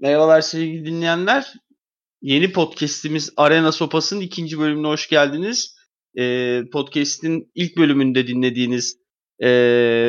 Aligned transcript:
Merhabalar 0.00 0.40
sevgili 0.40 0.84
dinleyenler. 0.86 1.52
Yeni 2.22 2.52
podcast'imiz 2.52 3.32
Arena 3.36 3.72
Sopas'ın 3.72 4.20
ikinci 4.20 4.58
bölümüne 4.58 4.86
hoş 4.86 5.08
geldiniz. 5.08 5.76
Ee, 6.18 6.62
podcast'in 6.72 7.50
ilk 7.54 7.76
bölümünde 7.76 8.26
dinlediğiniz 8.26 8.96
e, 9.42 9.46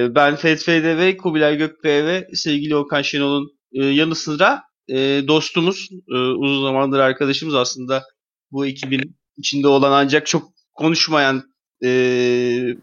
ben 0.10 0.36
Fethi 0.36 0.64
FDV, 0.64 1.18
Kubilay 1.18 1.58
Gökbey 1.58 2.06
ve 2.06 2.28
sevgili 2.34 2.76
Okan 2.76 3.02
Şenol'un 3.02 3.60
e, 3.74 3.86
yanı 3.86 4.16
sıra 4.16 4.62
e, 4.90 5.22
dostumuz, 5.28 5.90
e, 6.10 6.16
uzun 6.16 6.64
zamandır 6.64 7.00
arkadaşımız 7.00 7.56
aslında 7.56 8.04
bu 8.52 8.66
ekibin 8.66 9.18
içinde 9.38 9.68
olan 9.68 9.92
ancak 9.92 10.28
çok 10.28 10.52
konuşmayan 10.74 11.44
e, 11.84 11.90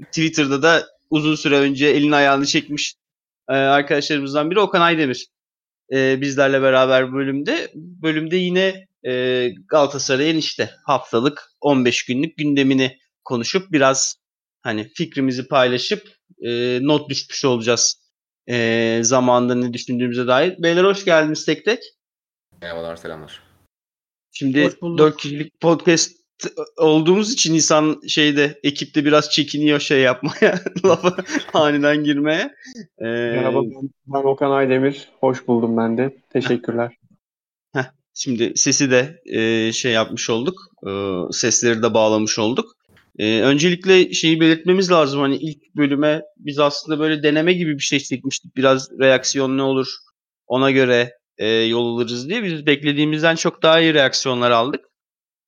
Twitter'da 0.05 0.63
da 0.63 0.87
uzun 1.11 1.35
süre 1.35 1.59
önce 1.59 1.87
elini 1.87 2.17
ayağını 2.17 2.47
çekmiş 2.47 2.95
e, 3.49 3.53
arkadaşlarımızdan 3.53 4.51
biri 4.51 4.61
Okan 4.61 4.81
Aydemir 4.81 5.27
e, 5.93 6.21
bizlerle 6.21 6.63
beraber 6.63 7.13
bölümde. 7.13 7.71
Bölümde 7.75 8.37
yine 8.37 8.87
e, 9.07 9.49
Galatasaray'ın 9.69 10.37
işte 10.37 10.71
haftalık 10.87 11.43
15 11.61 12.05
günlük 12.05 12.39
gündemini 12.39 12.99
konuşup 13.25 13.73
biraz 13.73 14.17
hani 14.63 14.89
fikrimizi 14.89 15.49
paylaşıp 15.49 16.09
e, 16.43 16.79
not 16.83 17.11
düşmüş 17.11 17.45
olacağız 17.45 18.09
e, 18.49 18.99
zamanında 19.03 19.55
ne 19.55 19.73
düşündüğümüze 19.73 20.27
dair. 20.27 20.63
Beyler 20.63 20.85
hoş 20.85 21.05
geldiniz 21.05 21.45
tek 21.45 21.65
tek. 21.65 21.79
Merhabalar 22.63 22.97
selamlar. 22.97 23.43
Şimdi 24.33 24.71
4 24.83 25.17
kişilik 25.17 25.61
podcast 25.61 26.18
olduğumuz 26.77 27.33
için 27.33 27.55
insan 27.55 28.01
şeyde 28.09 28.61
ekipte 28.63 29.05
biraz 29.05 29.31
çekiniyor 29.31 29.81
şey 29.81 30.01
yapmaya 30.01 30.61
lafa 30.85 31.17
aniden 31.55 32.05
girmeye. 32.05 32.55
Ee, 32.99 33.05
Merhaba 33.05 33.63
ben 34.07 34.23
Okan 34.25 34.51
Aydemir. 34.51 35.09
Hoş 35.21 35.49
buldum 35.49 35.77
ben 35.77 35.99
de. 35.99 36.17
Teşekkürler. 36.33 36.97
Heh, 37.73 37.85
şimdi 38.15 38.53
sesi 38.57 38.91
de 38.91 39.21
e, 39.27 39.73
şey 39.73 39.93
yapmış 39.93 40.31
olduk. 40.31 40.55
E, 40.87 40.91
sesleri 41.33 41.83
de 41.83 41.95
bağlamış 41.95 42.39
olduk. 42.39 42.79
E, 43.19 43.41
öncelikle 43.41 44.13
şeyi 44.13 44.41
belirtmemiz 44.41 44.91
lazım. 44.91 45.21
Hani 45.21 45.37
ilk 45.37 45.77
bölüme 45.77 46.23
biz 46.37 46.59
aslında 46.59 46.99
böyle 46.99 47.23
deneme 47.23 47.53
gibi 47.53 47.75
bir 47.75 47.83
şey 47.83 48.01
çekmiştik. 48.01 48.57
Biraz 48.57 48.91
reaksiyon 49.01 49.59
ne 49.59 49.63
olur 49.63 49.89
ona 50.47 50.71
göre 50.71 51.13
e, 51.39 51.49
yol 51.49 51.95
alırız 51.95 52.29
diye. 52.29 52.45
Biz 52.45 52.67
beklediğimizden 52.67 53.37
çok 53.37 53.63
daha 53.63 53.81
iyi 53.81 53.95
reaksiyonlar 53.95 54.51
aldık. 54.51 54.88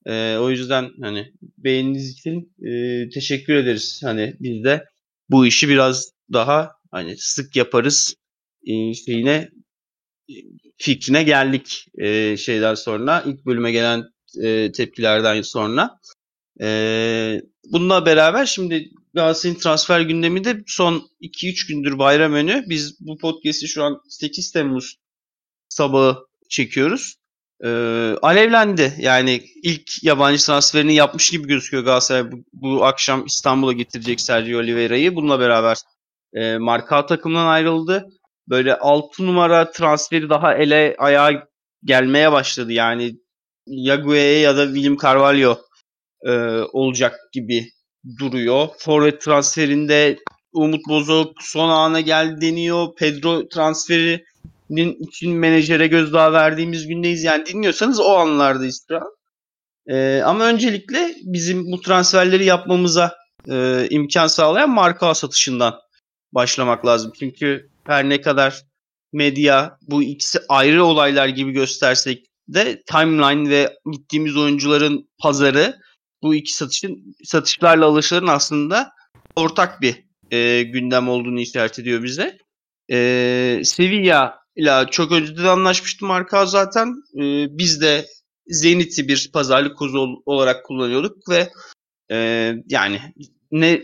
E, 0.06 0.36
o 0.36 0.50
yüzden 0.50 0.90
hani 1.00 1.32
beğeniniz 1.58 2.10
için 2.10 2.52
e, 2.66 3.08
teşekkür 3.08 3.54
ederiz. 3.54 4.00
Hani 4.04 4.36
biz 4.40 4.64
de 4.64 4.84
bu 5.28 5.46
işi 5.46 5.68
biraz 5.68 6.12
daha 6.32 6.72
hani 6.90 7.16
sık 7.18 7.56
yaparız 7.56 8.14
e, 8.66 8.94
şeyine 8.94 9.48
fikrine 10.78 11.22
geldik 11.22 11.86
e, 11.98 12.36
şeyler 12.36 12.74
sonra 12.74 13.24
ilk 13.26 13.46
bölüme 13.46 13.72
gelen 13.72 14.04
e, 14.42 14.72
tepkilerden 14.72 15.42
sonra. 15.42 15.98
E, 16.60 17.42
bununla 17.64 18.06
beraber 18.06 18.46
şimdi 18.46 18.90
Galatasaray'ın 19.14 19.58
transfer 19.58 20.00
gündemi 20.00 20.44
de 20.44 20.62
son 20.66 21.10
2-3 21.20 21.68
gündür 21.68 21.98
bayram 21.98 22.32
önü. 22.32 22.64
Biz 22.68 22.96
bu 23.00 23.18
podcast'i 23.18 23.68
şu 23.68 23.82
an 23.82 24.00
8 24.08 24.52
Temmuz 24.52 24.96
sabahı 25.68 26.18
çekiyoruz 26.48 27.19
e, 27.64 27.68
alevlendi. 28.22 28.94
Yani 28.98 29.42
ilk 29.62 30.04
yabancı 30.04 30.46
transferini 30.46 30.94
yapmış 30.94 31.30
gibi 31.30 31.48
gözüküyor 31.48 31.84
Galatasaray 31.84 32.32
bu, 32.32 32.36
bu 32.52 32.84
akşam 32.84 33.26
İstanbul'a 33.26 33.72
getirecek 33.72 34.20
Sergio 34.20 34.58
Oliveira'yı. 34.58 35.16
Bununla 35.16 35.40
beraber 35.40 35.76
e, 36.34 36.58
marka 36.58 37.06
takımdan 37.06 37.46
ayrıldı. 37.46 38.06
Böyle 38.48 38.78
6 38.78 39.26
numara 39.26 39.70
transferi 39.70 40.30
daha 40.30 40.54
ele 40.54 40.94
ayağa 40.98 41.48
gelmeye 41.84 42.32
başladı. 42.32 42.72
Yani 42.72 43.12
Yague'ye 43.66 44.38
ya 44.38 44.56
da 44.56 44.66
William 44.66 44.96
Carvalho 44.96 45.58
e, 46.26 46.30
olacak 46.72 47.20
gibi 47.32 47.66
duruyor. 48.18 48.68
Forvet 48.78 49.20
transferinde 49.20 50.18
Umut 50.52 50.80
Bozok 50.88 51.32
son 51.40 51.68
ana 51.68 52.00
geldi 52.00 52.40
deniyor. 52.40 52.88
Pedro 52.98 53.48
transferi 53.48 54.24
için 54.78 55.32
menajere 55.32 55.86
gözdağı 55.86 56.32
verdiğimiz 56.32 56.86
gündeyiz. 56.86 57.24
Yani 57.24 57.46
dinliyorsanız 57.46 58.00
o 58.00 58.16
anlardayız 58.16 58.84
şu 58.88 58.96
an. 58.96 59.10
Ee, 59.86 60.22
ama 60.24 60.44
öncelikle 60.44 61.14
bizim 61.22 61.72
bu 61.72 61.80
transferleri 61.80 62.44
yapmamıza 62.44 63.16
e, 63.48 63.86
imkan 63.90 64.26
sağlayan 64.26 64.70
marka 64.70 65.14
satışından 65.14 65.74
başlamak 66.32 66.86
lazım. 66.86 67.12
Çünkü 67.18 67.70
her 67.86 68.08
ne 68.08 68.20
kadar 68.20 68.62
medya 69.12 69.78
bu 69.82 70.02
ikisi 70.02 70.38
ayrı 70.48 70.84
olaylar 70.84 71.28
gibi 71.28 71.52
göstersek 71.52 72.26
de 72.48 72.82
timeline 72.82 73.50
ve 73.50 73.78
gittiğimiz 73.92 74.36
oyuncuların 74.36 75.10
pazarı 75.18 75.78
bu 76.22 76.34
iki 76.34 76.52
satışın 76.52 77.16
satışlarla 77.24 77.86
alışların 77.86 78.26
aslında 78.26 78.92
ortak 79.36 79.80
bir 79.80 80.04
e, 80.30 80.62
gündem 80.62 81.08
olduğunu 81.08 81.40
işaret 81.40 81.78
ediyor 81.78 82.02
bize. 82.02 82.38
E, 82.92 83.62
Sevilla 83.64 84.39
ile 84.62 84.86
çok 84.90 85.12
önceden 85.12 85.44
anlaşmıştı 85.44 86.06
marka 86.06 86.46
zaten. 86.46 86.88
E, 87.14 87.46
biz 87.58 87.80
de 87.80 88.06
Zenit'i 88.46 89.08
bir 89.08 89.30
pazarlık 89.32 89.78
kozu 89.78 90.22
olarak 90.26 90.64
kullanıyorduk 90.64 91.28
ve 91.30 91.48
e, 92.10 92.16
yani 92.68 93.00
ne 93.50 93.82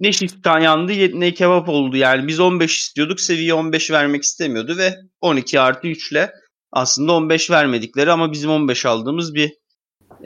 ne 0.00 0.12
şiftan 0.12 0.60
yandı 0.60 1.20
ne 1.20 1.34
kebap 1.34 1.68
oldu. 1.68 1.96
Yani 1.96 2.28
biz 2.28 2.40
15 2.40 2.78
istiyorduk. 2.78 3.20
Seviye 3.20 3.54
15 3.54 3.90
vermek 3.90 4.22
istemiyordu 4.22 4.76
ve 4.78 4.94
12 5.20 5.60
artı 5.60 5.88
3 5.88 6.12
ile 6.12 6.32
aslında 6.72 7.12
15 7.12 7.50
vermedikleri 7.50 8.12
ama 8.12 8.32
bizim 8.32 8.50
15 8.50 8.86
aldığımız 8.86 9.34
bir 9.34 9.52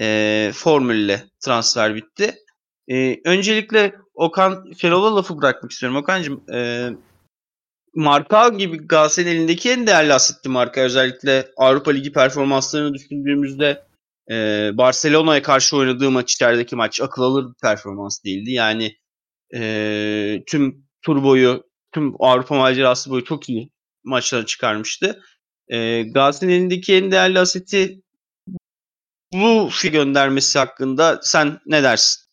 e, 0.00 0.50
formülle 0.54 1.24
transfer 1.44 1.94
bitti. 1.94 2.34
E, 2.88 3.16
öncelikle 3.24 3.94
Okan 4.14 4.64
Şenol'a 4.78 5.16
lafı 5.16 5.38
bırakmak 5.38 5.72
istiyorum. 5.72 5.98
Okan'cığım 5.98 6.44
e, 6.54 6.88
Marka 7.98 8.48
gibi 8.48 8.76
Galatasaray'ın 8.76 9.36
elindeki 9.36 9.70
en 9.70 9.86
değerli 9.86 10.12
asetti 10.14 10.48
Marka. 10.48 10.80
Özellikle 10.80 11.48
Avrupa 11.56 11.90
Ligi 11.90 12.12
performanslarını 12.12 12.94
düşündüğümüzde 12.94 13.86
e, 14.30 14.70
Barcelona'ya 14.74 15.42
karşı 15.42 15.76
oynadığı 15.76 16.10
maç 16.10 16.32
içerideki 16.32 16.76
maç 16.76 17.00
akıl 17.00 17.22
alır 17.22 17.48
bir 17.48 17.54
performans 17.62 18.24
değildi. 18.24 18.50
Yani 18.50 18.96
e, 19.54 20.42
tüm 20.46 20.84
tur 21.02 21.22
boyu, 21.22 21.64
tüm 21.92 22.14
Avrupa 22.18 22.54
macerası 22.54 23.10
boyu 23.10 23.24
çok 23.24 23.48
iyi 23.48 23.70
maçları 24.04 24.46
çıkarmıştı. 24.46 25.20
E, 25.68 26.02
Galatasaray'ın 26.02 26.60
elindeki 26.60 26.94
en 26.94 27.10
değerli 27.10 27.38
aseti 27.38 28.02
bu 29.32 29.68
fi 29.72 29.90
göndermesi 29.90 30.58
hakkında 30.58 31.20
sen 31.22 31.60
ne 31.66 31.82
dersin? 31.82 32.27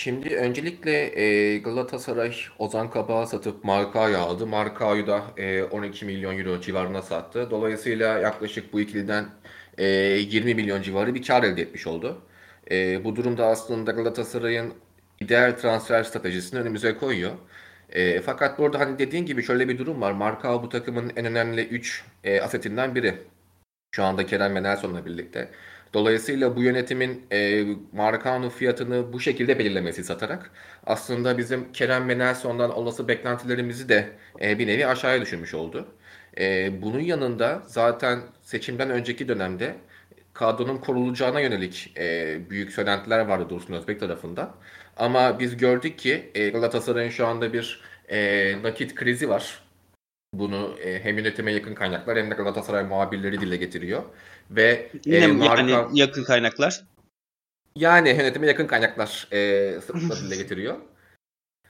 Şimdi 0.00 0.36
öncelikle 0.36 1.20
e, 1.20 1.58
Galatasaray 1.58 2.34
Ozan 2.58 2.90
Kabak'ı 2.90 3.30
satıp 3.30 3.64
Marka'yı 3.64 4.18
aldı. 4.18 4.46
Marka'yı 4.46 5.06
da 5.06 5.22
e, 5.36 5.62
12 5.62 6.04
milyon 6.06 6.38
euro 6.38 6.60
civarına 6.60 7.02
sattı. 7.02 7.50
Dolayısıyla 7.50 8.18
yaklaşık 8.18 8.72
bu 8.72 8.80
ikiliden 8.80 9.26
e, 9.78 9.86
20 9.86 10.54
milyon 10.54 10.82
civarı 10.82 11.14
bir 11.14 11.22
kar 11.22 11.42
elde 11.42 11.62
etmiş 11.62 11.86
oldu. 11.86 12.22
E, 12.70 13.04
bu 13.04 13.16
durumda 13.16 13.46
aslında 13.46 13.90
Galatasaray'ın 13.90 14.74
ideal 15.20 15.52
transfer 15.52 16.02
stratejisini 16.02 16.60
önümüze 16.60 16.96
koyuyor. 16.96 17.32
E, 17.90 18.20
fakat 18.20 18.58
burada 18.58 18.80
hani 18.80 18.98
dediğin 18.98 19.26
gibi 19.26 19.42
şöyle 19.42 19.68
bir 19.68 19.78
durum 19.78 20.00
var. 20.00 20.12
Marka 20.12 20.62
bu 20.62 20.68
takımın 20.68 21.12
en 21.16 21.26
önemli 21.26 21.66
3 21.68 22.04
e, 22.24 22.40
asetinden 22.40 22.94
biri. 22.94 23.14
Şu 23.94 24.04
anda 24.04 24.26
Kerem 24.26 24.54
ve 24.54 24.62
Nelson'la 24.62 25.06
birlikte. 25.06 25.50
Dolayısıyla 25.94 26.56
bu 26.56 26.62
yönetimin 26.62 27.26
e, 27.32 27.64
Marcano 27.92 28.50
fiyatını 28.50 29.12
bu 29.12 29.20
şekilde 29.20 29.58
belirlemesi 29.58 30.04
satarak 30.04 30.50
aslında 30.86 31.38
bizim 31.38 31.72
Kerem 31.72 32.08
ve 32.08 32.18
Nelson'dan 32.18 32.70
olası 32.70 33.08
beklentilerimizi 33.08 33.88
de 33.88 34.08
e, 34.40 34.58
bir 34.58 34.66
nevi 34.66 34.86
aşağıya 34.86 35.20
düşürmüş 35.20 35.54
oldu. 35.54 35.88
E, 36.38 36.82
bunun 36.82 37.00
yanında 37.00 37.62
zaten 37.66 38.20
seçimden 38.42 38.90
önceki 38.90 39.28
dönemde 39.28 39.76
kadronun 40.32 40.78
korulacağına 40.78 41.40
yönelik 41.40 41.92
e, 41.98 42.38
büyük 42.50 42.72
söylentiler 42.72 43.18
vardı 43.26 43.48
Dursun 43.50 43.74
Özbek 43.74 44.00
tarafından. 44.00 44.56
Ama 44.96 45.38
biz 45.38 45.56
gördük 45.56 45.98
ki 45.98 46.30
e, 46.34 46.48
Galatasaray'ın 46.50 47.10
şu 47.10 47.26
anda 47.26 47.52
bir 47.52 47.82
e, 48.08 48.62
nakit 48.62 48.94
krizi 48.94 49.28
var. 49.28 49.62
Bunu 50.32 50.78
e, 50.84 51.04
hem 51.04 51.18
yönetime 51.18 51.52
yakın 51.52 51.74
kaynaklar 51.74 52.18
hem 52.18 52.30
de 52.30 52.34
Galatasaray 52.34 52.84
muhabirleri 52.84 53.40
dile 53.40 53.56
getiriyor. 53.56 54.02
Ve 54.50 54.90
Yine 55.04 55.24
e, 55.24 55.26
marka... 55.26 55.62
yani 55.62 55.98
yakın 55.98 56.24
kaynaklar? 56.24 56.84
Yani 57.76 58.08
yönetime 58.08 58.46
yakın 58.46 58.66
kaynaklar 58.66 59.28
e, 59.32 59.38
dile 60.24 60.36
getiriyor. 60.36 60.76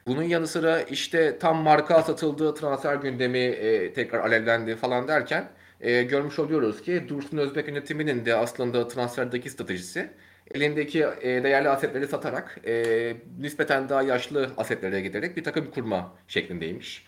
Bunun 0.07 0.23
yanı 0.23 0.47
sıra 0.47 0.83
işte 0.83 1.39
tam 1.39 1.57
marka 1.57 2.03
satıldığı 2.03 2.55
transfer 2.55 2.95
gündemi 2.95 3.39
e, 3.39 3.93
tekrar 3.93 4.21
alevlendi 4.21 4.77
falan 4.77 5.09
derken 5.09 5.51
e, 5.81 6.03
görmüş 6.03 6.39
oluyoruz 6.39 6.83
ki 6.83 7.09
Dursun 7.09 7.39
Özbek 7.39 7.69
yönetiminin 7.69 8.25
de 8.25 8.35
aslında 8.35 8.89
transferdeki 8.89 9.51
stratejisi 9.51 10.11
elindeki 10.55 11.05
e, 11.21 11.43
değerli 11.43 11.69
asetleri 11.69 12.07
satarak 12.09 12.59
e, 12.67 13.17
nispeten 13.39 13.89
daha 13.89 14.03
yaşlı 14.03 14.51
asetlere 14.57 15.01
giderek 15.01 15.37
bir 15.37 15.45
takım 15.45 15.71
kurma 15.71 16.15
şeklindeymiş. 16.29 17.07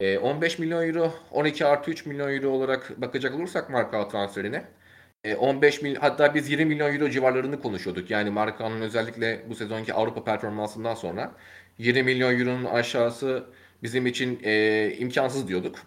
E, 0.00 0.18
15 0.18 0.58
milyon 0.58 0.88
euro, 0.88 1.14
12 1.30 1.66
artı 1.66 1.90
3 1.90 2.06
milyon 2.06 2.34
euro 2.34 2.48
olarak 2.48 3.00
bakacak 3.00 3.34
olursak 3.34 3.70
Marka 3.70 4.08
transferine 4.08 4.64
15 5.38 5.82
milyon 5.82 6.00
hatta 6.00 6.34
biz 6.34 6.50
20 6.50 6.64
milyon 6.64 6.94
euro 6.94 7.10
civarlarını 7.10 7.60
konuşuyorduk. 7.60 8.10
Yani 8.10 8.30
Marka'nın 8.30 8.80
özellikle 8.80 9.44
bu 9.48 9.54
sezonki 9.54 9.94
Avrupa 9.94 10.24
performansından 10.24 10.94
sonra 10.94 11.32
20 11.78 12.02
milyon 12.02 12.40
euronun 12.40 12.64
aşağısı 12.64 13.44
bizim 13.82 14.06
için 14.06 14.40
e, 14.44 14.94
imkansız 14.98 15.48
diyorduk. 15.48 15.78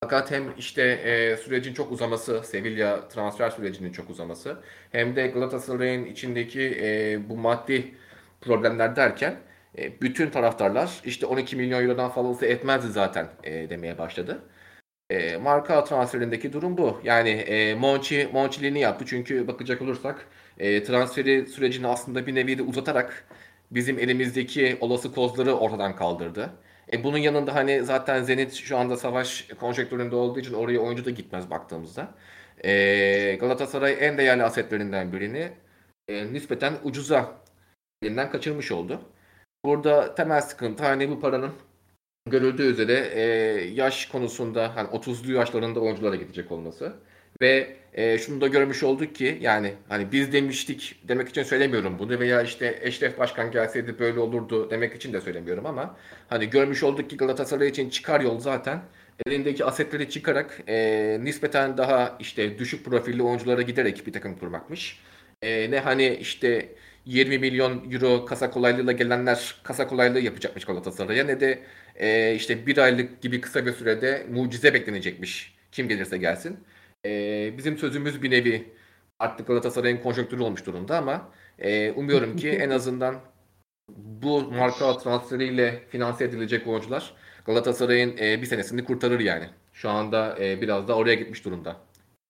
Fakat 0.00 0.30
hem 0.30 0.44
işte 0.58 0.82
e, 0.82 1.36
sürecin 1.36 1.74
çok 1.74 1.92
uzaması, 1.92 2.42
Sevilla 2.44 3.08
transfer 3.08 3.50
sürecinin 3.50 3.92
çok 3.92 4.10
uzaması 4.10 4.62
hem 4.92 5.16
de 5.16 5.26
Galatasaray'ın 5.26 6.04
içindeki 6.04 6.78
e, 6.82 7.18
bu 7.28 7.36
maddi 7.36 7.94
problemler 8.40 8.96
derken 8.96 9.36
e, 9.78 10.00
bütün 10.00 10.30
taraftarlar 10.30 11.00
işte 11.04 11.26
12 11.26 11.56
milyon 11.56 11.82
eurodan 11.82 12.10
fazlası 12.10 12.46
etmezdi 12.46 12.88
zaten 12.88 13.28
e, 13.44 13.70
demeye 13.70 13.98
başladı. 13.98 14.42
E, 15.10 15.36
marka 15.36 15.84
transferindeki 15.84 16.52
durum 16.52 16.78
bu. 16.78 17.00
Yani 17.04 17.28
e, 17.30 17.74
Monchi, 17.74 18.28
Monchi'liğini 18.32 18.80
yaptı. 18.80 19.04
Çünkü 19.08 19.48
bakacak 19.48 19.82
olursak 19.82 20.26
e, 20.58 20.82
transferi 20.84 21.46
sürecini 21.46 21.86
aslında 21.86 22.26
bir 22.26 22.34
nevi 22.34 22.58
de 22.58 22.62
uzatarak 22.62 23.26
bizim 23.70 23.98
elimizdeki 23.98 24.78
olası 24.80 25.14
kozları 25.14 25.54
ortadan 25.54 25.96
kaldırdı. 25.96 26.50
E, 26.92 27.04
bunun 27.04 27.18
yanında 27.18 27.54
hani 27.54 27.84
zaten 27.84 28.22
Zenit 28.22 28.52
şu 28.54 28.78
anda 28.78 28.96
savaş 28.96 29.48
konjektüründe 29.60 30.16
olduğu 30.16 30.40
için 30.40 30.54
oraya 30.54 30.78
oyuncu 30.78 31.04
da 31.04 31.10
gitmez 31.10 31.50
baktığımızda. 31.50 32.14
E, 32.64 33.36
Galatasaray 33.40 33.96
en 34.00 34.18
değerli 34.18 34.42
asetlerinden 34.44 35.12
birini 35.12 35.52
e, 36.08 36.32
nispeten 36.32 36.74
ucuza 36.84 37.32
elinden 38.02 38.30
kaçırmış 38.30 38.72
oldu. 38.72 39.00
Burada 39.64 40.14
temel 40.14 40.40
sıkıntı 40.40 40.84
hani 40.84 41.10
bu 41.10 41.20
paranın 41.20 41.52
görüldüğü 42.26 42.62
üzere 42.62 43.10
e, 43.14 43.22
yaş 43.74 44.06
konusunda 44.06 44.76
hani 44.76 44.88
30'lu 44.88 45.32
yaşlarında 45.32 45.80
oyunculara 45.80 46.16
gidecek 46.16 46.52
olması 46.52 46.92
ve 47.40 47.76
e, 47.94 48.18
şunu 48.18 48.40
da 48.40 48.46
görmüş 48.46 48.82
olduk 48.82 49.14
ki 49.14 49.38
yani 49.40 49.74
hani 49.88 50.12
biz 50.12 50.32
demiştik 50.32 51.00
demek 51.08 51.28
için 51.28 51.42
söylemiyorum 51.42 51.98
bunu 51.98 52.20
veya 52.20 52.42
işte 52.42 52.78
Eşref 52.82 53.18
Başkan 53.18 53.50
gelseydi 53.50 53.98
böyle 53.98 54.20
olurdu 54.20 54.70
demek 54.70 54.94
için 54.94 55.12
de 55.12 55.20
söylemiyorum 55.20 55.66
ama 55.66 55.96
hani 56.28 56.50
görmüş 56.50 56.82
olduk 56.82 57.10
ki 57.10 57.16
Galatasaray 57.16 57.68
için 57.68 57.90
çıkar 57.90 58.20
yol 58.20 58.40
zaten 58.40 58.82
elindeki 59.26 59.64
asetleri 59.64 60.10
çıkarak 60.10 60.60
e, 60.68 61.18
nispeten 61.20 61.78
daha 61.78 62.16
işte 62.20 62.58
düşük 62.58 62.84
profilli 62.84 63.22
oyunculara 63.22 63.62
giderek 63.62 64.06
bir 64.06 64.12
takım 64.12 64.38
kurmakmış. 64.38 65.00
E, 65.42 65.70
ne 65.70 65.80
hani 65.80 66.16
işte 66.20 66.68
20 67.06 67.38
milyon 67.38 67.90
euro 67.92 68.24
kasa 68.24 68.50
kolaylığıyla 68.50 68.92
gelenler 68.92 69.54
kasa 69.62 69.88
kolaylığı 69.88 70.20
yapacakmış 70.20 70.64
Galatasaray'a 70.64 71.24
ne 71.24 71.40
de 71.40 71.62
e, 71.96 72.34
işte 72.34 72.66
bir 72.66 72.78
aylık 72.78 73.22
gibi 73.22 73.40
kısa 73.40 73.66
bir 73.66 73.72
sürede 73.72 74.26
mucize 74.30 74.74
beklenecekmiş. 74.74 75.56
Kim 75.72 75.88
gelirse 75.88 76.18
gelsin. 76.18 76.58
E, 77.06 77.54
bizim 77.58 77.78
sözümüz 77.78 78.22
bir 78.22 78.30
nevi 78.30 78.72
artık 79.18 79.46
Galatasaray'ın 79.46 79.96
konjonktürü 79.96 80.42
olmuş 80.42 80.66
durumda 80.66 80.98
ama 80.98 81.32
e, 81.58 81.90
umuyorum 81.90 82.36
ki 82.36 82.50
en 82.50 82.70
azından 82.70 83.20
bu 83.96 84.42
marka 84.42 84.98
transferiyle 84.98 85.82
finanse 85.90 86.24
edilecek 86.24 86.66
oyuncular 86.66 87.14
Galatasaray'ın 87.46 88.16
e, 88.16 88.42
bir 88.42 88.46
senesini 88.46 88.84
kurtarır 88.84 89.20
yani. 89.20 89.44
Şu 89.72 89.90
anda 89.90 90.36
e, 90.40 90.60
biraz 90.60 90.88
da 90.88 90.96
oraya 90.96 91.14
gitmiş 91.14 91.44
durumda. 91.44 91.76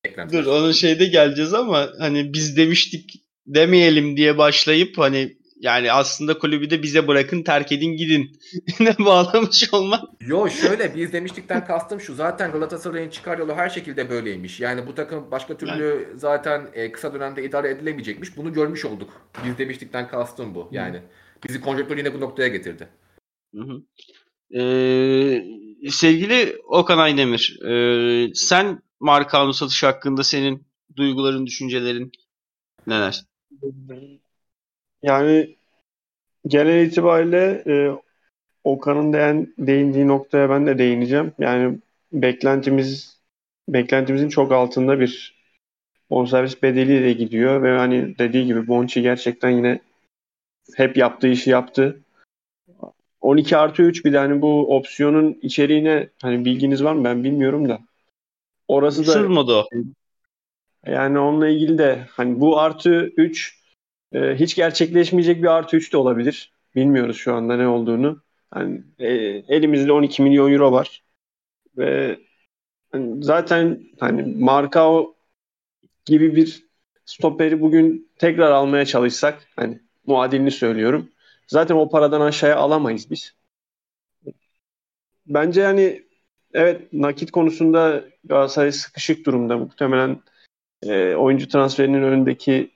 Eklentiler. 0.05 0.44
Dur 0.44 0.50
onun 0.50 0.72
şeyde 0.72 1.06
geleceğiz 1.06 1.55
ama 1.55 1.88
hani 1.99 2.32
biz 2.32 2.56
demiştik 2.56 3.25
demeyelim 3.46 4.16
diye 4.16 4.38
başlayıp 4.38 4.98
hani 4.98 5.37
yani 5.60 5.93
aslında 5.93 6.38
kulübü 6.38 6.70
de 6.70 6.82
bize 6.82 7.08
bırakın 7.08 7.43
terk 7.43 7.72
edin 7.72 7.96
gidin. 7.96 8.38
ne 8.81 8.98
bağlamış 8.98 9.75
olmak. 9.75 10.04
Yo 10.20 10.48
şöyle 10.48 10.94
biz 10.94 11.12
demiştikten 11.12 11.66
kastım 11.66 12.00
şu 12.00 12.14
zaten 12.14 12.52
Galatasaray'ın 12.52 13.10
çıkar 13.10 13.38
yolu 13.38 13.54
her 13.54 13.69
şekilde 13.69 14.10
böyleymiş. 14.10 14.60
Yani 14.60 14.87
bu 14.87 14.94
takım 14.94 15.31
başka 15.31 15.56
türlü 15.56 15.84
yani. 15.84 16.19
zaten 16.19 16.69
e, 16.75 16.93
kısa 16.93 17.14
dönemde 17.14 17.44
idare 17.44 17.70
edilemeyecekmiş. 17.70 18.37
Bunu 18.37 18.52
görmüş 18.52 18.84
olduk. 18.84 19.10
Biz 19.44 19.58
demiştikten 19.58 20.08
kastım 20.08 20.54
bu. 20.54 20.69
Yani 20.72 21.00
bizi 21.48 21.60
konjonktür 21.60 21.98
yine 21.98 22.14
bu 22.14 22.20
noktaya 22.20 22.48
getirdi. 22.48 22.88
Hı 23.54 23.60
hı. 23.60 23.82
Ee, 24.60 25.43
sevgili 25.90 26.56
Okan 26.64 26.98
Aydemir, 26.98 27.58
e, 27.64 28.34
sen 28.34 28.82
Markan'ın 29.00 29.52
satış 29.52 29.82
hakkında 29.82 30.25
senin 30.25 30.66
duyguların, 30.96 31.46
düşüncelerin 31.46 32.12
neler? 32.87 33.25
Yani 35.03 35.56
genel 36.47 36.87
itibariyle 36.87 37.62
e, 37.67 37.75
Okan'ın 38.64 39.12
değen, 39.12 39.55
değindiği 39.58 40.08
noktaya 40.08 40.50
ben 40.50 40.67
de 40.67 40.79
değineceğim. 40.79 41.32
Yani 41.38 41.79
beklentimiz 42.12 43.17
beklentimizin 43.69 44.29
çok 44.29 44.53
altında 44.53 45.00
bir 45.00 45.37
bonservis 46.11 46.62
bedeliyle 46.62 47.12
gidiyor 47.12 47.62
ve 47.62 47.79
hani 47.79 48.19
dediği 48.19 48.47
gibi 48.47 48.69
Bonchi 48.69 49.03
gerçekten 49.03 49.50
yine 49.50 49.81
hep 50.76 50.97
yaptığı 50.97 51.29
işi 51.29 51.50
yaptı. 51.50 52.00
12 53.20 53.56
artı 53.56 53.82
3 53.82 54.05
bir 54.05 54.12
de 54.12 54.19
hani 54.19 54.43
bu 54.43 54.76
opsiyonun 54.76 55.38
içeriğine 55.43 56.08
hani 56.23 56.44
bilginiz 56.44 56.85
var 56.85 56.93
mı 56.93 57.05
ben 57.05 57.25
bilmiyorum 57.25 57.69
da. 57.69 57.79
Orası 58.69 59.06
da 59.06 59.12
Sırmadı 59.12 59.53
o. 59.53 59.69
Yani 60.86 61.18
onunla 61.18 61.48
ilgili 61.48 61.78
de 61.78 62.06
hani 62.10 62.40
bu 62.40 62.58
artı 62.58 63.12
3 63.16 63.62
e, 64.12 64.34
hiç 64.34 64.56
gerçekleşmeyecek 64.56 65.42
bir 65.42 65.48
artı 65.48 65.76
3 65.76 65.92
de 65.92 65.96
olabilir. 65.96 66.52
Bilmiyoruz 66.74 67.16
şu 67.16 67.34
anda 67.34 67.56
ne 67.56 67.68
olduğunu. 67.68 68.22
Yani, 68.56 68.82
e, 68.98 69.08
elimizde 69.48 69.92
12 69.92 70.22
milyon 70.22 70.52
euro 70.52 70.72
var. 70.72 71.02
Ve 71.76 72.18
hani 72.92 73.24
zaten 73.24 73.80
hani 74.00 74.22
Markao 74.22 75.16
gibi 76.04 76.36
bir 76.36 76.66
stoperi 77.04 77.60
bugün 77.60 78.10
tekrar 78.18 78.50
almaya 78.50 78.86
çalışsak 78.86 79.48
hani 79.56 79.80
muadilini 80.06 80.50
söylüyorum. 80.50 81.10
Zaten 81.48 81.74
o 81.74 81.88
paradan 81.90 82.20
aşağıya 82.20 82.56
alamayız 82.56 83.10
biz. 83.10 83.34
Bence 85.26 85.60
yani 85.60 86.02
evet 86.52 86.92
nakit 86.92 87.30
konusunda 87.30 88.04
Galatasaray 88.24 88.72
sıkışık 88.72 89.26
durumda. 89.26 89.58
Muhtemelen 89.58 90.18
e, 90.82 91.14
oyuncu 91.14 91.49
transferinin 91.49 92.02
önündeki 92.02 92.70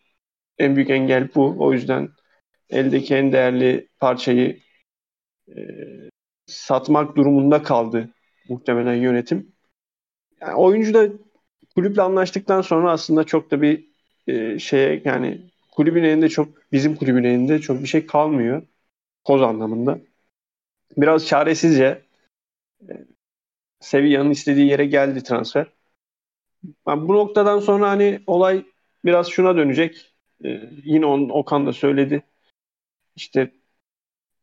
en 0.58 0.76
büyük 0.76 0.90
engel 0.90 1.28
bu. 1.34 1.56
O 1.58 1.72
yüzden 1.72 2.08
eldeki 2.70 3.14
en 3.14 3.32
değerli 3.32 3.88
parçayı 3.98 4.60
e, 5.48 5.60
satmak 6.46 7.16
durumunda 7.16 7.62
kaldı 7.62 8.08
muhtemelen 8.48 8.94
yönetim. 8.94 9.52
Yani 10.40 10.54
oyuncu 10.54 10.94
da 10.94 11.08
kulüple 11.74 12.02
anlaştıktan 12.02 12.62
sonra 12.62 12.92
aslında 12.92 13.24
çok 13.24 13.50
da 13.50 13.62
bir 13.62 13.90
e, 14.26 14.58
şeye 14.58 15.02
yani 15.04 15.50
kulübün 15.72 16.04
elinde 16.04 16.28
çok 16.28 16.72
bizim 16.72 16.96
kulübün 16.96 17.24
elinde 17.24 17.60
çok 17.60 17.82
bir 17.82 17.86
şey 17.86 18.06
kalmıyor 18.06 18.62
koz 19.24 19.42
anlamında. 19.42 20.00
Biraz 20.96 21.26
çaresizce 21.26 22.02
e, 22.88 22.92
Sevilla'nın 23.80 24.30
istediği 24.30 24.68
yere 24.68 24.86
geldi 24.86 25.22
transfer. 25.22 25.66
Yani 26.88 27.08
bu 27.08 27.14
noktadan 27.14 27.58
sonra 27.58 27.90
hani 27.90 28.20
olay 28.26 28.64
biraz 29.04 29.28
şuna 29.28 29.56
dönecek. 29.56 30.14
Ee, 30.44 30.60
yine 30.84 31.06
on, 31.06 31.28
Okan 31.28 31.66
da 31.66 31.72
söyledi. 31.72 32.22
İşte 33.16 33.52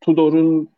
Tudor'un 0.00 0.68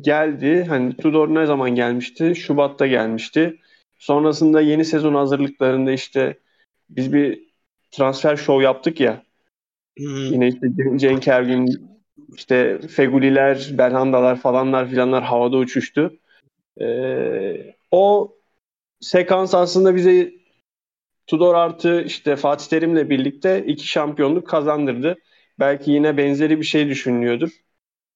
geldi. 0.00 0.64
Hani 0.68 0.96
Tudor 0.96 1.34
ne 1.34 1.46
zaman 1.46 1.70
gelmişti? 1.70 2.34
Şubat'ta 2.36 2.86
gelmişti. 2.86 3.58
Sonrasında 3.98 4.60
yeni 4.60 4.84
sezon 4.84 5.14
hazırlıklarında 5.14 5.92
işte 5.92 6.38
biz 6.90 7.12
bir 7.12 7.48
transfer 7.90 8.36
show 8.36 8.64
yaptık 8.64 9.00
ya. 9.00 9.22
Hmm. 9.98 10.32
Yine 10.32 10.48
işte 10.48 10.66
Cenk 10.96 11.28
Ergün, 11.28 11.88
işte 12.36 12.78
Feguliler, 12.78 13.70
Belhandalar 13.78 14.36
falanlar 14.36 14.88
filanlar 14.88 15.24
havada 15.24 15.56
uçuştu. 15.56 16.16
Ee, 16.80 17.74
o 17.90 18.34
sekans 19.00 19.54
aslında 19.54 19.94
bize 19.96 20.37
Tudor 21.28 21.54
artı 21.54 22.02
işte 22.02 22.36
Fatih 22.36 22.66
Terim'le 22.66 23.10
birlikte 23.10 23.64
iki 23.66 23.88
şampiyonluk 23.88 24.48
kazandırdı. 24.48 25.18
Belki 25.58 25.90
yine 25.90 26.16
benzeri 26.16 26.58
bir 26.58 26.64
şey 26.64 26.88
düşünülüyordur. 26.88 27.50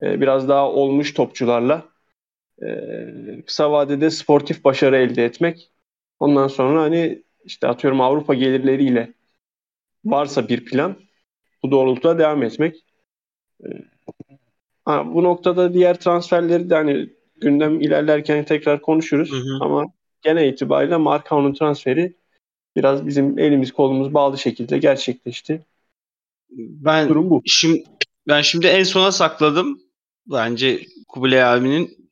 Ee, 0.03 0.21
biraz 0.21 0.49
daha 0.49 0.71
olmuş 0.71 1.15
topçularla 1.15 1.89
ee, 2.63 3.43
kısa 3.47 3.73
vadede 3.73 4.11
sportif 4.11 4.65
başarı 4.65 4.97
elde 4.97 5.25
etmek. 5.25 5.71
Ondan 6.21 6.49
sonra 6.49 6.83
hani 6.83 7.23
işte 7.45 7.69
atıyorum 7.69 8.01
Avrupa 8.01 8.35
gelirleriyle 8.35 9.13
varsa 10.05 10.49
bir 10.49 10.65
plan 10.65 10.97
bu 11.63 11.71
doğrultuda 11.71 12.19
devam 12.19 12.43
etmek. 12.43 12.85
Ee, 13.65 13.69
ha, 14.85 15.15
bu 15.15 15.25
noktada 15.25 15.75
diğer 15.75 16.01
transferleri 16.01 16.71
de 16.71 16.75
hani 16.75 17.11
gündem 17.41 17.81
ilerlerken 17.81 18.45
tekrar 18.45 18.83
konuşuruz. 18.83 19.33
Hı 19.33 19.37
hı. 19.37 19.59
Ama 19.61 19.85
genel 20.23 20.49
itibariyle 20.49 20.97
Markao'nun 20.97 21.55
transferi 21.55 22.22
biraz 22.77 23.07
bizim 23.07 23.39
elimiz 23.39 23.73
kolumuz 23.73 24.15
bağlı 24.15 24.39
şekilde 24.39 24.79
gerçekleşti. 24.79 25.67
Ben 26.57 27.09
Durum 27.09 27.31
bu. 27.31 27.43
Şimdi 27.47 27.85
ben 28.29 28.41
şimdi 28.43 28.67
en 28.67 28.83
sona 28.83 29.13
sakladım. 29.13 29.81
Bence 30.27 30.87
Kubilay 31.09 31.45
abinin 31.45 32.11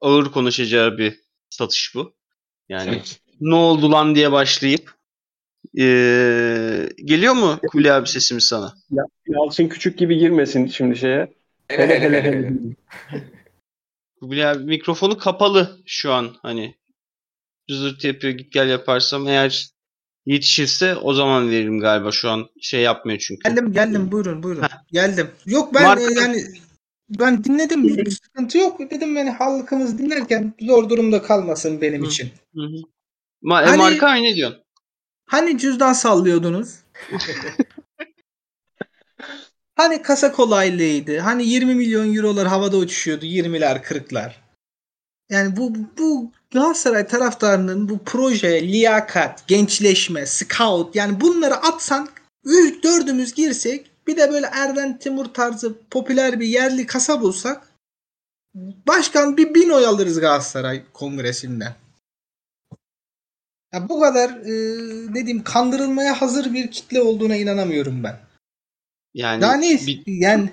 ağır 0.00 0.32
konuşacağı 0.32 0.98
bir 0.98 1.20
satış 1.50 1.94
bu. 1.94 2.12
Yani 2.68 3.02
ne 3.40 3.54
oldu 3.54 3.92
lan 3.92 4.14
diye 4.14 4.32
başlayıp 4.32 4.94
ee, 5.78 6.88
geliyor 7.04 7.34
mu 7.34 7.58
Kubilay 7.70 7.92
abi 7.92 8.08
sesimiz 8.08 8.44
sana? 8.44 8.74
Yalçın 9.26 9.68
Küçük 9.68 9.98
gibi 9.98 10.18
girmesin 10.18 10.66
şimdi 10.66 10.96
şeye. 10.96 11.32
Hele 11.68 12.00
hele 12.00 12.22
hele. 12.22 12.38
hele. 12.38 12.52
Kubilay 14.20 14.46
abi 14.46 14.64
mikrofonu 14.64 15.18
kapalı 15.18 15.82
şu 15.86 16.12
an 16.12 16.36
hani 16.42 16.74
cızırt 17.68 18.04
yapıyor 18.04 18.32
git 18.32 18.52
gel 18.52 18.68
yaparsam 18.68 19.28
eğer 19.28 19.68
yetişirse 20.26 20.96
o 20.96 21.14
zaman 21.14 21.50
veririm 21.50 21.80
galiba 21.80 22.12
şu 22.12 22.30
an 22.30 22.48
şey 22.60 22.80
yapmıyor 22.82 23.18
çünkü. 23.18 23.48
Geldim 23.48 23.72
geldim 23.72 24.12
buyurun 24.12 24.42
buyurun. 24.42 24.64
Geldim. 24.92 25.30
Yok 25.46 25.74
ben 25.74 25.84
Marka- 25.84 26.18
e, 26.18 26.20
yani 26.20 26.44
ben 27.10 27.44
dinledim 27.44 27.88
bir 27.88 28.10
sıkıntı 28.10 28.58
yok. 28.58 28.90
Dedim 28.90 29.16
yani 29.16 29.30
halkımız 29.30 29.98
dinlerken 29.98 30.54
zor 30.60 30.88
durumda 30.88 31.22
kalmasın 31.22 31.80
benim 31.80 32.02
Hı. 32.02 32.06
için. 32.06 32.30
Hı 32.54 32.62
hı. 32.62 32.76
Ma- 33.42 33.62
e, 33.62 33.66
Hani- 33.66 33.76
marka 33.76 34.14
ne 34.14 34.34
diyorsun? 34.34 34.62
Hani 35.26 35.58
cüzdan 35.58 35.92
sallıyordunuz? 35.92 36.74
hani 39.74 40.02
kasa 40.02 40.32
kolaylığıydı? 40.32 41.18
Hani 41.18 41.46
20 41.46 41.74
milyon 41.74 42.14
eurolar 42.14 42.48
havada 42.48 42.76
uçuşuyordu 42.76 43.24
20'ler 43.26 43.82
40'lar? 43.82 44.32
Yani 45.30 45.56
bu 45.56 45.74
bu 45.98 46.32
Galatasaray 46.52 47.06
taraftarının 47.06 47.88
bu 47.88 47.98
proje, 48.04 48.68
liyakat, 48.68 49.48
gençleşme, 49.48 50.26
scout 50.26 50.96
yani 50.96 51.20
bunları 51.20 51.54
atsan 51.56 52.08
üç, 52.44 52.84
dördümüz 52.84 53.34
girsek 53.34 53.90
bir 54.06 54.16
de 54.16 54.30
böyle 54.32 54.46
Erden 54.52 54.98
Timur 54.98 55.24
tarzı 55.26 55.74
popüler 55.90 56.40
bir 56.40 56.46
yerli 56.46 56.86
kasa 56.86 57.20
bulsak 57.20 57.68
başkan 58.88 59.36
bir 59.36 59.54
bin 59.54 59.70
oy 59.70 59.86
alırız 59.86 60.20
Galatasaray 60.20 60.82
kongresinden. 60.92 61.74
Ya 63.72 63.88
bu 63.88 64.00
kadar 64.00 64.30
e, 64.30 64.52
ne 65.10 65.14
diyeyim 65.14 65.44
kandırılmaya 65.44 66.20
hazır 66.20 66.52
bir 66.54 66.70
kitle 66.70 67.02
olduğuna 67.02 67.36
inanamıyorum 67.36 68.04
ben. 68.04 68.18
Yani 69.14 69.42
Daha 69.42 69.54
ne 69.54 69.70
bir- 69.86 70.02
yani 70.06 70.52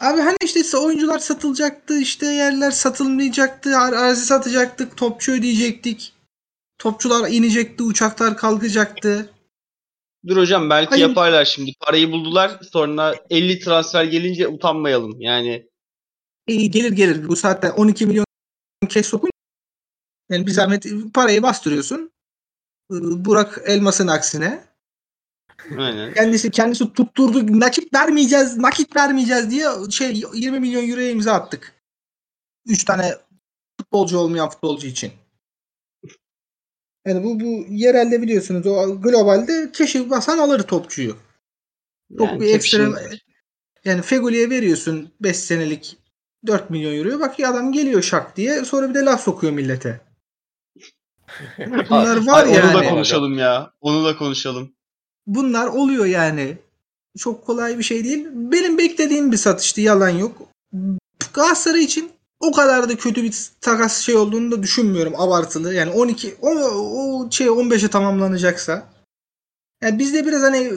Abi 0.00 0.20
hani 0.20 0.36
işte 0.44 0.76
oyuncular 0.78 1.18
satılacaktı, 1.18 1.98
işte 2.00 2.26
yerler 2.26 2.70
satılmayacaktı, 2.70 3.76
ar- 3.78 3.92
arazi 3.92 4.26
satacaktık, 4.26 4.96
topçu 4.96 5.32
ödeyecektik. 5.32 6.12
Topçular 6.78 7.30
inecekti, 7.30 7.82
uçaklar 7.82 8.36
kalkacaktı. 8.36 9.30
Dur 10.26 10.36
hocam 10.36 10.70
belki 10.70 10.90
Hayır. 10.90 11.08
yaparlar 11.08 11.44
şimdi. 11.44 11.72
Parayı 11.80 12.12
buldular 12.12 12.60
sonra 12.72 13.14
50 13.30 13.58
transfer 13.60 14.04
gelince 14.04 14.48
utanmayalım. 14.48 15.20
Yani 15.20 15.68
E, 16.46 16.54
gelir 16.66 16.92
gelir 16.92 17.28
bu 17.28 17.36
saatte 17.36 17.72
12 17.72 18.06
milyon 18.06 18.24
kez 18.88 19.06
sokun. 19.06 19.30
Yani 20.30 20.46
bir 20.46 20.50
zahmet 20.52 20.86
parayı 21.14 21.42
bastırıyorsun. 21.42 22.10
Burak 22.90 23.60
Elmas'ın 23.64 24.08
aksine. 24.08 24.64
Aynen. 25.78 26.14
Kendisi 26.14 26.50
kendisi 26.50 26.92
tutturdu 26.92 27.60
nakit 27.60 27.94
vermeyeceğiz, 27.94 28.56
nakit 28.56 28.96
vermeyeceğiz 28.96 29.50
diye 29.50 29.66
şey 29.90 30.22
20 30.34 30.60
milyon 30.60 30.90
euroya 30.90 31.10
imza 31.10 31.32
attık. 31.32 31.72
3 32.66 32.84
tane 32.84 33.14
futbolcu 33.80 34.18
olmayan 34.18 34.48
futbolcu 34.48 34.86
için. 34.86 35.12
Yani 37.06 37.24
bu 37.24 37.40
bu 37.40 37.66
yerelde 37.68 38.22
biliyorsunuz 38.22 38.66
o 38.66 39.00
globalde 39.00 39.72
keşif 39.72 40.10
basan 40.10 40.38
alır 40.38 40.62
topçuyu. 40.62 41.16
Çok 42.18 42.28
Yani 42.28 42.40
bir 42.40 42.54
ekstra 42.54 43.00
yani 43.84 44.02
Fegoli'ye 44.02 44.50
veriyorsun 44.50 45.12
5 45.20 45.36
senelik 45.36 45.96
4 46.46 46.70
milyon 46.70 46.94
euroya 46.94 47.20
bak 47.20 47.38
ya 47.38 47.50
adam 47.50 47.72
geliyor 47.72 48.02
şak 48.02 48.36
diye 48.36 48.64
sonra 48.64 48.88
bir 48.90 48.94
de 48.94 48.98
laf 48.98 49.22
sokuyor 49.22 49.52
millete. 49.52 50.00
Bunlar 51.90 52.26
var 52.26 52.46
Ay, 52.46 52.50
Onu 52.50 52.74
da 52.74 52.84
yani. 52.84 52.88
konuşalım 52.88 53.38
ya. 53.38 53.72
Onu 53.80 54.04
da 54.04 54.16
konuşalım. 54.16 54.75
Bunlar 55.26 55.66
oluyor 55.66 56.06
yani. 56.06 56.58
Çok 57.18 57.46
kolay 57.46 57.78
bir 57.78 57.82
şey 57.82 58.04
değil. 58.04 58.26
Benim 58.32 58.78
beklediğim 58.78 59.32
bir 59.32 59.36
satıştı 59.36 59.80
yalan 59.80 60.08
yok. 60.08 60.42
Galatasaray 61.34 61.84
için 61.84 62.10
o 62.40 62.52
kadar 62.52 62.88
da 62.88 62.96
kötü 62.96 63.22
bir 63.22 63.50
takas 63.60 64.00
şey 64.00 64.16
olduğunu 64.16 64.50
da 64.50 64.62
düşünmüyorum 64.62 65.12
abartılı. 65.16 65.74
Yani 65.74 65.90
12 65.90 66.36
o, 66.42 66.50
o 66.50 67.30
şey 67.30 67.46
15'e 67.46 67.88
tamamlanacaksa. 67.88 68.86
Yani 69.82 69.98
bizde 69.98 70.26
biraz 70.26 70.42
hani 70.42 70.72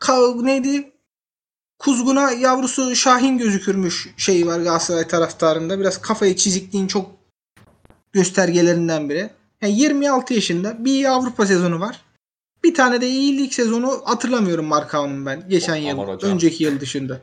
ka- 0.00 0.46
neydi? 0.46 0.92
Kuzguna 1.78 2.30
yavrusu 2.30 2.96
Şahin 2.96 3.38
gözükürmüş 3.38 4.08
şey 4.16 4.46
var 4.46 4.60
Galatasaray 4.60 5.08
taraftarında. 5.08 5.80
Biraz 5.80 6.00
kafayı 6.00 6.36
çizikliğin 6.36 6.86
çok 6.86 7.10
göstergelerinden 8.12 9.08
biri. 9.08 9.30
Yani 9.62 9.78
26 9.78 10.34
yaşında 10.34 10.84
bir 10.84 11.04
Avrupa 11.04 11.46
sezonu 11.46 11.80
var. 11.80 12.00
Bir 12.64 12.74
tane 12.74 13.00
de 13.00 13.08
iyi 13.08 13.38
lig 13.38 13.52
sezonu 13.52 14.02
hatırlamıyorum 14.04 14.66
Markao'nun 14.66 15.26
ben. 15.26 15.48
Geçen 15.48 15.76
yıl, 15.76 15.98
hocam. 15.98 16.30
önceki 16.30 16.64
yıl 16.64 16.80
dışında. 16.80 17.20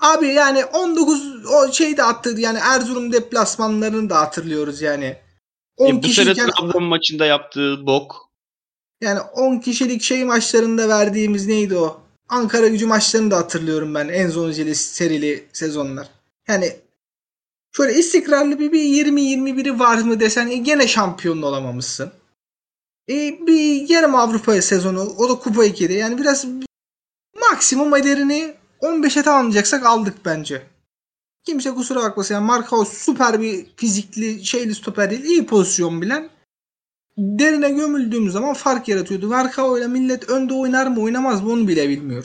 Abi 0.00 0.26
yani 0.26 0.64
19 0.64 1.46
o 1.46 1.72
şeyi 1.72 1.96
de 1.96 2.02
attı 2.04 2.34
yani 2.38 2.58
Erzurum 2.62 3.12
deplasmanlarını 3.12 4.10
da 4.10 4.20
hatırlıyoruz 4.20 4.82
yani. 4.82 5.16
10 5.76 5.86
E, 5.88 6.02
bu 6.02 6.08
sene 6.08 6.34
Trabzon 6.34 6.82
maçında 6.82 7.26
yaptığı 7.26 7.86
bok. 7.86 8.28
yani 9.00 9.20
10 9.20 9.58
kişilik 9.58 10.02
şey 10.02 10.24
maçlarında 10.24 10.88
verdiğimiz 10.88 11.46
neydi 11.46 11.76
o? 11.76 12.00
Ankara 12.28 12.68
gücü 12.68 12.86
maçlarını 12.86 13.30
da 13.30 13.36
hatırlıyorum 13.36 13.94
ben. 13.94 14.08
Enzonzili 14.08 14.74
serili 14.74 15.46
sezonlar. 15.52 16.08
Yani 16.48 16.76
şöyle 17.76 17.94
istikrarlı 17.94 18.58
bir, 18.58 18.72
bir 18.72 18.82
20-21'i 18.82 19.78
var 19.78 19.98
mı 19.98 20.20
desen 20.20 20.48
e, 20.48 20.56
gene 20.56 20.88
şampiyon 20.88 21.42
olamamışsın. 21.42 22.10
E, 23.08 23.46
bir 23.46 23.88
yarım 23.88 24.14
Avrupa 24.14 24.62
sezonu 24.62 25.00
o 25.00 25.28
da 25.28 25.34
Kupa 25.34 25.66
2'de. 25.66 25.94
Yani 25.94 26.18
biraz 26.18 26.46
maksimum 27.50 27.96
ederini 27.96 28.54
15'e 28.82 29.22
tamamlayacaksak 29.22 29.86
aldık 29.86 30.14
bence. 30.24 30.62
Kimse 31.46 31.70
kusura 31.70 32.02
bakmasın. 32.02 32.34
Yani 32.34 32.46
Marcao 32.46 32.84
süper 32.84 33.40
bir 33.40 33.66
fizikli 33.76 34.44
şeyli 34.44 34.74
stoper 34.74 35.10
değil. 35.10 35.24
iyi 35.24 35.46
pozisyon 35.46 36.02
bilen 36.02 36.30
derine 37.18 37.70
gömüldüğümüz 37.70 38.32
zaman 38.32 38.54
fark 38.54 38.88
yaratıyordu. 38.88 39.28
Marcao 39.28 39.78
ile 39.78 39.86
millet 39.86 40.30
önde 40.30 40.54
oynar 40.54 40.86
mı 40.86 41.00
oynamaz 41.00 41.42
mı 41.42 41.52
onu 41.52 41.68
bile 41.68 41.88
bilmiyor. 41.88 42.24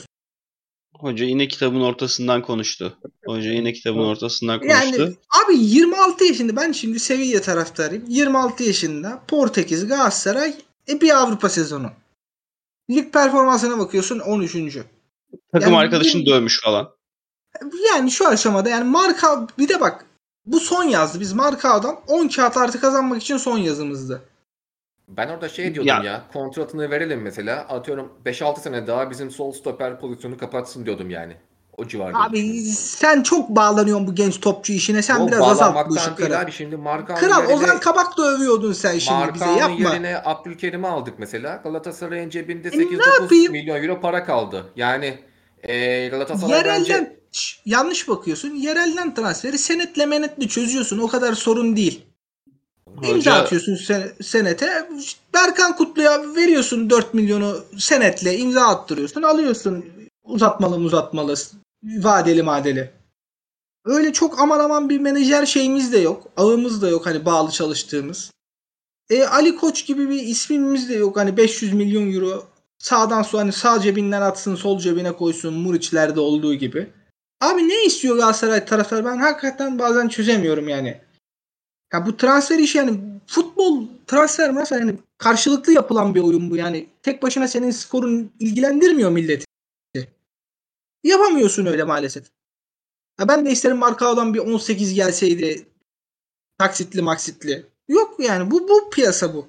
Hoca 0.98 1.24
yine 1.24 1.48
kitabın 1.48 1.80
ortasından 1.80 2.42
konuştu. 2.42 2.98
Hoca 3.26 3.50
yine 3.50 3.72
kitabın 3.72 3.98
ortasından 4.00 4.60
Yani 4.62 4.96
konuştu. 4.96 5.18
abi 5.44 5.56
26 5.58 6.24
yaşında 6.24 6.56
ben 6.56 6.72
şimdi 6.72 7.00
Sevilla 7.00 7.40
taraftarıyım. 7.40 8.04
26 8.08 8.62
yaşında 8.64 9.22
Portekiz, 9.28 9.86
Galatasaray 9.88 10.54
e, 10.88 11.00
bir 11.00 11.16
Avrupa 11.22 11.48
sezonu. 11.48 11.90
Lig 12.90 13.12
performansına 13.12 13.78
bakıyorsun 13.78 14.18
13. 14.18 14.52
Takım 15.52 15.72
yani 15.72 15.76
arkadaşını 15.76 16.22
bir- 16.22 16.26
dövmüş 16.30 16.60
falan. 16.64 16.90
Yani 17.94 18.10
şu 18.10 18.28
aşamada 18.28 18.68
yani 18.68 18.84
marka 18.84 19.46
bir 19.58 19.68
de 19.68 19.80
bak 19.80 20.06
bu 20.46 20.60
son 20.60 20.84
yazdı. 20.84 21.20
Biz 21.20 21.32
Markao'dan 21.32 22.00
10 22.08 22.28
kağıt 22.28 22.56
artı 22.56 22.80
kazanmak 22.80 23.22
için 23.22 23.36
son 23.36 23.58
yazımızdı. 23.58 24.22
Ben 25.08 25.28
orada 25.28 25.48
şey 25.48 25.74
diyordum 25.74 25.86
ya, 25.88 26.02
Ya- 26.02 26.24
kontratını 26.32 26.90
verelim 26.90 27.22
mesela 27.22 27.60
atıyorum 27.60 28.12
5-6 28.24 28.60
sene 28.60 28.86
daha 28.86 29.10
bizim 29.10 29.30
sol 29.30 29.52
stoper 29.52 30.00
pozisyonu 30.00 30.38
kapatsın 30.38 30.86
diyordum 30.86 31.10
yani. 31.10 31.36
O 31.78 31.88
civarda. 31.88 32.18
Abi 32.18 32.62
sen 32.70 33.22
çok 33.22 33.48
bağlanıyorsun 33.48 34.06
bu 34.06 34.14
genç 34.14 34.40
topçu 34.40 34.72
işine. 34.72 35.02
Sen 35.02 35.20
O 35.20 35.28
biraz 35.28 35.42
azalt 35.42 35.88
bu 35.90 35.96
işi 35.96 36.14
kral. 36.14 36.40
abi 36.42 36.52
şimdi 36.52 36.76
Markao'nun 36.76 37.20
Kral 37.20 37.42
yerine, 37.42 37.54
Ozan 37.54 37.80
Kabak 37.80 38.18
da 38.18 38.22
övüyordun 38.22 38.72
sen 38.72 38.98
şimdi 38.98 39.34
bize 39.34 39.44
Markao'nun 39.46 39.58
yapma. 39.78 39.90
yerine 39.94 40.20
Abdülkerim'i 40.24 40.86
aldık 40.86 41.14
mesela. 41.18 41.60
Galatasaray'ın 41.64 42.30
cebinde 42.30 42.68
E, 42.68 42.78
ne 42.78 42.82
8-9 42.82 43.22
yapayım? 43.22 43.52
milyon 43.52 43.82
euro 43.82 44.00
para 44.00 44.24
kaldı. 44.24 44.66
Yani 44.76 45.18
e, 45.62 46.08
Galatasaray 46.08 46.64
bence 46.64 46.92
Yerelden 46.92 47.16
Şş, 47.32 47.60
yanlış 47.66 48.08
bakıyorsun. 48.08 48.50
Yerelden 48.54 49.14
transferi 49.14 49.58
senetle 49.58 50.06
menetle 50.06 50.48
çözüyorsun. 50.48 50.98
O 50.98 51.08
kadar 51.08 51.32
sorun 51.32 51.76
değil. 51.76 52.04
İmza 53.02 53.14
Hoca 53.16 53.34
atıyorsun 53.34 53.74
sen- 53.74 54.12
senete. 54.22 54.88
Berkan 55.34 55.76
Kutlu'ya 55.76 56.34
veriyorsun 56.36 56.90
4 56.90 57.14
milyonu 57.14 57.56
senetle 57.78 58.36
imza 58.38 58.66
attırıyorsun. 58.66 59.22
Alıyorsun 59.22 59.84
uzatmalı 60.24 60.76
uzatmalı 60.76 61.34
vadeli 61.84 62.42
madeli. 62.42 62.90
Öyle 63.84 64.12
çok 64.12 64.40
aman 64.40 64.60
aman 64.60 64.88
bir 64.88 65.00
menajer 65.00 65.46
şeyimiz 65.46 65.92
de 65.92 65.98
yok. 65.98 66.28
Ağımız 66.36 66.82
da 66.82 66.88
yok 66.88 67.06
hani 67.06 67.24
bağlı 67.24 67.50
çalıştığımız. 67.50 68.30
E, 69.10 69.24
Ali 69.24 69.56
Koç 69.56 69.86
gibi 69.86 70.10
bir 70.10 70.22
ismimiz 70.22 70.88
de 70.88 70.94
yok. 70.94 71.16
Hani 71.16 71.36
500 71.36 71.72
milyon 71.72 72.12
euro 72.12 72.46
sağdan 72.78 73.22
sola 73.22 73.42
hani 73.42 73.52
sağ 73.52 73.80
cebinden 73.80 74.22
atsın 74.22 74.54
sol 74.54 74.78
cebine 74.78 75.12
koysun 75.12 75.54
Muriç'lerde 75.54 76.20
olduğu 76.20 76.54
gibi. 76.54 76.90
Abi 77.40 77.68
ne 77.68 77.84
istiyor 77.84 78.16
Galatasaray 78.16 78.64
taraftar? 78.64 79.04
Ben 79.04 79.16
hakikaten 79.16 79.78
bazen 79.78 80.08
çözemiyorum 80.08 80.68
yani. 80.68 81.00
Ya 81.92 82.06
bu 82.06 82.16
transfer 82.16 82.58
işi 82.58 82.78
yani 82.78 83.00
futbol 83.26 83.86
transfer 84.06 84.50
mesela 84.50 84.80
yani 84.80 84.98
karşılıklı 85.18 85.72
yapılan 85.72 86.14
bir 86.14 86.20
oyun 86.20 86.50
bu 86.50 86.56
yani. 86.56 86.86
Tek 87.02 87.22
başına 87.22 87.48
senin 87.48 87.70
skorun 87.70 88.32
ilgilendirmiyor 88.40 89.10
milleti. 89.10 89.44
Yapamıyorsun 91.04 91.66
öyle 91.66 91.84
maalesef. 91.84 92.24
Ya 93.20 93.28
ben 93.28 93.46
de 93.46 93.50
isterim 93.50 93.76
Markao'dan 93.76 94.34
bir 94.34 94.38
18 94.38 94.94
gelseydi. 94.94 95.66
Taksitli 96.58 97.02
maksitli. 97.02 97.66
Yok 97.88 98.16
yani 98.18 98.50
bu 98.50 98.68
bu 98.68 98.90
piyasa 98.90 99.34
bu. 99.34 99.48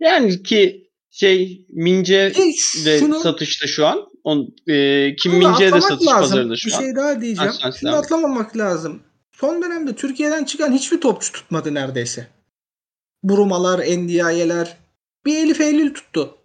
Yani 0.00 0.42
ki 0.42 0.90
şey 1.10 1.66
Mince 1.70 2.32
E, 2.34 2.84
de 2.84 2.98
şunu 2.98 3.20
satışta 3.20 3.66
şu 3.66 3.86
an. 3.86 4.08
On, 4.24 4.54
e, 4.66 5.16
Kim 5.16 5.32
Mince 5.32 5.72
de 5.72 5.80
satış 5.80 6.06
lazım. 6.06 6.20
pazarında 6.20 6.56
şu 6.56 6.68
bir 6.68 6.74
an. 6.74 6.78
şey 6.80 6.96
daha 6.96 7.20
diyeceğim. 7.20 7.52
Ha, 7.60 7.72
Şunu 7.72 7.94
atlamamak 7.96 8.56
lazım. 8.56 9.02
Son 9.32 9.62
dönemde 9.62 9.94
Türkiye'den 9.94 10.44
çıkan 10.44 10.72
hiçbir 10.72 11.00
topçu 11.00 11.32
tutmadı 11.32 11.74
neredeyse. 11.74 12.28
Burumalar, 13.22 13.78
Endiayeler. 13.78 14.76
Bir 15.26 15.36
Elif 15.38 15.60
Eylül 15.60 15.94
tuttu. 15.94 16.38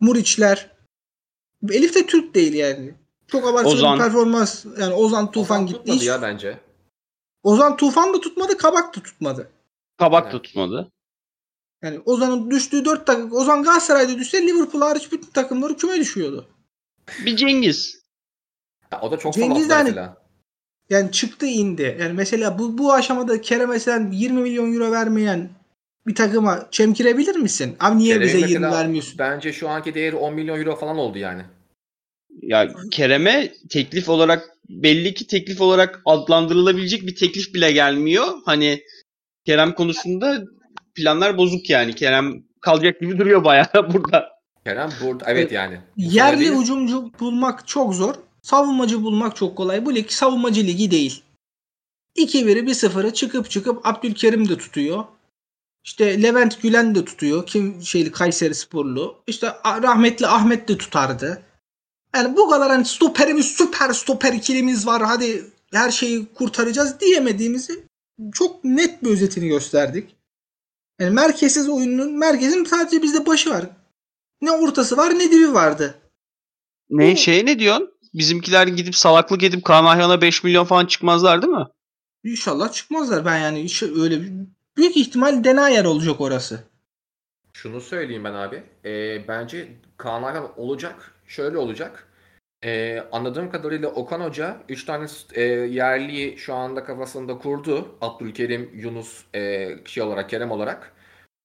Muriçler. 0.00 0.70
Elif 1.70 1.94
de 1.94 2.06
Türk 2.06 2.34
değil 2.34 2.54
yani. 2.54 2.94
Çok 3.32 3.46
abartılı 3.48 3.72
Ozan. 3.72 3.98
bir 3.98 4.02
performans. 4.04 4.64
Yani 4.80 4.94
Ozan 4.94 5.30
Tufan 5.30 5.56
Ozan 5.56 5.66
gitti. 5.66 5.78
tutmadı 5.78 5.96
Hiç- 5.98 6.06
ya 6.06 6.22
bence. 6.22 6.58
Ozan 7.42 7.76
Tufan 7.76 8.14
da 8.14 8.20
tutmadı, 8.20 8.56
Kabak 8.56 8.96
da 8.96 9.02
tutmadı. 9.02 9.50
Kabak 9.98 10.22
Evet. 10.22 10.34
da 10.34 10.42
tutmadı. 10.42 10.90
Yani 11.82 12.00
Ozan'ın 12.04 12.50
düştüğü 12.50 12.84
4 12.84 13.06
takım. 13.06 13.32
Ozan 13.32 13.62
Galatasaray'da 13.62 14.18
düşse 14.18 14.42
Liverpool 14.46 14.82
hariç 14.82 15.12
bütün 15.12 15.30
takımları 15.30 15.76
küme 15.76 15.96
düşüyordu. 15.96 16.46
Bir 17.26 17.36
Cengiz. 17.36 18.00
Ya, 18.92 19.00
o 19.00 19.10
da 19.10 19.16
çok 19.18 19.34
Cengiz 19.34 19.70
hani- 19.70 19.84
mesela. 19.84 20.16
Yani 20.90 21.12
çıktı 21.12 21.46
indi. 21.46 21.96
Yani 22.00 22.12
mesela 22.12 22.58
bu 22.58 22.78
bu 22.78 22.92
aşamada 22.92 23.40
Kerem'e 23.40 23.78
sen 23.78 24.10
20 24.12 24.40
milyon 24.42 24.74
euro 24.74 24.90
vermeyen 24.92 25.50
bir 26.06 26.14
takıma 26.14 26.66
çemkirebilir 26.70 27.36
misin? 27.36 27.76
Abi 27.80 27.98
niye 27.98 28.14
Kerem 28.14 28.28
bize 28.28 28.38
20 28.38 28.52
mesela 28.58 28.72
vermiyorsun? 28.72 29.18
Bence 29.18 29.52
şu 29.52 29.68
anki 29.68 29.94
değeri 29.94 30.16
10 30.16 30.34
milyon 30.34 30.58
euro 30.58 30.76
falan 30.76 30.98
oldu 30.98 31.18
yani. 31.18 31.42
Ya 32.50 32.68
Kerem'e 32.90 33.52
teklif 33.68 34.08
olarak 34.08 34.56
belli 34.68 35.14
ki 35.14 35.26
teklif 35.26 35.60
olarak 35.60 36.02
adlandırılabilecek 36.04 37.06
bir 37.06 37.14
teklif 37.14 37.54
bile 37.54 37.72
gelmiyor. 37.72 38.26
Hani 38.44 38.82
Kerem 39.46 39.74
konusunda 39.74 40.44
planlar 40.94 41.38
bozuk 41.38 41.70
yani. 41.70 41.94
Kerem 41.94 42.42
kalacak 42.60 43.00
gibi 43.00 43.18
duruyor 43.18 43.44
bayağı 43.44 43.66
burada. 43.92 44.28
Kerem 44.64 44.90
burada 45.02 45.24
evet 45.28 45.52
yani. 45.52 45.80
Bu 45.96 46.02
sene 46.02 46.14
Yerli 46.14 46.40
değil. 46.40 46.52
ucumcu 46.52 47.10
bulmak 47.20 47.68
çok 47.68 47.94
zor. 47.94 48.14
Savunmacı 48.42 49.02
bulmak 49.02 49.36
çok 49.36 49.56
kolay. 49.56 49.86
Bu 49.86 49.94
lig 49.94 50.10
savunmacı 50.10 50.60
ligi 50.60 50.90
değil. 50.90 51.22
2-1'i 52.16 52.60
1-0'ı 52.60 53.12
çıkıp 53.12 53.50
çıkıp 53.50 53.86
Abdülkerim 53.86 54.48
de 54.48 54.58
tutuyor. 54.58 55.04
İşte 55.84 56.22
Levent 56.22 56.62
Gülen 56.62 56.94
de 56.94 57.04
tutuyor. 57.04 57.46
Kim 57.46 57.82
şeyli 57.82 58.12
Kayseri 58.12 58.54
Sporlu. 58.54 59.22
İşte 59.26 59.52
rahmetli 59.64 60.26
Ahmet 60.26 60.68
de 60.68 60.78
tutardı. 60.78 61.42
Yani 62.14 62.36
bu 62.36 62.50
kadar 62.50 62.70
hani 62.70 62.84
stoperimiz 62.84 63.46
süper 63.46 63.92
stoper 63.92 64.32
ikilimiz 64.32 64.86
var. 64.86 65.02
Hadi 65.02 65.44
her 65.72 65.90
şeyi 65.90 66.26
kurtaracağız 66.34 67.00
diyemediğimizi 67.00 67.84
çok 68.32 68.64
net 68.64 69.02
bir 69.02 69.10
özetini 69.10 69.48
gösterdik. 69.48 70.16
Yani 71.00 71.10
merkezsiz 71.14 71.68
oyunun 71.68 72.18
merkezin 72.18 72.64
sadece 72.64 73.02
bizde 73.02 73.26
başı 73.26 73.50
var. 73.50 73.64
Ne 74.42 74.50
ortası 74.50 74.96
var 74.96 75.18
ne 75.18 75.30
dibi 75.30 75.54
vardı. 75.54 75.98
Ne 76.90 77.12
Bu- 77.12 77.16
şey 77.16 77.46
ne 77.46 77.58
diyorsun? 77.58 77.90
Bizimkiler 78.14 78.66
gidip 78.66 78.96
salaklık 78.96 79.42
edip 79.42 79.64
Kaan 79.64 79.84
Ayhan'a 79.84 80.20
5 80.20 80.44
milyon 80.44 80.64
falan 80.64 80.86
çıkmazlar 80.86 81.42
değil 81.42 81.52
mi? 81.52 81.66
İnşallah 82.24 82.72
çıkmazlar. 82.72 83.24
Ben 83.24 83.38
yani 83.38 83.66
öyle 83.96 84.22
bir- 84.22 84.32
büyük 84.76 84.96
ihtimal 84.96 85.44
Denayer 85.44 85.84
olacak 85.84 86.20
orası. 86.20 86.60
Şunu 87.52 87.80
söyleyeyim 87.80 88.24
ben 88.24 88.32
abi. 88.32 88.62
Ee, 88.84 89.28
bence 89.28 89.68
Kaan 89.96 90.22
Ayhan 90.22 90.58
olacak. 90.60 91.14
Şöyle 91.30 91.58
olacak. 91.58 92.08
Ee, 92.64 93.02
anladığım 93.12 93.50
kadarıyla 93.50 93.88
Okan 93.88 94.20
Hoca 94.20 94.56
3 94.68 94.84
tane 94.84 95.06
e, 95.34 95.42
yerliyi 95.50 96.38
şu 96.38 96.54
anda 96.54 96.84
kafasında 96.84 97.38
kurdu. 97.38 97.98
Abdülkerim, 98.00 98.70
Yunus 98.74 99.24
e, 99.34 99.68
şey 99.84 100.02
olarak, 100.02 100.30
Kerem 100.30 100.50
olarak. 100.50 100.92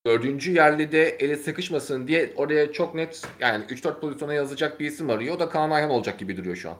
Dördüncü 0.05 0.51
yerli 0.51 0.91
de 0.91 1.09
eli 1.09 1.37
sıkışmasın 1.37 2.07
diye 2.07 2.33
oraya 2.35 2.71
çok 2.71 2.95
net 2.95 3.21
yani 3.39 3.65
3-4 3.65 3.99
pozisyona 3.99 4.33
yazacak 4.33 4.79
bir 4.79 4.85
isim 4.85 5.09
arıyor. 5.09 5.35
O 5.35 5.39
da 5.39 5.49
Kaan 5.49 5.71
Ayhan 5.71 5.89
olacak 5.89 6.19
gibi 6.19 6.37
duruyor 6.37 6.55
şu 6.55 6.69
an. 6.69 6.77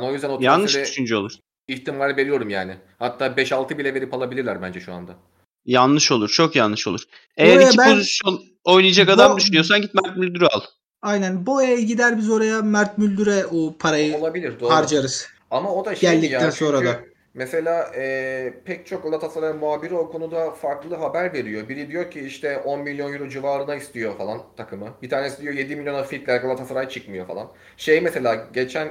Ben 0.00 0.04
o 0.04 0.12
yüzden 0.12 0.28
o 0.30 0.38
Yanlış 0.40 0.74
düşünce 0.76 1.16
olur. 1.16 1.32
ihtimal 1.68 2.16
veriyorum 2.16 2.50
yani. 2.50 2.76
Hatta 2.98 3.26
5-6 3.26 3.78
bile 3.78 3.94
verip 3.94 4.14
alabilirler 4.14 4.62
bence 4.62 4.80
şu 4.80 4.92
anda. 4.92 5.16
Yanlış 5.64 6.12
olur. 6.12 6.28
Çok 6.28 6.56
yanlış 6.56 6.86
olur. 6.86 7.00
Eğer 7.36 7.56
Oraya 7.56 7.68
iki 7.68 7.78
ben- 7.78 7.92
pozisyon 7.94 8.40
oynayacak 8.64 9.08
adam 9.08 9.32
Bu- 9.32 9.36
düşünüyorsan 9.36 9.80
git 9.82 9.94
Mert 9.94 10.16
Müldür'ü 10.16 10.46
al. 10.46 10.60
Aynen. 11.02 11.46
Boya'ya 11.46 11.80
gider 11.80 12.18
biz 12.18 12.30
oraya 12.30 12.62
Mert 12.62 12.98
Müldür'e 12.98 13.46
o 13.46 13.74
parayı 13.78 14.16
Olabilir 14.16 14.60
doğru. 14.60 14.70
harcarız. 14.70 15.28
Ama 15.50 15.74
o 15.74 15.84
da 15.84 15.94
şey 15.94 16.10
Geldikten 16.10 16.40
ya 16.40 16.52
sonra 16.52 16.84
da. 16.84 17.00
mesela 17.34 17.90
e, 17.96 18.54
pek 18.64 18.86
çok 18.86 19.02
Galatasaray 19.02 19.52
muhabiri 19.52 19.94
o 19.94 20.10
konuda 20.10 20.50
farklı 20.50 20.96
haber 20.96 21.32
veriyor. 21.32 21.68
Biri 21.68 21.88
diyor 21.90 22.10
ki 22.10 22.20
işte 22.20 22.58
10 22.58 22.80
milyon 22.80 23.12
euro 23.12 23.28
civarına 23.28 23.74
istiyor 23.74 24.18
falan 24.18 24.42
takımı. 24.56 24.88
Bir 25.02 25.10
tanesi 25.10 25.42
diyor 25.42 25.54
7 25.54 25.76
milyona 25.76 26.02
fitler 26.02 26.36
Galatasaray 26.40 26.88
çıkmıyor 26.88 27.26
falan. 27.26 27.48
Şey 27.76 28.00
mesela 28.00 28.46
geçen 28.52 28.88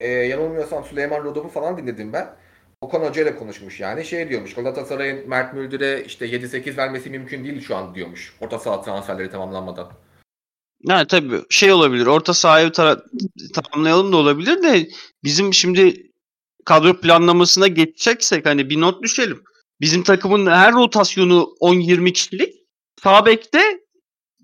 e, 0.00 0.08
yanılmıyorsam 0.10 0.84
Süleyman 0.84 1.24
Rodop'u 1.24 1.48
falan 1.48 1.76
dinledim 1.78 2.12
ben. 2.12 2.26
Okan 2.80 3.00
Hoca 3.00 3.22
ile 3.22 3.36
konuşmuş 3.36 3.80
yani 3.80 4.04
şey 4.04 4.28
diyormuş 4.28 4.54
Galatasaray'ın 4.54 5.28
Mert 5.28 5.54
Müldür'e 5.54 6.04
işte 6.04 6.26
7-8 6.26 6.76
vermesi 6.76 7.10
mümkün 7.10 7.44
değil 7.44 7.60
şu 7.60 7.76
an 7.76 7.94
diyormuş. 7.94 8.36
Orta 8.40 8.58
saha 8.58 8.82
transferleri 8.82 9.30
tamamlanmadan. 9.30 9.88
Ha 10.88 11.06
tabii 11.06 11.42
şey 11.50 11.72
olabilir. 11.72 12.06
Orta 12.06 12.34
sahayı 12.34 12.68
tara- 12.72 13.02
tamamlayalım 13.54 14.12
da 14.12 14.16
olabilir 14.16 14.62
de 14.62 14.88
bizim 15.24 15.54
şimdi 15.54 16.10
kadro 16.64 17.00
planlamasına 17.00 17.66
geçeceksek 17.68 18.46
hani 18.46 18.70
bir 18.70 18.80
not 18.80 19.02
düşelim. 19.02 19.42
Bizim 19.80 20.02
takımın 20.02 20.46
her 20.46 20.72
rotasyonu 20.72 21.48
10-20 21.60 22.12
kişilik. 22.12 22.54
Sağ 23.02 23.26
bekte 23.26 23.62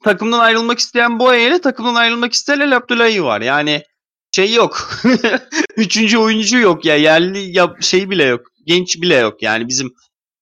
takımdan 0.05 0.38
ayrılmak 0.38 0.79
isteyen 0.79 1.18
Boya 1.18 1.48
ile 1.48 1.61
takımdan 1.61 1.94
ayrılmak 1.94 2.33
isteyen 2.33 2.61
El 2.61 2.76
Abdullahi 2.76 3.24
var. 3.24 3.40
Yani 3.40 3.83
şey 4.37 4.55
yok. 4.55 4.88
Üçüncü 5.76 6.18
oyuncu 6.18 6.59
yok 6.59 6.85
ya. 6.85 6.96
Yerli 6.96 7.59
ya 7.59 7.74
şey 7.81 8.11
bile 8.11 8.24
yok. 8.24 8.40
Genç 8.66 8.96
bile 9.03 9.14
yok. 9.16 9.42
Yani 9.42 9.68
bizim 9.68 9.90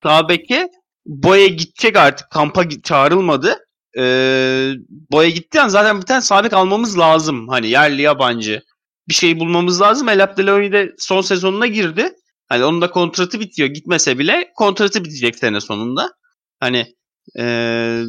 sağ 0.02 0.28
beke 0.28 0.68
Boya 1.06 1.46
gidecek 1.46 1.96
artık. 1.96 2.30
Kampa 2.30 2.68
çağrılmadı. 2.82 3.67
Ee, 3.98 4.72
Boya 4.88 5.31
gittiği 5.31 5.61
an 5.61 5.68
zaten 5.68 6.01
bir 6.01 6.07
tane 6.07 6.20
sabit 6.20 6.55
almamız 6.55 6.98
lazım. 6.98 7.48
Hani 7.48 7.68
yerli 7.68 8.03
yabancı. 8.03 8.62
Bir 9.09 9.14
şey 9.14 9.40
bulmamız 9.40 9.81
lazım. 9.81 10.09
El 10.09 10.24
Abdullahi 10.24 10.72
de 10.72 10.94
son 10.98 11.20
sezonuna 11.20 11.66
girdi. 11.66 12.12
Hani 12.48 12.64
onun 12.64 12.81
da 12.81 12.90
kontratı 12.90 13.40
bitiyor. 13.40 13.68
Gitmese 13.68 14.18
bile 14.18 14.53
kontratı 14.57 15.05
bitecek 15.05 15.37
sene 15.37 15.61
sonunda. 15.61 16.12
Hani 16.61 16.94
ee, 17.38 18.05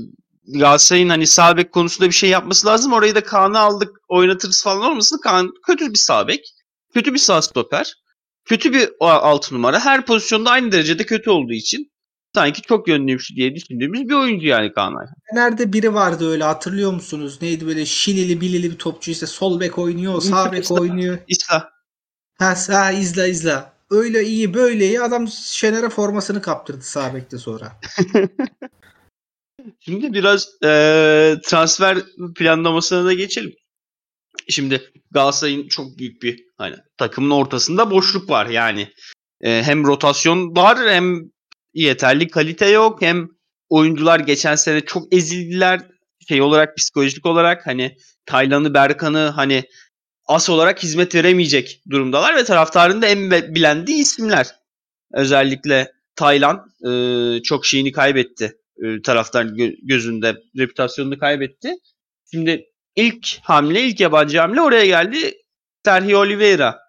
Galatasaray'ın 0.53 1.09
hani 1.09 1.27
sağ 1.27 1.57
bek 1.57 1.71
konusunda 1.71 2.09
bir 2.09 2.15
şey 2.15 2.29
yapması 2.29 2.67
lazım. 2.67 2.93
Orayı 2.93 3.15
da 3.15 3.23
Kaan'ı 3.23 3.59
aldık 3.59 3.89
oynatırız 4.07 4.63
falan 4.63 4.91
olmasın. 4.91 5.19
Kaan 5.23 5.51
kötü 5.67 5.89
bir 5.89 5.97
sağ 5.97 6.27
bek. 6.27 6.45
Kötü 6.93 7.13
bir 7.13 7.19
sağ 7.19 7.41
stoper. 7.41 7.93
Kötü 8.45 8.73
bir 8.73 8.89
altı 8.99 9.55
numara. 9.55 9.79
Her 9.79 10.05
pozisyonda 10.05 10.51
aynı 10.51 10.71
derecede 10.71 11.05
kötü 11.05 11.29
olduğu 11.29 11.53
için 11.53 11.88
sanki 12.35 12.61
çok 12.61 12.87
yönlüymüş 12.87 13.35
diye 13.35 13.55
düşündüğümüz 13.55 14.09
bir 14.09 14.13
oyuncu 14.13 14.47
yani 14.47 14.73
Kaan 14.73 14.95
Ayhan. 14.95 15.13
Nerede 15.33 15.73
biri 15.73 15.93
vardı 15.93 16.31
öyle 16.31 16.43
hatırlıyor 16.43 16.93
musunuz? 16.93 17.39
Neydi 17.41 17.67
böyle 17.67 17.85
şilili 17.85 18.41
bilili 18.41 18.71
bir 18.71 18.77
topçu 18.77 19.11
işte 19.11 19.25
sol 19.25 19.59
bek 19.59 19.77
oynuyor, 19.77 20.21
sağ 20.21 20.51
bek 20.51 20.71
oynuyor. 20.71 21.17
İsa. 21.27 21.69
Ha 22.37 22.55
sağ 22.55 22.91
izle 22.91 23.29
izle. 23.29 23.63
Öyle 23.89 24.23
iyi 24.23 24.53
böyle 24.53 24.87
iyi 24.87 25.01
adam 25.01 25.27
Şener'e 25.27 25.89
formasını 25.89 26.41
kaptırdı 26.41 26.81
sağ 26.81 27.13
bekte 27.13 27.37
sonra. 27.37 27.79
Şimdi 29.79 30.13
biraz 30.13 30.47
eee, 30.63 31.41
transfer 31.45 31.97
planlamasına 32.35 33.05
da 33.05 33.13
geçelim. 33.13 33.53
Şimdi 34.47 34.91
Galatasaray'ın 35.11 35.67
çok 35.67 35.97
büyük 35.97 36.21
bir 36.21 36.43
hani 36.57 36.75
takımın 36.97 37.29
ortasında 37.29 37.91
boşluk 37.91 38.29
var 38.29 38.45
yani. 38.45 38.93
Eee, 39.43 39.63
hem 39.63 39.85
rotasyon 39.85 40.55
var 40.55 40.77
hem 40.89 41.19
yeterli 41.73 42.27
kalite 42.27 42.65
yok 42.69 43.01
hem 43.01 43.29
oyuncular 43.69 44.19
geçen 44.19 44.55
sene 44.55 44.81
çok 44.81 45.13
ezildiler 45.13 45.81
şey 46.27 46.41
olarak 46.41 46.77
psikolojik 46.77 47.25
olarak 47.25 47.67
hani 47.67 47.97
Taylan'ı 48.25 48.73
Berkan'ı 48.73 49.19
hani 49.19 49.63
as 50.27 50.49
olarak 50.49 50.83
hizmet 50.83 51.15
veremeyecek 51.15 51.81
durumdalar 51.89 52.35
ve 52.35 52.43
taraftarın 52.43 53.01
da 53.01 53.07
en 53.07 53.31
bilendiği 53.31 54.01
isimler. 54.01 54.47
Özellikle 55.13 55.91
Taylan 56.15 56.65
eee, 56.83 57.41
çok 57.43 57.65
şeyini 57.65 57.91
kaybetti 57.91 58.57
e, 58.83 59.01
taraftar 59.01 59.45
gö- 59.45 59.77
gözünde 59.81 60.37
reputasyonunu 60.57 61.17
kaybetti. 61.19 61.73
Şimdi 62.31 62.65
ilk 62.95 63.27
hamle, 63.41 63.81
ilk 63.81 63.99
yabancı 63.99 64.39
hamle 64.39 64.61
oraya 64.61 64.85
geldi. 64.85 65.33
Sergio 65.85 66.19
Oliveira. 66.19 66.79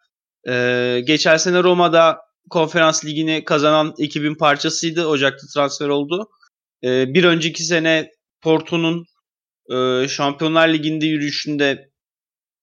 Ee, 0.48 1.00
geçen 1.06 1.36
sene 1.36 1.62
Roma'da 1.62 2.18
konferans 2.50 3.04
ligini 3.04 3.44
kazanan 3.44 3.94
ekibin 3.98 4.34
parçasıydı. 4.34 5.06
Ocak'ta 5.06 5.46
transfer 5.54 5.88
oldu. 5.88 6.28
Ee, 6.84 7.14
bir 7.14 7.24
önceki 7.24 7.64
sene 7.64 8.10
Porto'nun 8.40 9.06
e, 9.70 10.08
Şampiyonlar 10.08 10.68
Ligi'nde 10.68 11.06
yürüyüşünde 11.06 11.90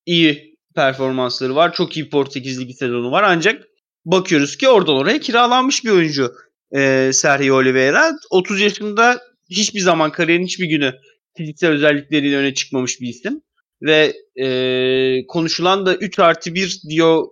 iyi 0.06 0.58
performansları 0.76 1.56
var. 1.56 1.74
Çok 1.74 1.98
iyi 1.98 2.10
Portekiz 2.10 2.62
Ligi 2.62 2.74
sezonu 2.74 3.12
var. 3.12 3.24
Ancak 3.24 3.68
bakıyoruz 4.06 4.58
ki 4.58 4.70
oradan 4.70 4.96
oraya 4.96 5.20
kiralanmış 5.20 5.86
bir 5.86 5.92
oyuncu 5.92 6.34
e, 6.76 7.12
Sergio 7.14 7.56
Oliveira. 7.56 8.12
30 8.30 8.62
yaşında 8.62 9.22
hiçbir 9.50 9.80
zaman 9.80 10.12
kariyerin 10.12 10.46
hiçbir 10.46 10.66
günü 10.66 10.94
fiziksel 11.38 11.72
özellikleriyle 11.72 12.38
öne 12.38 12.54
çıkmamış 12.54 13.02
bir 13.02 13.08
isim. 13.08 13.42
Ve 13.82 14.14
e, 14.36 15.28
konuşulan 15.28 15.86
da 15.86 15.96
3 15.96 16.20
artı 16.20 16.56
1 16.56 16.82
diyor 16.90 17.28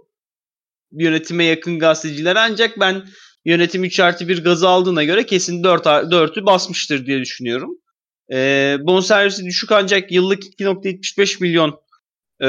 yönetime 0.92 1.44
yakın 1.44 1.80
gazeteciler 1.80 2.36
ancak 2.36 2.80
ben 2.80 3.06
yönetim 3.46 3.84
3 3.84 4.00
artı 4.00 4.28
1 4.28 4.44
gazı 4.44 4.70
aldığına 4.70 5.04
göre 5.04 5.26
kesin 5.26 5.64
4, 5.64 5.86
4'ü 5.86 6.46
basmıştır 6.46 7.06
diye 7.06 7.20
düşünüyorum. 7.20 7.72
E, 8.34 8.78
bonservisi 8.82 9.46
düşük 9.46 9.72
ancak 9.72 10.12
yıllık 10.12 10.44
2.75 10.44 11.42
milyon 11.42 11.80
e, 12.40 12.48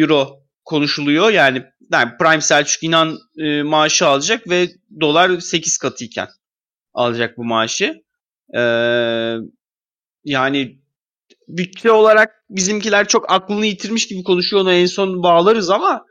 euro 0.00 0.44
konuşuluyor. 0.64 1.30
Yani, 1.30 1.64
yani 1.92 2.10
Prime 2.18 2.40
Selçuk 2.40 2.82
İnan 2.82 3.18
e, 3.38 3.62
maaşı 3.62 4.06
alacak 4.06 4.48
ve 4.50 4.68
dolar 5.00 5.40
8 5.40 5.78
katıyken 5.78 6.28
alacak 6.94 7.38
bu 7.38 7.44
maaşı. 7.44 7.94
E, 8.56 8.60
yani 10.24 10.78
bütçe 11.48 11.90
olarak 11.90 12.44
bizimkiler 12.50 13.08
çok 13.08 13.32
aklını 13.32 13.66
yitirmiş 13.66 14.08
gibi 14.08 14.22
konuşuyor 14.22 14.62
onu 14.62 14.72
en 14.72 14.86
son 14.86 15.22
bağlarız 15.22 15.70
ama 15.70 16.04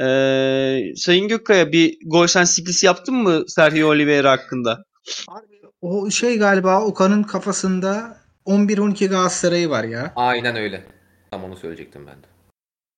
e, 0.00 0.94
Sayın 0.96 1.28
Gökkaya 1.28 1.72
bir 1.72 1.98
gol 2.06 2.26
sensiklisi 2.26 2.86
yaptın 2.86 3.14
mı 3.14 3.44
Sergio 3.48 3.88
Oliveira 3.88 4.30
hakkında? 4.30 4.84
Abi, 5.28 5.60
o 5.80 6.10
şey 6.10 6.38
galiba 6.38 6.84
Okan'ın 6.84 7.22
kafasında 7.22 8.16
11-12 8.46 9.08
Galatasaray'ı 9.08 9.70
var 9.70 9.84
ya. 9.84 10.12
Aynen 10.16 10.56
öyle. 10.56 10.84
Tam 11.30 11.44
onu 11.44 11.56
söyleyecektim 11.56 12.06
ben 12.06 12.14
de. 12.14 12.26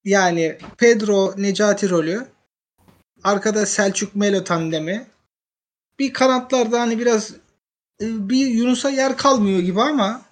Yani 0.04 0.58
Pedro 0.78 1.34
Necati 1.36 1.90
rolü. 1.90 2.26
Arkada 3.24 3.66
Selçuk 3.66 4.16
Melo 4.16 4.44
tandemi. 4.44 5.06
Bir 5.98 6.12
kanatlarda 6.12 6.80
hani 6.80 6.98
biraz 6.98 7.30
e, 8.00 8.28
bir 8.28 8.46
Yunus'a 8.46 8.90
yer 8.90 9.16
kalmıyor 9.16 9.60
gibi 9.60 9.80
ama 9.80 10.22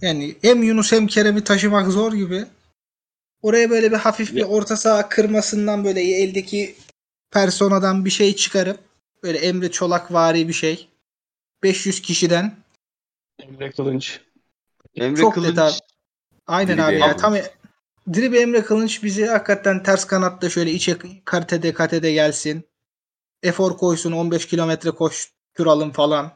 yani 0.00 0.34
hem 0.42 0.62
Yunus 0.62 0.92
hem 0.92 1.06
Kerem'i 1.06 1.44
taşımak 1.44 1.86
zor 1.86 2.12
gibi. 2.12 2.44
Oraya 3.44 3.70
böyle 3.70 3.92
bir 3.92 3.96
hafif 3.96 4.34
bir 4.34 4.42
orta 4.42 4.76
saha 4.76 5.08
kırmasından 5.08 5.84
böyle 5.84 6.00
eldeki 6.00 6.76
personadan 7.30 8.04
bir 8.04 8.10
şey 8.10 8.36
çıkarıp 8.36 8.80
böyle 9.22 9.38
Emre 9.38 9.70
Çolak 9.70 10.12
vari 10.12 10.48
bir 10.48 10.52
şey. 10.52 10.88
500 11.62 12.02
kişiden. 12.02 12.56
Emre 13.38 13.70
Kılınç. 13.70 14.20
Emre 14.94 15.20
Çok 15.20 15.34
Kılıç 15.34 15.50
detay. 15.50 15.72
Aynen 16.46 16.76
Dribe 16.76 16.82
abi 16.82 16.94
ya 16.94 17.06
Emre. 17.06 17.16
tam 17.16 17.34
Dribe 18.14 18.40
Emre 18.40 18.62
Kılınç 18.62 19.02
bizi 19.02 19.26
hakikaten 19.26 19.82
ters 19.82 20.04
kanatta 20.04 20.50
şöyle 20.50 20.70
içe 20.70 20.98
katede 21.24 21.74
katede 21.74 22.12
gelsin. 22.12 22.64
Efor 23.42 23.76
koysun 23.76 24.12
15 24.12 24.46
kilometre 24.46 24.90
koşturalım 24.90 25.92
falan. 25.92 26.32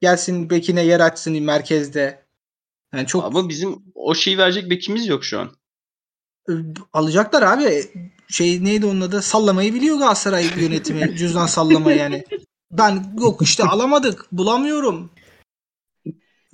Gelsin 0.00 0.50
bekine 0.50 0.84
yer 0.84 1.00
açsın 1.00 1.42
merkezde. 1.42 2.26
Yani 2.94 3.06
çok 3.06 3.24
ama 3.24 3.48
bizim 3.48 3.82
o 3.94 4.14
şeyi 4.14 4.38
verecek 4.38 4.70
bekimiz 4.70 5.06
yok 5.06 5.24
şu 5.24 5.40
an. 5.40 5.57
Alacaklar 6.92 7.42
abi. 7.42 7.84
Şey 8.28 8.64
neydi 8.64 8.86
onun 8.86 9.00
adı? 9.00 9.22
Sallamayı 9.22 9.74
biliyor 9.74 9.98
Galatasaray 9.98 10.46
yönetimi. 10.60 11.16
Cüzdan 11.18 11.46
sallamayı 11.46 11.98
yani. 11.98 12.24
Ben 12.70 13.14
yok 13.20 13.42
işte 13.42 13.64
alamadık. 13.64 14.26
Bulamıyorum. 14.32 15.10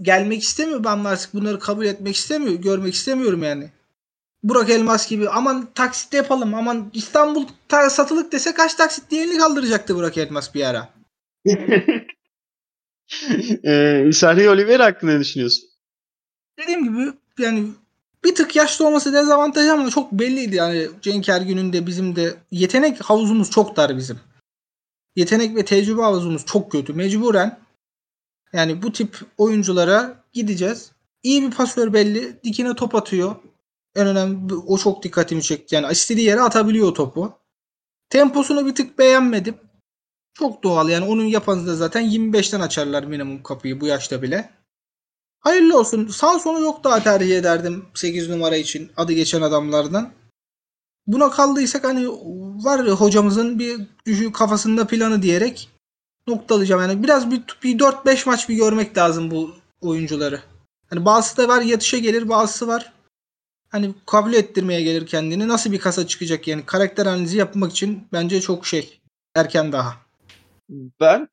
Gelmek 0.03 0.43
istemiyor. 0.43 0.85
Ben 0.85 1.05
artık 1.05 1.35
bunları 1.35 1.59
kabul 1.59 1.85
etmek 1.85 2.17
istemiyor. 2.17 2.55
Görmek 2.55 2.95
istemiyorum 2.95 3.43
yani. 3.43 3.71
Burak 4.43 4.71
Elmas 4.71 5.09
gibi 5.09 5.29
aman 5.29 5.69
taksit 5.75 6.15
yapalım 6.15 6.55
aman 6.55 6.91
İstanbul 6.95 7.47
ta- 7.69 7.91
satılık 7.91 8.33
dese 8.33 8.55
kaç 8.55 8.75
taksit 8.75 9.11
diğerini 9.11 9.39
kaldıracaktı 9.39 9.97
Burak 9.97 10.19
Elmas 10.19 10.55
bir 10.55 10.65
ara. 10.65 10.89
e, 13.65 14.11
Sergio 14.13 14.53
Oliveira 14.53 14.85
hakkında 14.85 15.13
ne 15.13 15.21
düşünüyorsun? 15.21 15.65
Dediğim 16.59 16.85
gibi 16.85 17.13
yani 17.39 17.69
bir 18.25 18.35
tık 18.35 18.57
yaşlı 18.57 18.87
olması 18.87 19.13
dezavantaj 19.13 19.69
ama 19.69 19.91
çok 19.91 20.13
belliydi 20.13 20.57
yani 20.57 20.89
Cenk 21.03 21.29
Ergün'ün 21.29 21.73
de 21.73 21.87
bizim 21.87 22.17
de 22.17 22.35
yetenek 22.51 23.01
havuzumuz 23.01 23.51
çok 23.51 23.77
dar 23.77 23.97
bizim. 23.97 24.21
Yetenek 25.17 25.57
ve 25.57 25.65
tecrübe 25.65 26.03
havuzumuz 26.03 26.47
çok 26.47 26.73
kötü. 26.73 26.93
Mecburen 26.93 27.59
yani 28.53 28.83
bu 28.83 28.93
tip 28.93 29.21
oyunculara 29.39 30.25
gideceğiz. 30.33 30.93
İyi 31.23 31.43
bir 31.43 31.51
pasör 31.51 31.93
belli. 31.93 32.43
Dikine 32.45 32.75
top 32.75 32.95
atıyor. 32.95 33.37
En 33.97 34.07
önemli 34.07 34.55
o 34.55 34.79
çok 34.79 35.03
dikkatimi 35.03 35.43
çekti. 35.43 35.75
Yani 35.75 35.93
istediği 35.93 36.27
yere 36.27 36.41
atabiliyor 36.41 36.95
topu. 36.95 37.39
Temposunu 38.11 38.67
bir 38.67 38.75
tık 38.75 38.99
beğenmedim. 38.99 39.57
Çok 40.35 40.63
doğal 40.63 40.89
yani 40.89 41.05
onun 41.05 41.25
yapanı 41.25 41.67
da 41.67 41.77
zaten 41.77 42.05
25'ten 42.05 42.61
açarlar 42.61 43.05
minimum 43.05 43.43
kapıyı 43.43 43.81
bu 43.81 43.87
yaşta 43.87 44.23
bile. 44.23 44.51
Hayırlı 45.45 45.79
olsun. 45.79 46.09
Sağ 46.09 46.39
sonu 46.39 46.61
yok 46.61 46.85
daha 46.85 47.03
tercih 47.03 47.39
ederdim 47.39 47.85
8 47.95 48.29
numara 48.29 48.57
için 48.57 48.91
adı 48.97 49.13
geçen 49.13 49.43
adamlardan. 49.43 50.13
Buna 51.07 51.31
kaldıysak 51.31 51.85
hani 51.85 52.09
var 52.65 52.89
hocamızın 52.89 53.59
bir 53.59 53.81
düşü 54.07 54.33
kafasında 54.33 54.87
planı 54.87 55.23
diyerek 55.23 55.69
noktalayacağım. 56.27 56.83
Yani 56.83 57.03
biraz 57.03 57.31
bir, 57.31 57.43
bir 57.63 57.79
4-5 57.79 58.29
maç 58.29 58.49
bir 58.49 58.55
görmek 58.55 58.99
lazım 58.99 59.31
bu 59.31 59.55
oyuncuları. 59.81 60.41
Hani 60.91 61.05
bazısı 61.05 61.37
da 61.37 61.49
var 61.49 61.63
yatışa 61.63 61.99
gelir 61.99 62.29
bazısı 62.29 62.69
var. 62.69 62.93
Hani 63.69 63.95
kabul 64.07 64.33
ettirmeye 64.33 64.83
gelir 64.83 65.07
kendini. 65.07 65.49
Nasıl 65.49 65.73
bir 65.73 65.79
kasa 65.79 66.07
çıkacak 66.07 66.49
yani 66.49 66.67
karakter 66.67 67.07
analizi 67.07 67.39
yapmak 67.39 67.71
için 67.71 68.09
bence 68.13 68.41
çok 68.41 68.67
şey. 68.67 69.01
Erken 69.35 69.73
daha. 69.73 69.95
Ben 71.01 71.29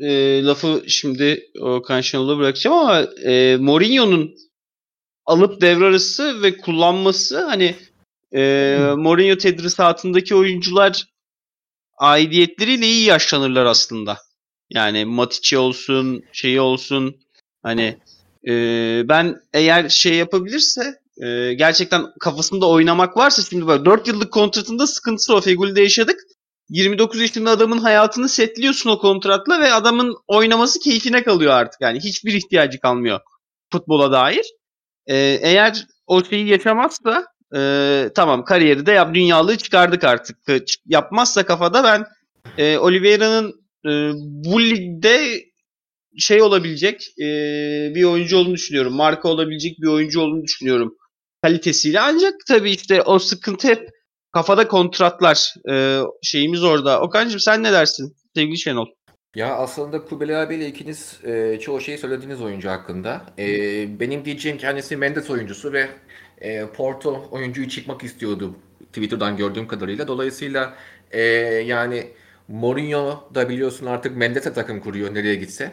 e, 0.00 0.42
lafı 0.44 0.84
şimdi 0.88 1.50
Okan 1.60 2.00
Şenol'a 2.00 2.38
bırakacağım 2.38 2.76
ama 2.76 3.00
e, 3.24 3.56
Mourinho'nun 3.56 4.34
alıp 5.26 5.60
devre 5.60 5.84
arası 5.84 6.42
ve 6.42 6.56
kullanması 6.56 7.44
hani 7.46 7.76
e, 8.34 8.76
Mourinho 8.96 9.38
tedrisatındaki 9.38 10.34
oyuncular 10.34 11.04
aidiyetleriyle 11.98 12.86
iyi 12.86 13.04
yaşlanırlar 13.04 13.66
aslında. 13.66 14.18
Yani 14.70 15.04
Matic'i 15.04 15.58
olsun, 15.58 16.22
şeyi 16.32 16.60
olsun 16.60 17.16
hani 17.62 17.98
e, 18.48 18.52
ben 19.08 19.40
eğer 19.52 19.88
şey 19.88 20.14
yapabilirse 20.14 21.00
e, 21.22 21.54
gerçekten 21.54 22.06
kafasında 22.20 22.68
oynamak 22.68 23.16
varsa 23.16 23.42
şimdi 23.42 23.66
böyle 23.66 23.84
4 23.84 24.08
yıllık 24.08 24.32
kontratında 24.32 24.86
sıkıntısı 24.86 25.34
o 25.34 25.40
Fegül'de 25.40 25.82
yaşadık. 25.82 26.20
29 26.70 27.20
yaşında 27.20 27.50
adamın 27.50 27.78
hayatını 27.78 28.28
setliyorsun 28.28 28.90
o 28.90 28.98
kontratla 28.98 29.60
ve 29.60 29.72
adamın 29.72 30.16
oynaması 30.26 30.80
keyfine 30.80 31.22
kalıyor 31.22 31.52
artık. 31.52 31.80
Yani 31.80 32.00
hiçbir 32.00 32.32
ihtiyacı 32.32 32.80
kalmıyor 32.80 33.20
futbola 33.72 34.12
dair. 34.12 34.46
Ee, 35.06 35.38
eğer 35.42 35.86
o 36.06 36.24
şeyi 36.24 36.48
yaşamazsa 36.48 37.26
e, 37.56 38.08
tamam 38.14 38.44
kariyeri 38.44 38.86
de 38.86 38.92
yap, 38.92 39.14
dünyalığı 39.14 39.56
çıkardık 39.56 40.04
artık. 40.04 40.36
Yapmazsa 40.86 41.46
kafada 41.46 41.84
ben 41.84 42.06
e, 42.58 42.78
Oliveira'nın 42.78 43.54
e, 43.86 43.90
bu 44.44 44.62
ligde 44.62 45.44
şey 46.18 46.42
olabilecek 46.42 47.00
e, 47.18 47.24
bir 47.94 48.04
oyuncu 48.04 48.38
olduğunu 48.38 48.54
düşünüyorum. 48.54 48.94
Marka 48.94 49.28
olabilecek 49.28 49.80
bir 49.80 49.86
oyuncu 49.86 50.20
olduğunu 50.20 50.42
düşünüyorum 50.42 50.96
kalitesiyle. 51.42 52.00
Ancak 52.00 52.34
tabii 52.48 52.70
işte 52.70 53.02
o 53.02 53.18
sıkıntı 53.18 53.68
hep 53.68 53.88
kafada 54.32 54.68
kontratlar 54.68 55.54
e, 55.70 56.00
şeyimiz 56.22 56.64
orada. 56.64 57.00
Okan'cığım 57.00 57.40
sen 57.40 57.62
ne 57.62 57.72
dersin 57.72 58.16
sevgili 58.34 58.58
Şenol? 58.58 58.86
Ya 59.34 59.56
aslında 59.56 60.04
Kubeli 60.04 60.36
abiyle 60.36 60.66
ikiniz 60.66 61.20
e, 61.24 61.58
çoğu 61.60 61.80
şeyi 61.80 61.98
söylediğiniz 61.98 62.42
oyuncu 62.42 62.70
hakkında. 62.70 63.22
E, 63.38 63.46
benim 64.00 64.24
diyeceğim 64.24 64.58
kendisi 64.58 64.96
Mendes 64.96 65.30
oyuncusu 65.30 65.72
ve 65.72 65.88
e, 66.40 66.66
Porto 66.66 67.28
oyuncuyu 67.30 67.68
çıkmak 67.68 68.04
istiyordu 68.04 68.54
Twitter'dan 68.92 69.36
gördüğüm 69.36 69.68
kadarıyla. 69.68 70.08
Dolayısıyla 70.08 70.74
e, 71.10 71.22
yani 71.66 72.06
Mourinho 72.48 73.30
da 73.34 73.48
biliyorsun 73.48 73.86
artık 73.86 74.16
Mendes'e 74.16 74.52
takım 74.52 74.80
kuruyor 74.80 75.14
nereye 75.14 75.34
gitse. 75.34 75.72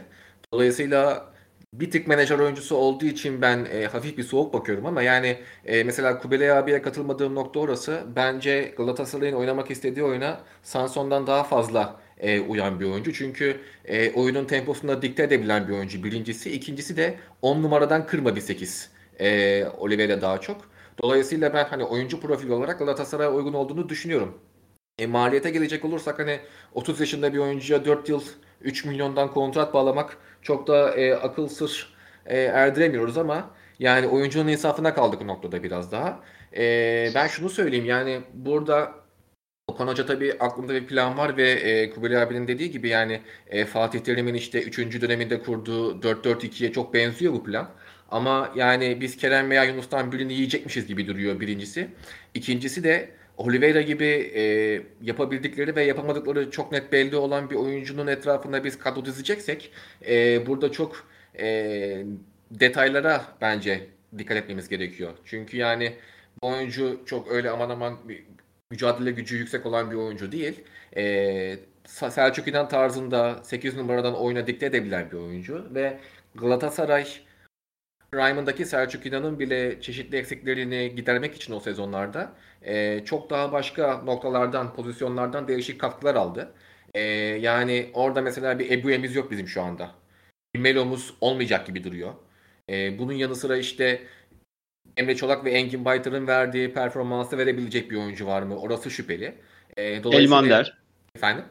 Dolayısıyla 0.54 1.34
bir 1.80 1.92
tık 1.92 2.08
menajer 2.08 2.40
oyuncusu 2.40 2.76
olduğu 2.76 3.06
için 3.06 3.42
ben 3.42 3.66
e, 3.72 3.86
hafif 3.86 4.18
bir 4.18 4.24
soğuk 4.24 4.54
bakıyorum 4.54 4.86
ama 4.86 5.02
yani 5.02 5.38
e, 5.66 5.84
mesela 5.84 6.20
Kubelay 6.20 6.52
abiye 6.52 6.82
katılmadığım 6.82 7.36
nokta 7.36 7.60
orası. 7.60 8.04
Bence 8.16 8.74
Galatasaray'ın 8.78 9.36
oynamak 9.36 9.72
istediği 9.72 10.04
oyuna 10.04 10.42
Sanson'dan 10.64 11.28
daha 11.28 11.44
fazla 11.44 12.00
e, 12.20 12.40
uyan 12.40 12.80
bir 12.80 12.86
oyuncu. 12.86 13.14
Çünkü 13.14 13.62
e, 13.86 14.12
oyunun 14.12 14.46
temposunu 14.46 15.02
dikte 15.02 15.24
edebilen 15.24 15.68
bir 15.68 15.74
oyuncu 15.74 16.04
birincisi. 16.04 16.52
İkincisi 16.52 16.98
de 16.98 17.18
10 17.42 17.64
numaradan 17.64 18.06
kırma 18.06 18.36
bir 18.36 18.42
8. 18.42 18.90
E, 19.20 19.66
Oliveira 19.66 20.22
daha 20.22 20.42
çok. 20.42 20.62
Dolayısıyla 21.04 21.54
ben 21.54 21.66
hani 21.66 21.84
oyuncu 21.84 22.20
profili 22.22 22.54
olarak 22.54 22.80
Galatasaray'a 22.80 23.32
uygun 23.32 23.54
olduğunu 23.54 23.90
düşünüyorum. 23.90 24.38
E, 25.00 25.08
maliyete 25.08 25.50
gelecek 25.50 25.86
olursak 25.86 26.20
hani 26.20 26.40
30 26.74 27.00
yaşında 27.00 27.34
bir 27.34 27.38
oyuncuya 27.38 27.86
4 27.86 28.10
yıl 28.10 28.22
3 28.62 28.86
milyondan 28.86 29.32
kontrat 29.34 29.74
bağlamak 29.74 30.18
çok 30.42 30.68
da 30.68 30.96
e, 30.96 31.14
akıl 31.16 31.48
sır 31.48 31.94
e, 32.26 32.40
erdiremiyoruz 32.40 33.18
ama 33.18 33.50
yani 33.80 34.08
oyuncunun 34.08 34.48
insafına 34.48 34.94
kaldık 34.94 35.22
noktada 35.22 35.64
biraz 35.64 35.92
daha. 35.92 36.20
E, 36.58 37.12
ben 37.16 37.28
şunu 37.28 37.50
söyleyeyim 37.50 37.86
yani 37.86 38.22
burada 38.34 38.94
Okan 39.68 39.88
Hoca 39.88 40.06
tabii 40.06 40.34
aklında 40.40 40.74
bir 40.74 40.88
plan 40.88 41.18
var 41.18 41.38
ve 41.38 41.52
e, 41.52 41.90
Kubilay 41.90 42.22
abinin 42.22 42.48
dediği 42.48 42.72
gibi 42.72 42.90
yani 42.90 43.22
e, 43.48 43.66
Fatih 43.66 44.00
Terim'in 44.00 44.34
işte 44.34 44.64
3. 44.64 45.02
döneminde 45.02 45.42
kurduğu 45.42 46.02
4-4-2'ye 46.02 46.72
çok 46.72 46.94
benziyor 46.94 47.34
bu 47.34 47.44
plan. 47.44 47.70
Ama 48.12 48.52
yani 48.56 49.02
biz 49.02 49.18
Kerem 49.18 49.50
veya 49.50 49.64
Yunus'tan 49.64 50.12
birini 50.12 50.34
yiyecekmişiz 50.34 50.88
gibi 50.88 51.08
duruyor 51.08 51.40
birincisi. 51.40 51.88
İkincisi 52.34 52.84
de 52.84 53.17
Oliveira 53.38 53.82
gibi 53.82 54.32
e, 54.36 54.42
yapabildikleri 55.02 55.76
ve 55.76 55.84
yapamadıkları 55.84 56.52
çok 56.52 56.72
net 56.72 56.92
belli 56.92 57.16
olan 57.16 57.50
bir 57.50 57.56
oyuncunun 57.56 58.08
etrafında 58.08 58.64
biz 58.64 58.80
kadro 58.80 59.06
dizeceksek 59.06 59.72
e, 60.08 60.46
burada 60.48 60.72
çok 60.72 61.08
e, 61.40 62.06
detaylara 62.52 63.26
bence 63.42 63.88
dikkat 64.18 64.38
etmemiz 64.38 64.70
gerekiyor. 64.70 65.14
Çünkü 65.26 65.58
yani 65.58 65.94
bu 66.44 66.48
oyuncu 66.48 67.02
çok 67.06 67.32
öyle 67.32 67.50
aman 67.50 67.70
aman 67.70 67.98
mücadele 68.72 69.12
gücü 69.12 69.38
yüksek 69.38 69.66
olan 69.66 69.92
bir 69.92 69.96
oyuncu 69.96 70.32
değil. 70.32 70.64
E, 70.98 71.58
Selçuk 71.86 72.48
İnan 72.48 72.70
tarzında 72.70 73.44
8 73.44 73.76
numaradan 73.78 74.16
oyuna 74.16 74.48
dikte 74.48 74.66
edebilen 74.66 75.12
bir 75.12 75.18
oyuncu 75.18 75.68
ve 75.74 76.00
Galatasaray 76.36 77.08
Prime'ındaki 78.12 78.66
Selçuk 78.66 79.06
İnan'ın 79.06 79.40
bile 79.40 79.82
çeşitli 79.82 80.18
eksiklerini 80.18 80.96
gidermek 80.96 81.36
için 81.36 81.54
o 81.54 81.60
sezonlarda 81.60 82.32
e, 82.68 83.06
çok 83.06 83.30
daha 83.30 83.52
başka 83.52 83.98
noktalardan, 83.98 84.76
pozisyonlardan 84.76 85.48
değişik 85.48 85.82
katkılar 85.82 86.16
aldı. 86.16 86.54
E, 86.94 87.02
yani 87.42 87.90
orada 87.94 88.22
mesela 88.22 88.60
bir 88.60 88.72
Ebu'emiz 88.72 89.16
yok 89.16 89.32
bizim 89.32 89.48
şu 89.48 89.62
anda. 89.62 89.92
Bir 90.56 90.60
Melo'muz 90.60 91.14
olmayacak 91.22 91.68
gibi 91.68 91.84
duruyor. 91.84 92.14
E, 92.70 93.00
bunun 93.00 93.14
yanı 93.14 93.36
sıra 93.36 93.58
işte 93.58 94.02
Emre 94.98 95.16
Çolak 95.16 95.46
ve 95.46 95.52
Engin 95.52 95.86
Baytar'ın 95.86 96.28
verdiği 96.28 96.74
performansı 96.74 97.38
verebilecek 97.38 97.92
bir 97.92 97.96
oyuncu 97.96 98.28
var 98.28 98.42
mı? 98.42 98.60
Orası 98.60 98.92
şüpheli. 98.92 99.36
E, 99.78 99.84
Elmander. 99.84 100.78
Efendim? 101.16 101.46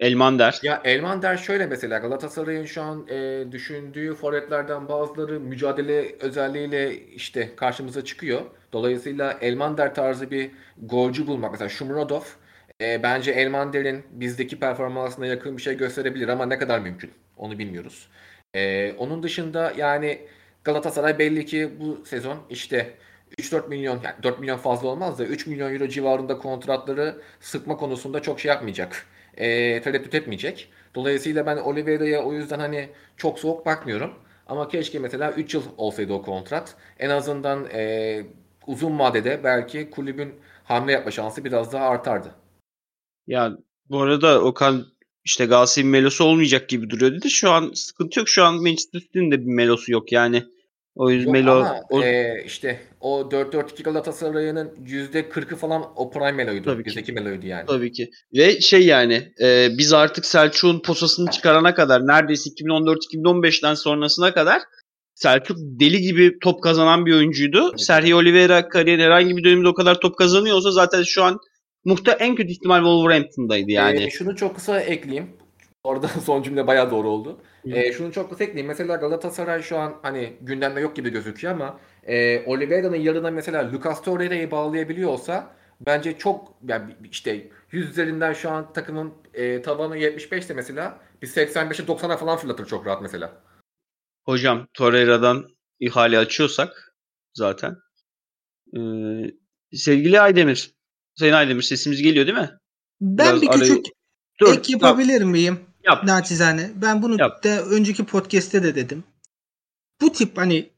Elmander. 0.00 0.58
Ya 0.62 0.80
Elmander 0.84 1.36
şöyle 1.36 1.66
mesela 1.66 1.98
Galatasaray'ın 1.98 2.64
şu 2.64 2.82
an 2.82 3.06
e, 3.08 3.44
düşündüğü 3.52 4.14
forvetlerden 4.14 4.88
bazıları 4.88 5.40
mücadele 5.40 6.16
özelliğiyle 6.20 7.06
işte 7.06 7.56
karşımıza 7.56 8.04
çıkıyor. 8.04 8.40
Dolayısıyla 8.72 9.32
Elmander 9.40 9.94
tarzı 9.94 10.30
bir 10.30 10.50
golcü 10.82 11.26
bulmak 11.26 11.52
mesela 11.52 11.68
Şumrodov 11.68 12.22
e, 12.80 13.02
bence 13.02 13.30
Elmander'in 13.30 14.04
bizdeki 14.10 14.60
performansına 14.60 15.26
yakın 15.26 15.56
bir 15.56 15.62
şey 15.62 15.76
gösterebilir 15.76 16.28
ama 16.28 16.46
ne 16.46 16.58
kadar 16.58 16.78
mümkün 16.78 17.10
onu 17.36 17.58
bilmiyoruz. 17.58 18.08
E, 18.54 18.92
onun 18.92 19.22
dışında 19.22 19.72
yani 19.76 20.28
Galatasaray 20.64 21.18
belli 21.18 21.46
ki 21.46 21.70
bu 21.80 22.04
sezon 22.06 22.38
işte 22.50 22.94
3-4 23.38 23.68
milyon 23.68 24.00
yani 24.04 24.14
4 24.22 24.40
milyon 24.40 24.56
fazla 24.56 24.88
olmaz 24.88 25.18
da 25.18 25.24
3 25.24 25.46
milyon 25.46 25.74
euro 25.74 25.88
civarında 25.88 26.38
kontratları 26.38 27.20
sıkma 27.40 27.76
konusunda 27.76 28.22
çok 28.22 28.40
şey 28.40 28.48
yapmayacak 28.48 29.06
e, 29.38 29.80
tereddüt 29.82 30.14
etmeyecek. 30.14 30.68
Dolayısıyla 30.94 31.46
ben 31.46 31.56
Oliveira'ya 31.56 32.24
o 32.24 32.32
yüzden 32.32 32.58
hani 32.58 32.88
çok 33.16 33.38
soğuk 33.38 33.66
bakmıyorum. 33.66 34.14
Ama 34.46 34.68
keşke 34.68 34.98
mesela 34.98 35.32
3 35.32 35.54
yıl 35.54 35.62
olsaydı 35.76 36.12
o 36.12 36.22
kontrat. 36.22 36.74
En 36.98 37.10
azından 37.10 37.66
e, 37.72 38.22
uzun 38.66 38.98
vadede 38.98 39.40
belki 39.44 39.90
kulübün 39.90 40.34
hamle 40.64 40.92
yapma 40.92 41.10
şansı 41.10 41.44
biraz 41.44 41.72
daha 41.72 41.88
artardı. 41.88 42.34
Ya 43.26 43.56
bu 43.90 44.00
arada 44.00 44.42
Okan 44.42 44.86
işte 45.24 45.46
Galatasaray'ın 45.46 45.90
melosu 45.90 46.24
olmayacak 46.24 46.68
gibi 46.68 46.90
duruyor 46.90 47.12
dedi. 47.12 47.30
Şu 47.30 47.50
an 47.50 47.72
sıkıntı 47.74 48.18
yok. 48.18 48.28
Şu 48.28 48.44
an 48.44 48.54
Manchester 48.54 49.00
City'nin 49.00 49.30
de 49.30 49.40
bir 49.40 49.52
melosu 49.52 49.92
yok 49.92 50.12
yani. 50.12 50.44
O 50.98 51.10
yüzden 51.10 51.32
Melo 51.32 51.66
o... 51.90 52.02
E, 52.02 52.42
işte 52.46 52.80
o 53.00 53.20
4-4-2 53.20 53.82
Galatasaray'ın 53.82 54.56
%40'ı 54.56 55.56
falan 55.56 55.84
o 55.96 56.10
Prime 56.10 56.32
Melo'ydu. 56.32 56.64
Tabii 56.64 56.84
Bizdeki 56.84 57.06
ki. 57.06 57.12
Melo'ydu 57.12 57.46
yani. 57.46 57.66
Tabii 57.66 57.92
ki. 57.92 58.10
Ve 58.36 58.60
şey 58.60 58.86
yani 58.86 59.32
e, 59.42 59.68
biz 59.78 59.92
artık 59.92 60.26
Selçuk'un 60.26 60.80
posasını 60.80 61.30
çıkarana 61.30 61.74
kadar 61.74 62.06
neredeyse 62.06 62.50
2014-2015'ten 62.50 63.74
sonrasına 63.74 64.34
kadar 64.34 64.62
Selçuk 65.14 65.56
deli 65.60 66.00
gibi 66.00 66.38
top 66.42 66.62
kazanan 66.62 67.06
bir 67.06 67.14
oyuncuydu. 67.14 67.70
Tabii. 67.70 67.82
Sergio 67.82 68.18
Oliveira 68.18 68.68
kariyerin 68.68 69.02
herhangi 69.02 69.36
bir 69.36 69.44
döneminde 69.44 69.68
o 69.68 69.74
kadar 69.74 70.00
top 70.00 70.18
kazanıyorsa 70.18 70.70
zaten 70.70 71.02
şu 71.02 71.22
an 71.22 71.38
muhta 71.84 72.12
en 72.12 72.34
kötü 72.34 72.52
ihtimal 72.52 72.78
Wolverhampton'daydı 72.78 73.70
yani. 73.70 74.04
E, 74.04 74.10
şunu 74.10 74.36
çok 74.36 74.54
kısa 74.54 74.80
ekleyeyim. 74.80 75.37
Orada 75.84 76.08
son 76.24 76.42
cümle 76.42 76.66
bayağı 76.66 76.90
doğru 76.90 77.08
oldu. 77.08 77.40
E, 77.64 77.92
şunu 77.92 78.12
çok 78.12 78.30
kısa 78.30 78.44
ekleyeyim. 78.44 78.68
Mesela 78.68 78.96
Galatasaray 78.96 79.62
şu 79.62 79.78
an 79.78 79.94
hani 80.02 80.36
gündemde 80.40 80.80
yok 80.80 80.96
gibi 80.96 81.10
gözüküyor 81.10 81.54
ama 81.54 81.80
e, 82.06 82.44
Oliveira'nın 82.46 82.96
yarına 82.96 83.30
mesela 83.30 83.72
Lucas 83.72 84.02
Torreira'yı 84.02 84.50
bağlayabiliyor 84.50 85.10
olsa 85.10 85.54
bence 85.80 86.18
çok 86.18 86.54
yani 86.68 86.96
işte 87.10 87.50
100 87.72 87.90
üzerinden 87.90 88.32
şu 88.32 88.50
an 88.50 88.72
takımın 88.72 89.14
e, 89.34 89.62
tavanı 89.62 89.96
75 89.96 90.44
ise 90.44 90.54
mesela 90.54 91.00
bir 91.22 91.26
85'e 91.26 91.86
90'a 91.86 92.16
falan 92.16 92.38
fırlatır 92.38 92.66
çok 92.66 92.86
rahat 92.86 93.02
mesela. 93.02 93.42
Hocam 94.24 94.68
Torreira'dan 94.74 95.48
ihale 95.80 96.18
açıyorsak 96.18 96.94
zaten 97.34 97.76
ee, 98.76 98.80
sevgili 99.72 100.20
Aydemir 100.20 100.74
Sayın 101.14 101.32
Aydemir 101.32 101.62
sesimiz 101.62 102.02
geliyor 102.02 102.26
değil 102.26 102.38
mi? 102.38 102.50
Ben 103.00 103.26
Biraz 103.26 103.42
bir 103.42 103.48
küçük 103.48 103.86
Dur, 104.40 104.58
ek 104.58 104.72
yapabilir 104.72 105.20
yap. 105.20 105.30
miyim? 105.30 105.60
Yap. 105.88 106.04
Naçizane. 106.04 106.70
Ben 106.74 107.02
bunu 107.02 107.16
Yap. 107.20 107.44
da 107.44 107.64
önceki 107.64 108.04
podcast'te 108.04 108.62
de 108.62 108.74
dedim. 108.74 109.04
Bu 110.00 110.12
tip 110.12 110.38
hani 110.38 110.70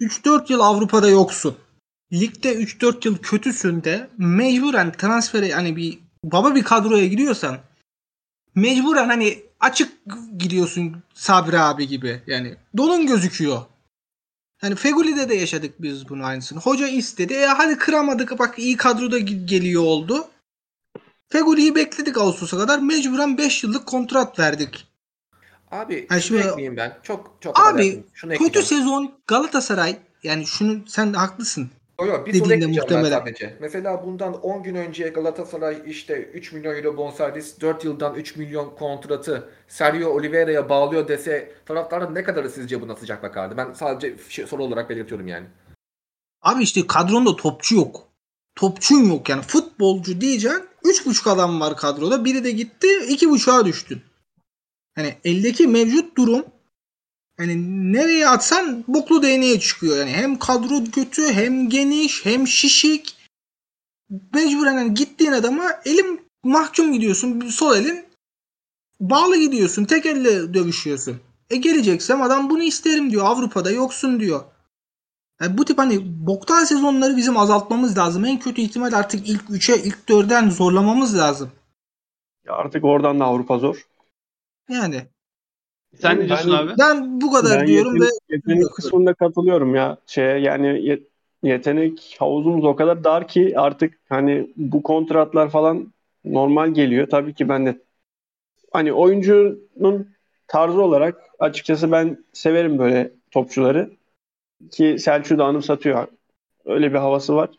3-4 0.00 0.52
yıl 0.52 0.60
Avrupa'da 0.60 1.08
yoksun. 1.08 1.56
Ligde 2.12 2.54
3-4 2.54 3.08
yıl 3.08 3.18
kötüsün 3.18 3.84
de 3.84 4.10
mecburen 4.18 4.92
transfere 4.92 5.52
hani 5.52 5.76
bir 5.76 5.98
baba 6.24 6.54
bir 6.54 6.62
kadroya 6.62 7.06
giriyorsan 7.06 7.58
mecburen 8.54 9.08
hani 9.08 9.42
açık 9.60 9.92
gidiyorsun 10.38 11.02
Sabri 11.14 11.58
abi 11.58 11.88
gibi. 11.88 12.22
Yani 12.26 12.56
donun 12.76 13.06
gözüküyor. 13.06 13.62
Hani 14.60 14.74
Feguli'de 14.74 15.28
de 15.28 15.34
yaşadık 15.34 15.82
biz 15.82 16.08
bunu 16.08 16.24
aynısını. 16.24 16.60
Hoca 16.60 16.88
istedi. 16.88 17.34
E 17.34 17.46
hadi 17.46 17.78
kıramadık 17.78 18.38
bak 18.38 18.58
iyi 18.58 18.76
kadroda 18.76 19.18
geliyor 19.18 19.82
oldu. 19.82 20.28
Fegoli'yi 21.32 21.74
bekledik 21.74 22.18
Ağustos'a 22.18 22.58
kadar. 22.58 22.78
Mecburen 22.78 23.38
5 23.38 23.64
yıllık 23.64 23.86
kontrat 23.86 24.38
verdik. 24.38 24.88
Abi 25.70 26.06
yani 26.10 26.22
şunu 26.22 26.38
ekleyeyim 26.38 26.76
ben. 26.76 26.98
Çok 27.02 27.36
çok 27.40 27.60
Abi 27.60 28.04
şunu 28.14 28.34
kötü 28.34 28.62
sezon 28.62 29.14
Galatasaray 29.26 29.96
yani 30.22 30.46
şunu 30.46 30.78
sen 30.86 31.14
de 31.14 31.16
haklısın. 31.16 31.70
Yok 32.00 32.08
yok 32.08 32.26
bir 32.26 32.34
soru 32.34 32.68
muhtemelen. 32.68 33.18
sadece. 33.18 33.56
Mesela 33.60 34.04
bundan 34.06 34.40
10 34.40 34.62
gün 34.62 34.74
önce 34.74 35.08
Galatasaray 35.08 35.82
işte 35.86 36.22
3 36.22 36.52
milyon 36.52 36.74
euro 36.74 36.96
bonservis 36.96 37.60
4 37.60 37.84
yıldan 37.84 38.14
3 38.14 38.36
milyon 38.36 38.74
kontratı 38.76 39.48
Sergio 39.68 40.10
Oliveira'ya 40.10 40.68
bağlıyor 40.68 41.08
dese 41.08 41.52
taraftarın 41.66 42.14
ne 42.14 42.22
kadarı 42.22 42.50
sizce 42.50 42.80
buna 42.80 42.96
sıcak 42.96 43.22
bakardı? 43.22 43.56
Ben 43.56 43.72
sadece 43.72 44.16
şey, 44.28 44.46
soru 44.46 44.64
olarak 44.64 44.90
belirtiyorum 44.90 45.28
yani. 45.28 45.46
Abi 46.42 46.62
işte 46.62 46.86
kadronda 46.86 47.36
topçu 47.36 47.74
yok. 47.76 48.08
Topçun 48.54 49.04
yok 49.04 49.28
yani 49.28 49.42
futbolcu 49.42 50.20
diyeceksin 50.20 50.71
3.5 50.84 51.30
adam 51.30 51.60
var 51.60 51.76
kadroda. 51.76 52.24
Biri 52.24 52.44
de 52.44 52.50
gitti 52.50 52.86
2.5'a 52.86 53.66
düştün. 53.66 54.02
Hani 54.94 55.16
eldeki 55.24 55.66
mevcut 55.66 56.16
durum 56.16 56.44
hani 57.36 57.92
nereye 57.92 58.28
atsan 58.28 58.84
boklu 58.88 59.22
değneğe 59.22 59.60
çıkıyor. 59.60 59.96
Yani 59.96 60.10
hem 60.10 60.38
kadro 60.38 60.84
kötü 60.92 61.32
hem 61.32 61.68
geniş 61.68 62.24
hem 62.24 62.48
şişik. 62.48 63.16
Mecburen 64.34 64.76
hani 64.76 64.94
gittiğin 64.94 65.32
adama 65.32 65.80
elim 65.84 66.20
mahkum 66.44 66.92
gidiyorsun. 66.92 67.48
Sol 67.48 67.76
elin 67.76 68.04
bağlı 69.00 69.36
gidiyorsun. 69.36 69.84
Tek 69.84 70.06
elle 70.06 70.54
dövüşüyorsun. 70.54 71.20
E 71.50 71.56
geleceksem 71.56 72.22
adam 72.22 72.50
bunu 72.50 72.62
isterim 72.62 73.10
diyor. 73.10 73.24
Avrupa'da 73.24 73.70
yoksun 73.70 74.20
diyor. 74.20 74.44
Yani 75.40 75.58
bu 75.58 75.64
tip 75.64 75.78
hani 75.78 76.26
boktan 76.26 76.64
sezonları 76.64 77.16
bizim 77.16 77.36
azaltmamız 77.36 77.98
lazım. 77.98 78.24
En 78.24 78.38
kötü 78.38 78.60
ihtimal 78.60 78.92
artık 78.92 79.28
ilk 79.28 79.42
3'e, 79.42 79.82
ilk 79.82 79.98
4'den 80.08 80.50
zorlamamız 80.50 81.18
lazım. 81.18 81.50
Ya 82.44 82.52
artık 82.52 82.84
oradan 82.84 83.20
da 83.20 83.24
Avrupa 83.24 83.58
zor. 83.58 83.86
Yani. 84.68 85.02
Sen 86.00 86.20
ne 86.20 86.26
diyorsun 86.26 86.50
abi? 86.50 86.72
Ben 86.78 87.20
bu 87.20 87.32
kadar 87.32 87.60
ben 87.60 87.66
diyorum 87.66 87.94
yetenek, 87.94 88.12
ve 88.12 88.34
yetenek 88.34 88.74
kısmında 88.74 89.14
katılıyorum 89.14 89.74
ya. 89.74 89.96
Şey 90.06 90.24
yani 90.24 90.98
yetenek 91.42 92.16
havuzumuz 92.18 92.64
o 92.64 92.76
kadar 92.76 93.04
dar 93.04 93.28
ki 93.28 93.54
artık 93.56 93.98
hani 94.08 94.52
bu 94.56 94.82
kontratlar 94.82 95.50
falan 95.50 95.92
normal 96.24 96.70
geliyor. 96.70 97.06
Tabii 97.10 97.34
ki 97.34 97.48
ben 97.48 97.66
de 97.66 97.78
hani 98.72 98.92
oyuncunun 98.92 100.08
tarzı 100.46 100.82
olarak 100.82 101.16
açıkçası 101.38 101.92
ben 101.92 102.24
severim 102.32 102.78
böyle 102.78 103.12
topçuları 103.30 103.90
ki 104.70 104.98
Selçuk'u 104.98 105.38
da 105.38 105.44
anımsatıyor. 105.44 106.06
Öyle 106.64 106.92
bir 106.92 106.98
havası 106.98 107.36
var. 107.36 107.50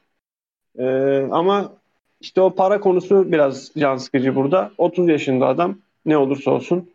Ee, 0.77 1.27
ama 1.31 1.73
işte 2.21 2.41
o 2.41 2.55
para 2.55 2.79
konusu 2.79 3.31
biraz 3.31 3.71
can 3.77 3.97
sıkıcı 3.97 4.35
burada. 4.35 4.71
30 4.77 5.09
yaşında 5.09 5.47
adam 5.47 5.77
ne 6.05 6.17
olursa 6.17 6.51
olsun 6.51 6.89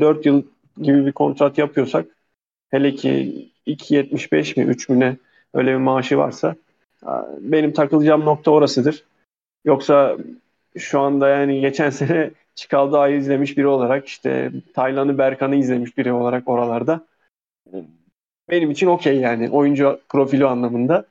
4 0.00 0.26
yıl 0.26 0.42
gibi 0.78 1.06
bir 1.06 1.12
kontrat 1.12 1.58
yapıyorsak 1.58 2.06
hele 2.70 2.94
ki 2.94 3.48
2.75 3.66 4.60
mi 4.60 4.66
3 4.66 4.88
mü 4.88 5.00
ne 5.00 5.16
öyle 5.54 5.70
bir 5.70 5.76
maaşı 5.76 6.18
varsa 6.18 6.54
benim 7.40 7.72
takılacağım 7.72 8.24
nokta 8.24 8.50
orasıdır. 8.50 9.04
Yoksa 9.64 10.16
şu 10.78 11.00
anda 11.00 11.28
yani 11.28 11.60
geçen 11.60 11.90
sene 12.00 12.30
Çikaldağ'ı 12.54 13.12
izlemiş 13.12 13.58
biri 13.58 13.66
olarak 13.66 14.06
işte 14.06 14.52
Taylan'ı 14.74 15.18
Berkan'ı 15.18 15.56
izlemiş 15.56 15.98
biri 15.98 16.12
olarak 16.12 16.48
oralarda 16.48 17.06
benim 18.50 18.70
için 18.70 18.86
okey 18.86 19.16
yani 19.16 19.50
oyuncu 19.50 20.00
profili 20.08 20.46
anlamında. 20.46 21.06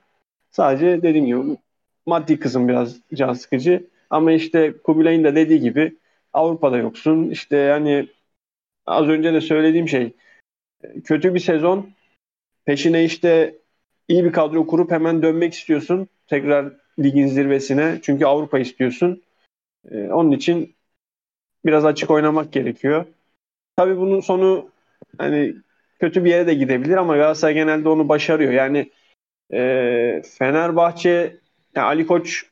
Sadece 0.50 1.02
dediğim 1.02 1.26
gibi 1.26 1.58
maddi 2.06 2.38
kısım 2.38 2.68
biraz 2.68 2.96
can 3.14 3.32
sıkıcı. 3.32 3.86
Ama 4.10 4.32
işte 4.32 4.74
Kubilay'ın 4.84 5.24
da 5.24 5.34
dediği 5.34 5.60
gibi 5.60 5.96
Avrupa'da 6.32 6.76
yoksun. 6.76 7.30
İşte 7.30 7.56
yani 7.56 8.08
az 8.86 9.08
önce 9.08 9.34
de 9.34 9.40
söylediğim 9.40 9.88
şey 9.88 10.12
kötü 11.04 11.34
bir 11.34 11.40
sezon 11.40 11.90
peşine 12.64 13.04
işte 13.04 13.58
iyi 14.08 14.24
bir 14.24 14.32
kadro 14.32 14.66
kurup 14.66 14.90
hemen 14.90 15.22
dönmek 15.22 15.54
istiyorsun. 15.54 16.08
Tekrar 16.26 16.72
ligin 16.98 17.26
zirvesine. 17.26 17.98
Çünkü 18.02 18.24
Avrupa 18.24 18.58
istiyorsun. 18.58 19.22
Ee, 19.90 20.08
onun 20.08 20.30
için 20.30 20.74
biraz 21.64 21.84
açık 21.84 22.10
oynamak 22.10 22.52
gerekiyor. 22.52 23.04
Tabii 23.76 23.96
bunun 23.96 24.20
sonu 24.20 24.70
hani 25.18 25.54
kötü 26.00 26.24
bir 26.24 26.30
yere 26.30 26.46
de 26.46 26.54
gidebilir 26.54 26.96
ama 26.96 27.16
Galatasaray 27.16 27.54
genelde 27.54 27.88
onu 27.88 28.08
başarıyor. 28.08 28.52
Yani 28.52 28.90
e, 29.52 30.22
Fenerbahçe 30.38 31.36
yani 31.76 31.86
Ali 31.86 32.06
Koç 32.06 32.46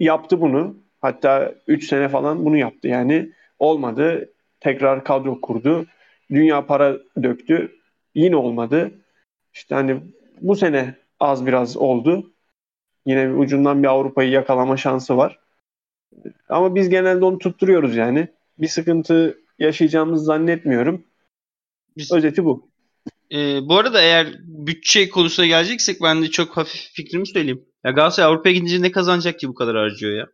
yaptı 0.00 0.40
bunu. 0.40 0.76
Hatta 1.00 1.54
3 1.68 1.88
sene 1.88 2.08
falan 2.08 2.44
bunu 2.44 2.56
yaptı 2.56 2.88
yani. 2.88 3.32
Olmadı. 3.58 4.32
Tekrar 4.60 5.04
kadro 5.04 5.40
kurdu. 5.40 5.86
Dünya 6.30 6.66
para 6.66 6.96
döktü. 7.22 7.72
Yine 8.14 8.36
olmadı. 8.36 8.92
İşte 9.54 9.74
hani 9.74 10.00
bu 10.40 10.56
sene 10.56 10.94
az 11.20 11.46
biraz 11.46 11.76
oldu. 11.76 12.32
Yine 13.06 13.28
bir 13.30 13.34
ucundan 13.34 13.82
bir 13.82 13.88
Avrupa'yı 13.88 14.30
yakalama 14.30 14.76
şansı 14.76 15.16
var. 15.16 15.38
Ama 16.48 16.74
biz 16.74 16.88
genelde 16.88 17.24
onu 17.24 17.38
tutturuyoruz 17.38 17.96
yani. 17.96 18.28
Bir 18.58 18.68
sıkıntı 18.68 19.38
yaşayacağımızı 19.58 20.24
zannetmiyorum. 20.24 21.04
Biz- 21.96 22.12
Özeti 22.12 22.44
bu. 22.44 22.71
Ee, 23.32 23.68
bu 23.68 23.78
arada 23.78 24.00
eğer 24.00 24.26
bütçe 24.44 25.08
konusuna 25.08 25.46
geleceksek 25.46 26.02
ben 26.02 26.22
de 26.22 26.30
çok 26.30 26.56
hafif 26.56 26.80
fikrimi 26.92 27.26
söyleyeyim. 27.26 27.64
Ya 27.84 27.90
Galatasaray 27.90 28.28
Avrupa'ya 28.32 28.54
gidince 28.54 28.82
ne 28.82 28.92
kazanacak 28.92 29.38
ki 29.38 29.48
bu 29.48 29.54
kadar 29.54 29.76
harcıyor 29.76 30.12
ya? 30.18 30.26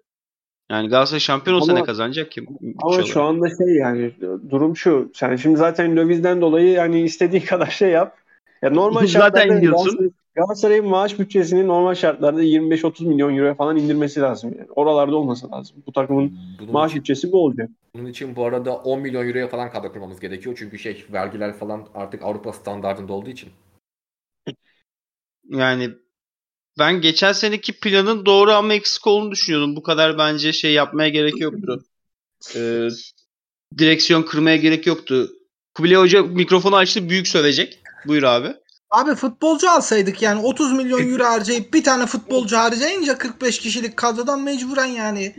Yani 0.70 0.88
Galatasaray 0.88 1.20
şampiyon 1.20 1.56
olsa 1.56 1.72
Ama- 1.72 1.80
ne 1.80 1.86
kazanacak 1.86 2.32
ki? 2.32 2.46
Ama 2.82 2.92
olarak? 2.94 3.06
şu 3.06 3.22
anda 3.22 3.48
şey 3.48 3.74
yani 3.74 4.12
durum 4.50 4.76
şu. 4.76 5.10
Sen 5.14 5.36
şimdi 5.36 5.56
zaten 5.56 5.96
dövizden 5.96 6.40
dolayı 6.40 6.68
yani 6.68 7.02
istediğin 7.02 7.44
kadar 7.46 7.66
şey 7.66 7.90
yap. 7.90 8.16
Ya 8.62 8.70
normal 8.70 9.06
Zaten 9.06 9.60
diyorsun. 9.60 10.14
Galatasaray- 10.38 10.46
Galatasaray'ın 10.46 10.86
maaş 10.86 11.18
bütçesini 11.18 11.66
normal 11.66 11.94
şartlarda 11.94 12.42
25-30 12.42 13.06
milyon 13.06 13.36
euroya 13.36 13.54
falan 13.54 13.76
indirmesi 13.76 14.20
lazım 14.20 14.54
yani. 14.58 14.68
Oralarda 14.70 15.16
olması 15.16 15.50
lazım. 15.52 15.76
Bu 15.86 15.92
takımın 15.92 16.38
Bunun 16.60 16.72
maaş 16.72 16.94
bütçesi 16.94 17.32
bu 17.32 17.44
olacak. 17.44 17.70
bunun 17.94 18.06
için 18.06 18.36
bu 18.36 18.44
arada 18.44 18.76
10 18.76 19.00
milyon 19.00 19.28
euroya 19.28 19.48
falan 19.48 19.70
kadro 19.70 19.92
kurmamız 19.92 20.20
gerekiyor. 20.20 20.56
Çünkü 20.58 20.78
şey 20.78 21.04
vergiler 21.12 21.52
falan 21.56 21.88
artık 21.94 22.22
Avrupa 22.22 22.52
standartında 22.52 23.12
olduğu 23.12 23.30
için. 23.30 23.48
Yani 25.50 25.90
ben 26.78 27.00
geçen 27.00 27.32
seneki 27.32 27.80
planın 27.80 28.26
doğru 28.26 28.50
ama 28.52 28.74
eksik 28.74 29.06
olduğunu 29.06 29.30
düşünüyordum. 29.30 29.76
Bu 29.76 29.82
kadar 29.82 30.18
bence 30.18 30.52
şey 30.52 30.72
yapmaya 30.72 31.08
gerek 31.08 31.40
yoktu. 31.40 31.84
Ee, 32.56 32.88
direksiyon 33.78 34.22
kırmaya 34.22 34.56
gerek 34.56 34.86
yoktu. 34.86 35.30
Kubilay 35.74 35.96
Hoca 35.96 36.22
mikrofonu 36.22 36.76
açtı 36.76 37.08
büyük 37.08 37.28
sövecek. 37.28 37.80
Buyur 38.06 38.22
abi. 38.22 38.54
Abi 38.90 39.14
futbolcu 39.14 39.70
alsaydık 39.70 40.22
yani 40.22 40.46
30 40.46 40.72
milyon 40.72 41.12
euro 41.12 41.24
harcayıp 41.24 41.74
bir 41.74 41.84
tane 41.84 42.06
futbolcu 42.06 42.56
harcayınca 42.56 43.18
45 43.18 43.58
kişilik 43.58 43.96
kadrodan 43.96 44.42
mecburen 44.42 44.86
yani. 44.86 45.34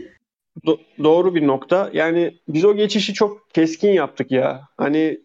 Do- 0.64 0.80
doğru 1.04 1.34
bir 1.34 1.46
nokta. 1.46 1.90
Yani 1.92 2.38
biz 2.48 2.64
o 2.64 2.74
geçişi 2.76 3.14
çok 3.14 3.50
keskin 3.50 3.90
yaptık 3.92 4.30
ya. 4.30 4.68
Hani 4.76 5.20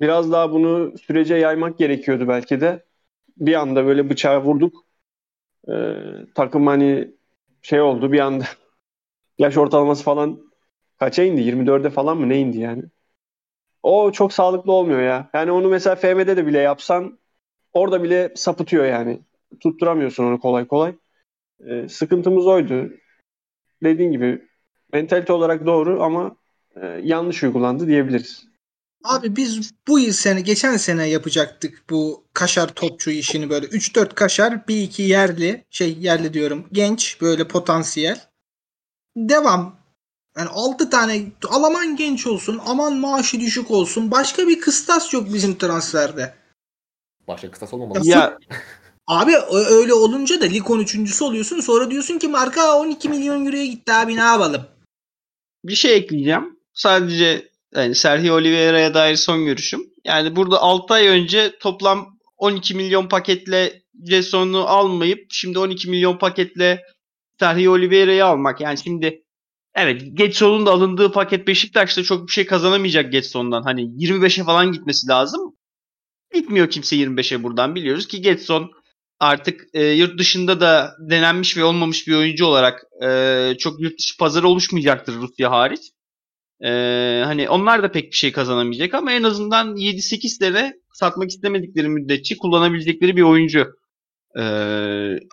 biraz 0.00 0.32
daha 0.32 0.52
bunu 0.52 0.98
sürece 0.98 1.34
yaymak 1.34 1.78
gerekiyordu 1.78 2.28
belki 2.28 2.60
de. 2.60 2.84
Bir 3.36 3.54
anda 3.54 3.86
böyle 3.86 4.10
bıçağı 4.10 4.42
vurduk. 4.42 4.84
Ee, 5.68 5.72
takım 6.34 6.66
hani 6.66 7.10
şey 7.62 7.80
oldu 7.80 8.12
bir 8.12 8.20
anda. 8.20 8.44
Yaş 9.38 9.56
ortalaması 9.56 10.04
falan 10.04 10.40
kaça 10.98 11.22
indi? 11.22 11.40
24'e 11.40 11.90
falan 11.90 12.16
mı 12.16 12.28
ne 12.28 12.38
indi 12.38 12.58
yani? 12.58 12.82
O 13.82 14.12
çok 14.12 14.32
sağlıklı 14.32 14.72
olmuyor 14.72 15.02
ya. 15.02 15.30
Yani 15.34 15.52
onu 15.52 15.68
mesela 15.68 15.96
FM'de 15.96 16.36
de 16.36 16.46
bile 16.46 16.58
yapsan 16.58 17.18
orada 17.72 18.02
bile 18.02 18.32
sapıtıyor 18.36 18.84
yani. 18.84 19.20
Tutturamıyorsun 19.60 20.24
onu 20.24 20.40
kolay 20.40 20.66
kolay. 20.66 20.94
Ee, 21.66 21.88
sıkıntımız 21.88 22.46
oydu. 22.46 22.90
Dediğin 23.82 24.12
gibi 24.12 24.48
mentalite 24.92 25.32
olarak 25.32 25.66
doğru 25.66 26.02
ama 26.02 26.36
e, 26.76 26.86
yanlış 26.86 27.42
uygulandı 27.42 27.86
diyebiliriz. 27.86 28.52
Abi 29.04 29.36
biz 29.36 29.72
bu 29.88 29.98
yıl 29.98 30.12
sene 30.12 30.40
geçen 30.40 30.76
sene 30.76 31.08
yapacaktık 31.08 31.84
bu 31.90 32.24
kaşar 32.32 32.68
topçu 32.68 33.10
işini 33.10 33.50
böyle 33.50 33.66
3-4 33.66 34.14
kaşar 34.14 34.68
bir 34.68 34.82
iki 34.82 35.02
yerli 35.02 35.64
şey 35.70 35.98
yerli 35.98 36.34
diyorum 36.34 36.66
genç 36.72 37.20
böyle 37.20 37.48
potansiyel. 37.48 38.20
Devam. 39.16 39.76
Yani 40.38 40.48
6 40.48 40.90
tane 40.90 41.22
Alman 41.48 41.96
genç 41.96 42.26
olsun 42.26 42.60
aman 42.66 42.96
maaşı 42.96 43.40
düşük 43.40 43.70
olsun 43.70 44.10
başka 44.10 44.48
bir 44.48 44.60
kıstas 44.60 45.14
yok 45.14 45.32
bizim 45.32 45.58
transferde. 45.58 46.34
Başka 47.28 47.50
kıstas 47.50 47.74
olmamalı. 47.74 48.00
Ya 48.04 48.38
Abi 49.06 49.32
öyle 49.70 49.94
olunca 49.94 50.40
da 50.40 50.44
lig 50.44 50.62
13.sü 50.62 51.24
oluyorsun 51.24 51.60
sonra 51.60 51.90
diyorsun 51.90 52.18
ki 52.18 52.28
marka 52.28 52.78
12 52.78 53.08
milyon 53.08 53.46
euroya 53.46 53.66
gitti 53.66 53.92
abi 53.92 54.16
ne 54.16 54.20
yapalım. 54.20 54.66
bir 55.64 55.74
şey 55.74 55.96
ekleyeceğim. 55.96 56.58
Sadece 56.74 57.48
yani 57.74 57.94
Sergio 57.94 58.34
Oliveira'ya 58.34 58.94
dair 58.94 59.16
son 59.16 59.44
görüşüm. 59.44 59.80
Yani 60.04 60.36
burada 60.36 60.60
6 60.60 60.94
ay 60.94 61.06
önce 61.06 61.58
toplam 61.60 62.18
12 62.36 62.74
milyon 62.74 63.08
paketle 63.08 63.82
Jesson'u 64.08 64.58
almayıp 64.64 65.26
şimdi 65.30 65.58
12 65.58 65.90
milyon 65.90 66.18
paketle 66.18 66.82
Sergio 67.38 67.72
Oliveira'yı 67.72 68.26
almak. 68.26 68.60
Yani 68.60 68.78
şimdi 68.78 69.24
evet 69.74 70.02
Getson'un 70.14 70.66
da 70.66 70.70
alındığı 70.70 71.12
paket 71.12 71.46
Beşiktaş'ta 71.46 72.02
çok 72.02 72.26
bir 72.26 72.32
şey 72.32 72.46
kazanamayacak 72.46 73.12
Getson'dan. 73.12 73.62
Hani 73.62 73.82
25'e 73.82 74.44
falan 74.44 74.72
gitmesi 74.72 75.08
lazım. 75.08 75.56
Gitmiyor 76.34 76.70
kimse 76.70 76.96
25'e 76.96 77.42
buradan 77.42 77.74
biliyoruz 77.74 78.08
ki 78.08 78.22
Getson 78.22 78.70
artık 79.20 79.66
e, 79.74 79.84
yurt 79.84 80.18
dışında 80.18 80.60
da 80.60 80.96
denenmiş 81.10 81.56
ve 81.56 81.64
olmamış 81.64 82.08
bir 82.08 82.14
oyuncu 82.14 82.46
olarak 82.46 82.82
e, 83.04 83.54
çok 83.58 83.80
yurt 83.80 83.98
dışı 83.98 84.16
pazarı 84.16 84.48
oluşmayacaktır 84.48 85.14
Rusya 85.14 85.50
hariç. 85.50 85.80
E, 86.64 86.68
hani 87.24 87.48
onlar 87.48 87.82
da 87.82 87.92
pek 87.92 88.12
bir 88.12 88.16
şey 88.16 88.32
kazanamayacak 88.32 88.94
ama 88.94 89.12
en 89.12 89.22
azından 89.22 89.76
7-8 89.76 90.28
sene 90.28 90.74
satmak 90.92 91.30
istemedikleri 91.30 91.88
müddetçe 91.88 92.36
kullanabilecekleri 92.36 93.16
bir 93.16 93.22
oyuncu 93.22 93.66
e, 94.38 94.42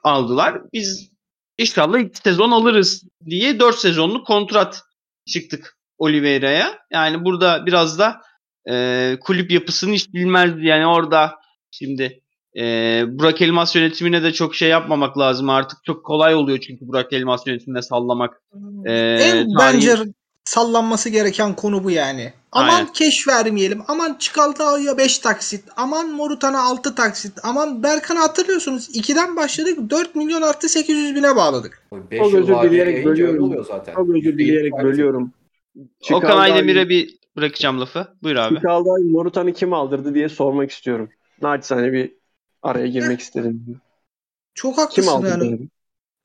aldılar. 0.04 0.62
Biz 0.74 1.10
inşallah 1.58 2.00
iki 2.00 2.18
sezon 2.18 2.52
alırız 2.52 3.04
diye 3.26 3.60
4 3.60 3.76
sezonluk 3.76 4.28
kontrat 4.28 4.82
çıktık 5.28 5.78
Oliveira'ya. 5.98 6.80
Yani 6.92 7.26
burada 7.26 7.66
biraz 7.66 8.00
da 8.00 8.22
e, 8.70 9.18
kulüp 9.22 9.52
yapısını 9.52 9.94
hiç 9.94 10.14
bilmezdi. 10.14 10.66
Yani 10.66 10.86
orada 10.88 11.32
şimdi 11.72 12.22
e, 12.60 12.64
Burak 13.08 13.42
Elmas 13.42 13.76
yönetimine 13.76 14.24
de 14.24 14.34
çok 14.34 14.56
şey 14.56 14.70
yapmamak 14.70 15.18
lazım 15.18 15.50
artık. 15.50 15.84
Çok 15.84 16.06
kolay 16.06 16.36
oluyor 16.36 16.60
çünkü 16.60 16.88
Burak 16.88 17.14
Elmas 17.14 17.48
yönetimine 17.48 17.82
sallamak. 17.82 18.42
Ee, 18.86 18.92
en 19.22 19.48
tarihi- 19.48 19.58
bence 19.60 19.96
sallanması 20.44 21.10
gereken 21.10 21.56
konu 21.56 21.84
bu 21.84 21.92
yani. 21.92 22.34
Aman 22.52 22.70
Aynen. 22.76 22.94
keş 22.94 23.28
vermeyelim. 23.28 23.82
Aman 23.88 24.16
Çıkalta'ya 24.20 24.98
5 24.98 25.20
taksit. 25.20 25.64
Aman 25.78 26.10
Morutan'a 26.10 26.64
6 26.64 26.96
taksit. 26.96 27.34
Aman 27.44 27.84
Berkan'ı 27.84 28.20
hatırlıyorsunuz. 28.20 28.90
2'den 28.90 29.36
başladık. 29.36 29.78
4 29.90 30.16
milyon 30.16 30.42
artı 30.42 30.70
800 30.70 31.16
bine 31.16 31.36
bağladık. 31.36 31.84
5 32.12 32.20
Çok 32.20 32.34
özür 32.34 32.56
dileyerek 32.64 33.06
bölüyorum. 33.06 33.54
Çok 33.54 34.10
özür 34.16 34.38
dileyerek 34.38 34.74
bölüyorum. 34.84 35.34
Okan 35.78 35.90
Çikaldağ- 36.02 36.34
Aydemir'e 36.40 36.90
bir 36.90 37.19
bırakacağım 37.38 37.82
lafı. 37.82 38.08
Buyur 38.24 38.36
abi. 38.36 38.56
Çikaldağ 38.56 38.90
Morutan'ı 39.12 39.54
kim 39.54 39.74
aldırdı 39.74 40.14
diye 40.16 40.30
sormak 40.30 40.72
istiyorum. 40.72 41.10
Naçizane 41.42 41.94
bir 41.94 42.12
araya 42.62 42.88
girmek 42.88 43.20
istedim. 43.20 43.82
Çok 44.54 44.76
Kim 44.76 44.84
haklısın 44.84 45.12
aldı? 45.12 45.28
yani. 45.30 45.44
dedim. 45.54 45.70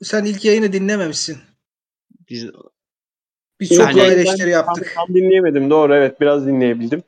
Sen 0.02 0.24
ilk 0.24 0.44
yayını 0.44 0.72
dinlememişsin. 0.72 1.38
Biz, 2.30 2.46
Biz 3.60 3.68
çok 3.68 3.78
Yani- 3.96 4.00
eleştiri 4.00 4.46
ben 4.46 4.50
yaptık. 4.52 4.92
Tam, 4.94 5.06
tam 5.06 5.14
dinleyemedim. 5.16 5.70
Doğru 5.70 5.94
evet 5.94 6.20
biraz 6.20 6.46
dinleyebildim. 6.46 7.02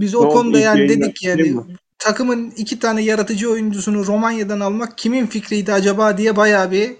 Biz 0.00 0.14
o 0.14 0.18
oldu? 0.18 0.28
konuda 0.34 0.58
yani 0.58 0.88
dedik 0.88 1.22
yani 1.22 1.56
takımın 1.98 2.50
iki 2.50 2.78
tane 2.78 3.02
yaratıcı 3.02 3.50
oyuncusunu 3.50 4.06
Romanya'dan 4.06 4.60
almak 4.60 4.98
kimin 4.98 5.26
fikriydi 5.26 5.72
acaba 5.72 6.18
diye 6.18 6.36
bayağı 6.36 6.70
bir 6.70 6.96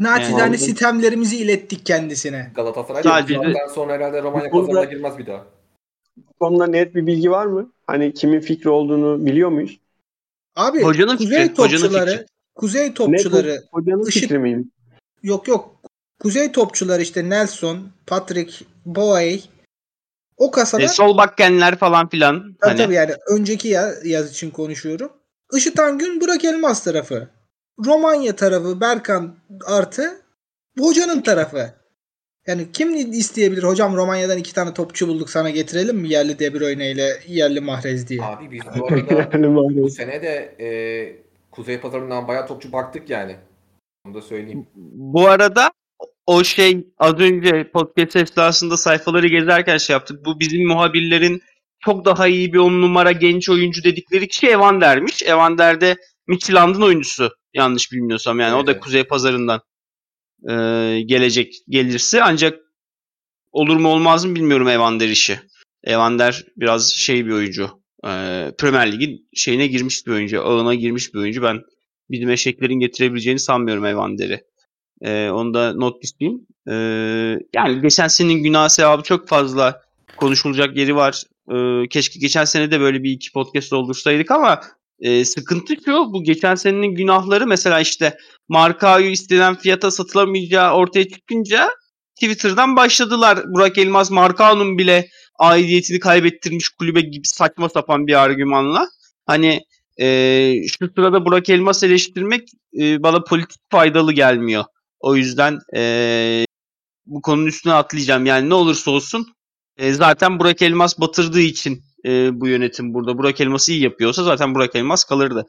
naçizane 0.00 0.40
Yani- 0.42 0.58
sitemlerimizi 0.58 1.36
ilettik 1.36 1.86
kendisine. 1.86 2.50
Galatasaray 2.54 3.02
Sadece- 3.02 3.34
Sadece... 3.34 3.58
sonra 3.74 3.92
herhalde 3.92 4.22
Romanya 4.22 4.50
pazarına 4.50 4.84
girmez 4.84 5.18
bir 5.18 5.26
daha. 5.26 5.46
Bu 6.16 6.32
konuda 6.40 6.66
net 6.66 6.94
bir 6.94 7.06
bilgi 7.06 7.30
var 7.30 7.46
mı? 7.46 7.72
Hani 7.86 8.14
kimin 8.14 8.40
fikri 8.40 8.70
olduğunu 8.70 9.26
biliyor 9.26 9.48
muyuz? 9.48 9.80
Abi 10.56 10.82
Hocanın 10.82 11.16
kuzey 11.16 11.42
fikri, 11.42 11.62
hocanın 11.62 11.82
topçuları 11.82 12.10
fikri. 12.10 12.26
kuzey 12.54 12.94
topçuları 12.94 13.62
hocanın 13.72 14.06
Işık- 14.06 14.22
fikri 14.22 14.38
miyim? 14.38 14.70
yok 15.22 15.48
yok 15.48 15.76
kuzey 16.20 16.52
topçular 16.52 17.00
işte 17.00 17.28
Nelson, 17.28 17.78
Patrick, 18.06 18.64
Boey 18.86 19.44
o 20.36 20.50
kasada 20.50 20.82
E, 20.82 20.88
sol 20.88 21.16
bakkenler 21.16 21.76
falan 21.78 22.08
filan. 22.08 22.38
tabii, 22.40 22.56
Hani, 22.60 22.76
tabii 22.78 22.94
yani 22.94 23.12
önceki 23.30 23.68
ya- 23.68 23.94
yaz 24.04 24.30
için 24.30 24.50
konuşuyorum. 24.50 25.12
Işıtan 25.56 25.98
Gün 25.98 26.20
Burak 26.20 26.44
Elmas 26.44 26.84
tarafı. 26.84 27.28
Romanya 27.86 28.36
tarafı 28.36 28.80
Berkan 28.80 29.36
artı 29.66 30.22
hocanın 30.78 31.20
tarafı. 31.20 31.80
Yani 32.46 32.72
kim 32.72 32.94
isteyebilir 32.94 33.62
hocam 33.62 33.96
Romanya'dan 33.96 34.38
iki 34.38 34.54
tane 34.54 34.74
topçu 34.74 35.08
bulduk 35.08 35.30
sana 35.30 35.50
getirelim 35.50 35.96
mi 35.96 36.08
yerli 36.08 36.38
De 36.38 36.54
Bruyne 36.54 36.90
ile 36.90 37.12
yerli 37.26 37.60
Mahrez 37.60 38.08
diye. 38.08 38.22
Abi 38.22 38.50
biz 38.50 38.62
bu 38.78 38.86
arada 39.16 39.54
bu 39.54 39.90
sene 39.90 40.22
de 40.22 40.54
e, 40.60 40.68
Kuzey 41.50 41.80
Pazarı'ndan 41.80 42.28
bayağı 42.28 42.46
topçu 42.46 42.72
baktık 42.72 43.10
yani. 43.10 43.36
Onu 44.06 44.14
da 44.14 44.22
söyleyeyim. 44.22 44.66
Bu 44.94 45.28
arada 45.28 45.70
o 46.26 46.44
şey 46.44 46.86
az 46.98 47.14
önce 47.14 47.70
podcast 47.70 48.16
esnasında 48.16 48.76
sayfaları 48.76 49.26
gezerken 49.26 49.76
şey 49.76 49.94
yaptık. 49.94 50.24
Bu 50.24 50.40
bizim 50.40 50.68
muhabirlerin 50.68 51.42
çok 51.80 52.04
daha 52.04 52.26
iyi 52.26 52.52
bir 52.52 52.58
on 52.58 52.82
numara 52.82 53.12
genç 53.12 53.48
oyuncu 53.50 53.84
dedikleri 53.84 54.28
kişi 54.28 54.48
Evander'miş. 54.48 55.22
Evander 55.22 55.80
de 55.80 55.96
Midtjylland'ın 56.30 56.82
oyuncusu 56.82 57.30
yanlış 57.54 57.92
bilmiyorsam 57.92 58.40
yani 58.40 58.54
o 58.54 58.66
da 58.66 58.72
Evet. 58.72 58.82
Kuzey 58.82 59.04
Pazarı'ndan 59.04 59.60
e, 60.50 60.54
gelecek 61.00 61.54
gelirse 61.68 62.22
ancak 62.22 62.58
olur 63.52 63.76
mu 63.76 63.88
olmaz 63.88 64.24
mı 64.24 64.34
bilmiyorum 64.34 64.68
Evander 64.68 65.08
işi. 65.08 65.40
Evander 65.84 66.44
biraz 66.56 66.92
şey 66.92 67.26
bir 67.26 67.32
oyuncu. 67.32 67.70
E, 68.04 68.10
Premier 68.58 68.92
Lig'in 68.92 69.28
şeyine 69.34 69.66
girmiş 69.66 70.06
bir 70.06 70.12
oyuncu. 70.12 70.42
Ağına 70.42 70.74
girmiş 70.74 71.14
bir 71.14 71.18
oyuncu. 71.18 71.42
Ben 71.42 71.62
bizim 72.10 72.30
eşeklerin 72.30 72.80
getirebileceğini 72.80 73.40
sanmıyorum 73.40 73.84
Evander'i. 73.84 74.44
Ee, 75.02 75.30
onu 75.30 75.54
da 75.54 75.74
not 75.74 76.02
düşeyim. 76.02 76.46
Ee, 76.68 76.74
yani 77.54 77.82
geçen 77.82 78.08
senenin 78.08 78.42
günah 78.42 78.68
sevabı 78.68 79.02
çok 79.02 79.28
fazla 79.28 79.82
konuşulacak 80.16 80.76
yeri 80.76 80.96
var. 80.96 81.22
Ee, 81.52 81.88
keşke 81.88 82.18
geçen 82.20 82.44
sene 82.44 82.70
de 82.70 82.80
böyle 82.80 83.02
bir 83.02 83.10
iki 83.10 83.32
podcast 83.32 83.72
oldursaydık 83.72 84.30
ama 84.30 84.60
e, 85.00 85.24
sıkıntı 85.24 85.74
şu 85.84 85.92
bu 85.92 86.24
geçen 86.24 86.54
senenin 86.54 86.94
günahları 86.94 87.46
mesela 87.46 87.80
işte 87.80 88.16
Markao'yu 88.48 89.10
istenen 89.10 89.54
fiyata 89.54 89.90
satılamayacağı 89.90 90.74
ortaya 90.74 91.08
çıkınca 91.08 91.70
Twitter'dan 92.14 92.76
başladılar. 92.76 93.38
Burak 93.54 93.78
Elmas 93.78 94.10
Markao'nun 94.10 94.78
bile 94.78 95.08
aidiyetini 95.38 95.98
kaybettirmiş 96.00 96.68
kulübe 96.68 97.00
gibi 97.00 97.26
saçma 97.26 97.68
sapan 97.68 98.06
bir 98.06 98.22
argümanla. 98.22 98.88
Hani 99.26 99.60
e, 100.00 100.54
şu 100.68 100.90
sırada 100.94 101.24
Burak 101.24 101.48
Elmas 101.48 101.82
eleştirmek 101.82 102.48
e, 102.80 103.02
bana 103.02 103.24
politik 103.24 103.60
faydalı 103.70 104.12
gelmiyor. 104.12 104.64
O 105.00 105.16
yüzden 105.16 105.58
e, 105.76 106.44
bu 107.06 107.22
konunun 107.22 107.46
üstüne 107.46 107.72
atlayacağım. 107.72 108.26
Yani 108.26 108.48
ne 108.48 108.54
olursa 108.54 108.90
olsun 108.90 109.26
e, 109.76 109.92
zaten 109.92 110.38
Burak 110.38 110.62
Elmas 110.62 111.00
batırdığı 111.00 111.40
için 111.40 111.82
e, 112.06 112.40
bu 112.40 112.48
yönetim 112.48 112.94
burada. 112.94 113.18
Burak 113.18 113.40
Elmas 113.40 113.68
iyi 113.68 113.82
yapıyorsa 113.82 114.24
zaten 114.24 114.54
Burak 114.54 114.76
Elmas 114.76 115.04
kalırdı 115.04 115.46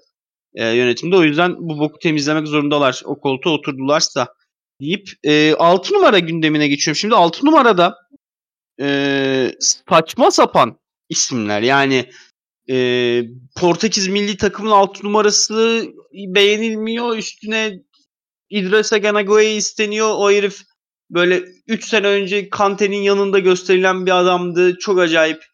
e, 0.56 0.68
yönetimde. 0.68 1.16
O 1.16 1.24
yüzden 1.24 1.56
bu 1.60 1.80
boku 1.80 1.99
temizlemek 1.99 2.47
zorundalar. 2.47 3.02
O 3.06 3.20
koltuğa 3.20 3.54
oturdularsa 3.54 4.28
deyip 4.82 5.10
e, 5.24 5.54
6 5.54 5.93
numara 5.93 6.20
gündemine 6.20 6.68
geçiyorum. 6.68 6.99
Şimdi 6.99 7.16
6 7.16 7.45
numarada 7.45 7.95
e, 8.82 9.52
saçma 9.60 10.32
sapan 10.32 10.80
isimler. 11.10 11.62
Yani 11.62 12.10
e, 12.70 13.24
Portekiz 13.60 14.08
milli 14.08 14.38
takımın 14.38 14.72
6 14.72 15.06
numarası 15.06 15.86
beğenilmiyor. 16.14 17.18
Üstüne 17.18 17.74
İdrissa 18.49 18.97
Ganagoye 18.97 19.56
isteniyor. 19.56 20.10
O 20.16 20.32
herif 20.32 20.62
böyle 21.10 21.43
3 21.68 21.86
sene 21.86 22.08
önce 22.08 22.49
Kante'nin 22.49 23.02
yanında 23.02 23.39
gösterilen 23.39 24.06
bir 24.06 24.20
adamdı. 24.20 24.78
Çok 24.78 24.99
acayip. 24.99 25.51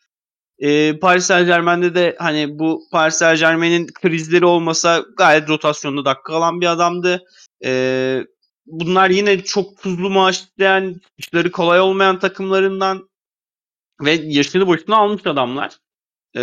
Ee, 0.59 0.99
Paris 0.99 1.25
Saint 1.25 1.47
Germain'de 1.47 1.95
de 1.95 2.15
hani 2.19 2.59
bu 2.59 2.81
Paris 2.91 3.15
Saint 3.15 3.39
Germain'in 3.39 3.87
krizleri 3.87 4.45
olmasa 4.45 5.05
gayet 5.17 5.49
rotasyonda 5.49 6.05
dakika 6.05 6.33
alan 6.35 6.61
bir 6.61 6.67
adamdı. 6.67 7.23
Ee, 7.65 8.23
bunlar 8.65 9.09
yine 9.09 9.43
çok 9.43 9.77
tuzlu 9.81 10.09
maaş 10.09 10.39
isteyen, 10.41 11.01
işleri 11.17 11.51
kolay 11.51 11.79
olmayan 11.79 12.19
takımlarından 12.19 13.09
ve 14.01 14.11
yaşını 14.11 14.67
boşuna 14.67 14.97
almış 14.97 15.25
adamlar. 15.27 15.77
Ee, 16.35 16.39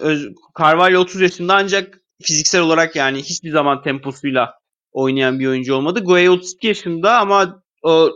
Öz- 0.00 0.28
Carvalho 0.60 0.98
30 1.00 1.20
yaşında 1.20 1.54
ancak 1.56 2.00
fiziksel 2.22 2.60
olarak 2.60 2.96
yani 2.96 3.18
hiçbir 3.22 3.50
zaman 3.50 3.82
temposuyla 3.82 4.54
oynayan 4.92 5.38
bir 5.40 5.46
oyuncu 5.46 5.74
olmadı. 5.74 6.00
Gueye 6.04 6.30
32 6.30 6.66
yaşında 6.66 7.18
ama 7.18 7.62
o 7.82 8.10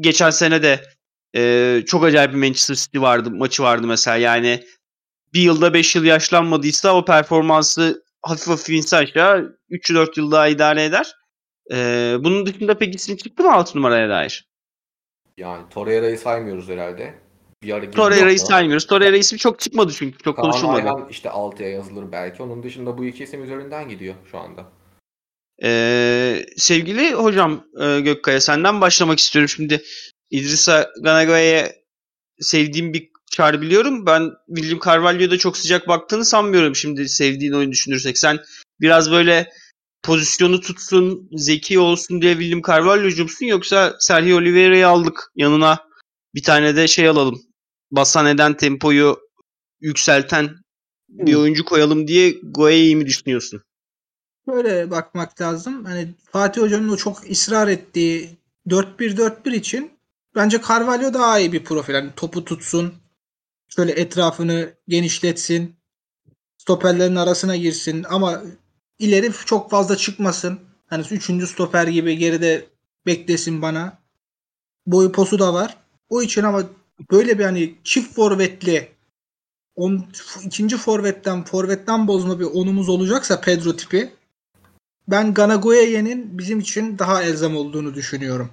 geçen 0.00 0.30
sene 0.30 0.62
de 0.62 0.84
e, 1.36 1.82
çok 1.86 2.04
acayip 2.04 2.32
bir 2.32 2.38
Manchester 2.38 2.74
City 2.74 3.00
vardı 3.00 3.30
maçı 3.30 3.62
vardı 3.62 3.86
mesela 3.86 4.16
yani 4.16 4.64
bir 5.34 5.40
yılda 5.40 5.74
5 5.74 5.96
yıl 5.96 6.04
yaşlanmadıysa 6.04 6.94
o 6.94 7.04
performansı 7.04 8.04
hafif 8.22 8.48
hafif 8.48 8.70
inse 8.70 8.96
aşağı 8.96 9.58
3-4 9.70 10.20
yıl 10.20 10.30
daha 10.30 10.48
idare 10.48 10.84
eder. 10.84 11.14
E, 11.72 11.76
bunun 12.20 12.46
dışında 12.46 12.78
pek 12.78 12.94
isim 12.94 13.16
çıktı 13.16 13.42
mı 13.42 13.52
6 13.52 13.78
numaraya 13.78 14.08
dair? 14.08 14.48
Yani 15.36 15.68
Torreira'yı 15.70 16.18
saymıyoruz 16.18 16.68
herhalde. 16.68 17.14
Bir 17.62 17.72
ara 17.72 17.84
girdi 17.84 17.96
Torreira'yı 17.96 18.40
saymıyoruz. 18.40 18.86
Torreira 18.86 19.16
ismi 19.16 19.38
çok 19.38 19.60
çıkmadı 19.60 19.92
çünkü 19.96 20.18
çok 20.18 20.36
Kaan 20.36 20.50
konuşulmadı. 20.50 20.80
Ayhan 20.80 21.08
işte 21.10 21.28
6'ya 21.28 21.68
yazılır 21.68 22.12
belki. 22.12 22.42
Onun 22.42 22.62
dışında 22.62 22.98
bu 22.98 23.04
iki 23.04 23.24
isim 23.24 23.44
üzerinden 23.44 23.88
gidiyor 23.88 24.14
şu 24.30 24.38
anda. 24.38 24.64
Ee, 25.62 26.46
sevgili 26.56 27.12
hocam 27.12 27.64
e, 27.80 28.00
Gökkaya 28.00 28.40
senden 28.40 28.80
başlamak 28.80 29.18
istiyorum 29.18 29.48
şimdi. 29.48 29.82
İdrissa 30.32 30.90
Ganagoya'ya 31.02 31.72
sevdiğim 32.40 32.92
bir 32.92 33.10
çağrı 33.30 33.60
biliyorum. 33.60 34.06
Ben 34.06 34.30
William 34.46 34.80
Carvalho'ya 34.86 35.30
da 35.30 35.38
çok 35.38 35.56
sıcak 35.56 35.88
baktığını 35.88 36.24
sanmıyorum 36.24 36.76
şimdi 36.76 37.08
sevdiğin 37.08 37.52
oyun 37.52 37.72
düşünürsek. 37.72 38.18
Sen 38.18 38.38
biraz 38.80 39.10
böyle 39.10 39.52
pozisyonu 40.02 40.60
tutsun, 40.60 41.28
zeki 41.32 41.78
olsun 41.78 42.22
diye 42.22 42.32
William 42.32 42.62
Carvalho'cumsun 42.62 43.46
yoksa 43.46 43.96
Sergio 43.98 44.36
Oliveira'yı 44.36 44.88
aldık 44.88 45.32
yanına 45.36 45.78
bir 46.34 46.42
tane 46.42 46.76
de 46.76 46.88
şey 46.88 47.08
alalım. 47.08 47.42
Basan 47.90 48.26
eden 48.26 48.56
tempoyu 48.56 49.20
yükselten 49.80 50.56
bir 51.08 51.34
oyuncu 51.34 51.64
koyalım 51.64 52.08
diye 52.08 52.34
Goya'yı 52.42 52.96
mi 52.96 53.06
düşünüyorsun? 53.06 53.62
Böyle 54.46 54.90
bakmak 54.90 55.40
lazım. 55.40 55.84
Hani 55.84 56.14
Fatih 56.32 56.62
Hoca'nın 56.62 56.88
o 56.88 56.96
çok 56.96 57.30
ısrar 57.30 57.68
ettiği 57.68 58.30
4-1-4-1 58.66 59.54
için 59.54 59.90
bence 60.34 60.60
Carvalho 60.68 61.14
daha 61.14 61.38
iyi 61.38 61.52
bir 61.52 61.64
profil. 61.64 61.94
Hani 61.94 62.10
topu 62.16 62.44
tutsun, 62.44 62.94
şöyle 63.68 63.92
etrafını 63.92 64.74
genişletsin, 64.88 65.76
stoperlerin 66.58 67.16
arasına 67.16 67.56
girsin 67.56 68.04
ama 68.08 68.42
ileri 68.98 69.32
çok 69.46 69.70
fazla 69.70 69.96
çıkmasın. 69.96 70.60
Hani 70.86 71.04
üçüncü 71.10 71.46
stoper 71.46 71.86
gibi 71.86 72.18
geride 72.18 72.66
beklesin 73.06 73.62
bana. 73.62 73.98
Boyu 74.86 75.12
posu 75.12 75.38
da 75.38 75.54
var. 75.54 75.76
O 76.08 76.22
için 76.22 76.42
ama 76.42 76.62
böyle 77.10 77.38
bir 77.38 77.44
hani 77.44 77.74
çift 77.84 78.14
forvetli 78.14 78.92
on, 79.76 80.06
ikinci 80.44 80.76
forvetten 80.76 81.44
forvetten 81.44 82.08
bozma 82.08 82.40
bir 82.40 82.44
onumuz 82.44 82.88
olacaksa 82.88 83.40
Pedro 83.40 83.76
tipi 83.76 84.12
ben 85.08 85.34
Ganagoye'nin 85.34 86.38
bizim 86.38 86.60
için 86.60 86.98
daha 86.98 87.22
elzem 87.22 87.56
olduğunu 87.56 87.94
düşünüyorum. 87.94 88.50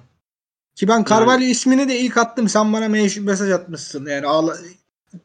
Ki 0.80 0.88
ben 0.88 1.04
Carvalho 1.04 1.42
ismini 1.44 1.88
de 1.88 1.98
ilk 1.98 2.16
attım. 2.16 2.48
Sen 2.48 2.72
bana 2.72 2.86
me- 2.86 3.20
mesaj 3.20 3.50
atmışsın. 3.50 4.06
Yani 4.06 4.26
ağla- 4.26 4.56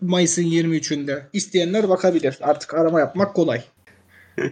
Mayıs'ın 0.01 0.41
23'ünde. 0.43 1.24
İsteyenler 1.34 1.89
bakabilir. 1.89 2.38
Artık 2.41 2.74
arama 2.74 2.99
yapmak 2.99 3.36
kolay. 3.36 3.64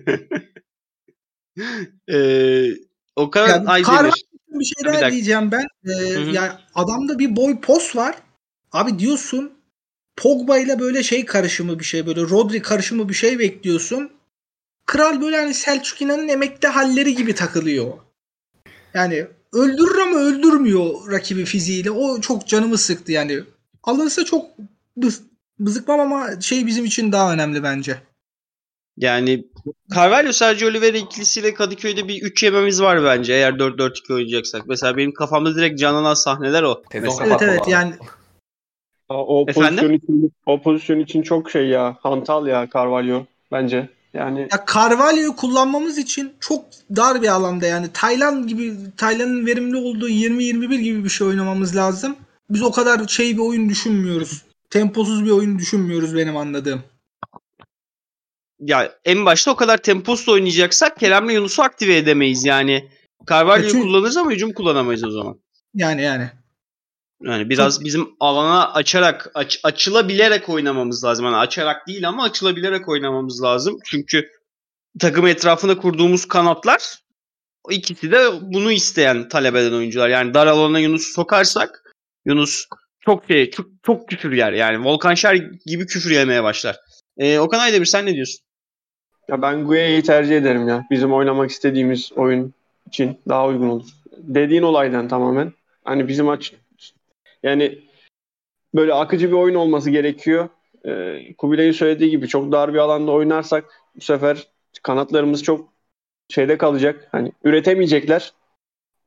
Ee, 2.09 2.69
Okan 3.15 3.49
Yani 3.49 3.69
Aydemir. 3.69 4.25
Bir 4.49 4.65
şey 4.65 4.73
Bir 4.79 4.85
daha 4.85 4.93
dakika. 4.93 5.11
diyeceğim 5.11 5.51
ben. 5.51 5.65
Ee, 5.85 5.89
Hı 6.13 6.19
hı. 6.19 6.29
yani 6.33 6.51
adamda 6.75 7.19
bir 7.19 7.35
boy 7.35 7.61
pos 7.61 7.95
var. 7.95 8.15
Abi 8.71 8.99
diyorsun 8.99 9.53
Pogba 10.15 10.57
ile 10.57 10.79
böyle 10.79 11.03
şey 11.03 11.25
karışımı 11.25 11.79
bir 11.79 11.83
şey 11.83 12.05
böyle 12.05 12.21
Rodri 12.21 12.61
karışımı 12.61 13.09
bir 13.09 13.13
şey 13.13 13.39
bekliyorsun. 13.39 14.11
Kral 14.85 15.21
böyle 15.21 15.37
hani 15.37 15.53
Selçuk 15.53 16.01
İnan'ın 16.01 16.27
emekli 16.27 16.67
halleri 16.67 17.15
gibi 17.15 17.35
takılıyor. 17.35 17.93
Yani 18.93 19.27
öldürür 19.53 19.97
ama 19.97 20.17
öldürmüyor 20.17 21.11
rakibi 21.11 21.45
fiziğiyle. 21.45 21.91
O 21.91 22.21
çok 22.21 22.47
canımı 22.47 22.77
sıktı 22.77 23.11
yani. 23.11 23.39
Alınsa 23.83 24.25
çok 24.25 24.45
bız, 24.97 25.23
bızıkmam 25.59 25.99
ama 25.99 26.41
şey 26.41 26.67
bizim 26.67 26.85
için 26.85 27.11
daha 27.11 27.33
önemli 27.33 27.63
bence. 27.63 27.97
Yani 28.97 29.45
Carvalho 29.95 30.31
Sergio 30.31 30.69
Oliveira 30.69 30.97
ikilisiyle 30.97 31.53
Kadıköy'de 31.53 32.07
bir 32.07 32.21
3 32.21 32.43
yememiz 32.43 32.81
var 32.81 33.03
bence 33.03 33.33
eğer 33.33 33.53
4-4-2 33.53 34.13
oynayacaksak. 34.13 34.67
Mesela 34.67 34.97
benim 34.97 35.13
kafamda 35.13 35.55
direkt 35.55 35.79
canlanan 35.79 36.13
sahneler 36.13 36.63
o. 36.63 36.83
Mesela. 36.93 37.27
Evet 37.27 37.41
evet 37.41 37.67
yani 37.67 37.93
O 39.09 39.45
Efendim? 39.47 39.75
pozisyon 39.75 39.93
için, 39.93 40.31
o 40.45 40.61
pozisyon 40.61 40.99
için 40.99 41.21
çok 41.21 41.51
şey 41.51 41.67
ya. 41.67 41.97
Hantal 42.01 42.47
ya 42.47 42.67
Carvalho 42.73 43.25
bence. 43.51 43.89
Yani 44.13 44.47
Ya 44.51 44.65
Carvalho'yu 44.73 45.35
kullanmamız 45.35 45.97
için 45.97 46.33
çok 46.39 46.65
dar 46.95 47.21
bir 47.21 47.27
alanda 47.27 47.65
yani 47.65 47.87
Tayland 47.93 48.45
gibi 48.45 48.75
Tayland'ın 48.97 49.45
verimli 49.45 49.77
olduğu 49.77 50.09
20-21 50.09 50.75
gibi 50.75 51.03
bir 51.03 51.09
şey 51.09 51.27
oynamamız 51.27 51.75
lazım. 51.75 52.15
Biz 52.49 52.63
o 52.63 52.71
kadar 52.71 53.07
şey 53.07 53.33
bir 53.33 53.41
oyun 53.41 53.69
düşünmüyoruz. 53.69 54.41
Temposuz 54.69 55.25
bir 55.25 55.31
oyun 55.31 55.59
düşünmüyoruz 55.59 56.15
benim 56.15 56.37
anladığım. 56.37 56.83
Ya 58.59 58.91
en 59.05 59.25
başta 59.25 59.51
o 59.51 59.55
kadar 59.55 59.77
temposla 59.77 60.31
oynayacaksak 60.31 60.99
Kerem'le 60.99 61.29
Yunus'u 61.29 61.63
aktive 61.63 61.97
edemeyiz 61.97 62.45
yani. 62.45 62.89
Carvalho'yu 63.29 63.71
Çünkü- 63.71 63.87
kullanırız 63.87 64.17
ama 64.17 64.31
hücum 64.31 64.53
kullanamayız 64.53 65.03
o 65.03 65.11
zaman. 65.11 65.39
Yani 65.75 66.01
yani. 66.01 66.31
Yani 67.23 67.49
biraz 67.49 67.83
bizim 67.83 68.09
alana 68.19 68.73
açarak, 68.73 69.31
aç, 69.33 69.59
açılabilerek 69.63 70.49
oynamamız 70.49 71.03
lazım. 71.03 71.25
Yani 71.25 71.35
açarak 71.35 71.87
değil 71.87 72.07
ama 72.07 72.23
açılabilerek 72.23 72.89
oynamamız 72.89 73.43
lazım. 73.43 73.79
Çünkü 73.85 74.29
takım 74.99 75.27
etrafında 75.27 75.77
kurduğumuz 75.77 76.25
kanatlar 76.25 77.03
o 77.63 77.71
ikisi 77.71 78.11
de 78.11 78.17
bunu 78.41 78.71
isteyen, 78.71 79.29
talep 79.29 79.55
eden 79.55 79.73
oyuncular. 79.73 80.09
Yani 80.09 80.33
dar 80.33 80.47
alana 80.47 80.79
Yunus'u 80.79 81.13
sokarsak 81.13 81.93
Yunus 82.25 82.65
çok 82.99 83.25
şey, 83.27 83.51
çok, 83.51 83.67
çok 83.83 84.07
küfür 84.09 84.31
yer. 84.31 84.53
Yani 84.53 84.85
Volkan 84.85 85.13
Şer 85.13 85.35
gibi 85.65 85.85
küfür 85.85 86.11
yemeye 86.11 86.43
başlar. 86.43 86.75
Ee, 87.17 87.39
Okan 87.39 87.59
Aydemir 87.59 87.85
sen 87.85 88.05
ne 88.05 88.13
diyorsun? 88.13 88.45
ya 89.29 89.41
ben 89.41 89.65
Guaya'yı 89.65 90.03
tercih 90.03 90.37
ederim 90.37 90.67
ya. 90.67 90.85
Bizim 90.91 91.13
oynamak 91.13 91.49
istediğimiz 91.49 92.11
oyun 92.15 92.53
için 92.87 93.17
daha 93.29 93.47
uygun 93.47 93.69
olur. 93.69 93.85
Dediğin 94.17 94.61
olaydan 94.61 95.07
tamamen. 95.07 95.53
Hani 95.83 96.07
bizim 96.07 96.29
aç 96.29 96.53
yani 97.43 97.79
böyle 98.75 98.93
akıcı 98.93 99.27
bir 99.27 99.33
oyun 99.33 99.55
olması 99.55 99.89
gerekiyor. 99.89 100.49
Ee, 100.85 101.33
Kubilay'ın 101.37 101.71
söylediği 101.71 102.09
gibi 102.09 102.27
çok 102.27 102.51
dar 102.51 102.73
bir 102.73 102.79
alanda 102.79 103.11
oynarsak 103.11 103.65
bu 103.95 104.01
sefer 104.01 104.47
kanatlarımız 104.83 105.43
çok 105.43 105.73
şeyde 106.29 106.57
kalacak. 106.57 107.07
Hani 107.11 107.31
üretemeyecekler. 107.43 108.33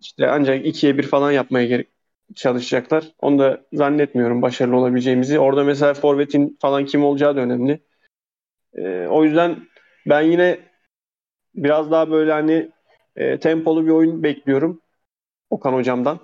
İşte 0.00 0.30
ancak 0.30 0.66
ikiye 0.66 0.98
bir 0.98 1.02
falan 1.02 1.32
yapmaya 1.32 1.66
gerek 1.66 1.88
çalışacaklar. 2.34 3.12
Onu 3.20 3.38
da 3.38 3.64
zannetmiyorum 3.72 4.42
başarılı 4.42 4.76
olabileceğimizi. 4.76 5.38
Orada 5.38 5.64
mesela 5.64 5.94
forvetin 5.94 6.58
falan 6.60 6.84
kim 6.84 7.04
olacağı 7.04 7.36
da 7.36 7.40
önemli. 7.40 7.80
Ee, 8.74 9.06
o 9.10 9.24
yüzden 9.24 9.66
ben 10.06 10.22
yine 10.22 10.58
biraz 11.54 11.90
daha 11.90 12.10
böyle 12.10 12.32
hani 12.32 12.70
e, 13.16 13.38
tempolu 13.40 13.86
bir 13.86 13.90
oyun 13.90 14.22
bekliyorum 14.22 14.82
Okan 15.50 15.72
hocamdan. 15.72 16.20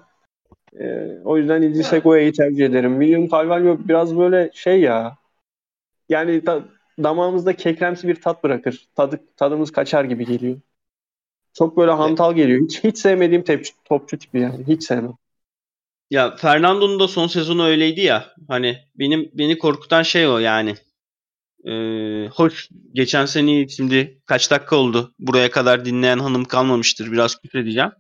E, 0.81 1.19
o 1.25 1.37
yüzden 1.39 1.63
İdris 1.63 1.93
Egoya'yı 1.93 2.33
tercih 2.33 2.67
ederim. 2.67 3.01
William 3.01 3.29
Carvalho 3.29 3.79
biraz 3.89 4.19
böyle 4.19 4.51
şey 4.55 4.81
ya 4.81 5.17
yani 6.09 6.47
da, 6.47 6.65
damağımızda 7.03 7.57
kekremsi 7.57 8.09
bir 8.09 8.15
tat 8.15 8.45
bırakır. 8.45 8.89
Tadı, 8.97 9.21
tadımız 9.37 9.73
kaçar 9.73 10.05
gibi 10.05 10.27
geliyor. 10.27 10.61
Çok 11.55 11.77
böyle 11.77 11.91
hantal 11.91 12.35
geliyor. 12.35 12.65
Hiç, 12.65 12.85
hiç 12.85 12.99
sevmediğim 12.99 13.45
tepçi, 13.45 13.73
topçu 13.85 14.19
tipi 14.19 14.39
yani. 14.39 14.65
Hiç 14.69 14.85
sevmem. 14.85 15.15
Ya 16.11 16.37
Fernando'nun 16.37 17.01
da 17.01 17.09
son 17.09 17.27
sezonu 17.27 17.65
öyleydi 17.65 18.01
ya. 18.01 18.35
Hani 18.49 18.79
benim 18.95 19.31
beni 19.35 19.59
korkutan 19.59 20.03
şey 20.03 20.29
o 20.29 20.39
yani. 20.39 20.75
Ee, 21.65 22.29
hoş 22.29 22.69
geçen 22.93 23.27
sene 23.27 23.69
şimdi 23.69 24.21
kaç 24.27 24.51
dakika 24.51 24.77
oldu. 24.77 25.15
Buraya 25.19 25.51
kadar 25.51 25.85
dinleyen 25.85 26.19
hanım 26.19 26.45
kalmamıştır. 26.45 27.13
Biraz 27.13 27.41
küfredeceğim. 27.41 27.91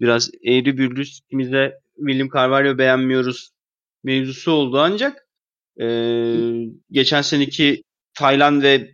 Biraz 0.00 0.30
eğri 0.44 0.78
bürlü 0.78 1.02
ikimize 1.02 1.80
William 2.06 2.28
Carvalho 2.34 2.78
beğenmiyoruz 2.78 3.50
mevzusu 4.04 4.52
oldu. 4.52 4.80
Ancak 4.80 5.26
ee, 5.80 6.34
geçen 6.90 7.22
seneki 7.22 7.82
Tayland 8.14 8.62
ve 8.62 8.90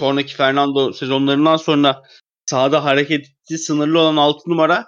sonraki 0.00 0.36
Fernando 0.36 0.92
sezonlarından 0.92 1.56
sonra 1.56 2.02
sahada 2.46 2.84
hareketi 2.84 3.58
sınırlı 3.58 3.98
olan 4.00 4.16
6 4.16 4.50
numara 4.50 4.86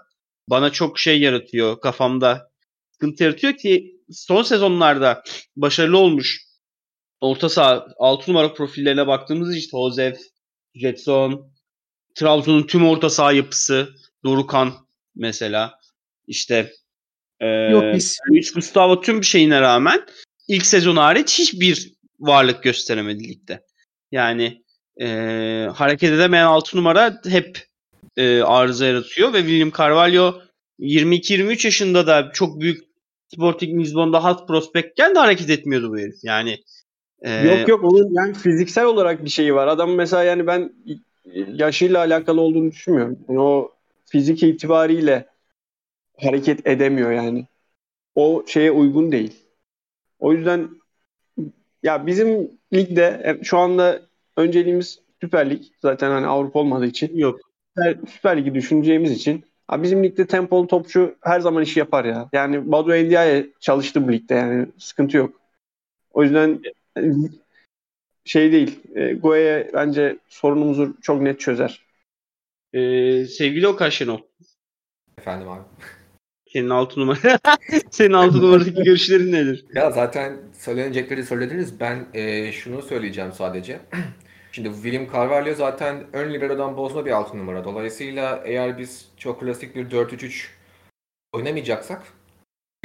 bana 0.48 0.70
çok 0.72 0.98
şey 0.98 1.20
yaratıyor 1.20 1.80
kafamda. 1.80 2.50
Sıkıntı 2.92 3.24
yaratıyor 3.24 3.52
ki 3.52 4.00
son 4.10 4.42
sezonlarda 4.42 5.22
başarılı 5.56 5.98
olmuş 5.98 6.44
orta 7.20 7.48
saha 7.48 7.86
6 7.98 8.30
numara 8.30 8.54
profillerine 8.54 9.06
baktığımız 9.06 9.56
işte 9.56 9.78
Josef, 9.78 10.18
Jetson, 10.74 11.52
Trabzon'un 12.14 12.62
tüm 12.62 12.88
orta 12.88 13.10
saha 13.10 13.32
yapısı, 13.32 13.88
Dorukan 14.24 14.72
mesela 15.14 15.78
işte 16.26 16.72
e, 17.40 17.48
Yok 17.48 17.84
biz. 17.94 18.18
Luis 18.30 18.52
Gustavo 18.52 19.00
tüm 19.00 19.20
bir 19.20 19.26
şeyine 19.26 19.60
rağmen 19.60 20.00
ilk 20.48 20.66
sezon 20.66 20.96
hariç 20.96 21.38
hiçbir 21.38 21.92
varlık 22.20 22.62
gösteremedi 22.62 23.28
ligde. 23.28 23.64
Yani 24.12 24.62
e, 25.00 25.06
hareket 25.74 26.12
edemeyen 26.12 26.46
6 26.46 26.76
numara 26.76 27.20
hep 27.28 27.64
e, 28.16 28.42
arıza 28.42 28.86
yaratıyor 28.86 29.32
ve 29.32 29.38
William 29.38 29.72
Carvalho 29.78 30.42
22-23 30.80 31.66
yaşında 31.66 32.06
da 32.06 32.30
çok 32.32 32.60
büyük 32.60 32.84
Sporting 33.34 33.80
Lisbon'da 33.80 34.24
hat 34.24 34.48
prospektken 34.48 35.14
de 35.14 35.18
hareket 35.18 35.50
etmiyordu 35.50 35.92
bu 35.92 35.98
herif. 35.98 36.16
Yani 36.22 36.58
e, 37.22 37.48
Yok 37.48 37.68
yok 37.68 37.84
onun 37.84 38.14
yani 38.14 38.34
fiziksel 38.34 38.84
olarak 38.84 39.24
bir 39.24 39.30
şeyi 39.30 39.54
var. 39.54 39.66
Adam 39.66 39.94
mesela 39.94 40.24
yani 40.24 40.46
ben 40.46 40.72
yaşıyla 41.54 41.98
alakalı 41.98 42.40
olduğunu 42.40 42.70
düşünmüyorum. 42.70 43.18
Yani 43.28 43.40
o 43.40 43.72
fizik 44.06 44.42
itibariyle 44.42 45.26
hareket 46.22 46.66
edemiyor 46.66 47.10
yani. 47.12 47.46
O 48.14 48.44
şeye 48.46 48.70
uygun 48.70 49.12
değil. 49.12 49.34
O 50.18 50.32
yüzden 50.32 50.68
ya 51.82 52.06
bizim 52.06 52.50
ligde 52.72 53.22
e, 53.24 53.44
şu 53.44 53.58
anda 53.58 54.02
önceliğimiz 54.36 55.00
Süper 55.20 55.50
Lig. 55.50 55.62
Zaten 55.82 56.10
hani 56.10 56.26
Avrupa 56.26 56.58
olmadığı 56.58 56.86
için. 56.86 57.16
yok. 57.16 57.40
Süper, 57.76 57.96
Süper 58.08 58.36
Lig'i 58.36 58.54
düşüneceğimiz 58.54 59.12
için 59.12 59.44
ha 59.68 59.82
bizim 59.82 60.04
ligde 60.04 60.26
tempolu 60.26 60.66
topçu 60.66 61.14
her 61.20 61.40
zaman 61.40 61.62
işi 61.62 61.78
yapar 61.78 62.04
ya. 62.04 62.28
Yani 62.32 62.72
Badu 62.72 62.94
Endiaye 62.94 63.46
çalıştı 63.60 64.08
bu 64.08 64.12
ligde 64.12 64.34
yani 64.34 64.66
sıkıntı 64.78 65.16
yok. 65.16 65.40
O 66.12 66.22
yüzden 66.22 66.60
şey 68.24 68.52
değil. 68.52 68.80
E, 68.94 69.12
Goye 69.12 69.70
bence 69.74 70.18
sorunumuzu 70.28 70.96
çok 71.02 71.22
net 71.22 71.40
çözer. 71.40 71.84
E, 72.72 72.80
sevgili 73.24 73.68
Okan 73.68 73.90
Şenol. 73.90 74.20
Efendim 75.18 75.48
abi. 75.48 75.62
Senin 76.52 76.70
6 76.70 77.00
numara 77.00 77.38
senin 77.90 78.12
6 78.12 78.42
numaradaki 78.42 78.82
görüşlerin 78.82 79.32
nedir? 79.32 79.64
Ya 79.74 79.90
zaten 79.90 80.38
söylenecekleri 80.58 81.24
söylediniz. 81.24 81.80
Ben 81.80 82.06
e, 82.14 82.52
şunu 82.52 82.82
söyleyeceğim 82.82 83.32
sadece. 83.32 83.80
Şimdi 84.52 84.72
William 84.74 85.12
Carvalho 85.12 85.54
zaten 85.54 86.06
ön 86.12 86.34
libero'dan 86.34 86.76
bozma 86.76 87.06
bir 87.06 87.10
altı 87.10 87.38
numara. 87.38 87.64
Dolayısıyla 87.64 88.42
eğer 88.44 88.78
biz 88.78 89.08
çok 89.16 89.40
klasik 89.40 89.76
bir 89.76 89.90
4-3-3 89.90 90.46
oynamayacaksak 91.32 92.02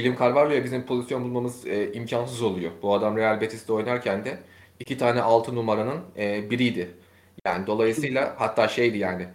William 0.00 0.18
Carvalho'ya 0.18 0.64
bizim 0.64 0.86
pozisyon 0.86 1.24
bulmamız 1.24 1.66
e, 1.66 1.92
imkansız 1.92 2.42
oluyor. 2.42 2.70
Bu 2.82 2.94
adam 2.94 3.16
Real 3.16 3.40
Betis'te 3.40 3.72
oynarken 3.72 4.24
de 4.24 4.38
iki 4.80 4.98
tane 4.98 5.22
altı 5.22 5.54
numaranın 5.54 6.00
e, 6.16 6.50
biriydi. 6.50 6.90
Yani 7.46 7.66
dolayısıyla 7.66 8.34
hatta 8.38 8.68
şeydi 8.68 8.98
yani 8.98 9.28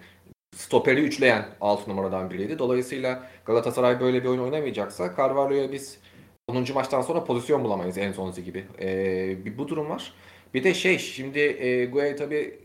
stoperi 0.56 1.02
üçleyen 1.02 1.46
6 1.62 1.90
numaradan 1.90 2.30
biriydi. 2.30 2.60
Dolayısıyla 2.60 3.24
Galatasaray 3.46 4.00
böyle 4.00 4.24
bir 4.24 4.30
oyun 4.30 4.40
oynamayacaksa 4.40 5.16
Carvalho'ya 5.18 5.72
biz 5.72 6.00
10. 6.48 6.74
maçtan 6.74 7.02
sonra 7.02 7.24
pozisyon 7.24 7.64
bulamayız 7.64 7.98
en 7.98 8.12
sonuncu 8.12 8.42
gibi. 8.42 8.66
Ee, 8.80 9.46
bir 9.46 9.58
bu 9.58 9.68
durum 9.68 9.90
var. 9.90 10.14
Bir 10.54 10.64
de 10.64 10.74
şey 10.74 10.98
şimdi 10.98 11.40
e, 11.40 11.86
Gueye 11.86 12.16
tabii 12.16 12.60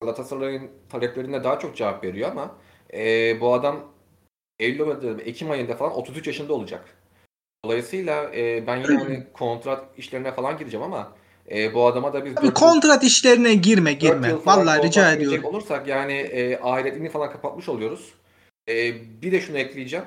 Galatasaray'ın 0.00 0.70
taleplerine 0.88 1.44
daha 1.44 1.58
çok 1.58 1.76
cevap 1.76 2.04
veriyor 2.04 2.30
ama 2.30 2.56
e, 2.94 3.40
bu 3.40 3.54
adam 3.54 3.92
Eylül 4.58 5.18
Ekim 5.26 5.50
ayında 5.50 5.76
falan 5.76 5.92
33 5.92 6.26
yaşında 6.26 6.52
olacak. 6.52 6.98
Dolayısıyla 7.64 8.34
e, 8.34 8.66
ben 8.66 8.76
yine 8.76 8.98
hani 9.04 9.26
kontrat 9.32 9.98
işlerine 9.98 10.32
falan 10.32 10.58
gireceğim 10.58 10.84
ama 10.84 11.16
e, 11.50 11.74
bu 11.74 11.86
adama 11.86 12.12
da 12.12 12.24
biz 12.24 12.32
Abi 12.32 12.36
dört 12.36 12.44
yıl- 12.44 12.54
kontrat 12.54 13.04
işlerine 13.04 13.54
girme 13.54 13.92
girme. 13.92 14.32
Vallahi 14.44 14.78
rica 14.82 15.02
kontrat 15.02 15.16
ediyorum. 15.16 15.44
olursak 15.44 15.88
yani 15.88 16.12
e, 16.12 16.58
ailetini 16.58 17.08
falan 17.08 17.32
kapatmış 17.32 17.68
oluyoruz. 17.68 18.12
E, 18.68 18.94
bir 19.22 19.32
de 19.32 19.40
şunu 19.40 19.58
ekleyeceğim. 19.58 20.04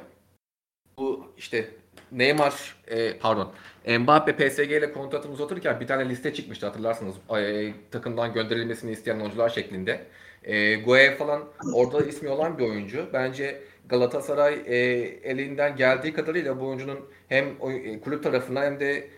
Bu 0.97 1.27
işte 1.37 1.65
Neymar 2.11 2.75
e, 2.87 3.17
pardon 3.17 3.51
Mbappe 3.99 4.35
PSG 4.35 4.59
ile 4.71 4.93
kontratını 4.93 5.31
uzatırken 5.31 5.79
bir 5.79 5.87
tane 5.87 6.09
liste 6.09 6.33
çıkmıştı 6.33 6.65
hatırlarsınız. 6.65 7.15
E, 7.37 7.73
takımdan 7.91 8.33
gönderilmesini 8.33 8.91
isteyen 8.91 9.19
oyuncular 9.19 9.49
şeklinde. 9.49 10.05
E, 10.43 10.75
Gueye 10.75 11.15
falan 11.15 11.43
orada 11.73 12.05
ismi 12.05 12.29
olan 12.29 12.57
bir 12.57 12.63
oyuncu. 12.63 13.05
Bence 13.13 13.61
Galatasaray 13.89 14.53
e, 14.65 14.75
elinden 15.23 15.75
geldiği 15.75 16.13
kadarıyla 16.13 16.59
bu 16.59 16.67
oyuncunun 16.67 16.99
hem 17.29 17.45
e, 17.45 17.99
kulüp 18.01 18.23
tarafından 18.23 18.63
hem 18.63 18.79
de 18.79 19.09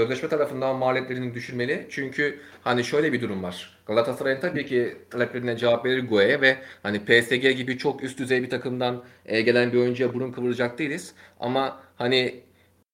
sözleşme 0.00 0.28
tarafından 0.28 0.76
maliyetlerini 0.76 1.34
düşürmeli. 1.34 1.86
Çünkü 1.90 2.40
hani 2.64 2.84
şöyle 2.84 3.12
bir 3.12 3.20
durum 3.20 3.42
var. 3.42 3.78
Galatasaray'ın 3.86 4.40
tabii 4.40 4.66
ki 4.66 4.96
taleplerine 5.10 5.56
cevap 5.56 5.84
verir 5.84 6.08
Gueye 6.08 6.40
ve 6.40 6.56
hani 6.82 7.04
PSG 7.04 7.56
gibi 7.56 7.78
çok 7.78 8.02
üst 8.02 8.18
düzey 8.18 8.42
bir 8.42 8.50
takımdan 8.50 9.04
e, 9.26 9.40
gelen 9.40 9.72
bir 9.72 9.78
oyuncuya 9.78 10.14
burun 10.14 10.32
kıvıracak 10.32 10.78
değiliz. 10.78 11.14
Ama 11.40 11.80
hani 11.96 12.40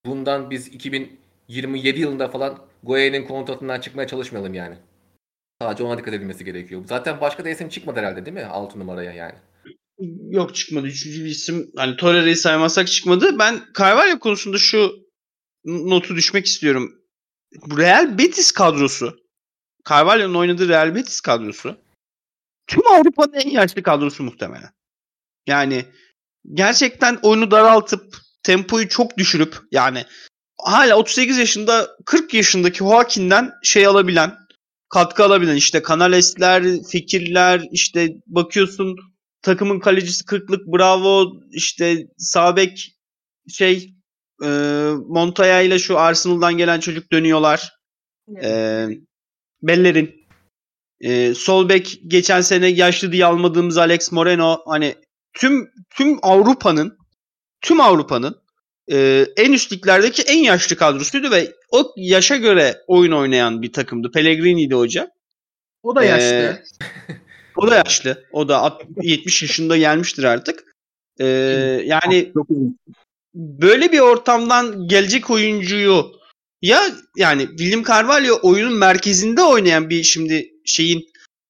bundan 0.06 0.50
biz 0.50 0.68
2027 0.68 2.00
yılında 2.00 2.28
falan 2.28 2.58
Gueye'nin 2.82 3.24
kontratından 3.24 3.80
çıkmaya 3.80 4.06
çalışmayalım 4.06 4.54
yani. 4.54 4.74
Sadece 5.62 5.84
ona 5.84 5.98
dikkat 5.98 6.14
edilmesi 6.14 6.44
gerekiyor. 6.44 6.82
Zaten 6.86 7.20
başka 7.20 7.44
da 7.44 7.50
isim 7.50 7.68
çıkmadı 7.68 8.00
herhalde 8.00 8.26
değil 8.26 8.36
mi? 8.36 8.44
6 8.44 8.78
numaraya 8.78 9.12
yani. 9.12 9.34
Yok 10.30 10.54
çıkmadı. 10.54 10.86
Üçüncü 10.86 11.24
bir 11.24 11.30
isim 11.30 11.70
hani 11.76 11.96
Torreira'yı 11.96 12.36
saymazsak 12.36 12.88
çıkmadı. 12.88 13.38
Ben 13.38 13.60
Carvalho 13.78 14.18
konusunda 14.18 14.58
şu 14.58 15.05
notu 15.66 16.16
düşmek 16.16 16.46
istiyorum. 16.46 17.02
Real 17.76 18.18
Betis 18.18 18.52
kadrosu 18.52 19.18
Carvalho'nun 19.88 20.34
oynadığı 20.34 20.68
Real 20.68 20.94
Betis 20.94 21.20
kadrosu 21.20 21.76
tüm 22.66 22.86
Avrupa'nın 22.86 23.32
en 23.32 23.50
yaşlı 23.50 23.82
kadrosu 23.82 24.22
muhtemelen. 24.22 24.70
Yani 25.46 25.84
gerçekten 26.52 27.18
oyunu 27.22 27.50
daraltıp 27.50 28.16
tempoyu 28.42 28.88
çok 28.88 29.18
düşürüp 29.18 29.58
yani 29.72 30.04
hala 30.58 30.96
38 30.96 31.38
yaşında 31.38 31.96
40 32.06 32.34
yaşındaki 32.34 32.78
Joaquin'den 32.78 33.52
şey 33.62 33.86
alabilen 33.86 34.34
katkı 34.88 35.24
alabilen 35.24 35.56
işte 35.56 35.82
Canales'ler, 35.88 36.64
Fikirler 36.90 37.62
işte 37.72 38.08
bakıyorsun 38.26 38.96
takımın 39.42 39.80
kalecisi 39.80 40.24
40'lık 40.24 40.66
Bravo 40.66 41.32
işte 41.50 42.06
Sabek 42.18 42.96
şey 43.48 43.95
e, 44.42 44.48
Montoya 45.08 45.60
ile 45.60 45.78
şu 45.78 45.98
Arsenal'dan 45.98 46.56
gelen 46.56 46.80
çocuk 46.80 47.12
dönüyorlar. 47.12 47.72
E, 48.42 48.86
Bellerin. 49.62 50.26
E, 51.00 51.34
sol 51.34 51.68
bek 51.68 52.00
geçen 52.06 52.40
sene 52.40 52.66
yaşlı 52.66 53.12
diye 53.12 53.24
almadığımız 53.24 53.78
Alex 53.78 54.12
Moreno 54.12 54.58
hani 54.66 54.94
tüm 55.32 55.70
tüm 55.90 56.18
Avrupa'nın 56.22 56.98
tüm 57.60 57.80
Avrupa'nın 57.80 58.40
e, 58.92 59.26
en 59.36 59.52
üst 59.52 59.72
liglerdeki 59.72 60.22
en 60.22 60.38
yaşlı 60.38 60.76
kadrosuydu 60.76 61.30
ve 61.30 61.52
o 61.70 61.92
yaşa 61.96 62.36
göre 62.36 62.76
oyun 62.86 63.12
oynayan 63.12 63.62
bir 63.62 63.72
takımdı. 63.72 64.10
Pellegrini'ydi 64.10 64.74
hoca. 64.74 65.10
O 65.82 65.96
da 65.96 66.04
yaşlı. 66.04 66.26
Ee, 66.26 66.62
o 67.56 67.70
da 67.70 67.74
yaşlı. 67.74 68.24
O 68.32 68.48
da 68.48 68.62
at- 68.62 68.82
70 69.02 69.42
yaşında 69.42 69.76
gelmiştir 69.76 70.24
artık. 70.24 70.64
Ee, 71.20 71.26
yani. 71.84 72.32
Böyle 73.36 73.92
bir 73.92 74.00
ortamdan 74.00 74.88
gelecek 74.88 75.30
oyuncuyu 75.30 76.12
ya 76.62 76.82
yani 77.16 77.46
William 77.48 77.84
Carvalho 77.84 78.38
oyunun 78.42 78.78
merkezinde 78.78 79.42
oynayan 79.42 79.90
bir 79.90 80.02
şimdi 80.02 80.50
şeyin 80.64 81.04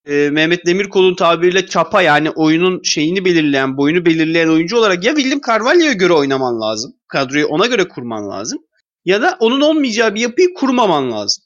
e, 0.05 0.29
Mehmet 0.29 0.65
Demirkol'un 0.65 1.15
tabiriyle 1.15 1.67
çapa 1.67 2.01
yani 2.01 2.29
oyunun 2.29 2.81
şeyini 2.83 3.25
belirleyen, 3.25 3.77
boyunu 3.77 4.05
belirleyen 4.05 4.47
oyuncu 4.47 4.77
olarak 4.77 5.03
ya 5.03 5.15
William 5.15 5.41
Carvalho'ya 5.47 5.93
göre 5.93 6.13
oynaman 6.13 6.61
lazım. 6.61 6.93
Kadroyu 7.07 7.47
ona 7.47 7.65
göre 7.65 7.87
kurman 7.87 8.29
lazım. 8.29 8.59
Ya 9.05 9.21
da 9.21 9.37
onun 9.39 9.61
olmayacağı 9.61 10.15
bir 10.15 10.21
yapıyı 10.21 10.53
kurmaman 10.53 11.11
lazım. 11.11 11.43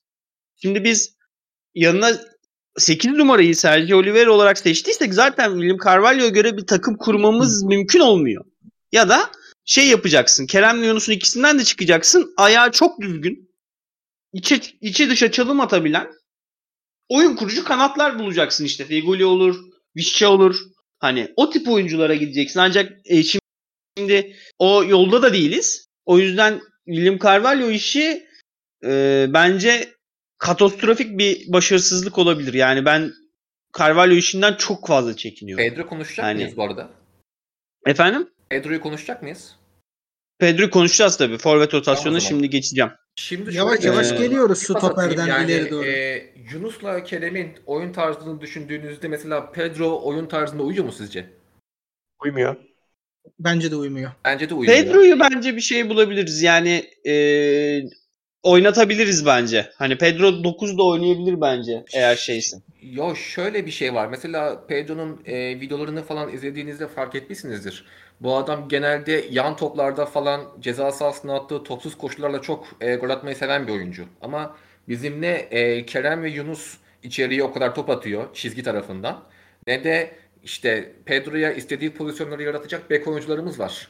Şimdi 0.61 0.83
biz 0.83 1.15
yanına 1.75 2.11
8 2.77 3.11
numarayı 3.11 3.55
Sergio 3.55 3.97
Oliveira 3.97 4.31
olarak 4.31 4.57
seçtiysek 4.57 5.13
zaten 5.13 5.51
William 5.51 5.77
Carvalho'ya 5.85 6.29
göre 6.29 6.57
bir 6.57 6.65
takım 6.65 6.97
kurmamız 6.97 7.63
mümkün 7.63 7.99
olmuyor. 7.99 8.45
Ya 8.91 9.09
da 9.09 9.31
şey 9.65 9.87
yapacaksın. 9.87 10.45
Kerem 10.45 10.83
Yunus'un 10.83 11.13
ikisinden 11.13 11.59
de 11.59 11.63
çıkacaksın. 11.63 12.33
Ayağı 12.37 12.71
çok 12.71 13.01
düzgün. 13.01 13.51
içe, 14.33 14.59
içe 14.81 15.09
dışa 15.09 15.31
çalım 15.31 15.59
atabilen 15.59 16.07
oyun 17.09 17.35
kurucu 17.35 17.63
kanatlar 17.63 18.19
bulacaksın 18.19 18.65
işte. 18.65 18.85
Feguli 18.85 19.25
olur, 19.25 19.59
Vişça 19.95 20.29
olur. 20.29 20.59
Hani 20.99 21.33
o 21.35 21.49
tip 21.49 21.67
oyunculara 21.67 22.15
gideceksin. 22.15 22.59
Ancak 22.59 22.91
e, 23.05 23.23
şimdi 23.97 24.35
o 24.59 24.83
yolda 24.83 25.21
da 25.21 25.33
değiliz. 25.33 25.87
O 26.05 26.19
yüzden 26.19 26.61
William 26.85 27.19
Carvalho 27.19 27.69
işi 27.69 28.27
e, 28.83 29.25
bence 29.29 29.93
katastrofik 30.37 31.17
bir 31.17 31.53
başarısızlık 31.53 32.17
olabilir. 32.17 32.53
Yani 32.53 32.85
ben 32.85 33.11
Carvalho 33.79 34.13
işinden 34.13 34.53
çok 34.53 34.87
fazla 34.87 35.15
çekiniyorum. 35.15 35.65
Pedro 35.65 35.87
konuşacak 35.87 36.25
Yani- 36.25 36.37
mıyız 36.41 36.57
bu 36.57 36.63
arada? 36.63 36.89
Efendim? 37.85 38.29
Pedro'yu 38.51 38.81
konuşacak 38.81 39.21
mıyız? 39.21 39.55
Pedro'yu 40.39 40.69
konuşacağız 40.69 41.17
tabii. 41.17 41.37
Forvet 41.37 41.73
rotasyonuna 41.73 42.19
Tamam 42.19 42.29
şimdi 42.29 42.49
geçeceğim. 42.49 42.91
Şimdi 43.15 43.55
Yavaş 43.55 43.75
şöyle- 43.81 43.87
yavaş 43.87 44.11
Ee, 44.11 44.15
geliyoruz 44.15 44.59
stoperden 44.59 45.27
Yani, 45.27 45.51
ileri 45.51 45.71
doğru. 45.71 45.85
e, 45.85 46.33
Yunus'la 46.53 47.03
Kerem'in 47.03 47.51
oyun 47.65 47.93
tarzını 47.93 48.41
düşündüğünüzde 48.41 49.07
mesela 49.07 49.51
Pedro 49.51 50.01
oyun 50.03 50.25
tarzında 50.25 50.63
uyuyor 50.63 50.85
mu 50.85 50.91
sizce? 50.91 51.25
Uymuyor. 52.23 52.55
Bence 53.39 53.71
de 53.71 53.75
uymuyor. 53.75 54.11
Bence 54.25 54.49
de 54.49 54.53
uyuyor. 54.53 54.75
Pedro'yu 54.77 55.19
bence 55.19 55.55
bir 55.55 55.61
şey 55.61 55.89
bulabiliriz. 55.89 56.41
Yani 56.41 56.85
eee, 57.05 57.83
oynatabiliriz 58.43 59.25
bence. 59.25 59.69
Hani 59.75 59.97
Pedro 59.97 60.27
9'da 60.43 60.83
oynayabilir 60.83 61.41
bence 61.41 61.83
eğer 61.93 62.15
şeyse. 62.15 62.57
Ya 62.81 63.15
şöyle 63.15 63.65
bir 63.65 63.71
şey 63.71 63.93
var. 63.93 64.07
Mesela 64.07 64.67
Pedro'nun 64.67 65.21
e, 65.25 65.59
videolarını 65.59 66.03
falan 66.03 66.33
izlediğinizde 66.33 66.87
fark 66.87 67.15
etmişsinizdir. 67.15 67.85
Bu 68.21 68.35
adam 68.35 68.67
genelde 68.69 69.25
yan 69.31 69.55
toplarda 69.55 70.05
falan 70.05 70.41
ceza 70.59 70.91
sahasına 70.91 71.35
attığı 71.35 71.63
topsuz 71.63 71.97
koşularla 71.97 72.41
çok 72.41 72.67
e, 72.81 72.95
gol 72.95 73.09
atmayı 73.09 73.35
seven 73.35 73.67
bir 73.67 73.73
oyuncu. 73.73 74.05
Ama 74.21 74.57
bizim 74.87 75.21
ne 75.21 75.31
e, 75.31 75.85
Kerem 75.85 76.23
ve 76.23 76.29
Yunus 76.29 76.77
içeriye 77.03 77.43
o 77.43 77.53
kadar 77.53 77.75
top 77.75 77.89
atıyor 77.89 78.33
çizgi 78.33 78.63
tarafından 78.63 79.23
ne 79.67 79.83
de 79.83 80.11
işte 80.43 80.91
Pedro'ya 81.05 81.53
istediği 81.53 81.93
pozisyonları 81.93 82.43
yaratacak 82.43 82.89
bek 82.89 83.07
oyuncularımız 83.07 83.59
var. 83.59 83.87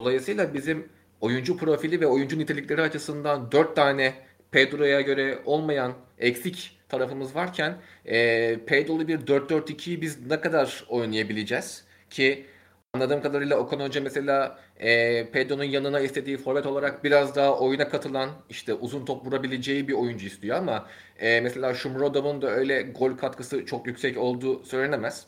Dolayısıyla 0.00 0.54
bizim 0.54 0.88
oyuncu 1.20 1.56
profili 1.56 2.00
ve 2.00 2.06
oyuncu 2.06 2.38
nitelikleri 2.38 2.82
açısından 2.82 3.52
4 3.52 3.76
tane 3.76 4.14
Pedro'ya 4.50 5.00
göre 5.00 5.38
olmayan 5.44 5.92
eksik 6.18 6.78
tarafımız 6.88 7.34
varken 7.34 7.76
e, 8.06 8.58
Pedro'lu 8.66 9.08
bir 9.08 9.18
4-4-2'yi 9.18 10.00
biz 10.00 10.26
ne 10.26 10.40
kadar 10.40 10.84
oynayabileceğiz? 10.88 11.84
Ki 12.10 12.46
anladığım 12.94 13.22
kadarıyla 13.22 13.58
Okan 13.58 13.80
Hoca 13.80 14.00
mesela 14.00 14.58
e, 14.76 15.30
Pedro'nun 15.30 15.64
yanına 15.64 16.00
istediği 16.00 16.36
forvet 16.36 16.66
olarak 16.66 17.04
biraz 17.04 17.36
daha 17.36 17.58
oyuna 17.58 17.88
katılan 17.88 18.30
işte 18.50 18.74
uzun 18.74 19.04
top 19.04 19.26
vurabileceği 19.26 19.88
bir 19.88 19.92
oyuncu 19.92 20.26
istiyor 20.26 20.56
ama 20.56 20.86
e, 21.18 21.40
mesela 21.40 21.74
Şumrodov'un 21.74 22.42
da 22.42 22.50
öyle 22.50 22.82
gol 22.82 23.16
katkısı 23.16 23.66
çok 23.66 23.86
yüksek 23.86 24.18
olduğu 24.18 24.64
söylenemez. 24.64 25.26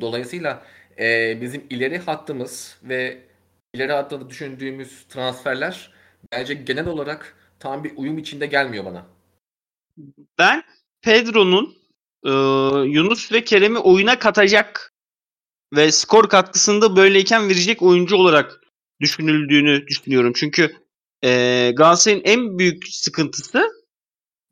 Dolayısıyla 0.00 0.62
e, 0.98 1.38
bizim 1.40 1.66
ileri 1.70 1.98
hattımız 1.98 2.78
ve 2.82 3.18
ileri 3.74 3.92
hatta 3.92 4.30
düşündüğümüz 4.30 5.04
transferler 5.08 5.92
bence 6.32 6.54
genel 6.54 6.86
olarak 6.86 7.36
tam 7.60 7.84
bir 7.84 7.92
uyum 7.96 8.18
içinde 8.18 8.46
gelmiyor 8.46 8.84
bana. 8.84 9.06
Ben 10.38 10.62
Pedro'nun 11.02 11.76
eee, 12.24 12.32
Yunus 12.90 13.32
ve 13.32 13.44
Kerem'i 13.44 13.78
oyuna 13.78 14.18
katacak 14.18 14.91
ve 15.72 15.92
skor 15.92 16.28
katkısını 16.28 16.82
da 16.82 16.96
böyleyken 16.96 17.48
verecek 17.48 17.82
oyuncu 17.82 18.16
olarak 18.16 18.60
düşünüldüğünü 19.00 19.86
düşünüyorum. 19.86 20.32
Çünkü 20.36 20.76
eee 21.22 21.70
Galatasaray'ın 21.70 22.22
en 22.24 22.58
büyük 22.58 22.88
sıkıntısı 22.88 23.70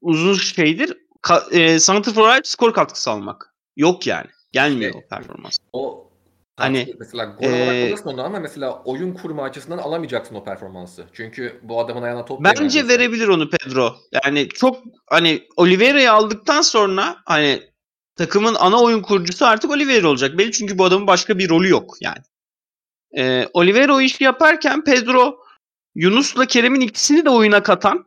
uzun 0.01 0.35
şeydir. 0.35 0.97
Ka- 1.23 1.53
eee 1.55 1.79
Santrfor'a 1.79 2.31
ait 2.33 2.47
skor 2.47 2.75
katkısı 2.75 3.11
almak. 3.11 3.55
Yok 3.77 4.07
yani. 4.07 4.27
Gelmiyor 4.53 4.91
İşte- 4.95 5.05
o 5.07 5.17
performans. 5.17 5.59
O 5.73 6.07
Hani, 6.57 6.95
mesela 6.99 7.25
gol 7.25 7.47
olarak 7.49 7.73
eee, 7.75 7.89
alırsın 7.89 8.09
onu 8.09 8.23
ama 8.23 8.41
mesela 8.41 8.83
oyun 8.85 9.15
kurma 9.15 9.43
açısından 9.43 9.79
alamayacaksın 9.79 10.35
o 10.35 10.45
performansı. 10.45 11.05
Çünkü 11.13 11.61
bu 11.63 11.81
adamın 11.81 12.03
ayağına 12.03 12.25
top 12.25 12.45
Bence 12.45 12.89
verebilir 12.89 13.29
onu 13.29 13.51
Pedro. 13.51 13.97
Yani 14.25 14.49
çok 14.49 14.77
hani 15.07 15.43
Oliveira'yı 15.57 16.13
aldıktan 16.13 16.61
sonra 16.61 17.17
hani 17.27 17.63
takımın 18.21 18.55
ana 18.55 18.81
oyun 18.81 19.03
kurucusu 19.03 19.47
artık 19.47 19.71
Oliveira 19.71 20.09
olacak. 20.09 20.39
Belli 20.39 20.53
çünkü 20.53 20.79
bu 20.79 20.85
adamın 20.85 21.07
başka 21.07 21.39
bir 21.39 21.49
rolü 21.49 21.69
yok 21.69 21.97
yani. 22.01 22.19
Ee, 23.19 23.47
Oliveira 23.53 23.95
o 23.95 24.01
işi 24.01 24.25
yaparken 24.25 24.85
Pedro 24.85 25.39
Yunus'la 25.95 26.47
Kerem'in 26.47 26.81
ikisini 26.81 27.25
de 27.25 27.31
oyuna 27.31 27.63
katan 27.63 28.05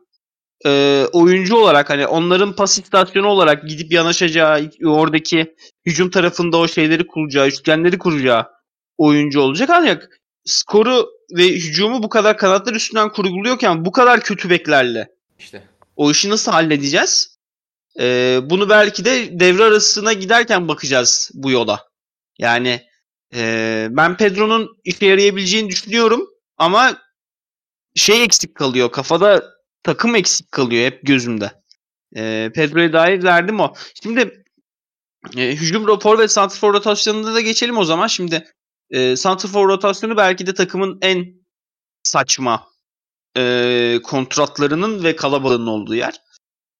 e, 0.66 1.04
oyuncu 1.12 1.56
olarak 1.56 1.90
hani 1.90 2.06
onların 2.06 2.56
pas 2.56 2.78
istasyonu 2.78 3.26
olarak 3.26 3.68
gidip 3.68 3.92
yanaşacağı 3.92 4.70
oradaki 4.84 5.54
hücum 5.86 6.10
tarafında 6.10 6.56
o 6.56 6.68
şeyleri 6.68 7.06
kuracağı, 7.06 7.48
üçgenleri 7.48 7.98
kuracağı 7.98 8.46
oyuncu 8.98 9.40
olacak. 9.40 9.70
Ancak 9.70 10.20
skoru 10.44 11.08
ve 11.36 11.48
hücumu 11.48 12.02
bu 12.02 12.08
kadar 12.08 12.38
kanatlar 12.38 12.74
üstünden 12.74 13.12
kurguluyorken 13.12 13.84
bu 13.84 13.92
kadar 13.92 14.20
kötü 14.20 14.50
beklerle 14.50 15.08
İşte. 15.38 15.62
o 15.96 16.10
işi 16.10 16.30
nasıl 16.30 16.52
halledeceğiz? 16.52 17.33
Ee, 18.00 18.40
bunu 18.42 18.68
belki 18.68 19.04
de 19.04 19.40
devre 19.40 19.64
arasına 19.64 20.12
giderken 20.12 20.68
bakacağız 20.68 21.30
bu 21.34 21.50
yola. 21.50 21.88
Yani 22.38 22.82
e, 23.34 23.88
ben 23.90 24.16
Pedro'nun 24.16 24.76
işe 24.84 25.06
yarayabileceğini 25.06 25.70
düşünüyorum 25.70 26.26
ama 26.56 26.98
şey 27.94 28.24
eksik 28.24 28.54
kalıyor. 28.54 28.92
Kafada 28.92 29.44
takım 29.82 30.14
eksik 30.14 30.52
kalıyor 30.52 30.86
hep 30.86 31.06
gözümde. 31.06 31.52
Ee, 32.16 32.50
Pedro'ya 32.54 32.92
dair 32.92 33.22
derdim 33.22 33.60
o. 33.60 33.74
Şimdi 34.02 34.44
e, 35.36 35.50
hücum 35.50 35.88
rapor 35.88 36.18
ve 36.18 36.28
santrfor 36.28 36.74
rotasyonunda 36.74 37.34
da 37.34 37.40
geçelim 37.40 37.78
o 37.78 37.84
zaman. 37.84 38.06
Şimdi 38.06 38.44
e, 38.90 39.16
santrfor 39.16 39.68
rotasyonu 39.68 40.16
belki 40.16 40.46
de 40.46 40.54
takımın 40.54 40.98
en 41.02 41.26
saçma 42.02 42.68
e, 43.36 43.98
kontratlarının 44.04 45.04
ve 45.04 45.16
kalabalığının 45.16 45.66
olduğu 45.66 45.94
yer. 45.94 46.20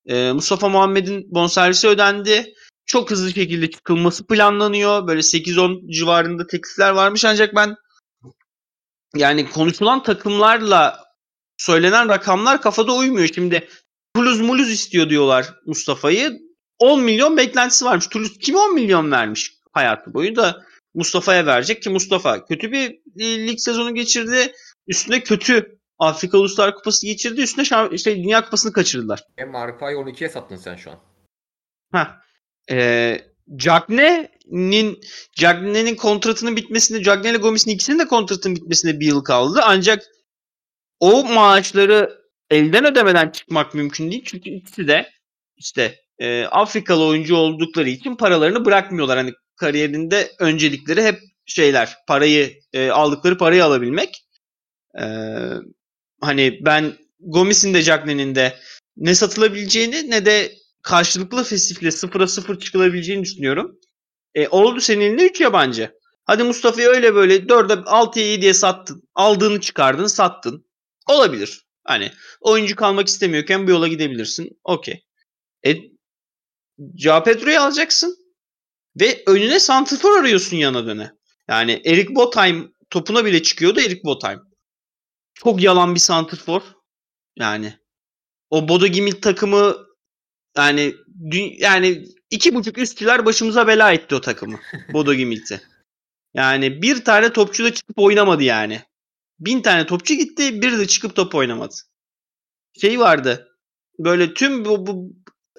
E, 0.06 0.32
Mustafa 0.32 0.68
Muhammed'in 0.68 1.34
bonservisi 1.34 1.88
ödendi. 1.88 2.54
çok 2.86 3.10
hızlı 3.10 3.32
şekilde 3.32 3.70
çıkılması 3.70 4.26
planlanıyor. 4.26 5.06
Böyle 5.06 5.20
8-10 5.20 5.92
civarında 5.92 6.46
teklifler 6.46 6.90
varmış 6.90 7.24
ancak 7.24 7.54
ben 7.54 7.76
yani 9.16 9.50
konuşulan 9.50 10.02
takımlarla 10.02 11.04
söylenen 11.56 12.08
rakamlar 12.08 12.62
kafada 12.62 12.92
uymuyor. 12.92 13.28
Şimdi 13.34 13.68
Toulouse 14.14 14.42
Muluz 14.42 14.70
istiyor 14.70 15.10
diyorlar 15.10 15.54
Mustafa'yı. 15.66 16.38
10 16.78 17.02
milyon 17.02 17.36
beklentisi 17.36 17.84
varmış. 17.84 18.06
Toulouse 18.06 18.38
kime 18.38 18.58
10 18.58 18.74
milyon 18.74 19.10
vermiş 19.10 19.52
hayatı 19.72 20.14
boyu 20.14 20.36
da 20.36 20.64
Mustafa'ya 20.94 21.46
verecek 21.46 21.82
ki 21.82 21.90
Mustafa 21.90 22.44
kötü 22.44 22.72
bir 22.72 22.98
lig 23.18 23.58
sezonu 23.58 23.94
geçirdi. 23.94 24.52
Üstüne 24.86 25.22
kötü 25.22 25.78
Afrika 25.98 26.38
Uluslar 26.38 26.74
Kupası 26.74 27.06
geçirdi. 27.06 27.40
Üstüne 27.40 27.64
şamp- 27.64 27.94
işte 27.94 28.16
Dünya 28.16 28.44
Kupası'nı 28.44 28.72
kaçırdılar. 28.72 29.22
E 29.38 29.44
Marka'yı 29.44 29.96
12'ye 29.96 30.28
sattın 30.28 30.56
sen 30.56 30.76
şu 30.76 30.90
an. 30.90 30.98
Ha. 31.92 32.20
Ee, 32.70 33.20
Cagne'nin 33.56 35.00
Cagne'nin 35.32 35.94
kontratının 35.96 36.56
bitmesine 36.56 37.02
Cagne 37.02 37.30
ile 37.30 37.36
Gomis'in 37.36 37.70
ikisinin 37.70 37.98
de 37.98 38.06
kontratının 38.06 38.56
bitmesine 38.56 39.00
bir 39.00 39.06
yıl 39.06 39.24
kaldı. 39.24 39.60
Ancak 39.64 40.02
o 41.00 41.24
maaşları 41.24 42.24
elden 42.50 42.84
ödemeden 42.84 43.28
çıkmak 43.30 43.74
mümkün 43.74 44.10
değil. 44.10 44.22
Çünkü 44.26 44.50
ikisi 44.50 44.88
de 44.88 45.10
işte 45.56 45.98
e, 46.18 46.44
Afrikalı 46.44 47.04
oyuncu 47.04 47.36
oldukları 47.36 47.88
için 47.88 48.16
paralarını 48.16 48.64
bırakmıyorlar. 48.64 49.18
Hani 49.18 49.32
kariyerinde 49.56 50.32
öncelikleri 50.38 51.02
hep 51.02 51.20
şeyler 51.46 51.94
parayı 52.08 52.60
e, 52.72 52.90
aldıkları 52.90 53.38
parayı 53.38 53.64
alabilmek. 53.64 54.24
E, 55.00 55.04
hani 56.26 56.58
ben 56.60 56.96
Gomis'in 57.20 57.74
de 57.74 57.82
Cagne'nin 57.82 58.34
de 58.34 58.58
ne 58.96 59.14
satılabileceğini 59.14 60.10
ne 60.10 60.26
de 60.26 60.52
karşılıklı 60.82 61.44
fesifle 61.44 61.88
0'a 61.88 62.26
0 62.26 62.60
çıkılabileceğini 62.60 63.22
düşünüyorum. 63.22 63.78
E, 64.34 64.48
oldu 64.48 64.80
senin 64.80 65.00
elinde 65.00 65.26
3 65.26 65.40
yabancı. 65.40 65.92
Hadi 66.24 66.42
Mustafa'yı 66.42 66.88
öyle 66.88 67.14
böyle 67.14 67.36
4'e 67.36 67.74
6'ya 67.74 68.26
7'ye 68.26 68.54
sattın. 68.54 69.02
Aldığını 69.14 69.60
çıkardın 69.60 70.06
sattın. 70.06 70.66
Olabilir. 71.08 71.64
Hani 71.84 72.12
oyuncu 72.40 72.76
kalmak 72.76 73.08
istemiyorken 73.08 73.66
bu 73.66 73.70
yola 73.70 73.88
gidebilirsin. 73.88 74.60
Okey. 74.64 75.04
E, 75.66 75.76
Joao 76.96 77.24
Pedro'yu 77.24 77.60
alacaksın. 77.60 78.16
Ve 79.00 79.22
önüne 79.26 79.60
santrfor 79.60 80.18
arıyorsun 80.18 80.56
yana 80.56 80.86
döne. 80.86 81.10
Yani 81.48 81.82
Erik 81.84 82.10
Botheim 82.10 82.72
topuna 82.90 83.24
bile 83.24 83.42
çıkıyordu 83.42 83.80
Erik 83.80 84.04
Botheim. 84.04 84.40
Çok 85.34 85.62
yalan 85.62 85.94
bir 85.94 86.00
santrfor. 86.00 86.62
Yani 87.36 87.78
o 88.50 88.68
Bodo 88.68 88.86
Glimt 88.86 89.22
takımı 89.22 89.76
yani 90.56 90.94
yani 91.58 92.04
iki 92.30 92.54
buçuk 92.54 92.78
üstçüler 92.78 93.26
başımıza 93.26 93.66
bela 93.66 93.92
etti 93.92 94.14
o 94.14 94.20
takımı. 94.20 94.60
Bodo 94.92 95.14
Glimt'i. 95.14 95.60
Yani 96.34 96.82
bir 96.82 97.04
tane 97.04 97.32
topçu 97.32 97.64
da 97.64 97.74
çıkıp 97.74 97.98
oynamadı 97.98 98.42
yani. 98.42 98.82
Bin 99.38 99.62
tane 99.62 99.86
topçu 99.86 100.14
gitti, 100.14 100.62
biri 100.62 100.78
de 100.78 100.86
çıkıp 100.86 101.16
top 101.16 101.34
oynamadı. 101.34 101.74
Şey 102.80 103.00
vardı. 103.00 103.48
Böyle 103.98 104.34
tüm 104.34 104.64
bu, 104.64 104.86
bu 104.86 105.12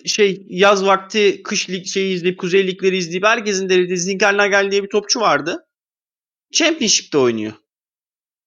şey 0.06 0.46
yaz 0.50 0.86
vakti 0.86 1.44
kış 1.44 1.70
lig 1.70 1.86
şeyi 1.86 2.16
izleyip 2.16 2.40
kuzey 2.40 2.68
ligleri 2.68 2.98
izleyip 2.98 3.26
herkesin 3.26 3.70
deridi 3.70 3.98
Zinkernagel 3.98 4.72
diye 4.72 4.84
bir 4.84 4.90
topçu 4.90 5.20
vardı. 5.20 5.68
Championship'te 6.54 7.18
oynuyor. 7.18 7.54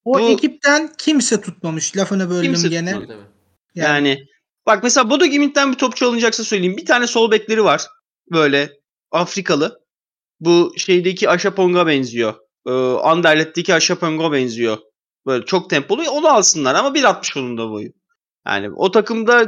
O 0.09 0.19
Bu- 0.19 0.29
ekipten 0.29 0.93
kimse 0.97 1.41
tutmamış. 1.41 1.97
Lafını 1.97 2.29
böldüm 2.29 2.43
Kimse 2.43 2.67
gene. 2.67 2.91
tutmadı. 2.91 3.07
Tabii. 3.13 3.85
Yani, 3.85 4.27
bak 4.65 4.83
mesela 4.83 5.09
Bodo 5.09 5.25
Glimt'ten 5.25 5.71
bir 5.71 5.77
topçu 5.77 6.07
alınacaksa 6.07 6.43
söyleyeyim. 6.43 6.77
Bir 6.77 6.85
tane 6.85 7.07
sol 7.07 7.31
bekleri 7.31 7.63
var. 7.63 7.87
Böyle 8.31 8.71
Afrikalı. 9.11 9.79
Bu 10.39 10.73
şeydeki 10.77 11.29
Aşapong'a 11.29 11.87
benziyor. 11.87 12.33
Ee, 12.67 12.71
Anderlet'teki 13.03 13.73
Aşapong'a 13.73 14.31
benziyor. 14.31 14.77
Böyle 15.25 15.45
çok 15.45 15.69
tempolu. 15.69 16.09
Onu 16.09 16.27
alsınlar 16.27 16.75
ama 16.75 16.89
1.60 16.95 17.39
onun 17.39 17.57
da 17.57 17.69
boyu. 17.69 17.89
Yani 18.47 18.69
o 18.75 18.91
takımda 18.91 19.47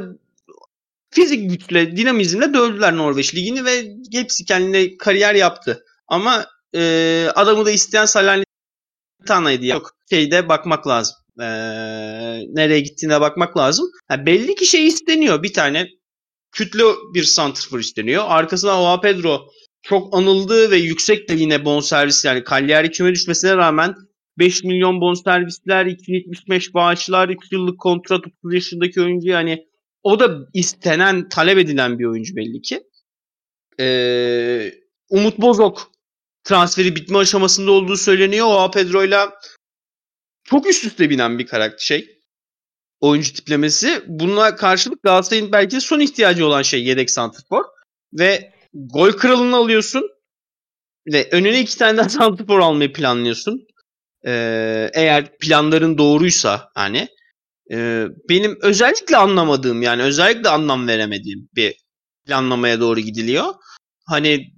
fizik 1.10 1.50
güçle, 1.50 1.96
dinamizmle 1.96 2.54
dövdüler 2.54 2.96
Norveç 2.96 3.34
ligini 3.34 3.64
ve 3.64 3.84
hepsi 4.12 4.44
kendine 4.44 4.96
kariyer 4.96 5.34
yaptı. 5.34 5.84
Ama 6.08 6.46
e, 6.74 7.26
adamı 7.34 7.66
da 7.66 7.70
isteyen 7.70 8.04
Salernitano'ydu. 9.26 9.66
Yok 9.66 9.90
şeyde 10.10 10.48
bakmak 10.48 10.86
lazım. 10.86 11.16
E, 11.40 11.46
nereye 12.48 12.80
gittiğine 12.80 13.20
bakmak 13.20 13.56
lazım. 13.56 13.86
Ha, 14.08 14.26
belli 14.26 14.54
ki 14.54 14.66
şey 14.66 14.86
isteniyor. 14.86 15.42
Bir 15.42 15.52
tane 15.52 15.88
kütle 16.52 16.82
bir 17.14 17.22
santrfor 17.22 17.80
isteniyor. 17.80 18.24
Arkasına 18.26 18.82
Oa 18.82 19.00
Pedro 19.00 19.40
çok 19.82 20.16
anıldı 20.16 20.70
ve 20.70 20.76
yüksek 20.76 21.28
de 21.28 21.34
yine 21.34 21.64
bonservis 21.64 22.24
yani 22.24 22.42
Cagliari 22.50 22.90
küme 22.90 23.12
düşmesine 23.12 23.56
rağmen 23.56 23.94
5 24.38 24.64
milyon 24.64 25.00
bonservisler, 25.00 25.86
275 25.86 26.74
bağışlar, 26.74 27.28
2 27.28 27.54
yıllık 27.54 27.80
kontrat 27.80 28.20
30 28.26 28.54
yaşındaki 28.54 29.00
oyuncu 29.00 29.28
yani 29.28 29.66
o 30.02 30.20
da 30.20 30.38
istenen, 30.54 31.28
talep 31.28 31.58
edilen 31.58 31.98
bir 31.98 32.04
oyuncu 32.04 32.36
belli 32.36 32.62
ki. 32.62 32.82
Ee, 33.80 34.72
Umut 35.08 35.38
Bozok 35.38 35.91
transferi 36.44 36.96
bitme 36.96 37.18
aşamasında 37.18 37.70
olduğu 37.70 37.96
söyleniyor. 37.96 38.46
Oa 38.46 38.70
Pedro'yla 38.70 39.32
çok 40.44 40.68
üst 40.68 40.84
üste 40.84 41.10
binen 41.10 41.38
bir 41.38 41.46
karakter 41.46 41.84
şey. 41.84 42.18
Oyuncu 43.00 43.32
tiplemesi. 43.32 44.02
Buna 44.06 44.56
karşılık 44.56 45.02
Galatasaray'ın 45.02 45.52
belki 45.52 45.76
de 45.76 45.80
son 45.80 46.00
ihtiyacı 46.00 46.46
olan 46.46 46.62
şey 46.62 46.84
yedek 46.84 47.10
santrfor. 47.10 47.64
Ve 48.12 48.52
gol 48.74 49.12
kralını 49.12 49.56
alıyorsun. 49.56 50.10
Ve 51.06 51.28
önüne 51.32 51.60
iki 51.60 51.78
tane 51.78 51.98
daha 51.98 52.08
santrfor 52.08 52.58
almayı 52.58 52.92
planlıyorsun. 52.92 53.66
Ee, 54.26 54.90
eğer 54.94 55.38
planların 55.38 55.98
doğruysa 55.98 56.70
hani 56.74 57.08
e, 57.72 58.06
benim 58.28 58.58
özellikle 58.62 59.16
anlamadığım 59.16 59.82
yani 59.82 60.02
özellikle 60.02 60.48
anlam 60.48 60.88
veremediğim 60.88 61.48
bir 61.56 61.74
planlamaya 62.26 62.80
doğru 62.80 63.00
gidiliyor. 63.00 63.54
Hani 64.06 64.51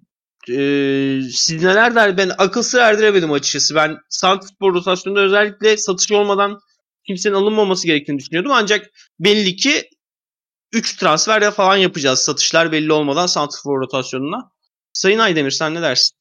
e, 0.48 1.20
siz 1.32 1.62
neler 1.62 1.94
der 1.94 2.16
ben 2.16 2.30
akıl 2.38 2.62
sır 2.62 2.78
erdiremedim 2.78 3.32
açıkçası. 3.32 3.74
Ben 3.74 3.98
santrfor 4.08 4.74
rotasyonunda 4.74 5.20
özellikle 5.20 5.76
satış 5.76 6.12
olmadan 6.12 6.60
kimsenin 7.06 7.34
alınmaması 7.34 7.86
gerektiğini 7.86 8.18
düşünüyordum. 8.18 8.52
Ancak 8.54 8.90
belli 9.20 9.56
ki 9.56 9.90
3 10.72 10.96
transfer 10.96 11.42
ya 11.42 11.50
falan 11.50 11.76
yapacağız 11.76 12.18
satışlar 12.18 12.72
belli 12.72 12.92
olmadan 12.92 13.26
santrfor 13.26 13.80
rotasyonuna. 13.80 14.50
Sayın 14.92 15.18
Aydemir 15.18 15.50
sen 15.50 15.74
ne 15.74 15.82
dersin? 15.82 16.16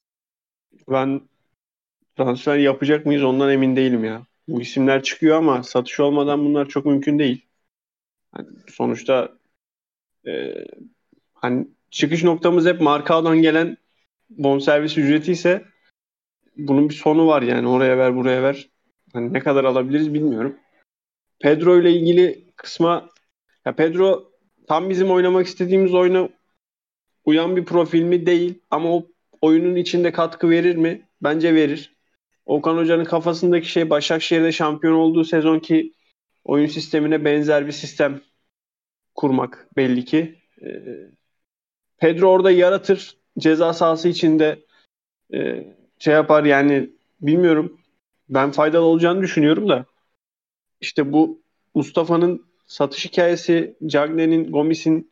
Ben 0.90 1.22
transfer 2.18 2.58
yapacak 2.58 3.06
mıyız 3.06 3.24
ondan 3.24 3.52
emin 3.52 3.76
değilim 3.76 4.04
ya. 4.04 4.26
Bu 4.48 4.62
isimler 4.62 5.04
çıkıyor 5.04 5.38
ama 5.38 5.64
satış 5.64 6.00
olmadan 6.00 6.46
bunlar 6.46 6.68
çok 6.68 6.86
mümkün 6.86 7.20
değil. 7.20 7.46
Hani 8.32 8.48
sonuçta 8.74 9.30
e, 10.28 10.54
hani 11.34 11.68
çıkış 11.92 12.24
noktamız 12.24 12.66
hep 12.66 12.82
markadan 12.82 13.42
gelen 13.42 13.78
bonservis 14.30 14.98
ücreti 14.98 15.32
ise 15.32 15.66
bunun 16.58 16.90
bir 16.90 16.94
sonu 16.94 17.28
var 17.28 17.42
yani 17.42 17.68
oraya 17.68 17.98
ver 17.98 18.16
buraya 18.16 18.44
ver. 18.44 18.70
Hani 19.14 19.34
ne 19.34 19.40
kadar 19.40 19.64
alabiliriz 19.64 20.14
bilmiyorum. 20.14 20.56
Pedro 21.40 21.82
ile 21.82 21.92
ilgili 21.92 22.54
kısma 22.56 23.10
ya 23.66 23.76
Pedro 23.76 24.32
tam 24.68 24.90
bizim 24.90 25.12
oynamak 25.12 25.48
istediğimiz 25.48 25.94
oyuna 25.94 26.30
uyan 27.26 27.56
bir 27.56 27.66
profil 27.66 28.04
mi 28.04 28.26
değil 28.26 28.60
ama 28.72 28.96
o 28.96 29.08
oyunun 29.42 29.76
içinde 29.76 30.12
katkı 30.12 30.50
verir 30.50 30.76
mi? 30.76 31.08
Bence 31.22 31.56
verir. 31.56 31.96
Okan 32.46 32.78
Hoca'nın 32.78 33.04
kafasındaki 33.04 33.72
şey 33.72 33.90
Başakşehir'de 33.90 34.52
şampiyon 34.52 34.94
olduğu 34.94 35.24
sezonki 35.24 35.94
oyun 36.44 36.68
sistemine 36.68 37.26
benzer 37.26 37.68
bir 37.68 37.72
sistem 37.72 38.22
kurmak 39.16 39.68
belli 39.78 40.06
ki. 40.06 40.36
Ee, 40.62 40.68
Pedro 41.98 42.30
orada 42.30 42.52
yaratır. 42.52 43.18
Ceza 43.40 43.74
sahası 43.74 44.08
içinde 44.08 44.60
e, 45.34 45.68
şey 46.00 46.14
yapar 46.14 46.44
yani 46.44 46.90
bilmiyorum. 47.22 47.80
Ben 48.30 48.52
faydalı 48.52 48.86
olacağını 48.86 49.22
düşünüyorum 49.22 49.70
da. 49.70 49.86
İşte 50.82 51.14
bu 51.14 51.42
Mustafa'nın 51.76 52.46
satış 52.68 53.06
hikayesi, 53.06 53.78
Cagne'nin, 53.86 54.52
Gomis'in 54.52 55.12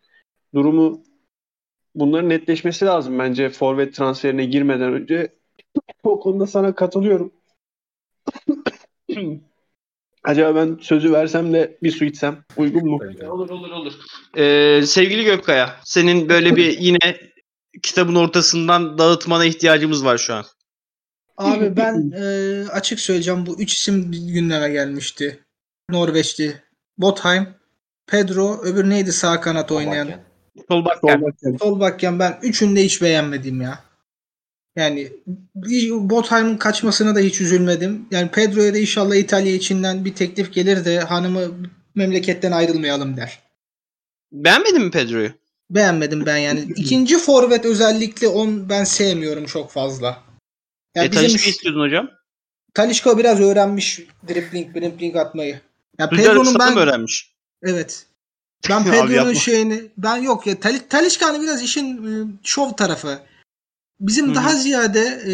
durumu 0.53 1.03
bunların 1.95 2.29
netleşmesi 2.29 2.85
lazım 2.85 3.19
bence 3.19 3.49
forvet 3.49 3.95
transferine 3.95 4.45
girmeden 4.45 4.93
önce. 4.93 5.33
O 6.03 6.19
konuda 6.19 6.47
sana 6.47 6.75
katılıyorum. 6.75 7.31
Acaba 10.23 10.55
ben 10.55 10.77
sözü 10.81 11.11
versem 11.11 11.53
de 11.53 11.77
bir 11.83 11.91
su 11.91 12.05
içsem 12.05 12.43
uygun 12.57 12.89
mu? 12.89 12.99
Olur 13.29 13.49
olur 13.49 13.71
olur. 13.71 13.93
Ee, 14.37 14.81
sevgili 14.85 15.23
Gökkaya, 15.23 15.75
senin 15.83 16.29
böyle 16.29 16.55
bir 16.55 16.79
yine 16.79 17.17
kitabın 17.83 18.15
ortasından 18.15 18.97
dağıtmana 18.97 19.45
ihtiyacımız 19.45 20.05
var 20.05 20.17
şu 20.17 20.33
an. 20.33 20.45
Abi 21.37 21.77
ben 21.77 22.11
e, 22.15 22.65
açık 22.69 22.99
söyleyeceğim 22.99 23.45
bu 23.45 23.61
üç 23.61 23.73
isim 23.73 24.11
gündeme 24.11 24.69
gelmişti. 24.69 25.39
Norveçli. 25.89 26.61
Botheim, 26.97 27.47
Pedro, 28.07 28.61
öbür 28.63 28.89
neydi 28.89 29.13
sağ 29.13 29.41
kanat 29.41 29.71
oynayan? 29.71 30.11
Solbakken. 30.67 31.23
Solbakken. 31.61 32.19
Ben 32.19 32.39
üçünü 32.41 32.75
de 32.75 32.83
hiç 32.85 33.01
beğenmedim 33.01 33.61
ya. 33.61 33.79
Yani 34.75 35.11
Botheim'ın 35.85 36.57
kaçmasına 36.57 37.15
da 37.15 37.19
hiç 37.19 37.41
üzülmedim. 37.41 38.07
Yani 38.11 38.31
Pedro'ya 38.31 38.73
da 38.73 38.77
inşallah 38.77 39.15
İtalya 39.15 39.53
içinden 39.53 40.05
bir 40.05 40.15
teklif 40.15 40.53
gelir 40.53 40.85
de 40.85 40.99
hanımı 40.99 41.41
memleketten 41.95 42.51
ayrılmayalım 42.51 43.17
der. 43.17 43.39
Beğenmedin 44.31 44.81
mi 44.81 44.91
Pedro'yu? 44.91 45.40
Beğenmedim 45.71 46.25
ben 46.25 46.37
yani. 46.37 46.59
İkinci 46.75 47.17
forvet 47.17 47.65
özellikle 47.65 48.27
on 48.27 48.69
ben 48.69 48.83
sevmiyorum 48.83 49.45
çok 49.45 49.71
fazla. 49.71 50.23
Yani 50.95 51.07
e, 51.07 51.11
bizim 51.11 51.27
Talişka 51.27 51.49
istiyordun 51.49 51.81
hocam. 51.81 52.09
Talişka 52.73 53.17
biraz 53.17 53.39
öğrenmiş 53.39 53.99
dribbling, 54.27 54.75
dribbling 54.75 55.15
atmayı. 55.15 55.61
Ya 55.99 56.09
Pedro'nun 56.09 56.55
ben 56.59 56.77
öğrenmiş? 56.77 57.31
evet. 57.63 58.05
Ben 58.69 58.83
Pedro'nun 58.83 59.33
şeyini 59.33 59.83
ben 59.97 60.15
yok 60.15 60.47
ya 60.47 60.59
Tal 60.59 60.79
Talişka 60.89 61.27
hani 61.27 61.41
biraz 61.41 61.63
işin 61.63 61.97
e, 61.97 62.27
şov 62.43 62.73
tarafı. 62.73 63.19
Bizim 63.99 64.27
Hı 64.27 64.31
hı. 64.31 64.35
daha 64.35 64.55
ziyade 64.55 64.99
e, 64.99 65.33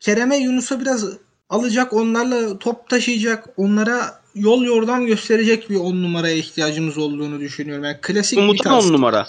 Kerem'e 0.00 0.36
Yunus'a 0.36 0.80
biraz 0.80 1.04
alacak, 1.48 1.92
onlarla 1.92 2.58
top 2.58 2.88
taşıyacak, 2.88 3.48
onlara 3.56 4.17
yol 4.34 4.64
yordam 4.64 5.06
gösterecek 5.06 5.70
bir 5.70 5.76
on 5.76 6.02
numaraya 6.02 6.34
ihtiyacımız 6.34 6.98
olduğunu 6.98 7.40
düşünüyorum. 7.40 7.84
Yani 7.84 7.98
klasik 8.02 8.38
bir 8.38 8.42
Umut'un 8.42 8.64
tarz. 8.64 8.86
on 8.86 8.92
numara. 8.92 9.28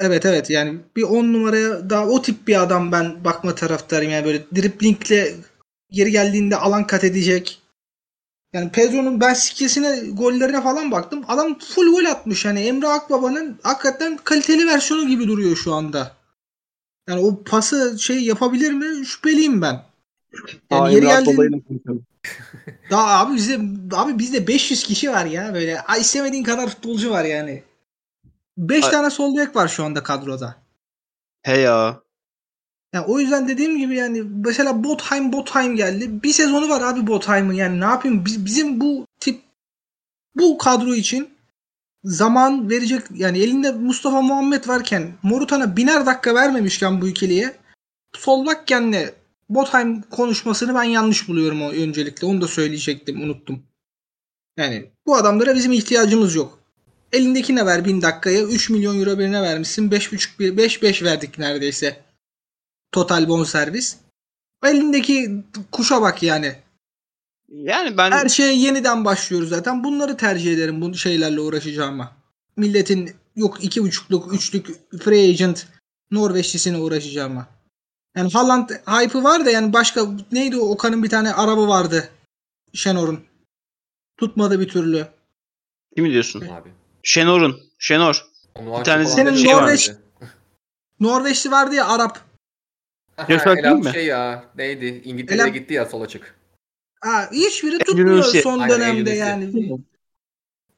Evet 0.00 0.26
evet 0.26 0.50
yani 0.50 0.78
bir 0.96 1.02
10 1.02 1.32
numaraya 1.32 1.90
daha 1.90 2.06
o 2.06 2.22
tip 2.22 2.48
bir 2.48 2.62
adam 2.62 2.92
ben 2.92 3.24
bakma 3.24 3.54
taraftarıyım. 3.54 4.12
Yani 4.12 4.24
böyle 4.24 4.44
driblingle 4.56 5.34
geri 5.90 6.10
geldiğinde 6.10 6.56
alan 6.56 6.86
kat 6.86 7.04
edecek. 7.04 7.62
Yani 8.52 8.70
Pedro'nun 8.70 9.20
ben 9.20 9.34
skillsine 9.34 10.00
gollerine 10.12 10.62
falan 10.62 10.90
baktım. 10.90 11.24
Adam 11.28 11.58
full 11.58 11.90
gol 11.90 12.04
atmış. 12.04 12.44
Yani 12.44 12.60
Emre 12.60 12.88
Akbaba'nın 12.88 13.58
hakikaten 13.62 14.16
kaliteli 14.24 14.66
versiyonu 14.66 15.08
gibi 15.08 15.28
duruyor 15.28 15.56
şu 15.56 15.74
anda. 15.74 16.16
Yani 17.08 17.20
o 17.20 17.42
pası 17.42 17.98
şey 17.98 18.20
yapabilir 18.20 18.72
mi? 18.72 19.06
Şüpheliyim 19.06 19.62
ben. 19.62 19.82
Yani 20.70 20.82
Aa, 20.82 20.90
yeri 20.90 21.24
konuşalım. 21.24 22.06
daha 22.90 23.18
abi 23.18 23.34
bizde 23.34 23.60
abi 23.96 24.18
bizde 24.18 24.46
500 24.46 24.84
kişi 24.84 25.10
var 25.10 25.26
ya 25.26 25.54
böyle. 25.54 25.80
Ay 25.80 26.00
istemediğin 26.00 26.44
kadar 26.44 26.68
futbolcu 26.68 27.10
var 27.10 27.24
yani. 27.24 27.62
5 28.56 28.84
Ay- 28.84 28.90
tane 28.90 29.10
sol 29.10 29.36
bek 29.36 29.56
var 29.56 29.68
şu 29.68 29.84
anda 29.84 30.02
kadroda. 30.02 30.56
He 31.42 31.60
ya. 31.60 32.00
Yani 32.92 33.06
o 33.06 33.20
yüzden 33.20 33.48
dediğim 33.48 33.78
gibi 33.78 33.96
yani 33.96 34.22
mesela 34.22 34.84
Botheim 34.84 35.32
Botheim 35.32 35.76
geldi. 35.76 36.22
Bir 36.22 36.32
sezonu 36.32 36.68
var 36.68 36.80
abi 36.80 37.06
Botheim'ın 37.06 37.52
yani 37.52 37.80
ne 37.80 37.84
yapayım 37.84 38.24
biz, 38.24 38.44
bizim 38.44 38.80
bu 38.80 39.06
tip 39.20 39.42
bu 40.34 40.58
kadro 40.58 40.94
için 40.94 41.28
zaman 42.04 42.70
verecek 42.70 43.02
yani 43.14 43.38
elinde 43.38 43.72
Mustafa 43.72 44.22
Muhammed 44.22 44.68
varken 44.68 45.12
Morutan'a 45.22 45.76
biner 45.76 46.06
dakika 46.06 46.34
vermemişken 46.34 47.00
bu 47.00 47.08
ikiliye 47.08 47.56
Solbakken'le 48.16 49.10
Botheim 49.48 50.02
konuşmasını 50.02 50.74
ben 50.74 50.82
yanlış 50.82 51.28
buluyorum 51.28 51.62
o 51.62 51.70
öncelikle. 51.70 52.26
Onu 52.26 52.40
da 52.40 52.48
söyleyecektim 52.48 53.22
unuttum. 53.22 53.62
Yani 54.56 54.90
bu 55.06 55.16
adamlara 55.16 55.54
bizim 55.54 55.72
ihtiyacımız 55.72 56.34
yok. 56.34 56.58
Elindekine 57.12 57.66
ver 57.66 57.84
bin 57.84 58.02
dakikaya 58.02 58.42
3 58.42 58.70
milyon 58.70 59.00
euro 59.00 59.18
birine 59.18 59.42
vermişsin. 59.42 59.90
5,5 59.90 60.38
bir 60.38 60.56
5 60.56 60.82
5 60.82 61.02
verdik 61.02 61.38
neredeyse. 61.38 62.04
Total 62.92 63.28
bonservis. 63.28 63.96
Elindeki 64.64 65.44
kuşa 65.72 66.02
bak 66.02 66.22
yani. 66.22 66.56
Yani 67.48 67.96
ben 67.96 68.10
Her 68.10 68.28
şeye 68.28 68.52
yeniden 68.54 69.04
başlıyoruz 69.04 69.48
zaten. 69.48 69.84
Bunları 69.84 70.16
tercih 70.16 70.52
ederim 70.52 70.80
bu 70.80 70.94
şeylerle 70.94 71.40
uğraşacağıma. 71.40 72.16
Milletin 72.56 73.10
yok 73.36 73.64
iki 73.64 73.82
buçukluk, 73.82 74.34
üçlük 74.34 74.66
free 75.02 75.28
agent 75.28 75.66
Norveçlisine 76.10 76.78
uğraşacağıma. 76.78 77.55
Yani 78.16 78.32
Haaland 78.32 78.70
hype'ı 78.70 79.24
var 79.24 79.44
da 79.44 79.50
yani 79.50 79.72
başka 79.72 80.06
neydi 80.32 80.56
o 80.56 80.68
Okan'ın 80.68 81.02
bir 81.02 81.08
tane 81.08 81.32
araba 81.32 81.68
vardı. 81.68 82.08
Şenor'un. 82.74 83.20
Tutmadı 84.16 84.60
bir 84.60 84.68
türlü. 84.68 85.06
kimi 85.96 86.10
diyorsun? 86.10 86.40
Abi. 86.40 86.68
Şenor'un. 87.02 87.60
Şenor. 87.78 88.26
Onu 88.54 88.82
tanesi 88.82 89.12
Senin 89.12 89.34
dedi. 89.34 89.42
Norveç- 89.48 89.94
Norveçli 91.00 91.50
vardı 91.50 91.74
ya 91.74 91.88
Arap. 91.88 92.20
Elap 93.28 93.84
mi? 93.84 93.90
şey 93.92 94.06
ya 94.06 94.44
neydi? 94.56 95.02
İngiltere'ye 95.04 95.48
gitti 95.48 95.74
ya 95.74 95.86
sol 95.86 96.00
açık. 96.02 96.34
Ha, 97.00 97.28
hiçbiri 97.32 97.78
tutmuyor 97.78 98.10
Yunus'i. 98.10 98.42
son 98.42 98.58
Aynen, 98.58 98.70
dönemde 98.80 98.98
Yunus'i. 99.10 99.16
yani. 99.16 99.78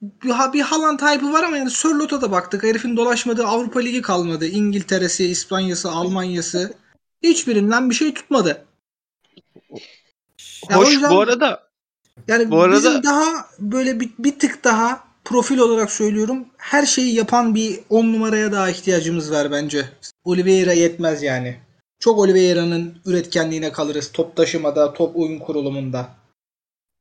Bir, 0.03 0.30
ha- 0.30 0.53
bir 0.53 0.61
Haaland 0.61 1.01
hype'ı 1.01 1.32
var 1.32 1.43
ama 1.45 1.57
yani 1.57 1.70
Sörlot'a 1.70 2.22
da 2.22 2.30
baktık. 2.30 2.62
Herifin 2.62 2.97
dolaşmadığı 2.97 3.47
Avrupa 3.47 3.80
Ligi 3.80 4.03
kalmadı. 4.03 4.47
İngiltere'si, 4.47 5.26
İspanya'sı, 5.26 5.91
Almanya'sı. 5.91 6.74
Hiçbirinden 7.23 7.91
bir 7.91 7.95
şey 7.95 8.14
tutmadı. 8.14 8.64
Hoş 10.73 10.93
yüzden- 10.93 11.11
bu 11.11 11.21
arada 11.21 11.69
Yani 12.29 12.51
Bu 12.51 12.61
arada- 12.61 12.77
bizim 12.77 13.03
daha 13.03 13.47
böyle 13.59 14.01
bir, 14.01 14.11
bir 14.19 14.39
tık 14.39 14.64
daha 14.64 15.05
profil 15.25 15.59
olarak 15.59 15.91
söylüyorum. 15.93 16.47
Her 16.57 16.87
şeyi 16.87 17.14
yapan 17.14 17.55
bir 17.55 17.81
10 17.91 18.12
numaraya 18.12 18.53
daha 18.53 18.71
ihtiyacımız 18.71 19.33
var 19.33 19.51
bence. 19.53 19.85
Oliveira 20.25 20.73
yetmez 20.73 21.23
yani. 21.23 21.57
Çok 22.01 22.19
Oliveira'nın 22.19 22.95
üretkenliğine 23.07 23.73
kalırız. 23.73 24.12
Top 24.12 24.37
taşımada, 24.37 24.93
top 24.93 25.16
oyun 25.16 25.39
kurulumunda. 25.39 26.09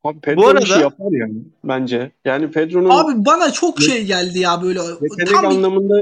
Abi 0.03 0.19
Pedro 0.19 0.37
Bu 0.37 0.41
bu 0.41 0.47
arada- 0.47 0.63
işi 0.63 0.79
yapar 0.79 1.11
yani 1.11 1.33
bence. 1.63 2.11
Yani 2.25 2.51
Pedro'nun 2.51 2.89
Abi 2.89 3.25
bana 3.25 3.51
çok 3.51 3.81
şey 3.81 4.05
geldi 4.05 4.39
ya 4.39 4.61
böyle. 4.61 4.79
yetenek 5.01 5.27
Tam, 5.27 5.45
anlamında 5.45 6.01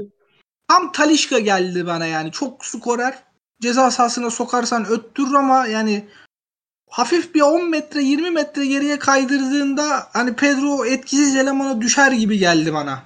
tam 0.67 0.91
Talişka 0.91 1.39
geldi 1.39 1.87
bana 1.87 2.05
yani. 2.05 2.31
Çok 2.31 2.65
skorer. 2.65 3.17
Ceza 3.61 3.91
sahasına 3.91 4.29
sokarsan 4.29 4.85
öttürür 4.85 5.33
ama 5.33 5.67
yani 5.67 6.05
hafif 6.89 7.35
bir 7.35 7.41
10 7.41 7.69
metre 7.69 8.03
20 8.03 8.31
metre 8.31 8.65
geriye 8.65 8.99
kaydırdığında 8.99 9.83
hani 10.13 10.35
Pedro 10.35 10.85
etkisiz 10.85 11.35
elemana 11.35 11.81
düşer 11.81 12.11
gibi 12.11 12.37
geldi 12.37 12.73
bana. 12.73 13.03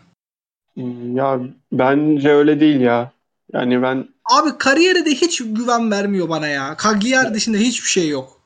ya 1.16 1.40
bence 1.72 2.30
öyle 2.30 2.60
değil 2.60 2.80
ya. 2.82 3.12
Yani 3.54 3.82
ben 3.82 4.08
Abi 4.26 4.58
kariyeri 4.58 5.06
de 5.06 5.10
hiç 5.12 5.42
güven 5.46 5.92
vermiyor 5.92 6.30
bana 6.30 6.48
ya. 6.48 6.78
Cagliari 6.84 7.34
dışında 7.34 7.58
hiçbir 7.58 7.88
şey 7.90 8.10
yok. 8.10 8.42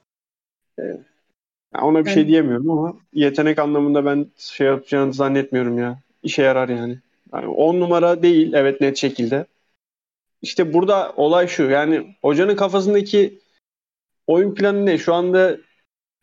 ya 1.75 1.81
ona 1.81 1.99
bir 1.99 2.09
Yani- 2.09 2.13
şey 2.13 2.27
diyemiyorum 2.27 2.69
ama 2.69 2.93
yetenek 3.13 3.59
anlamında 3.59 4.05
ben 4.05 4.25
şey 4.37 4.67
yapacağını 4.67 5.13
zannetmiyorum 5.13 5.77
ya. 5.79 5.99
İşe 6.23 6.41
yarar 6.43 6.69
yani. 6.69 6.99
Yani 7.33 7.47
10 7.47 7.79
numara 7.79 8.21
değil 8.21 8.53
evet 8.53 8.81
net 8.81 8.97
şekilde. 8.97 9.45
İşte 10.43 10.73
burada 10.73 11.13
olay 11.15 11.47
şu 11.47 11.63
yani 11.63 12.15
hocanın 12.21 12.55
kafasındaki 12.55 13.39
oyun 14.27 14.55
planı 14.55 14.85
ne? 14.85 14.97
Şu 14.97 15.13
anda 15.13 15.57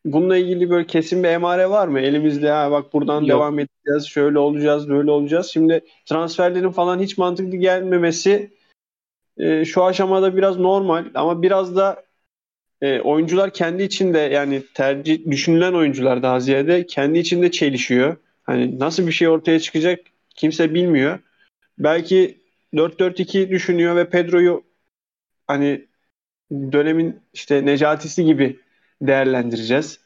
bununla 0.04 0.36
ilgili 0.36 0.70
böyle 0.70 0.86
kesin 0.86 1.22
bir 1.22 1.28
emare 1.28 1.70
var 1.70 1.88
mı? 1.88 2.00
Elimizde 2.00 2.50
ha 2.50 2.70
bak 2.70 2.92
buradan 2.92 3.20
Yok. 3.20 3.28
devam 3.28 3.58
edeceğiz, 3.58 4.06
şöyle 4.06 4.38
olacağız, 4.38 4.88
böyle 4.88 5.10
olacağız. 5.10 5.46
Şimdi 5.46 5.84
transferlerin 6.06 6.70
falan 6.70 7.00
hiç 7.00 7.18
mantıklı 7.18 7.56
gelmemesi 7.56 8.50
e, 9.38 9.64
şu 9.64 9.84
aşamada 9.84 10.36
biraz 10.36 10.58
normal 10.58 11.04
ama 11.14 11.42
biraz 11.42 11.76
da 11.76 12.04
e, 12.82 13.00
oyuncular 13.00 13.52
kendi 13.52 13.82
içinde 13.82 14.18
yani 14.18 14.62
tercih 14.74 15.30
düşünülen 15.30 15.72
oyuncular 15.72 16.22
daha 16.22 16.40
ziyade 16.40 16.86
kendi 16.86 17.18
içinde 17.18 17.50
çelişiyor. 17.50 18.16
Hani 18.42 18.78
nasıl 18.78 19.06
bir 19.06 19.12
şey 19.12 19.28
ortaya 19.28 19.60
çıkacak 19.60 20.00
kimse 20.36 20.74
bilmiyor. 20.74 21.18
Belki 21.78 22.39
4-4-2 22.74 23.50
düşünüyor 23.50 23.96
ve 23.96 24.10
Pedro'yu 24.10 24.64
hani 25.46 25.88
dönemin 26.52 27.20
işte 27.32 27.66
Necati'si 27.66 28.24
gibi 28.24 28.60
değerlendireceğiz. 29.02 30.00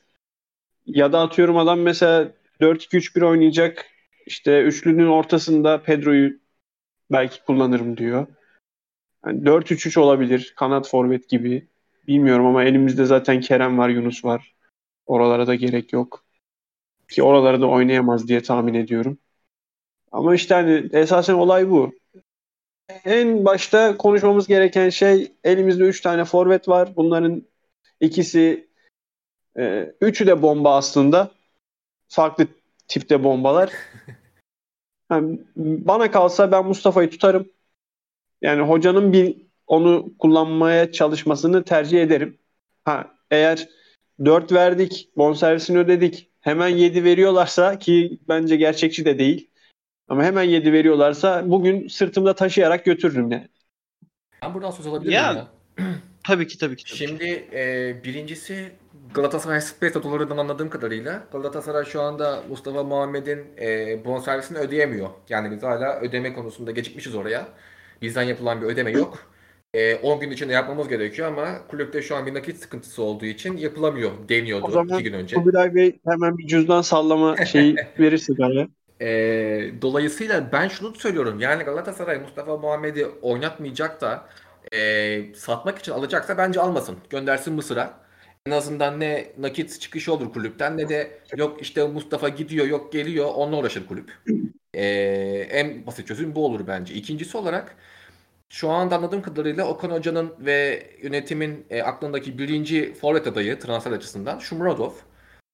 Ya 0.86 1.12
da 1.12 1.20
atıyorum 1.20 1.56
adam 1.56 1.80
mesela 1.80 2.32
4-2-3-1 2.60 3.22
oynayacak. 3.22 3.86
İşte 4.26 4.62
üçlünün 4.62 5.06
ortasında 5.06 5.82
Pedro'yu 5.82 6.38
belki 7.12 7.44
kullanırım 7.44 7.96
diyor. 7.96 8.26
Yani 9.26 9.46
4-3-3 9.46 10.00
olabilir. 10.00 10.52
Kanat 10.56 10.88
forvet 10.88 11.28
gibi. 11.28 11.68
Bilmiyorum 12.08 12.46
ama 12.46 12.64
elimizde 12.64 13.04
zaten 13.04 13.40
Kerem 13.40 13.78
var, 13.78 13.88
Yunus 13.88 14.24
var. 14.24 14.54
Oralara 15.06 15.46
da 15.46 15.54
gerek 15.54 15.92
yok. 15.92 16.24
Ki 17.10 17.22
oralara 17.22 17.60
da 17.60 17.66
oynayamaz 17.66 18.28
diye 18.28 18.42
tahmin 18.42 18.74
ediyorum. 18.74 19.18
Ama 20.12 20.34
işte 20.34 20.54
hani 20.54 20.88
esasen 20.92 21.34
olay 21.34 21.70
bu. 21.70 21.92
En 22.88 23.44
başta 23.44 23.96
konuşmamız 23.96 24.46
gereken 24.46 24.88
şey 24.88 25.32
elimizde 25.44 25.84
3 25.84 26.00
tane 26.00 26.24
forvet 26.24 26.68
var. 26.68 26.96
Bunların 26.96 27.42
ikisi 28.00 28.68
e, 29.58 29.92
üçü 30.00 30.26
de 30.26 30.42
bomba 30.42 30.76
aslında. 30.76 31.30
Farklı 32.08 32.46
tipte 32.88 33.24
bombalar. 33.24 33.72
Yani 35.10 35.40
bana 35.56 36.10
kalsa 36.10 36.52
ben 36.52 36.66
Mustafa'yı 36.66 37.10
tutarım. 37.10 37.48
Yani 38.42 38.62
hocanın 38.62 39.12
bir 39.12 39.36
onu 39.66 40.14
kullanmaya 40.18 40.92
çalışmasını 40.92 41.64
tercih 41.64 42.02
ederim. 42.02 42.38
Ha 42.84 43.14
eğer 43.30 43.68
4 44.24 44.52
verdik, 44.52 45.10
bonservisini 45.16 45.78
ödedik, 45.78 46.30
hemen 46.40 46.68
7 46.68 47.04
veriyorlarsa 47.04 47.78
ki 47.78 48.18
bence 48.28 48.56
gerçekçi 48.56 49.04
de 49.04 49.18
değil. 49.18 49.50
Ama 50.08 50.24
hemen 50.24 50.42
7 50.42 50.72
veriyorlarsa 50.72 51.50
bugün 51.50 51.88
sırtımda 51.88 52.34
taşıyarak 52.34 52.84
götürürüm 52.84 53.30
yani. 53.30 53.48
Ben 54.42 54.54
buradan 54.54 54.70
söz 54.70 54.86
alabilir 54.86 55.12
Ya, 55.12 55.32
miyim 55.32 55.46
ya? 55.78 55.84
Tabii 56.26 56.46
ki 56.46 56.58
tabii 56.58 56.76
ki. 56.76 56.84
Tabii. 56.84 56.92
ki. 56.92 56.98
Şimdi 56.98 57.46
e, 57.52 57.94
birincisi 58.04 58.72
Galatasaray 59.14 59.60
Space 59.60 59.98
Otoları'ndan 59.98 60.36
anladığım 60.36 60.70
kadarıyla 60.70 61.22
Galatasaray 61.32 61.84
şu 61.84 62.02
anda 62.02 62.42
Mustafa 62.48 62.84
Muhammed'in 62.84 63.46
e, 63.60 63.98
bonservisini 64.04 64.58
ödeyemiyor. 64.58 65.08
Yani 65.28 65.50
biz 65.50 65.62
hala 65.62 66.00
ödeme 66.00 66.32
konusunda 66.32 66.70
gecikmişiz 66.70 67.14
oraya. 67.14 67.48
Bizden 68.02 68.22
yapılan 68.22 68.62
bir 68.62 68.66
ödeme 68.66 68.90
yok. 68.90 69.18
E, 69.74 69.94
10 69.94 70.20
gün 70.20 70.30
içinde 70.30 70.52
yapmamız 70.52 70.88
gerekiyor 70.88 71.28
ama 71.28 71.66
kulüpte 71.68 72.02
şu 72.02 72.16
an 72.16 72.26
bir 72.26 72.34
nakit 72.34 72.56
sıkıntısı 72.56 73.02
olduğu 73.02 73.24
için 73.26 73.56
yapılamıyor 73.56 74.10
deniyordu 74.28 74.66
O 74.66 74.70
zaman 74.70 74.98
2 74.98 75.02
gün 75.02 75.12
önce. 75.12 75.36
Kubilay 75.36 75.74
Bey 75.74 75.98
hemen 76.08 76.38
bir 76.38 76.46
cüzdan 76.46 76.82
sallama 76.82 77.44
şeyi 77.44 77.76
verirse 77.98 78.32
galiba. 78.32 78.68
E, 79.00 79.06
dolayısıyla 79.82 80.52
ben 80.52 80.68
şunu 80.68 80.94
söylüyorum. 80.94 81.40
Yani 81.40 81.64
Galatasaray 81.64 82.18
Mustafa 82.18 82.56
Muhammed'i 82.56 83.06
oynatmayacak 83.06 84.00
da 84.00 84.28
e, 84.72 85.34
satmak 85.34 85.78
için 85.78 85.92
alacaksa 85.92 86.38
bence 86.38 86.60
almasın. 86.60 86.98
Göndersin 87.10 87.54
Mısır'a. 87.54 88.04
En 88.46 88.50
azından 88.50 89.00
ne 89.00 89.32
nakit 89.38 89.80
çıkışı 89.80 90.12
olur 90.14 90.32
kulüpten 90.32 90.76
ne 90.78 90.88
de 90.88 91.20
yok 91.36 91.62
işte 91.62 91.86
Mustafa 91.88 92.28
gidiyor 92.28 92.66
yok 92.66 92.92
geliyor 92.92 93.26
onunla 93.34 93.56
uğraşır 93.56 93.86
kulüp. 93.86 94.12
E, 94.74 94.84
en 95.50 95.86
basit 95.86 96.08
çözüm 96.08 96.34
bu 96.34 96.44
olur 96.46 96.66
bence. 96.66 96.94
İkincisi 96.94 97.36
olarak 97.36 97.76
şu 98.48 98.70
anda 98.70 98.96
anladığım 98.96 99.22
kadarıyla 99.22 99.68
Okan 99.68 99.90
Hoca'nın 99.90 100.34
ve 100.46 100.86
yönetimin 101.02 101.66
e, 101.70 101.82
aklındaki 101.82 102.38
birinci 102.38 102.94
forvet 102.94 103.26
adayı 103.26 103.58
transfer 103.58 103.92
açısından 103.92 104.38
Şumuradov. 104.38 104.92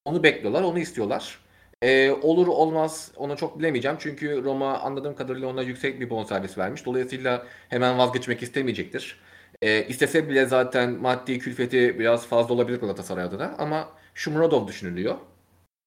Onu 0.04 0.22
bekliyorlar, 0.22 0.62
onu 0.62 0.78
istiyorlar. 0.78 1.38
Ee, 1.82 2.10
olur 2.10 2.46
olmaz 2.46 3.12
onu 3.16 3.36
çok 3.36 3.58
bilemeyeceğim. 3.58 3.96
Çünkü 4.00 4.44
Roma 4.44 4.78
anladığım 4.78 5.14
kadarıyla 5.14 5.48
ona 5.48 5.62
yüksek 5.62 6.00
bir 6.00 6.10
bonservis 6.10 6.58
vermiş. 6.58 6.86
Dolayısıyla 6.86 7.46
hemen 7.68 7.98
vazgeçmek 7.98 8.42
istemeyecektir. 8.42 9.20
Ee, 9.62 9.86
istese 9.88 10.28
bile 10.28 10.46
zaten 10.46 10.90
maddi 10.90 11.38
külfeti 11.38 11.98
biraz 11.98 12.26
fazla 12.26 12.54
olabilir 12.54 12.80
Galatasaray 12.80 13.24
adına. 13.24 13.54
Ama 13.58 13.88
Şumuradov 14.14 14.68
düşünülüyor. 14.68 15.16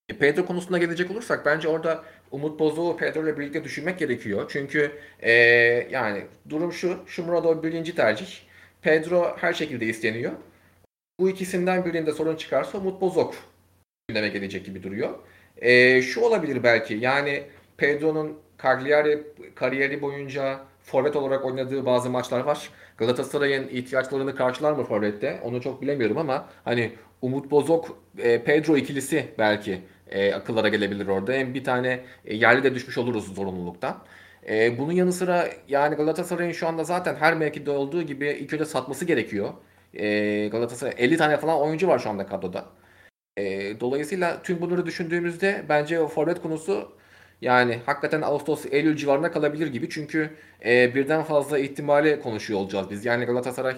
E, 0.10 0.18
Pedro 0.18 0.46
konusuna 0.46 0.78
gelecek 0.78 1.12
olursak 1.12 1.46
bence 1.46 1.68
orada 1.68 2.04
Umut 2.32 2.60
Bozok'u 2.60 2.98
Pedro 2.98 3.24
ile 3.24 3.40
birlikte 3.40 3.64
düşünmek 3.64 4.00
gerekiyor. 4.00 4.50
Çünkü 4.54 4.92
e, 5.20 5.32
yani 5.92 6.26
durum 6.50 6.74
şu. 6.74 7.00
Şumuradov 7.08 7.64
birinci 7.64 7.96
tercih. 7.96 8.28
Pedro 8.82 9.38
her 9.38 9.54
şekilde 9.54 9.86
isteniyor. 9.86 10.32
Bu 11.20 11.30
ikisinden 11.30 11.86
birinde 11.86 12.12
sorun 12.12 12.36
çıkarsa 12.36 12.78
Umut 12.78 13.02
Bozok 13.02 13.36
gündeme 14.08 14.30
gelecek 14.30 14.66
gibi 14.66 14.84
duruyor. 14.84 15.20
Ee, 15.58 16.02
şu 16.02 16.22
olabilir 16.22 16.64
belki 16.64 16.94
yani 16.94 17.44
Pedro'nun 17.78 18.38
Cagliari 18.64 19.24
kariyeri 19.56 20.02
boyunca 20.02 20.60
forvet 20.84 21.16
olarak 21.16 21.46
oynadığı 21.46 21.86
bazı 21.86 22.10
maçlar 22.10 22.40
var. 22.40 22.70
Galatasaray'ın 22.98 23.68
ihtiyaçlarını 23.68 24.36
karşılar 24.36 24.72
mı 24.74 24.84
forvette? 24.84 25.40
Onu 25.44 25.62
çok 25.62 25.82
bilemiyorum 25.82 26.18
ama 26.18 26.50
hani 26.64 26.92
Umut 27.22 27.52
Bozok 27.52 27.98
e, 28.18 28.44
Pedro 28.44 28.78
ikilisi 28.78 29.26
belki 29.40 29.82
e, 30.10 30.34
akıllara 30.34 30.68
gelebilir 30.68 31.08
orada. 31.08 31.34
Hem 31.34 31.54
bir 31.54 31.64
tane 31.64 32.00
e, 32.26 32.36
yerli 32.36 32.64
de 32.64 32.76
düşmüş 32.76 32.98
oluruz 32.98 33.36
zorunluluktan. 33.36 33.98
E, 34.50 34.78
bunun 34.78 34.92
yanı 34.92 35.14
sıra 35.14 35.50
yani 35.68 35.96
Galatasaray'ın 35.96 36.52
şu 36.52 36.68
anda 36.68 36.84
zaten 36.84 37.16
her 37.16 37.34
mevkide 37.38 37.72
olduğu 37.72 38.02
gibi 38.02 38.28
ilk 38.28 38.54
önce 38.54 38.66
satması 38.66 39.06
gerekiyor. 39.06 39.54
E, 39.94 40.48
Galatasaray 40.48 40.94
50 40.98 41.18
tane 41.18 41.38
falan 41.38 41.60
oyuncu 41.60 41.88
var 41.88 42.00
şu 42.00 42.10
anda 42.10 42.26
kadroda. 42.26 42.66
E, 43.38 43.80
dolayısıyla 43.80 44.44
tüm 44.44 44.62
bunları 44.62 44.86
düşündüğümüzde 44.86 45.66
bence 45.70 46.00
o 46.00 46.08
forvet 46.08 46.42
konusu 46.42 46.92
yani 47.42 47.80
hakikaten 47.86 48.22
Ağustos 48.22 48.66
Eylül 48.72 48.96
civarında 48.96 49.32
kalabilir 49.32 49.68
gibi. 49.68 49.90
Çünkü 49.90 50.30
e, 50.66 50.96
birden 50.96 51.24
fazla 51.24 51.60
ihtimali 51.60 52.20
konuşuyor 52.20 52.60
olacağız 52.60 52.90
biz. 52.90 53.06
Yani 53.06 53.26
Galatasaray 53.26 53.76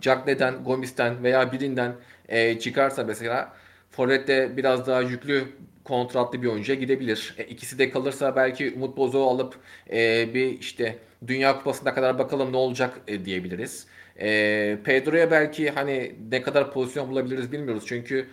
Cagney'den, 0.00 0.64
Gomis'ten 0.64 1.22
veya 1.22 1.52
birinden 1.52 1.94
e, 2.28 2.58
çıkarsa 2.58 3.04
mesela 3.04 3.52
forvette 3.90 4.56
biraz 4.56 4.86
daha 4.86 5.00
yüklü 5.00 5.44
kontratlı 5.84 6.42
bir 6.42 6.48
oyuncuya 6.48 6.78
gidebilir. 6.78 7.34
E, 7.38 7.44
ikisi 7.44 7.78
de 7.78 7.90
kalırsa 7.90 8.36
belki 8.36 8.72
Umut 8.76 8.96
Bozok'u 8.96 9.30
alıp 9.30 9.56
e, 9.92 10.34
bir 10.34 10.60
işte 10.60 10.98
Dünya 11.26 11.58
Kupası'na 11.58 11.94
kadar 11.94 12.18
bakalım 12.18 12.52
ne 12.52 12.56
olacak 12.56 13.00
e, 13.08 13.24
diyebiliriz. 13.24 13.86
E, 14.20 14.78
Pedro'ya 14.84 15.30
belki 15.30 15.70
hani 15.70 16.14
ne 16.30 16.42
kadar 16.42 16.72
pozisyon 16.72 17.10
bulabiliriz 17.10 17.52
bilmiyoruz. 17.52 17.84
Çünkü 17.86 18.26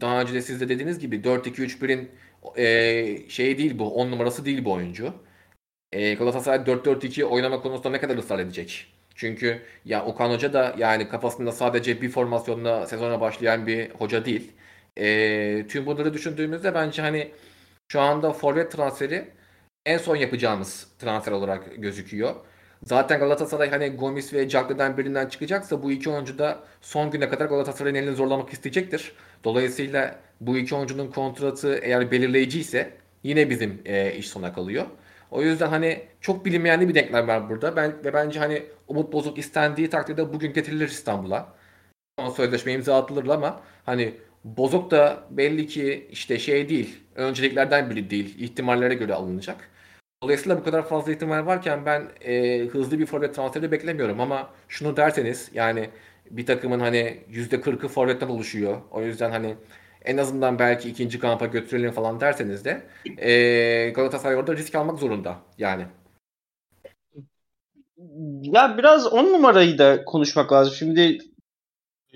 daha 0.00 0.20
önce 0.20 0.34
de 0.34 0.42
siz 0.42 0.60
de 0.60 0.68
dediğiniz 0.68 0.98
gibi 0.98 1.24
4-2-3-1'in 1.24 2.10
e, 2.56 3.28
şey 3.28 3.58
değil 3.58 3.78
bu. 3.78 3.94
10 3.94 4.10
numarası 4.10 4.44
değil 4.44 4.64
bu 4.64 4.72
oyuncu. 4.72 5.14
E, 5.92 6.14
Galatasaray 6.14 6.58
4-4-2 6.58 7.24
oynama 7.24 7.62
konusunda 7.62 7.90
ne 7.90 8.00
kadar 8.00 8.16
ısrar 8.16 8.38
edecek? 8.38 8.86
Çünkü 9.14 9.62
ya 9.84 10.04
Okan 10.04 10.30
Hoca 10.30 10.52
da 10.52 10.74
yani 10.78 11.08
kafasında 11.08 11.52
sadece 11.52 12.02
bir 12.02 12.08
formasyonla 12.10 12.86
sezona 12.86 13.20
başlayan 13.20 13.66
bir 13.66 13.90
hoca 13.90 14.24
değil. 14.24 14.52
E, 14.98 15.66
tüm 15.68 15.86
bunları 15.86 16.14
düşündüğümüzde 16.14 16.74
bence 16.74 17.02
hani 17.02 17.32
şu 17.92 18.00
anda 18.00 18.32
forvet 18.32 18.72
transferi 18.72 19.30
en 19.86 19.98
son 19.98 20.16
yapacağımız 20.16 20.88
transfer 20.98 21.32
olarak 21.32 21.82
gözüküyor. 21.82 22.34
Zaten 22.84 23.20
Galatasaray 23.20 23.70
hani 23.70 23.90
Gomis 23.90 24.34
ve 24.34 24.48
Cagney'den 24.48 24.98
birinden 24.98 25.26
çıkacaksa 25.28 25.82
bu 25.82 25.92
iki 25.92 26.10
oyuncu 26.10 26.38
da 26.38 26.58
son 26.80 27.10
güne 27.10 27.28
kadar 27.28 27.46
Galatasaray'ın 27.46 27.94
elini 27.96 28.14
zorlamak 28.16 28.52
isteyecektir. 28.52 29.12
Dolayısıyla 29.44 30.20
bu 30.40 30.56
iki 30.56 30.74
oyuncunun 30.74 31.10
kontratı 31.10 31.74
eğer 31.82 32.10
belirleyici 32.10 32.60
ise 32.60 32.94
yine 33.22 33.50
bizim 33.50 33.82
e, 33.84 34.12
iş 34.14 34.28
sona 34.28 34.52
kalıyor. 34.52 34.86
O 35.30 35.42
yüzden 35.42 35.68
hani 35.68 36.02
çok 36.20 36.44
bilinmeyen 36.44 36.88
bir 36.88 36.94
denklem 36.94 37.28
var 37.28 37.50
burada. 37.50 37.76
Ben 37.76 38.04
ve 38.04 38.12
bence 38.14 38.38
hani 38.38 38.62
Umut 38.88 39.12
Bozok 39.12 39.38
istendiği 39.38 39.90
takdirde 39.90 40.32
bugün 40.32 40.52
getirilir 40.52 40.88
İstanbul'a. 40.88 41.54
Son 42.18 42.30
sözleşme 42.30 42.72
imza 42.72 42.98
atılır 43.02 43.26
ama 43.28 43.60
hani 43.86 44.14
Bozok 44.44 44.90
da 44.90 45.24
belli 45.30 45.66
ki 45.66 46.08
işte 46.10 46.38
şey 46.38 46.68
değil. 46.68 47.00
Önceliklerden 47.14 47.90
biri 47.90 48.10
değil. 48.10 48.38
ihtimallere 48.38 48.94
göre 48.94 49.14
alınacak. 49.14 49.71
Dolayısıyla 50.22 50.58
bu 50.58 50.64
kadar 50.64 50.88
fazla 50.88 51.12
ihtimal 51.12 51.46
varken 51.46 51.86
ben 51.86 52.08
e, 52.20 52.58
hızlı 52.66 52.98
bir 52.98 53.06
forvet 53.06 53.34
transferi 53.34 53.72
beklemiyorum 53.72 54.20
ama 54.20 54.50
şunu 54.68 54.96
derseniz 54.96 55.50
yani 55.54 55.90
bir 56.30 56.46
takımın 56.46 56.80
hani 56.80 57.20
%40'ı 57.30 57.88
forvetten 57.88 58.28
oluşuyor. 58.28 58.80
O 58.90 59.02
yüzden 59.02 59.30
hani 59.30 59.56
en 60.04 60.16
azından 60.16 60.58
belki 60.58 60.90
ikinci 60.90 61.18
kampa 61.18 61.46
götürelim 61.46 61.92
falan 61.92 62.20
derseniz 62.20 62.64
de 62.64 62.82
e, 63.18 63.90
Galatasaray 63.90 64.36
orada 64.36 64.56
risk 64.56 64.74
almak 64.74 64.98
zorunda 64.98 65.36
yani. 65.58 65.86
Ya 68.42 68.78
biraz 68.78 69.12
on 69.12 69.32
numarayı 69.32 69.78
da 69.78 70.04
konuşmak 70.04 70.52
lazım. 70.52 70.74
Şimdi 70.74 71.18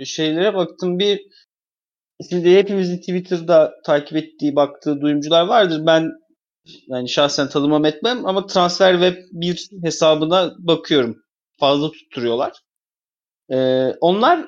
şeylere 0.05 0.55
baktım 0.55 0.99
bir 0.99 1.21
şimdi 2.31 2.57
hepimizin 2.57 2.99
Twitter'da 2.99 3.75
takip 3.85 4.17
ettiği, 4.17 4.57
baktığı 4.57 5.01
duyumcular 5.01 5.47
vardır. 5.47 5.87
Ben 5.87 6.13
yani 6.87 7.09
şahsen 7.09 7.49
tanımam 7.49 7.85
etmem 7.85 8.27
ama 8.27 8.47
transfer 8.47 8.93
web 8.93 9.23
bir 9.33 9.69
hesabına 9.83 10.55
bakıyorum. 10.59 11.23
Fazla 11.61 11.91
tutturuyorlar. 11.91 12.53
Ee, 13.51 13.93
onlar 14.01 14.47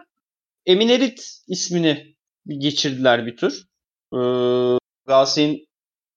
Eminerit 0.66 1.43
ismini 1.49 2.16
geçirdiler 2.49 3.27
bir 3.27 3.37
tür. 3.37 3.64
Ee, 4.12 4.19
Galatasaray'ın 5.07 5.69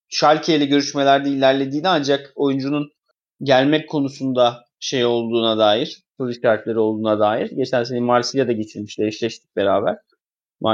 Schalke 0.09 0.55
ile 0.55 0.65
görüşmelerde 0.65 1.29
ilerlediğini 1.29 1.87
ancak 1.87 2.31
oyuncunun 2.35 2.91
gelmek 3.43 3.89
konusunda 3.89 4.65
şey 4.79 5.05
olduğuna 5.05 5.57
dair, 5.57 6.03
soru 6.17 6.31
işaretleri 6.31 6.79
olduğuna 6.79 7.19
dair. 7.19 7.49
Geçen 7.49 7.83
sene 7.83 7.99
Marsilya'da 7.99 8.51
geçirmişler, 8.51 9.07
eşleştik 9.07 9.55
beraber. 9.55 9.97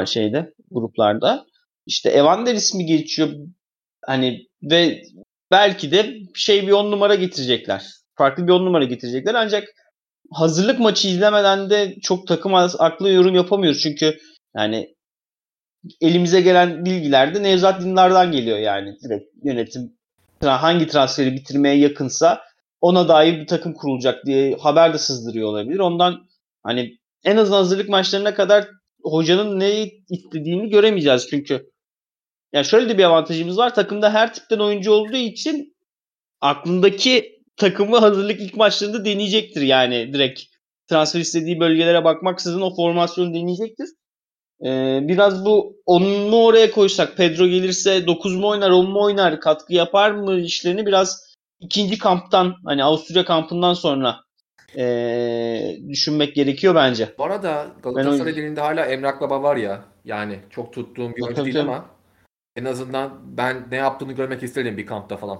Şeyde, 0.05 0.53
gruplarda. 0.71 1.45
İşte 1.85 2.09
Evander 2.09 2.55
ismi 2.55 2.85
geçiyor. 2.85 3.29
Hani 4.05 4.46
ve 4.63 5.01
belki 5.51 5.91
de 5.91 6.15
şey 6.35 6.67
bir 6.67 6.71
on 6.71 6.91
numara 6.91 7.15
getirecekler. 7.15 7.85
Farklı 8.15 8.47
bir 8.47 8.51
on 8.51 8.65
numara 8.65 8.83
getirecekler 8.83 9.33
ancak 9.33 9.67
hazırlık 10.31 10.79
maçı 10.79 11.07
izlemeden 11.07 11.69
de 11.69 11.95
çok 12.01 12.27
takım 12.27 12.53
aklı 12.53 13.09
yorum 13.09 13.35
yapamıyoruz. 13.35 13.81
Çünkü 13.81 14.17
yani 14.55 14.95
elimize 16.01 16.41
gelen 16.41 16.85
bilgilerde 16.85 17.43
Nevzat 17.43 17.81
Dindar'dan 17.81 18.31
geliyor 18.31 18.57
yani 18.57 18.95
direkt 19.03 19.25
yönetim 19.43 19.97
hangi 20.41 20.87
transferi 20.87 21.33
bitirmeye 21.33 21.77
yakınsa 21.77 22.41
ona 22.81 23.07
dair 23.07 23.39
bir 23.39 23.47
takım 23.47 23.73
kurulacak 23.73 24.25
diye 24.25 24.55
haber 24.55 24.93
de 24.93 24.97
sızdırıyor 24.97 25.49
olabilir. 25.49 25.79
Ondan 25.79 26.27
hani 26.63 26.97
en 27.25 27.37
azından 27.37 27.57
hazırlık 27.57 27.89
maçlarına 27.89 28.33
kadar 28.33 28.67
hocanın 29.03 29.59
ne 29.59 29.91
istediğini 30.09 30.69
göremeyeceğiz 30.69 31.27
çünkü. 31.29 31.69
Yani 32.53 32.65
şöyle 32.65 32.89
de 32.89 32.97
bir 32.97 33.03
avantajımız 33.03 33.57
var. 33.57 33.75
Takımda 33.75 34.13
her 34.13 34.33
tipten 34.33 34.59
oyuncu 34.59 34.91
olduğu 34.91 35.17
için 35.17 35.75
aklındaki 36.41 37.41
takımı 37.57 37.97
hazırlık 37.97 38.41
ilk 38.41 38.55
maçlarında 38.55 39.05
deneyecektir 39.05 39.61
yani 39.61 40.13
direkt 40.13 40.41
transfer 40.89 41.19
istediği 41.19 41.59
bölgelere 41.59 42.03
bakmaksızın 42.03 42.61
o 42.61 42.75
formasyonu 42.75 43.33
deneyecektir. 43.33 43.89
Ee, 44.65 44.99
biraz 45.01 45.45
bu 45.45 45.75
onu 45.85 46.29
mu 46.29 46.45
oraya 46.45 46.71
koysak 46.71 47.17
Pedro 47.17 47.47
gelirse 47.47 48.07
9 48.07 48.35
mu 48.35 48.47
oynar 48.47 48.69
10 48.69 48.89
mu 48.89 49.03
oynar 49.03 49.39
katkı 49.39 49.73
yapar 49.73 50.11
mı 50.11 50.39
işlerini 50.39 50.85
biraz 50.85 51.35
ikinci 51.59 51.97
kamptan 51.97 52.55
hani 52.65 52.83
Avusturya 52.83 53.25
kampından 53.25 53.73
sonra 53.73 54.15
eee, 54.75 55.79
düşünmek 55.89 56.35
gerekiyor 56.35 56.75
bence. 56.75 57.15
Bu 57.17 57.23
arada 57.23 57.67
Galatasaray 57.83 58.35
dilinde 58.35 58.61
hala 58.61 58.85
Emrah 58.85 59.21
Baba 59.21 59.43
var 59.43 59.55
ya. 59.55 59.83
Yani 60.05 60.39
çok 60.49 60.73
tuttuğum 60.73 61.15
bir 61.15 61.21
oyuncu 61.21 61.45
değil 61.45 61.61
ama 61.61 61.85
en 62.57 62.65
azından 62.65 63.37
ben 63.37 63.67
ne 63.71 63.75
yaptığını 63.75 64.13
görmek 64.13 64.43
isterim 64.43 64.77
bir 64.77 64.85
kampta 64.85 65.17
falan. 65.17 65.39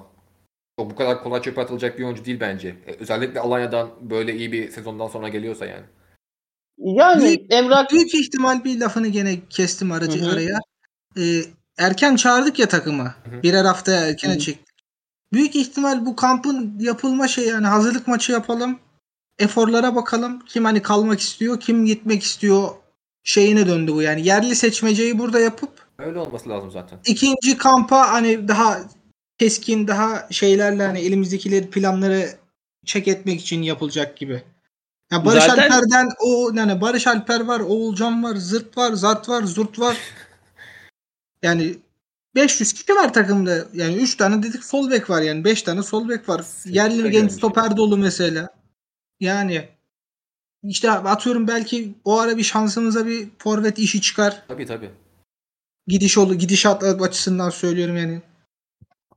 O 0.77 0.89
bu 0.89 0.95
kadar 0.95 1.23
kolay 1.23 1.41
çöpe 1.41 1.61
atılacak 1.61 1.99
bir 1.99 2.03
oyuncu 2.03 2.25
değil 2.25 2.39
bence. 2.39 2.75
E, 2.87 2.93
Özellikle 2.99 3.39
Alanya'dan 3.39 3.89
böyle 4.01 4.35
iyi 4.35 4.51
bir 4.51 4.71
sezondan 4.71 5.07
sonra 5.07 5.29
geliyorsa 5.29 5.65
yani. 5.65 5.85
Yani 6.77 7.23
Büyük- 7.23 7.53
Emrah 7.53 7.91
Büyük 7.91 8.15
ihtimal 8.15 8.63
bir 8.63 8.79
lafını 8.79 9.07
gene 9.07 9.39
kestim 9.49 9.91
aracı 9.91 10.21
Hı 10.21 10.25
hı. 10.25 10.31
araya. 10.33 10.59
Ee, 11.17 11.41
erken 11.77 12.15
çağırdık 12.15 12.59
ya 12.59 12.67
takımı. 12.67 13.03
hı. 13.03 13.43
Birer 13.43 13.65
hafta 13.65 13.91
erkene 13.91 14.31
Hı 14.31 14.35
hı. 14.35 14.39
çektik. 14.39 14.67
Büyük 15.33 15.55
ihtimal 15.55 16.05
bu 16.05 16.15
kampın 16.15 16.79
yapılma 16.79 17.27
şey 17.27 17.47
yani 17.47 17.67
hazırlık 17.67 18.07
maçı 18.07 18.31
yapalım. 18.31 18.79
Eforlara 19.39 19.95
bakalım. 19.95 20.39
Kim 20.45 20.65
hani 20.65 20.81
kalmak 20.81 21.19
istiyor, 21.19 21.59
kim 21.59 21.85
gitmek 21.85 22.23
istiyor 22.23 22.69
şeyine 23.23 23.67
döndü 23.67 23.91
bu. 23.93 24.01
Yani 24.01 24.27
yerli 24.27 24.55
seçmeceyi 24.55 25.19
burada 25.19 25.39
yapıp 25.39 25.86
Öyle 25.99 26.19
olması 26.19 26.49
lazım 26.49 26.71
zaten. 26.71 26.99
ikinci 27.05 27.57
kampa 27.57 28.13
hani 28.13 28.47
daha 28.47 28.79
keskin 29.37 29.87
daha 29.87 30.27
şeylerle 30.31 30.85
hani 30.85 30.99
elimizdekileri 30.99 31.69
planları 31.69 32.29
çek 32.85 33.07
etmek 33.07 33.41
için 33.41 33.61
yapılacak 33.61 34.17
gibi. 34.17 34.43
Ya 35.11 35.25
Barış 35.25 35.43
Zaten- 35.43 35.63
Alper'den 35.63 36.09
o 36.19 36.51
yani 36.53 36.81
Barış 36.81 37.07
Alper 37.07 37.39
var, 37.39 37.59
Oğulcan 37.59 38.23
var, 38.23 38.35
Zırt 38.35 38.77
var, 38.77 38.93
Zart 38.93 39.29
var, 39.29 39.43
Zurt 39.43 39.79
var. 39.79 39.97
Yani 41.43 41.75
500 42.35 42.73
kişi 42.73 42.95
var 42.95 43.13
takımda. 43.13 43.65
Yani 43.73 43.95
3 43.95 44.15
tane 44.17 44.43
dedik 44.43 44.65
sol 44.65 44.91
bek 44.91 45.09
var 45.09 45.21
yani 45.21 45.43
5 45.43 45.61
tane 45.61 45.83
sol 45.83 46.09
bek 46.09 46.29
var. 46.29 46.45
Yerli 46.65 46.95
Süper 46.95 47.09
genç 47.09 47.31
stoper 47.31 47.77
dolu 47.77 47.97
mesela. 47.97 48.49
Yani 49.19 49.69
işte 50.63 50.91
atıyorum 50.91 51.47
belki 51.47 51.95
o 52.05 52.19
ara 52.19 52.37
bir 52.37 52.43
şansımıza 52.43 53.05
bir 53.05 53.27
forvet 53.37 53.79
işi 53.79 54.01
çıkar. 54.01 54.43
Tabii 54.47 54.65
tabii. 54.65 54.91
Gidiş 55.87 56.17
olu 56.17 56.35
gidişat 56.35 56.83
açısından 56.83 57.49
söylüyorum 57.49 57.97
yani. 57.97 58.21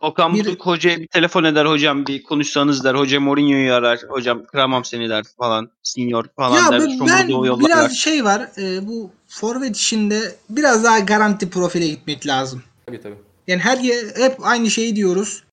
Okan 0.00 0.34
Bir- 0.34 0.44
Buruk 0.46 0.66
hocaya 0.66 0.98
bir 0.98 1.06
telefon 1.06 1.44
eder 1.44 1.66
hocam 1.66 2.06
bir 2.06 2.22
konuşsanız 2.22 2.84
der. 2.84 2.94
Hoca 2.94 3.20
Mourinho'yu 3.20 3.72
arar. 3.74 4.00
Hocam 4.08 4.44
kıramam 4.46 4.84
seni 4.84 5.08
der 5.08 5.24
falan. 5.38 5.70
Senior 5.82 6.24
falan 6.36 6.56
Ya 6.56 6.70
der. 6.70 6.80
ben, 6.80 6.86
Şomurda 6.98 7.12
ben 7.58 7.60
biraz 7.60 7.96
şey 7.96 8.24
var. 8.24 8.48
e, 8.58 8.88
bu 8.88 9.10
forvet 9.28 9.76
işinde 9.76 10.34
biraz 10.50 10.84
daha 10.84 10.98
garanti 10.98 11.50
profile 11.50 11.88
gitmek 11.88 12.26
lazım. 12.26 12.62
Tabii 12.86 13.00
tabii. 13.00 13.14
Yani 13.46 13.60
her 13.60 13.78
ye- 13.78 14.12
hep 14.16 14.36
aynı 14.42 14.70
şeyi 14.70 14.96
diyoruz. 14.96 15.44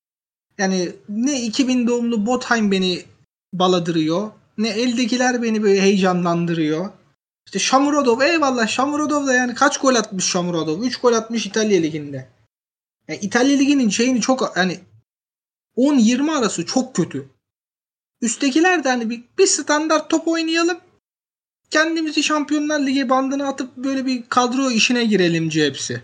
Yani 0.57 0.89
ne 1.09 1.41
2000 1.41 1.87
doğumlu 1.87 2.25
Botheim 2.25 2.71
beni 2.71 3.01
baladırıyor. 3.53 4.31
Ne 4.57 4.69
eldekiler 4.69 5.41
beni 5.41 5.63
böyle 5.63 5.81
heyecanlandırıyor. 5.81 6.89
İşte 7.47 7.59
Shamurodov 7.59 8.21
eyvallah 8.21 8.67
Shamurodov 8.67 9.27
da 9.27 9.33
yani 9.33 9.53
kaç 9.55 9.77
gol 9.77 9.95
atmış 9.95 10.25
Shamurodov? 10.25 10.83
3 10.83 10.97
gol 10.97 11.13
atmış 11.13 11.45
İtalya 11.45 11.81
Ligi'nde. 11.81 12.27
Yani 13.07 13.19
İtalya 13.21 13.57
Ligi'nin 13.57 13.89
şeyini 13.89 14.21
çok 14.21 14.57
hani 14.57 14.79
10-20 15.77 16.31
arası 16.37 16.65
çok 16.65 16.95
kötü. 16.95 17.29
Üsttekiler 18.21 18.83
de 18.83 18.89
hani 18.89 19.09
bir, 19.09 19.23
bir 19.37 19.47
standart 19.47 20.09
top 20.09 20.27
oynayalım. 20.27 20.79
Kendimizi 21.69 22.23
Şampiyonlar 22.23 22.79
Ligi 22.79 23.09
bandına 23.09 23.47
atıp 23.47 23.77
böyle 23.77 24.05
bir 24.05 24.29
kadro 24.29 24.71
işine 24.71 25.05
girelimci 25.05 25.65
hepsi. 25.65 26.01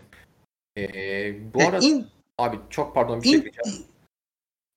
Ee, 0.77 0.83
bu 1.53 1.59
Yani 1.59 1.69
arada 1.69 1.85
in- 1.85 2.07
abi 2.37 2.59
çok 2.69 2.95
pardon 2.95 3.21
bir 3.23 3.27
şey 3.29 3.33
in- 3.39 3.41
diyeceğim. 3.41 3.85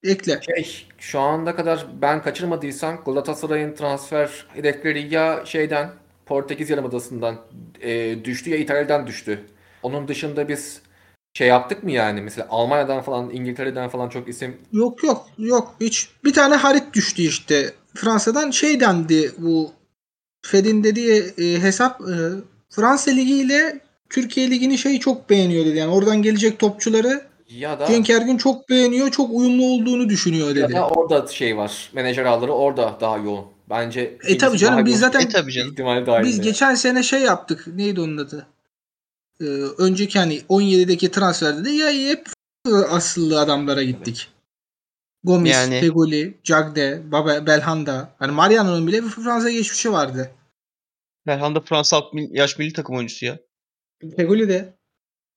ekle. 0.02 0.40
Şey, 0.42 0.86
şu 0.98 1.20
ana 1.20 1.56
kadar 1.56 1.86
ben 2.02 2.22
kaçırmadıysam 2.22 3.02
Galatasaray'ın 3.04 3.74
transfer 3.74 4.46
hedefleri 4.48 5.14
ya 5.14 5.42
şeyden 5.46 5.90
Portekiz 6.26 6.70
Yarımadası'ndan 6.70 7.36
e, 7.82 8.24
düştü 8.24 8.50
ya 8.50 8.56
İtalya'dan 8.56 9.06
düştü. 9.06 9.40
Onun 9.82 10.08
dışında 10.08 10.48
biz 10.48 10.82
şey 11.34 11.48
yaptık 11.48 11.82
mı 11.82 11.92
yani 11.92 12.20
mesela 12.20 12.46
Almanya'dan 12.50 13.02
falan 13.02 13.30
İngiltere'den 13.30 13.88
falan 13.88 14.08
çok 14.08 14.28
isim 14.28 14.56
Yok 14.72 15.04
yok 15.04 15.26
yok 15.38 15.74
hiç. 15.80 16.08
Bir 16.24 16.32
tane 16.32 16.54
Harit 16.54 16.94
düştü 16.94 17.22
işte. 17.22 17.72
Fransa'dan 17.94 18.50
şey 18.50 18.80
dendi 18.80 19.32
bu 19.38 19.72
Fed'in 20.42 20.84
dediği 20.84 21.22
e, 21.38 21.62
hesap 21.62 22.00
e, 22.00 22.14
Fransa 22.70 23.10
Ligi 23.10 23.34
ile 23.34 23.80
Türkiye 24.10 24.50
Ligi'ni 24.50 24.78
şey 24.78 24.98
çok 25.00 25.30
beğeniyor 25.30 25.66
dedi. 25.66 25.78
Yani 25.78 25.92
oradan 25.92 26.22
gelecek 26.22 26.58
topçuları 26.58 27.22
ya 27.48 27.80
da 27.80 27.86
Cenk 27.86 28.10
Ergün 28.10 28.36
çok 28.36 28.68
beğeniyor. 28.68 29.10
Çok 29.10 29.30
uyumlu 29.30 29.64
olduğunu 29.64 30.08
düşünüyor 30.08 30.48
ya 30.48 30.54
dedi. 30.54 30.74
da 30.74 30.88
orada 30.88 31.26
şey 31.26 31.56
var. 31.56 31.90
Menajer 31.92 32.24
ağları 32.24 32.52
orada 32.52 32.96
daha 33.00 33.16
yoğun. 33.16 33.55
Bence 33.70 34.18
E 34.22 34.38
tabii 34.38 34.58
canım, 34.58 34.86
biz 34.86 35.00
zaten- 35.00 35.20
E 35.20 35.28
tabii 35.28 35.52
canım. 35.52 35.72
ihtimali 35.72 36.06
dahilinde. 36.06 36.28
Biz 36.28 36.40
geçen 36.40 36.74
sene 36.74 37.02
şey 37.02 37.20
yaptık. 37.22 37.66
Neydi 37.66 38.00
onun 38.00 38.16
adı? 38.16 38.46
Ee, 39.40 39.44
önceki 39.78 40.18
hani 40.18 40.42
17'deki 40.48 41.10
transferde 41.10 41.64
de 41.64 41.70
ya 41.70 41.90
hep 42.10 42.26
asıllı 42.90 43.40
adamlara 43.40 43.82
gittik. 43.82 44.28
Gomis, 45.24 45.52
Yani- 45.52 45.80
Fegoli, 45.80 46.38
Cagde, 46.44 47.02
Baba, 47.12 47.46
Belhanda. 47.46 48.14
Hani 48.18 48.32
Mariano'nun 48.32 48.86
bile 48.86 49.02
bir 49.04 49.08
Fransa 49.08 49.50
geçmişi 49.50 49.92
vardı. 49.92 50.30
Belhanda 51.26 51.60
Fransa 51.60 52.02
yaş 52.14 52.58
milli 52.58 52.72
takım 52.72 52.96
oyuncusu 52.96 53.26
ya. 53.26 53.38
Fegoli 54.16 54.48
de. 54.48 54.74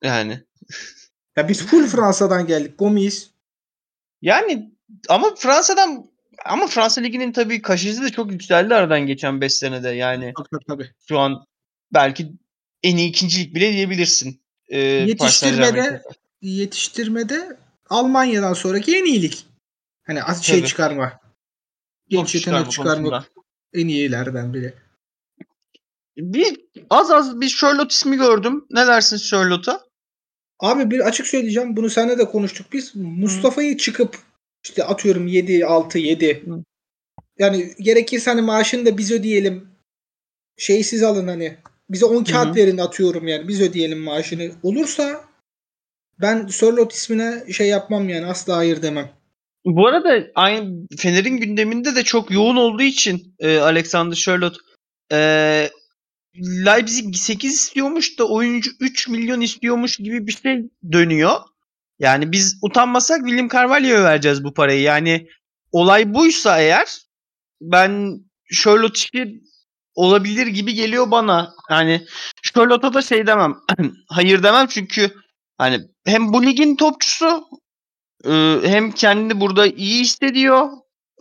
Yani. 0.03 0.43
Ya 1.37 1.47
biz 1.49 1.65
full 1.65 1.87
Fransa'dan 1.87 2.47
geldik. 2.47 2.79
Gomis. 2.79 3.29
Yani 4.21 4.71
ama 5.09 5.35
Fransa'dan 5.35 6.08
ama 6.45 6.67
Fransa 6.67 7.01
Ligi'nin 7.01 7.31
tabii 7.31 7.61
kaşesi 7.61 8.01
de 8.01 8.09
çok 8.09 8.31
yükseldi 8.31 8.75
aradan 8.75 9.01
geçen 9.01 9.41
5 9.41 9.53
senede. 9.53 9.89
Yani 9.89 10.33
Tabii 10.37 10.63
tabii. 10.67 10.91
şu 11.07 11.19
an 11.19 11.45
belki 11.93 12.31
en 12.83 12.97
iyi 12.97 13.09
ikincilik 13.09 13.55
bile 13.55 13.73
diyebilirsin. 13.73 14.41
Paris 14.71 15.07
Yetiştirmede 15.09 16.01
yetiştirmede 16.41 17.57
Almanya'dan 17.89 18.53
sonraki 18.53 18.97
en 18.97 19.05
iyilik. 19.05 19.45
Hani 20.07 20.23
az 20.23 20.43
şey 20.43 20.59
Tabii. 20.59 20.67
çıkarma. 20.67 21.19
Genç 22.07 22.29
çıkarma 22.31 22.57
yetenek 22.57 22.71
çıkarma 22.73 23.09
konusunda. 23.09 23.25
en 23.73 23.87
iyilerden 23.87 24.53
biri. 24.53 24.73
Bir 26.17 26.59
az 26.89 27.11
az 27.11 27.41
bir 27.41 27.49
Charlotte 27.49 27.93
ismi 27.93 28.17
gördüm. 28.17 28.65
Ne 28.69 28.87
dersin 28.87 29.17
Charlotte'a? 29.17 29.81
Abi 30.59 30.91
bir 30.91 30.99
açık 30.99 31.27
söyleyeceğim. 31.27 31.77
Bunu 31.77 31.89
seninle 31.89 32.17
de 32.17 32.25
konuştuk 32.25 32.73
biz. 32.73 32.95
Mustafa'yı 32.95 33.77
çıkıp 33.77 34.17
işte 34.63 34.83
atıyorum 34.83 35.27
7 35.27 35.65
6 35.65 35.99
7. 35.99 36.43
Hı. 36.45 36.63
Yani 37.39 37.71
gerekirse 37.79 38.31
hani 38.31 38.41
maaşını 38.41 38.85
da 38.85 38.97
biz 38.97 39.11
ödeyelim. 39.11 39.67
Şeysiz 40.57 41.03
alın 41.03 41.27
hani. 41.27 41.57
Bize 41.89 42.05
10 42.05 42.23
kağıt 42.23 42.47
hı. 42.47 42.55
verin 42.55 42.77
atıyorum 42.77 43.27
yani. 43.27 43.47
Biz 43.47 43.61
ödeyelim 43.61 43.99
maaşını. 43.99 44.51
Olursa 44.63 45.25
ben 46.21 46.47
Sörlot 46.47 46.93
ismine 46.93 47.53
şey 47.53 47.67
yapmam 47.67 48.09
yani. 48.09 48.25
Asla 48.25 48.57
hayır 48.57 48.81
demem. 48.81 49.11
Bu 49.65 49.87
arada 49.87 50.27
aynı 50.35 50.87
Fener'in 50.97 51.37
gündeminde 51.37 51.95
de 51.95 52.03
çok 52.03 52.31
yoğun 52.31 52.55
olduğu 52.55 52.83
için 52.83 53.35
e, 53.39 53.57
Alexander 53.57 54.15
Charlotte 54.15 54.57
e, 55.11 55.69
Leipzig 56.65 57.15
8 57.15 57.53
istiyormuş 57.53 58.19
da 58.19 58.29
oyuncu 58.29 58.71
3 58.79 59.07
milyon 59.07 59.41
istiyormuş 59.41 59.97
gibi 59.97 60.27
bir 60.27 60.31
şey 60.31 60.69
dönüyor. 60.91 61.33
Yani 61.99 62.31
biz 62.31 62.57
utanmasak 62.61 63.19
William 63.19 63.49
Carvalho'ya 63.49 64.03
vereceğiz 64.03 64.43
bu 64.43 64.53
parayı. 64.53 64.81
Yani 64.81 65.27
olay 65.71 66.13
buysa 66.13 66.59
eğer 66.59 66.99
ben 67.61 68.19
Charlotte 68.53 68.99
işi 68.99 69.41
olabilir 69.95 70.47
gibi 70.47 70.73
geliyor 70.73 71.11
bana. 71.11 71.53
Yani 71.69 72.05
Charlotte'a 72.43 72.93
da 72.93 73.01
şey 73.01 73.27
demem. 73.27 73.55
hayır 74.07 74.43
demem 74.43 74.67
çünkü 74.67 75.13
hani 75.57 75.79
hem 76.05 76.33
bu 76.33 76.45
ligin 76.45 76.75
topçusu 76.75 77.47
ee, 78.25 78.59
hem 78.63 78.91
kendini 78.91 79.39
burada 79.39 79.67
iyi 79.67 80.01
hissediyor. 80.01 80.67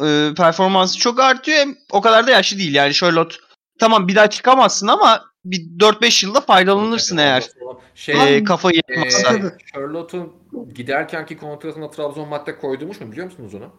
Ee, 0.02 0.30
performansı 0.36 0.98
çok 0.98 1.20
artıyor. 1.20 1.58
Hem 1.58 1.76
o 1.90 2.00
kadar 2.00 2.26
da 2.26 2.30
yaşlı 2.30 2.58
değil. 2.58 2.74
Yani 2.74 2.94
Charlotte 2.94 3.36
tamam 3.80 4.08
bir 4.08 4.14
daha 4.14 4.30
çıkamazsın 4.30 4.86
ama 4.86 5.24
bir 5.50 5.60
4-5 5.78 6.26
yılda 6.26 6.40
faydalanırsın 6.40 7.16
eğer 7.16 7.48
Şey, 7.94 8.36
ee, 8.36 8.44
kafayı 8.44 8.82
e, 8.88 8.94
yapmazsan. 8.94 9.40
Tabii. 9.40 9.52
Charlotte'un 9.74 10.32
giderkenki 10.74 11.36
kontratına 11.36 11.90
Trabzon 11.90 12.28
madde 12.28 12.58
koydurmuş 12.58 13.00
mu 13.00 13.12
biliyor 13.12 13.26
musunuz 13.26 13.54
onu? 13.54 13.72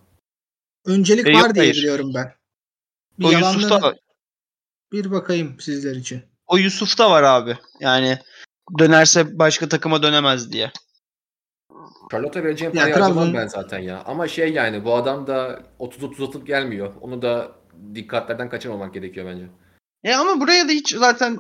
Öncelik 0.86 1.28
E, 1.28 1.32
yok, 1.32 1.44
var 1.44 1.56
diye 1.56 1.64
hayır. 1.66 1.76
biliyorum 1.76 2.12
ben. 2.16 2.34
Bir 3.20 3.26
O 3.26 3.32
Yusuf'ta 3.32 3.96
bir 4.92 5.12
bakayım 5.12 5.56
sizler 5.60 5.96
için. 5.96 6.22
O 6.48 6.58
Yusuf'ta 6.58 7.12
var 7.12 7.24
abi. 7.24 7.58
Yani 7.80 8.18
dönerse 8.80 9.40
başka 9.40 9.70
takıma 9.70 10.04
dönemez 10.04 10.52
diye. 10.52 10.72
Charlotte'a 12.12 12.44
vereceğim 12.44 12.74
parayı 12.74 12.94
Trabzon- 12.94 13.00
harcamam 13.02 13.34
ben 13.34 13.48
zaten 13.48 13.80
ya. 13.80 14.04
Ama 14.06 14.28
şey 14.28 14.54
yani 14.54 14.86
bu 14.86 14.96
adam 14.96 15.28
da 15.28 15.64
30-30 15.80 16.28
atıp 16.28 16.48
gelmiyor. 16.48 16.94
Onu 17.02 17.22
da 17.22 17.52
dikkatlerden 17.96 18.50
kaçırmamak 18.50 18.94
gerekiyor 18.94 19.26
bence. 19.26 19.48
E 20.04 20.14
ama 20.16 20.40
buraya 20.42 20.68
da 20.68 20.72
hiç 20.72 20.96
zaten 20.96 21.40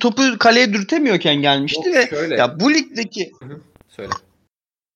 topu 0.00 0.22
kaleye 0.38 0.72
dürtemiyorken 0.72 1.34
gelmişti 1.42 1.88
Yok, 1.88 1.96
ve 1.96 2.06
şöyle. 2.10 2.34
ya 2.34 2.60
bu 2.60 2.74
ligdeki 2.74 3.32
Söyle. 3.88 4.10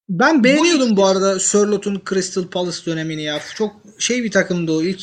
Ben 0.09 0.45
beğeniyordum 0.45 0.97
bu 0.97 1.07
arada 1.07 1.41
Sörlot'un 1.41 2.03
Crystal 2.09 2.49
Palace 2.49 2.87
dönemini 2.87 3.23
ya. 3.23 3.41
Çok 3.55 3.77
şey 3.99 4.25
bir 4.25 4.31
takımdı 4.31 4.73
o 4.73 4.83
ilk. 4.83 5.03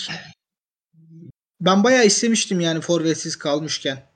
Ben 1.62 1.84
bayağı 1.84 2.06
istemiştim 2.06 2.60
yani 2.60 2.82
forvetsiz 2.82 3.36
kalmışken. 3.36 4.10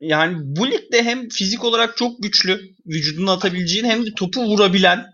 Yani 0.00 0.36
bu 0.40 0.70
ligde 0.70 1.02
hem 1.02 1.28
fizik 1.28 1.64
olarak 1.64 1.96
çok 1.96 2.22
güçlü, 2.22 2.60
vücudunu 2.86 3.30
atabileceğin 3.30 3.84
hem 3.84 4.06
de 4.06 4.14
topu 4.16 4.44
vurabilen 4.44 5.06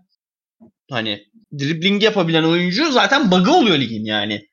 hani 0.91 1.27
dribbling 1.59 2.03
yapabilen 2.03 2.45
oyuncu 2.45 2.93
zaten 2.93 3.31
bug'ı 3.31 3.53
oluyor 3.53 3.79
ligin 3.79 4.05
yani. 4.05 4.49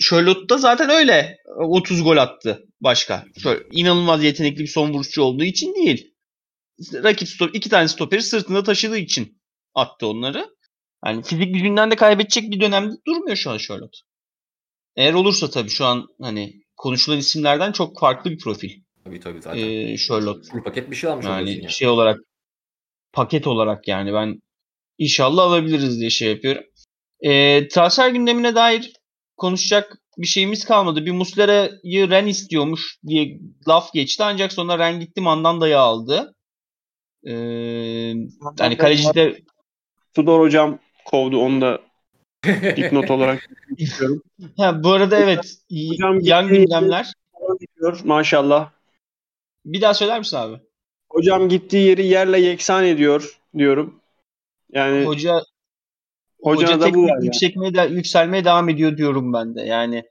Charlotte 0.00 0.48
da 0.48 0.58
zaten 0.58 0.90
öyle 0.90 1.38
30 1.56 2.02
gol 2.02 2.16
attı 2.16 2.64
başka. 2.84 3.24
Şöyle 3.42 3.64
inanılmaz 3.72 4.24
yetenekli 4.24 4.58
bir 4.58 4.66
son 4.66 4.92
vuruşçu 4.92 5.22
olduğu 5.22 5.44
için 5.44 5.74
değil. 5.74 6.14
Rakip 6.92 7.28
stop, 7.28 7.54
iki 7.54 7.70
tane 7.70 7.88
stoperi 7.88 8.22
sırtında 8.22 8.62
taşıdığı 8.62 8.98
için 8.98 9.40
attı 9.74 10.06
onları. 10.06 10.46
Yani 11.06 11.22
fizik 11.22 11.54
gücünden 11.54 11.90
de 11.90 11.96
kaybedecek 11.96 12.50
bir 12.50 12.60
dönemde 12.60 12.94
durmuyor 13.06 13.36
şu 13.36 13.50
an 13.50 13.58
Charlotte. 13.58 13.98
Eğer 14.96 15.14
olursa 15.14 15.50
tabii 15.50 15.68
şu 15.68 15.84
an 15.84 16.06
hani 16.20 16.62
konuşulan 16.76 17.18
isimlerden 17.18 17.72
çok 17.72 18.00
farklı 18.00 18.30
bir 18.30 18.38
profil. 18.38 18.70
Tabii 19.04 19.20
tabii 19.20 19.42
zaten. 19.42 19.58
Ee, 19.58 19.96
Charlotte. 19.96 20.50
Full 20.50 20.62
paket 20.62 20.90
bir 20.90 20.96
şey 20.96 21.10
almış 21.10 21.26
Yani 21.26 21.62
ya. 21.62 21.68
şey 21.68 21.88
olarak 21.88 22.20
paket 23.12 23.46
olarak 23.46 23.88
yani 23.88 24.12
ben 24.12 24.42
inşallah 24.98 25.42
alabiliriz 25.42 26.00
diye 26.00 26.10
şey 26.10 26.30
yapıyorum. 26.30 26.64
Ee, 27.20 27.68
transfer 27.68 28.10
gündemine 28.10 28.54
dair 28.54 28.92
konuşacak 29.36 29.98
bir 30.18 30.26
şeyimiz 30.26 30.64
kalmadı. 30.64 31.06
Bir 31.06 31.12
Muslera'yı 31.12 32.10
Ren 32.10 32.26
istiyormuş 32.26 32.98
diye 33.06 33.38
laf 33.68 33.92
geçti 33.92 34.24
ancak 34.24 34.52
sonra 34.52 34.78
Ren 34.78 35.00
gitti 35.00 35.20
Mandanda'yı 35.20 35.78
aldı. 35.78 36.34
Ee, 37.26 37.32
yani 38.58 38.76
kaleci 38.78 39.14
de 39.14 39.42
Tudor 40.14 40.40
hocam 40.40 40.78
kovdu 41.04 41.38
onu 41.38 41.60
da 41.60 41.80
dipnot 42.76 43.10
olarak 43.10 43.48
istiyorum. 43.78 44.22
ha, 44.56 44.84
bu 44.84 44.92
arada 44.92 45.18
evet 45.18 45.56
Hocam 45.90 46.20
yan 46.20 46.48
gitti. 46.48 46.58
gündemler. 46.60 47.12
Maşallah. 48.04 48.70
Bir 49.64 49.80
daha 49.80 49.94
söyler 49.94 50.18
misin 50.18 50.36
abi? 50.36 50.60
Hocam 51.10 51.48
gittiği 51.48 51.86
yeri 51.88 52.06
yerle 52.06 52.40
yeksan 52.40 52.84
ediyor 52.84 53.40
diyorum. 53.58 54.00
Yani 54.72 55.04
Hoca 55.04 55.40
hoca 56.44 56.68
da 56.68 56.78
bu 56.78 56.84
teknik 56.84 57.10
var 57.10 57.16
yani. 57.16 57.24
yükselmeye, 57.24 57.74
de, 57.74 57.94
yükselmeye 57.94 58.44
devam 58.44 58.68
ediyor 58.68 58.96
diyorum 58.96 59.32
ben 59.32 59.54
de. 59.54 59.62
Yani 59.62 60.04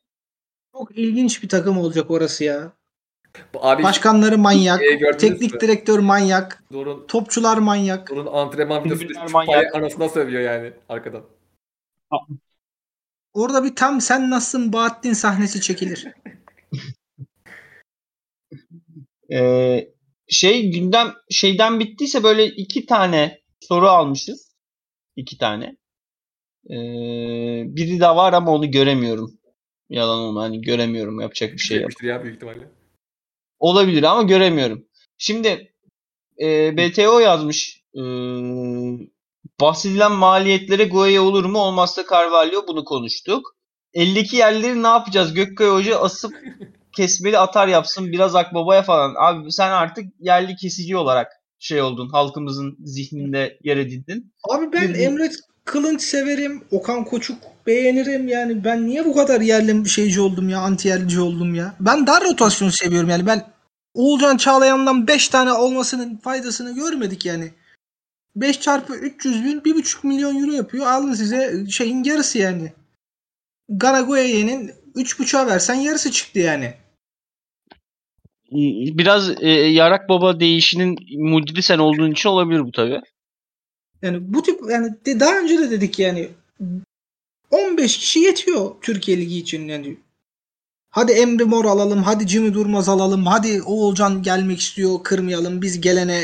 Çok 0.71 0.97
ilginç 0.97 1.43
bir 1.43 1.49
takım 1.49 1.77
olacak 1.77 2.11
orası 2.11 2.43
ya. 2.43 2.73
Bu 3.53 3.65
Abi 3.65 3.83
Başkanları 3.83 4.37
manyak, 4.37 4.81
teknik 5.19 5.53
mü? 5.53 5.59
direktör 5.59 5.99
manyak, 5.99 6.63
Dorun, 6.73 7.07
topçular 7.07 7.57
manyak. 7.57 8.09
Dorun 8.09 8.25
antrenman 8.25 8.85
videosu 8.85 9.31
manyak. 9.31 9.75
anasına 9.75 10.09
sövüyor 10.09 10.41
yani 10.41 10.73
arkadan. 10.89 11.23
Orada 13.33 13.63
bir 13.63 13.75
tam 13.75 14.01
sen 14.01 14.29
nasılsın 14.29 14.73
Bahattin 14.73 15.13
sahnesi 15.13 15.61
çekilir. 15.61 16.07
Ee, 19.31 19.89
şey 20.27 20.71
gündem 20.71 21.13
şeyden 21.29 21.79
bittiyse 21.79 22.23
böyle 22.23 22.45
iki 22.45 22.85
tane 22.85 23.41
soru 23.59 23.87
almışız. 23.87 24.55
İki 25.15 25.37
tane. 25.37 25.77
Ee, 26.69 26.75
biri 27.75 27.99
daha 27.99 28.15
var 28.15 28.33
ama 28.33 28.51
onu 28.51 28.71
göremiyorum. 28.71 29.39
Yalan 29.89 30.19
olma 30.19 30.41
hani 30.41 30.61
göremiyorum 30.61 31.19
yapacak 31.19 31.53
bir 31.53 31.57
şey 31.57 31.81
yok. 31.81 32.03
Ya 32.03 32.23
büyük 32.23 32.35
ihtimalle. 32.35 32.71
Olabilir 33.59 34.03
ama 34.03 34.23
göremiyorum. 34.23 34.85
Şimdi 35.17 35.73
e, 36.41 36.77
BTO 36.77 37.19
yazmış. 37.19 37.83
E, 37.95 38.01
bahsedilen 39.59 40.11
maliyetlere 40.11 40.85
Goya 40.85 41.21
olur 41.21 41.45
mu? 41.45 41.59
Olmazsa 41.59 42.03
Carvalho 42.11 42.67
bunu 42.67 42.83
konuştuk. 42.85 43.55
Eldeki 43.93 44.35
yerleri 44.35 44.83
ne 44.83 44.87
yapacağız? 44.87 45.33
Gökkaya 45.33 45.73
Hoca 45.73 45.99
asıp 45.99 46.33
kesmeli 46.95 47.37
atar 47.37 47.67
yapsın 47.67 48.11
biraz 48.11 48.35
Akbaba'ya 48.35 48.83
falan. 48.83 49.15
Abi 49.17 49.51
sen 49.51 49.71
artık 49.71 50.05
yerli 50.19 50.55
kesici 50.55 50.97
olarak 50.97 51.31
şey 51.59 51.81
oldun. 51.81 52.09
Halkımızın 52.09 52.77
zihninde 52.79 53.59
yer 53.63 53.77
edindin. 53.77 54.33
Abi 54.49 54.65
ben 54.73 54.93
Emre 54.93 55.29
Kılınç 55.65 56.01
severim. 56.01 56.63
Okan 56.71 57.05
Koçuk 57.05 57.37
beğenirim. 57.67 58.27
Yani 58.27 58.63
ben 58.63 58.87
niye 58.87 59.05
bu 59.05 59.15
kadar 59.15 59.41
yerli 59.41 59.89
şeyci 59.89 60.21
oldum 60.21 60.49
ya? 60.49 60.59
Anti 60.59 60.87
yerlici 60.87 61.19
oldum 61.19 61.55
ya. 61.55 61.75
Ben 61.79 62.07
dar 62.07 62.23
rotasyonu 62.23 62.71
seviyorum 62.71 63.09
yani. 63.09 63.25
Ben 63.25 63.53
Oğulcan 63.93 64.37
Çağlayan'dan 64.37 65.07
5 65.07 65.29
tane 65.29 65.51
olmasının 65.53 66.17
faydasını 66.17 66.75
görmedik 66.75 67.25
yani. 67.25 67.51
5 68.35 68.59
çarpı 68.59 68.95
300 68.95 69.43
bin 69.45 69.59
1,5 69.59 70.07
milyon 70.07 70.43
euro 70.43 70.51
yapıyor. 70.51 70.87
Alın 70.87 71.13
size 71.13 71.65
şeyin 71.69 72.03
yarısı 72.03 72.37
yani. 72.37 72.73
Garagoye'nin 73.69 74.71
3,5'a 74.95 75.47
versen 75.47 75.73
yarısı 75.73 76.11
çıktı 76.11 76.39
yani. 76.39 76.73
Biraz 78.97 79.41
e, 79.41 79.49
Yarak 79.49 80.09
Baba 80.09 80.39
değişinin 80.39 80.97
mucidi 81.17 81.61
sen 81.61 81.79
olduğun 81.79 82.11
için 82.11 82.29
olabilir 82.29 82.59
bu 82.59 82.71
tabii. 82.71 83.01
Yani 84.03 84.33
bu 84.33 84.41
tip 84.43 84.61
yani 84.69 84.95
de- 85.05 85.19
daha 85.19 85.39
önce 85.39 85.57
de 85.59 85.71
dedik 85.71 85.99
yani 85.99 86.29
15 87.51 87.97
kişi 87.97 88.19
yetiyor 88.19 88.75
Türkiye 88.81 89.17
Ligi 89.17 89.37
için 89.37 89.67
yani. 89.67 89.97
Hadi 90.89 91.11
Emre 91.11 91.43
Mor 91.43 91.65
alalım, 91.65 92.03
hadi 92.03 92.27
Jimmy 92.27 92.53
Durmaz 92.53 92.89
alalım, 92.89 93.25
hadi 93.25 93.61
Oğulcan 93.61 94.23
gelmek 94.23 94.59
istiyor, 94.59 95.03
kırmayalım. 95.03 95.61
Biz 95.61 95.81
gelene 95.81 96.23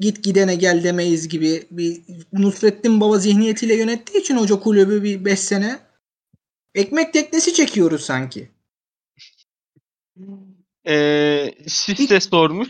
git 0.00 0.22
gidene 0.24 0.54
gel 0.54 0.84
demeyiz 0.84 1.28
gibi 1.28 1.66
bir 1.70 2.00
Nusrettin 2.32 3.00
Baba 3.00 3.18
zihniyetiyle 3.18 3.74
yönettiği 3.76 4.20
için 4.22 4.36
hoca 4.36 4.60
kulübü 4.60 5.02
bir 5.02 5.24
5 5.24 5.38
sene 5.40 5.78
ekmek 6.74 7.12
teknesi 7.12 7.54
çekiyoruz 7.54 8.04
sanki. 8.04 8.50
Ee, 10.86 11.54
Sisse 11.68 12.20
sormuş. 12.20 12.68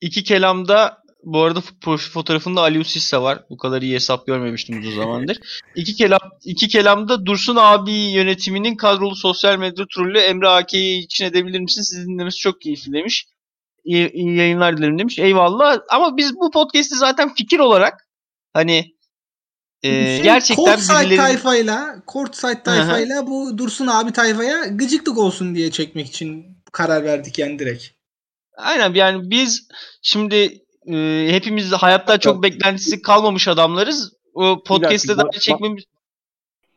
İki 0.00 0.24
kelamda 0.24 1.02
bu 1.26 1.42
arada 1.42 1.60
profil 1.80 2.10
fotoğrafında 2.10 2.60
Ali 2.60 2.84
Sisse 2.84 3.18
var. 3.18 3.44
Bu 3.50 3.56
kadar 3.56 3.82
iyi 3.82 3.94
hesap 3.94 4.26
görmemiştim 4.26 4.80
uzun 4.80 5.02
zamandır. 5.02 5.38
İki 5.74 5.94
kelam 5.94 6.20
iki 6.44 6.68
kelamda 6.68 7.26
Dursun 7.26 7.56
abi 7.56 7.92
yönetiminin 7.92 8.76
kadrolu 8.76 9.16
sosyal 9.16 9.58
medya 9.58 9.84
trollü 9.94 10.18
Emre 10.18 10.48
AK'yi 10.48 11.04
için 11.04 11.24
edebilir 11.24 11.60
misin? 11.60 11.82
Sizin 11.82 12.12
dinlemesi 12.12 12.38
çok 12.38 12.60
keyifli 12.60 12.92
demiş. 12.92 13.26
İyi, 13.84 14.12
iyi 14.12 14.36
yayınlar 14.36 14.76
dilerim 14.76 14.98
demiş. 14.98 15.18
Eyvallah. 15.18 15.78
Ama 15.90 16.16
biz 16.16 16.34
bu 16.34 16.50
podcast'i 16.50 16.96
zaten 16.96 17.34
fikir 17.34 17.58
olarak 17.58 18.08
hani 18.52 18.94
e, 19.82 19.88
Şey, 19.88 20.22
gerçekten 20.22 20.78
birileri 20.78 21.16
tayfayla, 21.16 22.02
Courtside 22.12 22.62
tayfayla 22.62 23.26
bu 23.26 23.58
Dursun 23.58 23.86
abi 23.86 24.12
tayfaya 24.12 24.66
gıcıklık 24.66 25.18
olsun 25.18 25.54
diye 25.54 25.70
çekmek 25.70 26.06
için 26.06 26.46
karar 26.72 27.04
verdik 27.04 27.38
yani 27.38 27.58
direkt. 27.58 27.84
Aynen 28.56 28.94
yani 28.94 29.30
biz 29.30 29.68
şimdi 30.02 30.65
e, 30.86 31.26
hepimiz 31.30 31.72
hayatta 31.72 32.18
çok 32.20 32.42
beklentisi 32.42 33.02
kalmamış 33.02 33.48
adamlarız. 33.48 34.12
O 34.34 34.62
podcast'te 34.66 35.16
daha 35.16 35.26
ba- 35.26 35.40
çekmemiz 35.40 35.84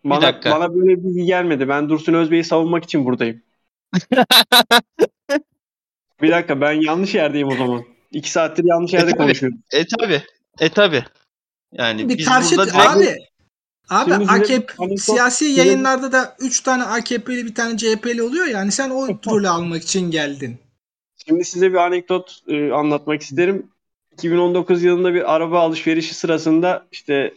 Bana, 0.04 0.22
dakika. 0.22 0.52
bana 0.52 0.76
böyle 0.76 0.90
bir 0.90 1.04
bilgi 1.04 1.26
gelmedi. 1.26 1.68
Ben 1.70 1.90
Dursun 1.90 2.14
Özbey'i 2.14 2.44
savunmak 2.44 2.84
için 2.84 3.06
buradayım. 3.06 3.42
bir 6.22 6.32
dakika 6.32 6.62
ben 6.62 6.72
yanlış 6.72 7.16
yerdeyim 7.16 7.48
o 7.48 7.56
zaman. 7.56 7.84
İki 8.12 8.32
saattir 8.32 8.64
yanlış 8.68 8.94
yerde 8.94 9.12
E, 9.12 9.16
konuşuyorum. 9.16 9.60
E 9.72 9.86
tabi. 9.88 10.24
E 10.60 10.70
tabi. 10.70 11.04
Yani 11.72 12.10
bir 12.10 12.18
biz 12.18 12.26
karşı 12.28 12.58
burada 12.58 12.66
direkt 12.74 12.86
abi 12.88 13.16
abi 13.90 14.12
Şimdi 14.12 14.32
AKP 14.32 14.68
bir 14.68 14.74
anekdot- 14.86 14.98
siyasi 14.98 15.46
size- 15.46 15.62
yayınlarda 15.62 16.12
da 16.12 16.36
3 16.40 16.62
tane 16.62 16.84
AKP'li 16.84 17.46
bir 17.46 17.56
tane 17.56 17.78
CHP'li 17.78 18.24
oluyor 18.24 18.46
yani 18.46 18.72
sen 18.72 18.90
o 18.90 19.08
rolü 19.28 19.50
almak 19.50 19.84
için 19.84 20.12
geldin. 20.12 20.58
Şimdi 21.28 21.46
size 21.46 21.70
bir 21.72 21.78
anekdot 21.78 22.40
e, 22.48 22.72
anlatmak 22.72 23.22
isterim. 23.22 23.68
2019 24.20 24.84
yılında 24.84 25.14
bir 25.14 25.36
araba 25.36 25.60
alışverişi 25.60 26.14
sırasında 26.14 26.88
işte 26.92 27.34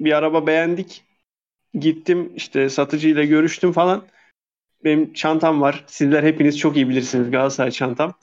bir 0.00 0.12
araba 0.12 0.46
beğendik. 0.46 1.04
Gittim 1.74 2.32
işte 2.36 2.68
satıcıyla 2.68 3.24
görüştüm 3.24 3.72
falan. 3.72 4.04
Benim 4.84 5.12
çantam 5.12 5.60
var. 5.60 5.84
Sizler 5.86 6.22
hepiniz 6.22 6.58
çok 6.58 6.76
iyi 6.76 6.88
bilirsiniz 6.88 7.30
Galatasaray 7.30 7.70
çantam. 7.70 8.14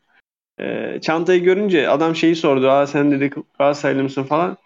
E, 0.59 0.99
çantayı 1.01 1.43
görünce 1.43 1.89
adam 1.89 2.15
şeyi 2.15 2.35
sordu. 2.35 2.69
Aa 2.69 2.87
sen 2.87 3.11
dedi 3.11 3.29
Galatasaraylı 3.57 4.03
mısın 4.03 4.23
falan. 4.23 4.57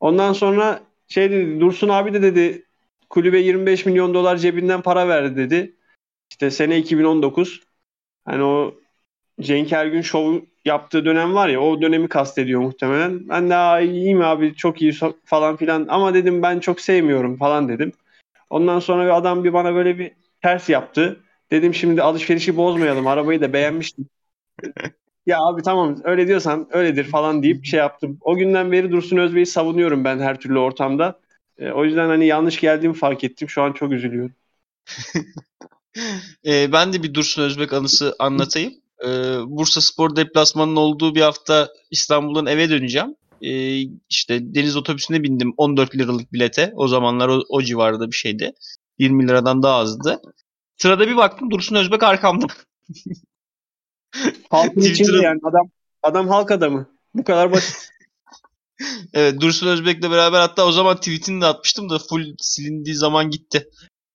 Ondan 0.00 0.32
sonra 0.32 0.80
şey 1.08 1.30
dedi 1.30 1.60
Dursun 1.60 1.88
abi 1.88 2.14
de 2.14 2.22
dedi 2.22 2.64
kulübe 3.10 3.38
25 3.38 3.86
milyon 3.86 4.14
dolar 4.14 4.36
cebinden 4.36 4.82
para 4.82 5.08
verdi 5.08 5.36
dedi. 5.36 5.76
İşte 6.30 6.50
sene 6.50 6.78
2019. 6.78 7.60
Hani 8.24 8.42
o 8.42 8.74
Cenk 9.40 9.72
Ergün 9.72 10.02
şov 10.02 10.40
yaptığı 10.66 11.04
dönem 11.04 11.34
var 11.34 11.48
ya 11.48 11.60
o 11.60 11.82
dönemi 11.82 12.08
kastediyor 12.08 12.60
muhtemelen. 12.60 13.28
Ben 13.28 13.50
de 13.50 13.54
"Aa, 13.56 13.80
iyiyim 13.80 14.20
abi 14.22 14.54
çok 14.56 14.82
iyi 14.82 14.92
falan 15.24 15.56
filan 15.56 15.86
ama 15.88 16.14
dedim 16.14 16.42
ben 16.42 16.60
çok 16.60 16.80
sevmiyorum 16.80 17.36
falan 17.36 17.68
dedim. 17.68 17.92
Ondan 18.50 18.78
sonra 18.80 19.04
bir 19.04 19.16
adam 19.16 19.44
bir 19.44 19.52
bana 19.52 19.74
böyle 19.74 19.98
bir 19.98 20.12
ters 20.42 20.68
yaptı. 20.68 21.20
Dedim 21.50 21.74
şimdi 21.74 22.02
alışverişi 22.02 22.56
bozmayalım 22.56 23.06
arabayı 23.06 23.40
da 23.40 23.52
beğenmiştim. 23.52 24.06
Ya 25.26 25.38
abi 25.40 25.62
tamam 25.62 25.96
öyle 26.04 26.26
diyorsan 26.26 26.68
öyledir 26.70 27.04
falan 27.04 27.42
deyip 27.42 27.64
şey 27.64 27.78
yaptım. 27.78 28.18
O 28.20 28.36
günden 28.36 28.72
beri 28.72 28.92
Dursun 28.92 29.16
Özbey'i 29.16 29.46
savunuyorum 29.46 30.04
ben 30.04 30.18
her 30.18 30.40
türlü 30.40 30.58
ortamda. 30.58 31.20
E, 31.58 31.70
o 31.70 31.84
yüzden 31.84 32.08
hani 32.08 32.26
yanlış 32.26 32.60
geldiğimi 32.60 32.94
fark 32.94 33.24
ettim. 33.24 33.48
Şu 33.48 33.62
an 33.62 33.72
çok 33.72 33.92
üzülüyorum. 33.92 34.34
Ee, 36.46 36.68
ben 36.72 36.92
de 36.92 37.02
bir 37.02 37.14
Dursun 37.14 37.42
Özbek 37.42 37.72
anısı 37.72 38.16
anlatayım. 38.18 38.74
Ee, 39.04 39.38
Bursa 39.46 39.80
Spor 39.80 40.16
deplasmanının 40.16 40.76
olduğu 40.76 41.14
bir 41.14 41.20
hafta 41.20 41.68
İstanbul'dan 41.90 42.46
eve 42.46 42.70
döneceğim. 42.70 43.14
Ee, 43.42 43.80
işte 44.08 44.54
deniz 44.54 44.76
otobüsüne 44.76 45.22
bindim 45.22 45.54
14 45.56 45.96
liralık 45.96 46.32
bilete. 46.32 46.72
O 46.76 46.88
zamanlar 46.88 47.28
o, 47.28 47.42
o 47.48 47.62
civarda 47.62 48.10
bir 48.10 48.16
şeydi. 48.16 48.52
20 48.98 49.28
liradan 49.28 49.62
daha 49.62 49.76
azdı. 49.76 50.20
Sırada 50.76 51.08
bir 51.08 51.16
baktım 51.16 51.50
Dursun 51.50 51.76
Özbek 51.76 52.02
arkamda. 52.02 52.46
Halkın 54.50 54.80
içinde 54.80 55.16
yani 55.16 55.40
adam 55.50 55.70
adam 56.02 56.28
halk 56.28 56.50
adamı. 56.50 56.86
Bu 57.14 57.24
kadar 57.24 57.52
basit. 57.52 57.90
Evet 59.14 59.40
Dursun 59.40 59.66
Özbek'le 59.66 60.10
beraber 60.10 60.40
hatta 60.40 60.66
o 60.66 60.72
zaman 60.72 60.96
tweetini 60.96 61.40
de 61.40 61.46
atmıştım 61.46 61.90
da 61.90 61.98
full 61.98 62.34
silindiği 62.38 62.94
zaman 62.94 63.30
gitti. 63.30 63.68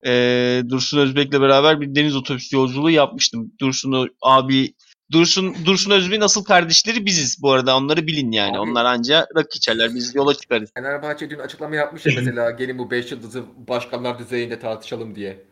Ee, 0.05 0.61
Dursun 0.69 0.97
Özbek'le 0.97 1.31
beraber 1.33 1.81
bir 1.81 1.95
deniz 1.95 2.15
otobüsü 2.15 2.55
yolculuğu 2.55 2.89
yapmıştım. 2.91 3.51
Dursun 3.59 4.09
abi 4.21 4.73
Dursun 5.11 5.55
Dursun 5.65 5.91
Özbek'in 5.91 6.21
asıl 6.21 6.43
kardeşleri 6.43 7.05
biziz 7.05 7.41
bu 7.41 7.51
arada 7.51 7.77
onları 7.77 8.07
bilin 8.07 8.31
yani. 8.31 8.51
Abi- 8.51 8.59
Onlar 8.59 8.85
anca 8.85 9.27
rakı 9.35 9.57
içerler 9.57 9.95
biz 9.95 10.15
yola 10.15 10.33
çıkarız. 10.33 10.71
Fenerbahçe 10.77 11.29
dün 11.29 11.39
açıklama 11.39 11.75
yapmış 11.75 12.05
ya 12.05 12.13
mesela 12.17 12.51
gelin 12.51 12.77
bu 12.77 12.91
5 12.91 13.11
yıldızı 13.11 13.43
başkanlar 13.67 14.19
düzeyinde 14.19 14.59
tartışalım 14.59 15.15
diye. 15.15 15.43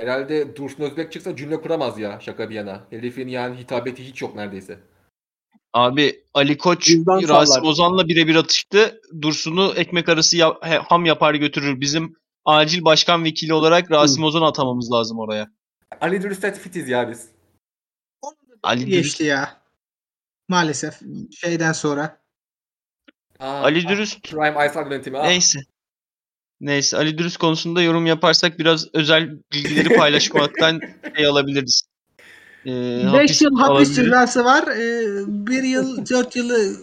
Herhalde 0.00 0.56
Dursun 0.56 0.82
Özbek 0.82 1.12
çıksa 1.12 1.36
cümle 1.36 1.60
kuramaz 1.60 1.98
ya 1.98 2.18
şaka 2.22 2.50
bir 2.50 2.54
yana. 2.54 2.80
Herifin 2.90 3.28
yani 3.28 3.56
hitabeti 3.58 4.04
hiç 4.08 4.22
yok 4.22 4.34
neredeyse. 4.36 4.78
Abi 5.72 6.24
Ali 6.34 6.58
Koç 6.58 6.90
Rasim. 7.28 7.64
Ozan'la 7.64 8.08
birebir 8.08 8.34
atıştı. 8.36 9.00
Dursun'u 9.22 9.72
ekmek 9.76 10.08
arası 10.08 10.36
ya- 10.36 10.56
he- 10.62 10.78
ham 10.78 11.04
yapar 11.04 11.34
götürür. 11.34 11.80
Bizim 11.80 12.16
acil 12.46 12.84
başkan 12.84 13.24
vekili 13.24 13.54
olarak 13.54 13.90
Rasim 13.90 14.24
Ozan 14.24 14.42
atamamız 14.42 14.92
lazım 14.92 15.18
oraya. 15.18 15.50
Ali 16.00 16.22
Dürüstet 16.22 16.58
fitiz 16.58 16.88
ya 16.88 17.10
biz. 17.10 17.28
Ali 18.62 18.80
Dürüst, 18.80 18.92
Geçti 18.92 19.24
ya. 19.24 19.60
Maalesef. 20.48 21.00
Şeyden 21.40 21.72
sonra. 21.72 22.20
Aa, 23.38 23.62
Ali 23.62 23.88
Dürüst 23.88 24.22
Prime 24.30 24.54
Aysal 24.54 24.90
yönetimi. 24.92 25.18
ah. 25.18 25.24
Neyse. 25.24 25.58
Neyse 26.60 26.96
Ali 26.96 27.18
Dürüst 27.18 27.36
konusunda 27.36 27.82
yorum 27.82 28.06
yaparsak 28.06 28.58
biraz 28.58 28.94
özel 28.94 29.30
bilgileri 29.52 29.88
paylaşmaktan 29.96 30.80
şey 31.16 31.26
alabiliriz. 31.26 31.82
Ee, 32.66 33.12
5 33.12 33.42
yıl 33.42 33.56
hapis 33.56 33.96
cezası 33.96 34.44
var. 34.44 34.64
1 34.66 35.62
yıl 35.62 36.06
4 36.06 36.36
yılı 36.36 36.76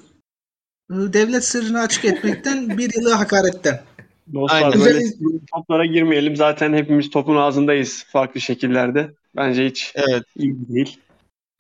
e, 0.92 0.96
devlet 1.14 1.46
sırrını 1.46 1.80
açık 1.82 2.06
etmekten, 2.06 2.78
1 2.78 2.94
yılı 2.96 3.14
hakaretten. 3.14 3.84
Dostlar 4.34 4.64
Aynen. 4.64 4.80
böyle 4.80 5.00
toplara 5.54 5.86
girmeyelim. 5.86 6.36
Zaten 6.36 6.74
hepimiz 6.74 7.10
topun 7.10 7.36
ağzındayız 7.36 8.04
farklı 8.12 8.42
şekillerde. 8.42 9.12
Bence 9.36 9.66
hiç 9.66 9.94
Evet. 9.96 10.24
iyi 10.36 10.56
değil. 10.70 11.00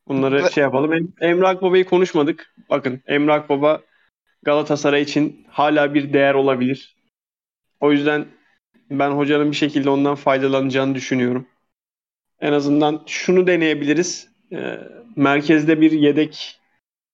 Bunları 0.07 0.43
Ve- 0.43 0.49
şey 0.49 0.61
yapalım. 0.61 0.93
Em- 0.93 1.13
Emre 1.21 1.47
Akbaba'yı 1.47 1.85
konuşmadık. 1.85 2.53
Bakın 2.69 3.01
Emre 3.07 3.33
Akbaba 3.33 3.81
Galatasaray 4.43 5.01
için 5.01 5.45
hala 5.49 5.93
bir 5.93 6.13
değer 6.13 6.33
olabilir. 6.33 6.95
O 7.79 7.91
yüzden 7.91 8.25
ben 8.89 9.09
hocanın 9.11 9.51
bir 9.51 9.55
şekilde 9.55 9.89
ondan 9.89 10.15
faydalanacağını 10.15 10.95
düşünüyorum. 10.95 11.47
En 12.39 12.53
azından 12.53 13.03
şunu 13.07 13.47
deneyebiliriz. 13.47 14.27
Ee, 14.51 14.79
merkezde 15.15 15.81
bir 15.81 15.91
yedek 15.91 16.59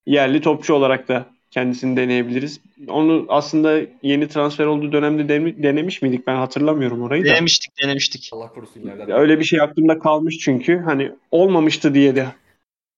yerli 0.05 0.41
topçu 0.41 0.73
olarak 0.73 1.07
da 1.07 1.25
kendisini 1.51 1.97
deneyebiliriz. 1.97 2.59
Onu 2.87 3.25
aslında 3.29 3.79
yeni 4.03 4.27
transfer 4.27 4.65
olduğu 4.65 4.91
dönemde 4.91 5.29
dene- 5.29 5.63
denemiş 5.63 6.01
miydik? 6.01 6.27
Ben 6.27 6.35
hatırlamıyorum 6.35 7.01
orayı 7.01 7.23
da. 7.25 7.27
Denemiştik 7.27 7.71
denemiştik. 7.83 8.29
Allah 8.33 8.47
korusun 8.49 8.81
yerden. 8.81 9.11
Öyle 9.11 9.39
bir 9.39 9.43
şey 9.43 9.61
aklımda 9.61 9.99
kalmış 9.99 10.37
çünkü. 10.37 10.77
Hani 10.77 11.11
olmamıştı 11.31 11.93
diye 11.93 12.15
de 12.15 12.27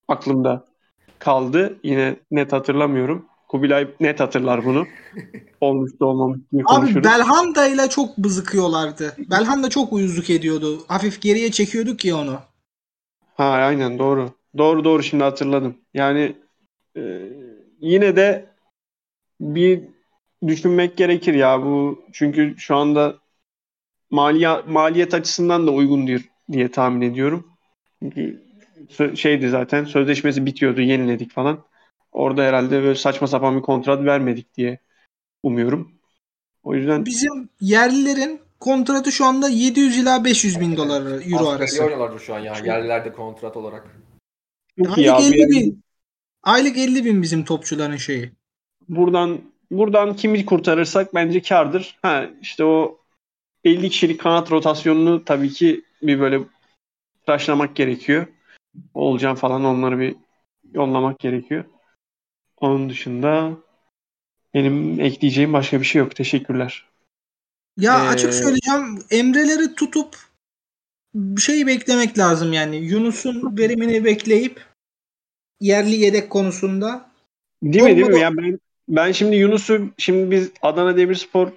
aklımda 0.08 0.66
kaldı. 1.20 1.78
Yine 1.84 2.16
net 2.32 2.54
hatırlamıyorum. 2.54 3.26
Kubilay 3.48 3.88
net 4.00 4.20
hatırlar 4.20 4.66
bunu. 4.66 4.88
Olmuştu 5.62 6.06
olmamış 6.06 6.40
diye 6.52 6.64
Abi 6.66 6.76
konuşuruz. 6.76 7.04
Belhanda 7.04 7.68
ile 7.68 7.90
çok 7.90 8.18
bızıkıyorlardı. 8.18 9.16
Belhanda 9.32 9.70
çok 9.70 9.94
uyuzluk 9.94 10.30
ediyordu. 10.30 10.80
Hafif 10.88 11.22
geriye 11.22 11.52
çekiyorduk 11.52 12.06
ya 12.06 12.18
onu. 12.18 12.40
Ha 13.36 13.44
aynen 13.46 14.00
doğru. 14.00 14.30
Doğru 14.58 14.84
doğru 14.84 15.04
şimdi 15.04 15.24
hatırladım. 15.24 15.78
Yani 15.94 16.36
e, 16.98 17.02
yine 17.82 18.16
de 18.16 18.46
bir 19.42 19.82
düşünmek 20.48 20.98
gerekir 20.98 21.34
ya 21.34 21.62
bu 21.64 22.04
çünkü 22.14 22.56
şu 22.58 22.76
anda 22.76 23.18
maliye, 24.12 24.50
maliyet 24.68 25.14
açısından 25.14 25.68
da 25.68 25.72
uygun 25.72 26.08
diye, 26.08 26.20
diye 26.52 26.72
tahmin 26.72 27.02
ediyorum. 27.02 27.48
Şeydi 29.16 29.50
zaten 29.50 29.86
sözleşmesi 29.86 30.46
bitiyordu 30.46 30.82
yeniledik 30.82 31.32
falan. 31.32 31.64
Orada 32.12 32.44
herhalde 32.44 32.84
böyle 32.84 32.96
saçma 32.96 33.28
sapan 33.28 33.58
bir 33.58 33.62
kontrat 33.62 34.06
vermedik 34.06 34.58
diye 34.58 34.80
umuyorum. 35.44 35.92
O 36.64 36.76
yüzden 36.76 37.06
Bizim 37.06 37.50
yerlilerin 37.62 38.40
kontratı 38.60 39.12
şu 39.12 39.26
anda 39.26 39.50
700 39.50 39.98
ila 39.98 40.26
500 40.26 40.60
bin 40.60 40.78
dolar 40.78 41.02
euro 41.02 41.36
Aslında 41.36 41.50
arası. 41.50 41.84
oynuyorlardı 41.84 42.20
şu 42.20 42.36
an 42.36 42.40
ya. 42.40 42.54
Yerlilerde 42.66 43.14
kontrat 43.14 43.58
olarak. 43.58 43.98
çok 44.86 44.98
iyi 44.98 45.12
abi. 45.12 45.24
50 45.24 45.50
bin. 45.50 45.84
Aylık 46.44 46.78
50 46.78 47.06
bin 47.06 47.22
bizim 47.22 47.46
topçuların 47.46 47.98
şeyi. 47.98 48.32
buradan 48.90 49.42
buradan 49.72 50.16
kimi 50.16 50.46
kurtarırsak 50.46 51.16
bence 51.16 51.42
kardır. 51.42 51.98
Ha 52.02 52.30
işte 52.42 52.64
o 52.64 53.00
50 53.64 53.90
kişilik 53.90 54.20
kanat 54.22 54.52
rotasyonunu 54.52 55.26
tabii 55.26 55.50
ki 55.50 55.84
bir 56.02 56.20
böyle 56.20 56.40
taşlamak 57.26 57.76
gerekiyor. 57.76 58.28
Olcan 58.94 59.36
falan 59.36 59.66
onları 59.66 60.00
bir 60.00 60.16
yollamak 60.74 61.20
gerekiyor. 61.20 61.64
Onun 62.58 62.90
dışında 62.90 63.52
benim 64.54 65.00
ekleyeceğim 65.00 65.54
başka 65.54 65.80
bir 65.80 65.86
şey 65.86 66.00
yok. 66.00 66.16
Teşekkürler. 66.16 66.86
Ya 67.78 68.06
Ee, 68.06 68.08
açık 68.08 68.34
söyleyeceğim 68.34 69.04
Emre'leri 69.12 69.76
tutup 69.76 70.18
bir 71.16 71.42
şey 71.42 71.68
beklemek 71.68 72.18
lazım 72.18 72.54
yani. 72.54 72.76
Yunus'un 72.76 73.58
verimini 73.58 74.06
bekleyip 74.06 74.71
yerli 75.62 75.96
yedek 75.96 76.30
konusunda 76.30 77.12
Değil 77.64 77.84
mi 77.84 77.96
değil 77.96 78.00
mi? 78.00 78.06
Olmadı. 78.06 78.20
Ya 78.20 78.38
ben 78.38 78.60
ben 78.88 79.12
şimdi 79.12 79.36
Yunus'u 79.36 79.90
şimdi 79.98 80.32
biz 80.32 80.52
Adana 80.62 80.98
Demirspor 80.98 81.52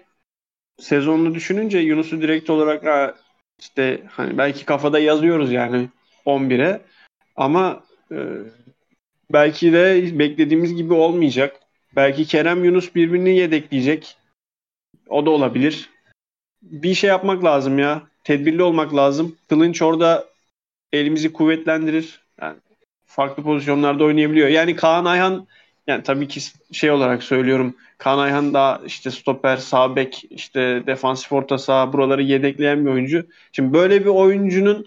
sezonunu 0.80 1.34
düşününce 1.34 1.78
Yunus'u 1.78 2.22
direkt 2.22 2.50
olarak 2.50 2.84
ha, 2.86 3.14
işte 3.60 4.02
hani 4.10 4.38
belki 4.38 4.64
kafada 4.64 4.98
yazıyoruz 4.98 5.52
yani 5.52 5.88
11'e 6.26 6.80
ama 7.36 7.82
e, 8.12 8.18
belki 9.32 9.72
de 9.72 10.18
beklediğimiz 10.18 10.74
gibi 10.74 10.94
olmayacak. 10.94 11.60
Belki 11.96 12.24
Kerem 12.26 12.64
Yunus 12.64 12.94
birbirini 12.94 13.36
yedekleyecek. 13.36 14.16
O 15.08 15.26
da 15.26 15.30
olabilir. 15.30 15.90
Bir 16.62 16.94
şey 16.94 17.08
yapmak 17.08 17.44
lazım 17.44 17.78
ya. 17.78 18.02
Tedbirli 18.24 18.62
olmak 18.62 18.94
lazım. 18.94 19.36
Kılınç 19.48 19.82
orada 19.82 20.28
elimizi 20.92 21.32
kuvvetlendirir. 21.32 22.20
Yani 22.40 22.56
farklı 23.14 23.42
pozisyonlarda 23.42 24.04
oynayabiliyor. 24.04 24.48
Yani 24.48 24.76
Kaan 24.76 25.04
Ayhan 25.04 25.46
yani 25.86 26.02
tabii 26.02 26.28
ki 26.28 26.40
şey 26.72 26.90
olarak 26.90 27.22
söylüyorum. 27.22 27.76
Kaan 27.98 28.18
Ayhan 28.18 28.54
da 28.54 28.80
işte 28.86 29.10
stoper, 29.10 29.56
sağ 29.56 29.96
bek, 29.96 30.24
işte 30.30 30.82
defansif 30.86 31.32
orta 31.32 31.58
saha 31.58 31.92
buraları 31.92 32.22
yedekleyen 32.22 32.86
bir 32.86 32.90
oyuncu. 32.90 33.26
Şimdi 33.52 33.72
böyle 33.72 34.00
bir 34.00 34.10
oyuncunun 34.10 34.86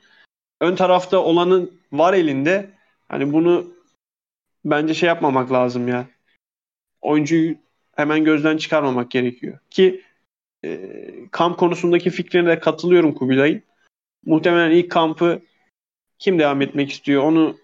ön 0.61 0.75
tarafta 0.75 1.17
olanın 1.17 1.79
var 1.91 2.13
elinde. 2.13 2.69
Hani 3.09 3.33
bunu 3.33 3.73
bence 4.65 4.93
şey 4.93 5.07
yapmamak 5.07 5.51
lazım 5.51 5.87
ya. 5.87 6.05
Oyuncuyu 7.01 7.55
hemen 7.95 8.23
gözden 8.23 8.57
çıkarmamak 8.57 9.11
gerekiyor. 9.11 9.59
Ki 9.69 10.01
e, 10.65 10.79
kamp 11.31 11.57
konusundaki 11.57 12.09
fikrine 12.09 12.47
de 12.47 12.59
katılıyorum 12.59 13.13
Kubilay'ın. 13.13 13.63
Muhtemelen 14.25 14.71
ilk 14.71 14.91
kampı 14.91 15.41
kim 16.19 16.39
devam 16.39 16.61
etmek 16.61 16.91
istiyor 16.91 17.23
onu 17.23 17.57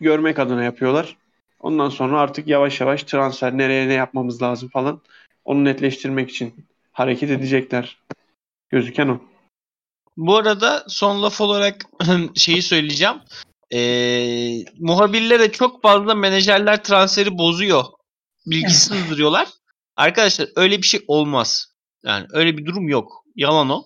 görmek 0.00 0.38
adına 0.38 0.64
yapıyorlar. 0.64 1.16
Ondan 1.60 1.88
sonra 1.88 2.20
artık 2.20 2.48
yavaş 2.48 2.80
yavaş 2.80 3.02
transfer 3.02 3.58
nereye 3.58 3.88
ne 3.88 3.92
yapmamız 3.92 4.42
lazım 4.42 4.68
falan 4.68 5.00
onu 5.44 5.64
netleştirmek 5.64 6.30
için 6.30 6.66
hareket 6.92 7.30
edecekler. 7.30 7.98
Gözüken 8.70 9.08
o. 9.08 9.20
Bu 10.16 10.36
arada 10.36 10.84
son 10.88 11.22
laf 11.22 11.40
olarak 11.40 11.84
şeyi 12.34 12.62
söyleyeceğim. 12.62 13.16
Ee, 13.72 14.64
muhabirlere 14.78 15.52
çok 15.52 15.82
fazla 15.82 16.14
menajerler 16.14 16.84
transferi 16.84 17.38
bozuyor. 17.38 17.84
Bilgisi 18.46 18.80
sızdırıyorlar. 18.80 19.48
Arkadaşlar 19.96 20.48
öyle 20.56 20.78
bir 20.78 20.86
şey 20.86 21.04
olmaz. 21.08 21.74
Yani 22.04 22.26
öyle 22.30 22.58
bir 22.58 22.66
durum 22.66 22.88
yok. 22.88 23.24
Yalan 23.36 23.70
o. 23.70 23.84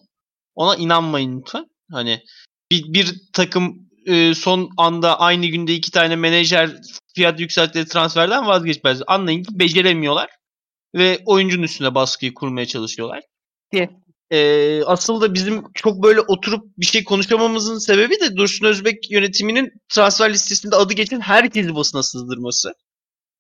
Ona 0.55 0.77
inanmayın 0.77 1.41
lütfen. 1.41 1.67
Hani 1.91 2.23
bir, 2.71 2.95
bir 2.95 3.23
takım 3.33 3.89
e, 4.07 4.35
son 4.35 4.71
anda 4.77 5.21
aynı 5.21 5.47
günde 5.47 5.75
iki 5.75 5.91
tane 5.91 6.17
menajer 6.17 6.71
fiyat 7.15 7.41
yükselttikleri 7.41 7.87
transferden 7.87 8.47
vazgeçmez. 8.47 9.03
Anlayın 9.07 9.43
ki 9.43 9.59
beceremiyorlar 9.59 10.31
ve 10.95 11.19
oyuncunun 11.27 11.63
üstüne 11.63 11.95
baskıyı 11.95 12.35
kurmaya 12.35 12.67
çalışıyorlar. 12.67 13.21
E, 14.31 14.83
asıl 14.85 15.21
da 15.21 15.35
bizim 15.35 15.63
çok 15.75 16.03
böyle 16.03 16.21
oturup 16.21 16.65
bir 16.79 16.87
şey 16.87 17.05
konuşamamızın 17.05 17.79
sebebi 17.79 18.21
de 18.21 18.37
Dursun 18.37 18.67
Özbek 18.67 19.11
yönetiminin 19.11 19.73
transfer 19.89 20.33
listesinde 20.33 20.77
adı 20.77 20.95
geçen 20.95 21.21
herkesi 21.21 21.75
basına 21.75 22.03
sızdırması. 22.03 22.75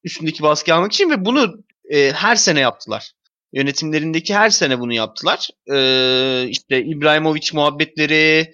Üstündeki 0.05 0.43
baskı 0.43 0.75
almak 0.75 0.93
için 0.93 1.11
ve 1.11 1.25
bunu 1.25 1.55
e, 1.91 2.13
her 2.13 2.37
sene 2.37 2.61
yaptılar. 2.61 3.13
Yönetimlerindeki 3.53 4.35
her 4.35 4.51
sene 4.51 4.81
bunu 4.81 4.93
yaptılar. 4.93 5.49
E, 5.73 6.49
işte 6.49 6.85
İbrahimovic 6.85 7.51
muhabbetleri, 7.53 8.53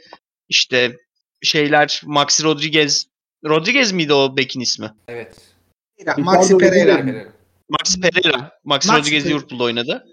işte 0.49 0.97
şeyler, 1.43 2.03
Maxi 2.05 2.45
Rodriguez. 2.45 3.07
Rodriguez 3.45 3.93
miydi 3.93 4.13
o 4.13 4.37
bekin 4.37 4.61
ismi? 4.61 4.95
Evet. 5.09 5.35
Maxi 6.19 6.59
Pereira. 6.59 7.27
Maxi 7.69 8.01
Pereira. 8.01 8.59
Maxi 8.65 8.89
Maxi 8.89 9.01
Rodriguez 9.01 9.23
Pereira. 9.23 9.39
Liverpool'da 9.39 9.65
oynadı. 9.65 10.07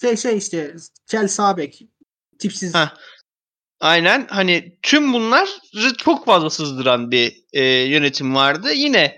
Şey 0.00 0.16
şey 0.16 0.38
işte 0.38 0.74
Kel 1.06 1.28
Sabek. 1.28 1.82
Tipsiz. 2.38 2.74
Ha. 2.74 2.92
Aynen 3.80 4.26
hani 4.30 4.78
tüm 4.82 5.12
bunları 5.12 5.48
çok 5.98 6.26
fazla 6.26 6.50
sızdıran 6.50 7.10
bir 7.10 7.42
e, 7.52 7.62
yönetim 7.64 8.34
vardı. 8.34 8.72
Yine 8.72 9.16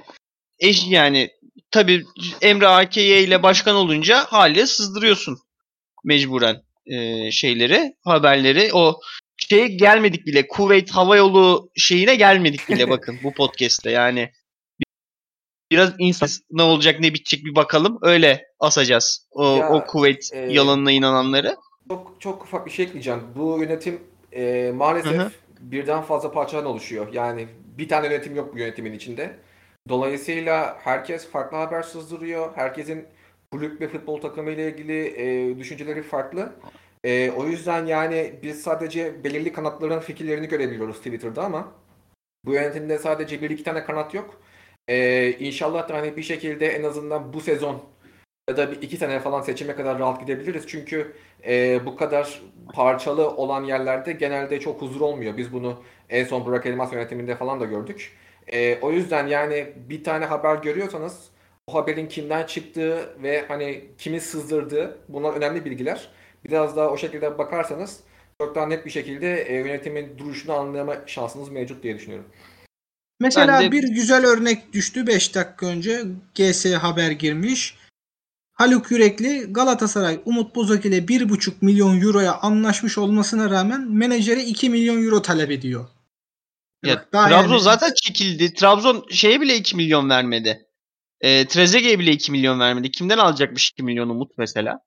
eş 0.59 0.87
yani 0.89 1.31
tabii 1.71 2.05
Emre 2.41 2.67
AKY 2.67 3.25
ile 3.25 3.43
başkan 3.43 3.77
olunca 3.77 4.25
haliyle 4.25 4.67
sızdırıyorsun 4.67 5.39
mecburen 6.05 6.63
e, 6.87 7.31
şeyleri, 7.31 7.97
haberleri. 8.05 8.71
O 8.73 9.01
şeye 9.51 9.69
gelmedik 9.69 10.27
bile. 10.27 10.49
Kuveyt 10.49 10.91
Hava 10.91 11.17
Yolu 11.17 11.71
şeyine 11.77 12.15
gelmedik 12.15 12.69
bile 12.69 12.89
bakın 12.91 13.19
bu 13.25 13.33
podcast'te 13.33 13.91
yani. 13.91 14.31
Biraz 15.71 15.95
insan 15.99 16.29
ne 16.51 16.63
olacak 16.63 17.01
ne 17.01 17.15
bitecek 17.15 17.45
bir 17.45 17.55
bakalım. 17.55 17.99
Öyle 18.03 18.47
asacağız 18.61 19.29
o, 19.31 19.57
Ya, 19.57 19.71
o 19.71 19.87
Kuveyt 19.87 20.31
e, 20.33 20.39
yalanına 20.39 20.93
inananları. 20.93 21.57
Çok 21.89 22.17
çok 22.21 22.43
ufak 22.43 22.67
bir 22.67 22.71
şey 22.71 22.85
ekleyeceğim. 22.85 23.21
Bu 23.37 23.59
yönetim 23.61 24.01
e, 24.33 24.73
maalesef 24.75 25.13
Hı 25.13 25.23
hı. 25.23 25.31
birden 25.61 26.03
fazla 26.03 26.33
parçadan 26.33 26.67
oluşuyor. 26.67 27.13
Yani 27.13 27.49
bir 27.79 27.89
tane 27.89 28.07
yönetim 28.07 28.37
yok 28.37 28.55
bu 28.55 28.59
yönetimin 28.59 28.93
içinde. 28.93 29.37
Dolayısıyla 29.89 30.79
herkes 30.85 31.31
farklı 31.31 31.57
haber 31.57 31.83
sızdırıyor. 31.83 32.57
Herkesin 32.57 33.07
kulüp 33.53 33.81
ve 33.81 33.89
futbol 33.89 34.21
takımı 34.21 34.51
ile 34.51 34.73
ilgili 34.73 35.07
e, 35.07 35.59
düşünceleri 35.59 36.03
farklı. 36.03 36.53
E, 37.05 37.31
o 37.31 37.47
yüzden 37.47 37.87
yani 37.87 38.35
biz 38.43 38.63
sadece 38.63 39.25
belirli 39.25 39.53
kanatların 39.53 40.01
fikirlerini 40.01 40.49
görebiliyoruz 40.49 40.97
Twitter'da 40.97 41.45
ama 41.45 41.73
bu 42.45 42.55
yönetimde 42.55 42.99
sadece 42.99 43.43
bir 43.43 43.51
iki 43.51 43.65
tane 43.65 43.85
kanat 43.85 44.15
yok. 44.15 44.41
E, 44.89 45.31
inşallah 45.33 45.89
da 45.89 45.95
hani 45.95 46.17
bir 46.17 46.23
şekilde 46.23 46.69
en 46.69 46.83
azından 46.85 47.33
bu 47.33 47.41
sezon 47.41 47.83
ya 48.51 48.57
da 48.57 48.73
bir 48.73 48.83
iki 48.83 48.97
sene 48.97 49.21
falan 49.21 49.43
seçime 49.43 49.77
kadar 49.77 49.99
rahat 49.99 50.21
gidebiliriz. 50.21 50.65
Çünkü 50.69 51.13
e, 51.47 51.81
bu 51.87 51.97
kadar 51.97 52.43
parçalı 52.75 53.31
olan 53.31 53.65
yerlerde 53.65 54.13
genelde 54.13 54.61
çok 54.61 54.83
huzur 54.83 55.01
olmuyor. 55.01 55.37
Biz 55.37 55.53
bunu 55.53 55.83
en 56.09 56.25
son 56.25 56.47
Burak 56.47 56.67
Elmas 56.67 56.93
yönetiminde 56.93 57.37
falan 57.37 57.61
da 57.61 57.65
gördük. 57.65 58.13
E, 58.53 58.79
o 58.81 58.93
yüzden 58.93 59.27
yani 59.27 59.73
bir 59.77 60.05
tane 60.05 60.25
haber 60.25 60.57
görüyorsanız 60.57 61.31
o 61.67 61.75
haberin 61.75 62.07
kimden 62.09 62.47
çıktığı 62.47 63.23
ve 63.23 63.45
hani 63.49 63.85
kimin 63.99 64.19
sızdırdığı 64.19 64.99
bunlar 65.09 65.35
önemli 65.35 65.65
bilgiler. 65.65 66.11
Biraz 66.45 66.77
daha 66.77 66.89
o 66.91 66.97
şekilde 66.97 67.39
bakarsanız 67.39 68.01
çok 68.41 68.55
daha 68.55 68.67
net 68.67 68.87
bir 68.87 68.91
şekilde 68.91 69.43
e, 69.43 69.55
yönetimin 69.55 70.19
duruşunu 70.19 70.53
anlama 70.53 70.97
şansınız 71.07 71.49
mevcut 71.49 71.83
diye 71.83 71.97
düşünüyorum. 71.97 72.27
Mesela 73.21 73.63
de- 73.63 73.73
bir 73.73 73.83
güzel 73.83 74.27
örnek 74.27 74.73
düştü 74.73 75.07
5 75.07 75.35
dakika 75.35 75.67
önce. 75.67 76.03
GS 76.35 76.75
haber 76.75 77.11
girmiş. 77.11 77.77
Haluk 78.53 78.91
Yürekli 78.91 79.53
Galatasaray 79.53 80.21
Umut 80.25 80.55
Bozok 80.55 80.85
ile 80.85 80.99
1,5 81.09 81.53
milyon 81.61 82.01
euroya 82.01 82.39
anlaşmış 82.39 82.99
olmasına 82.99 83.51
rağmen 83.51 83.91
menajeri 83.91 84.43
2 84.43 84.71
milyon 84.71 85.05
euro 85.05 85.23
talep 85.23 85.51
ediyor. 85.51 85.87
Ya, 86.85 86.97
Bak, 86.97 87.13
daha 87.13 87.29
Trabzon 87.29 87.51
yani- 87.53 87.63
zaten 87.63 87.93
çekildi. 87.95 88.55
Trabzon 88.55 89.07
şeye 89.11 89.41
bile 89.41 89.57
2 89.57 89.77
milyon 89.77 90.11
vermedi. 90.11 90.67
E, 91.21 91.47
Trezeguet'e 91.47 91.99
bile 91.99 92.11
2 92.13 92.33
milyon 92.33 92.61
vermedi. 92.61 92.91
Kimden 92.91 93.19
alacakmış 93.19 93.71
2 93.71 93.83
milyon 93.83 94.09
Umut 94.09 94.39
mesela? 94.39 94.81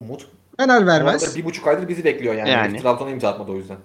Umut. 0.00 0.28
Fener 0.60 0.82
Bu 0.82 0.86
vermez. 0.86 1.36
bir 1.36 1.44
buçuk 1.44 1.66
aydır 1.66 1.88
bizi 1.88 2.04
bekliyor 2.04 2.34
yani. 2.34 2.50
Yani. 2.50 2.82
Trabzon'a 2.82 3.10
imza 3.10 3.28
atmadı 3.28 3.52
o 3.52 3.56
yüzden. 3.56 3.78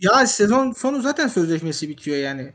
Ya 0.00 0.26
sezon 0.26 0.72
sonu 0.72 1.02
zaten 1.02 1.28
sözleşmesi 1.28 1.88
bitiyor 1.88 2.16
yani. 2.16 2.52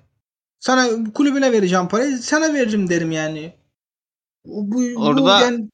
Sana 0.60 1.14
kulübüne 1.14 1.52
vereceğim 1.52 1.88
parayı 1.88 2.18
sana 2.18 2.54
veririm 2.54 2.90
derim 2.90 3.12
yani. 3.12 3.54
Bu, 4.46 4.72
bu 4.72 5.02
Orada- 5.02 5.42
yani- 5.42 5.70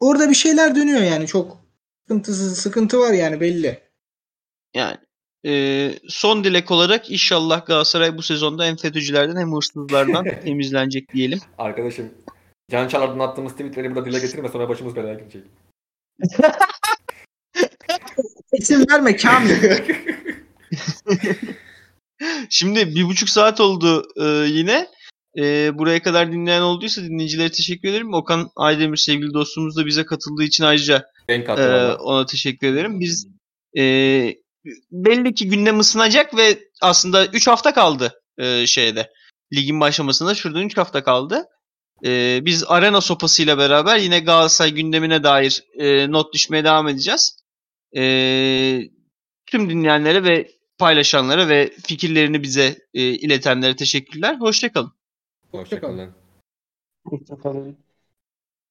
orada 0.00 0.30
bir 0.30 0.34
şeyler 0.34 0.74
dönüyor 0.74 1.00
yani 1.00 1.26
çok 1.26 1.58
sıkıntısı 2.02 2.54
sıkıntı 2.54 2.98
var 2.98 3.12
yani 3.12 3.40
belli. 3.40 3.80
Yani 4.74 4.96
e, 5.46 5.90
son 6.08 6.44
dilek 6.44 6.70
olarak 6.70 7.10
inşallah 7.10 7.66
Galatasaray 7.66 8.16
bu 8.18 8.22
sezonda 8.22 8.64
hem 8.64 8.76
FETÖ'cülerden 8.76 9.36
hem 9.40 9.52
hırsızlardan 9.56 10.24
temizlenecek 10.44 11.12
diyelim. 11.14 11.40
Arkadaşım 11.58 12.10
Can 12.70 12.88
Çağlar'dan 12.88 13.18
attığımız 13.18 13.52
tweetleri 13.52 13.94
burada 13.94 14.06
dile 14.10 14.18
getirme 14.18 14.48
sonra 14.48 14.68
başımız 14.68 14.96
belaya 14.96 15.14
girecek. 15.14 15.42
İsim 18.52 18.84
verme 18.90 19.16
Kamil. 19.16 19.50
Şimdi 22.50 22.94
bir 22.94 23.04
buçuk 23.04 23.28
saat 23.28 23.60
oldu 23.60 24.04
e, 24.16 24.24
yine. 24.48 24.88
E, 25.38 25.78
buraya 25.78 26.02
kadar 26.02 26.32
dinleyen 26.32 26.60
olduysa 26.62 27.02
dinleyicilere 27.02 27.50
teşekkür 27.50 27.88
ederim. 27.88 28.14
Okan 28.14 28.50
Aydemir 28.56 28.96
sevgili 28.96 29.34
dostumuz 29.34 29.76
da 29.76 29.86
bize 29.86 30.04
katıldığı 30.04 30.42
için 30.42 30.64
ayrıca 30.64 31.04
Ee, 31.62 31.72
valla. 31.72 31.96
ona 31.96 32.26
teşekkür 32.26 32.66
ederim. 32.66 33.00
Biz 33.00 33.26
e, 33.78 33.82
belli 34.90 35.34
ki 35.34 35.48
gündem 35.48 35.80
ısınacak 35.80 36.36
ve 36.36 36.58
aslında 36.82 37.26
3 37.26 37.46
hafta 37.46 37.74
kaldı 37.74 38.22
e, 38.38 38.66
şeyde. 38.66 39.10
Ligin 39.54 39.80
başlamasına 39.80 40.34
şuradan 40.34 40.62
3 40.62 40.76
hafta 40.76 41.02
kaldı. 41.04 41.44
E, 42.04 42.40
biz 42.44 42.64
arena 42.68 43.00
sopasıyla 43.00 43.58
beraber 43.58 43.98
yine 43.98 44.20
Galatasaray 44.20 44.72
gündemine 44.72 45.22
dair 45.24 45.64
e, 45.78 46.12
not 46.12 46.34
düşmeye 46.34 46.64
devam 46.64 46.88
edeceğiz. 46.88 47.41
E, 47.96 48.02
tüm 49.46 49.70
dinleyenlere 49.70 50.24
ve 50.24 50.50
paylaşanlara 50.78 51.48
ve 51.48 51.70
fikirlerini 51.70 52.42
bize 52.42 52.78
e, 52.94 53.02
iletenlere 53.02 53.76
teşekkürler. 53.76 54.36
Hoşçakalın. 54.40 54.92
Hoşçakalın. 55.50 56.10
Hoşçakalın. 57.06 57.76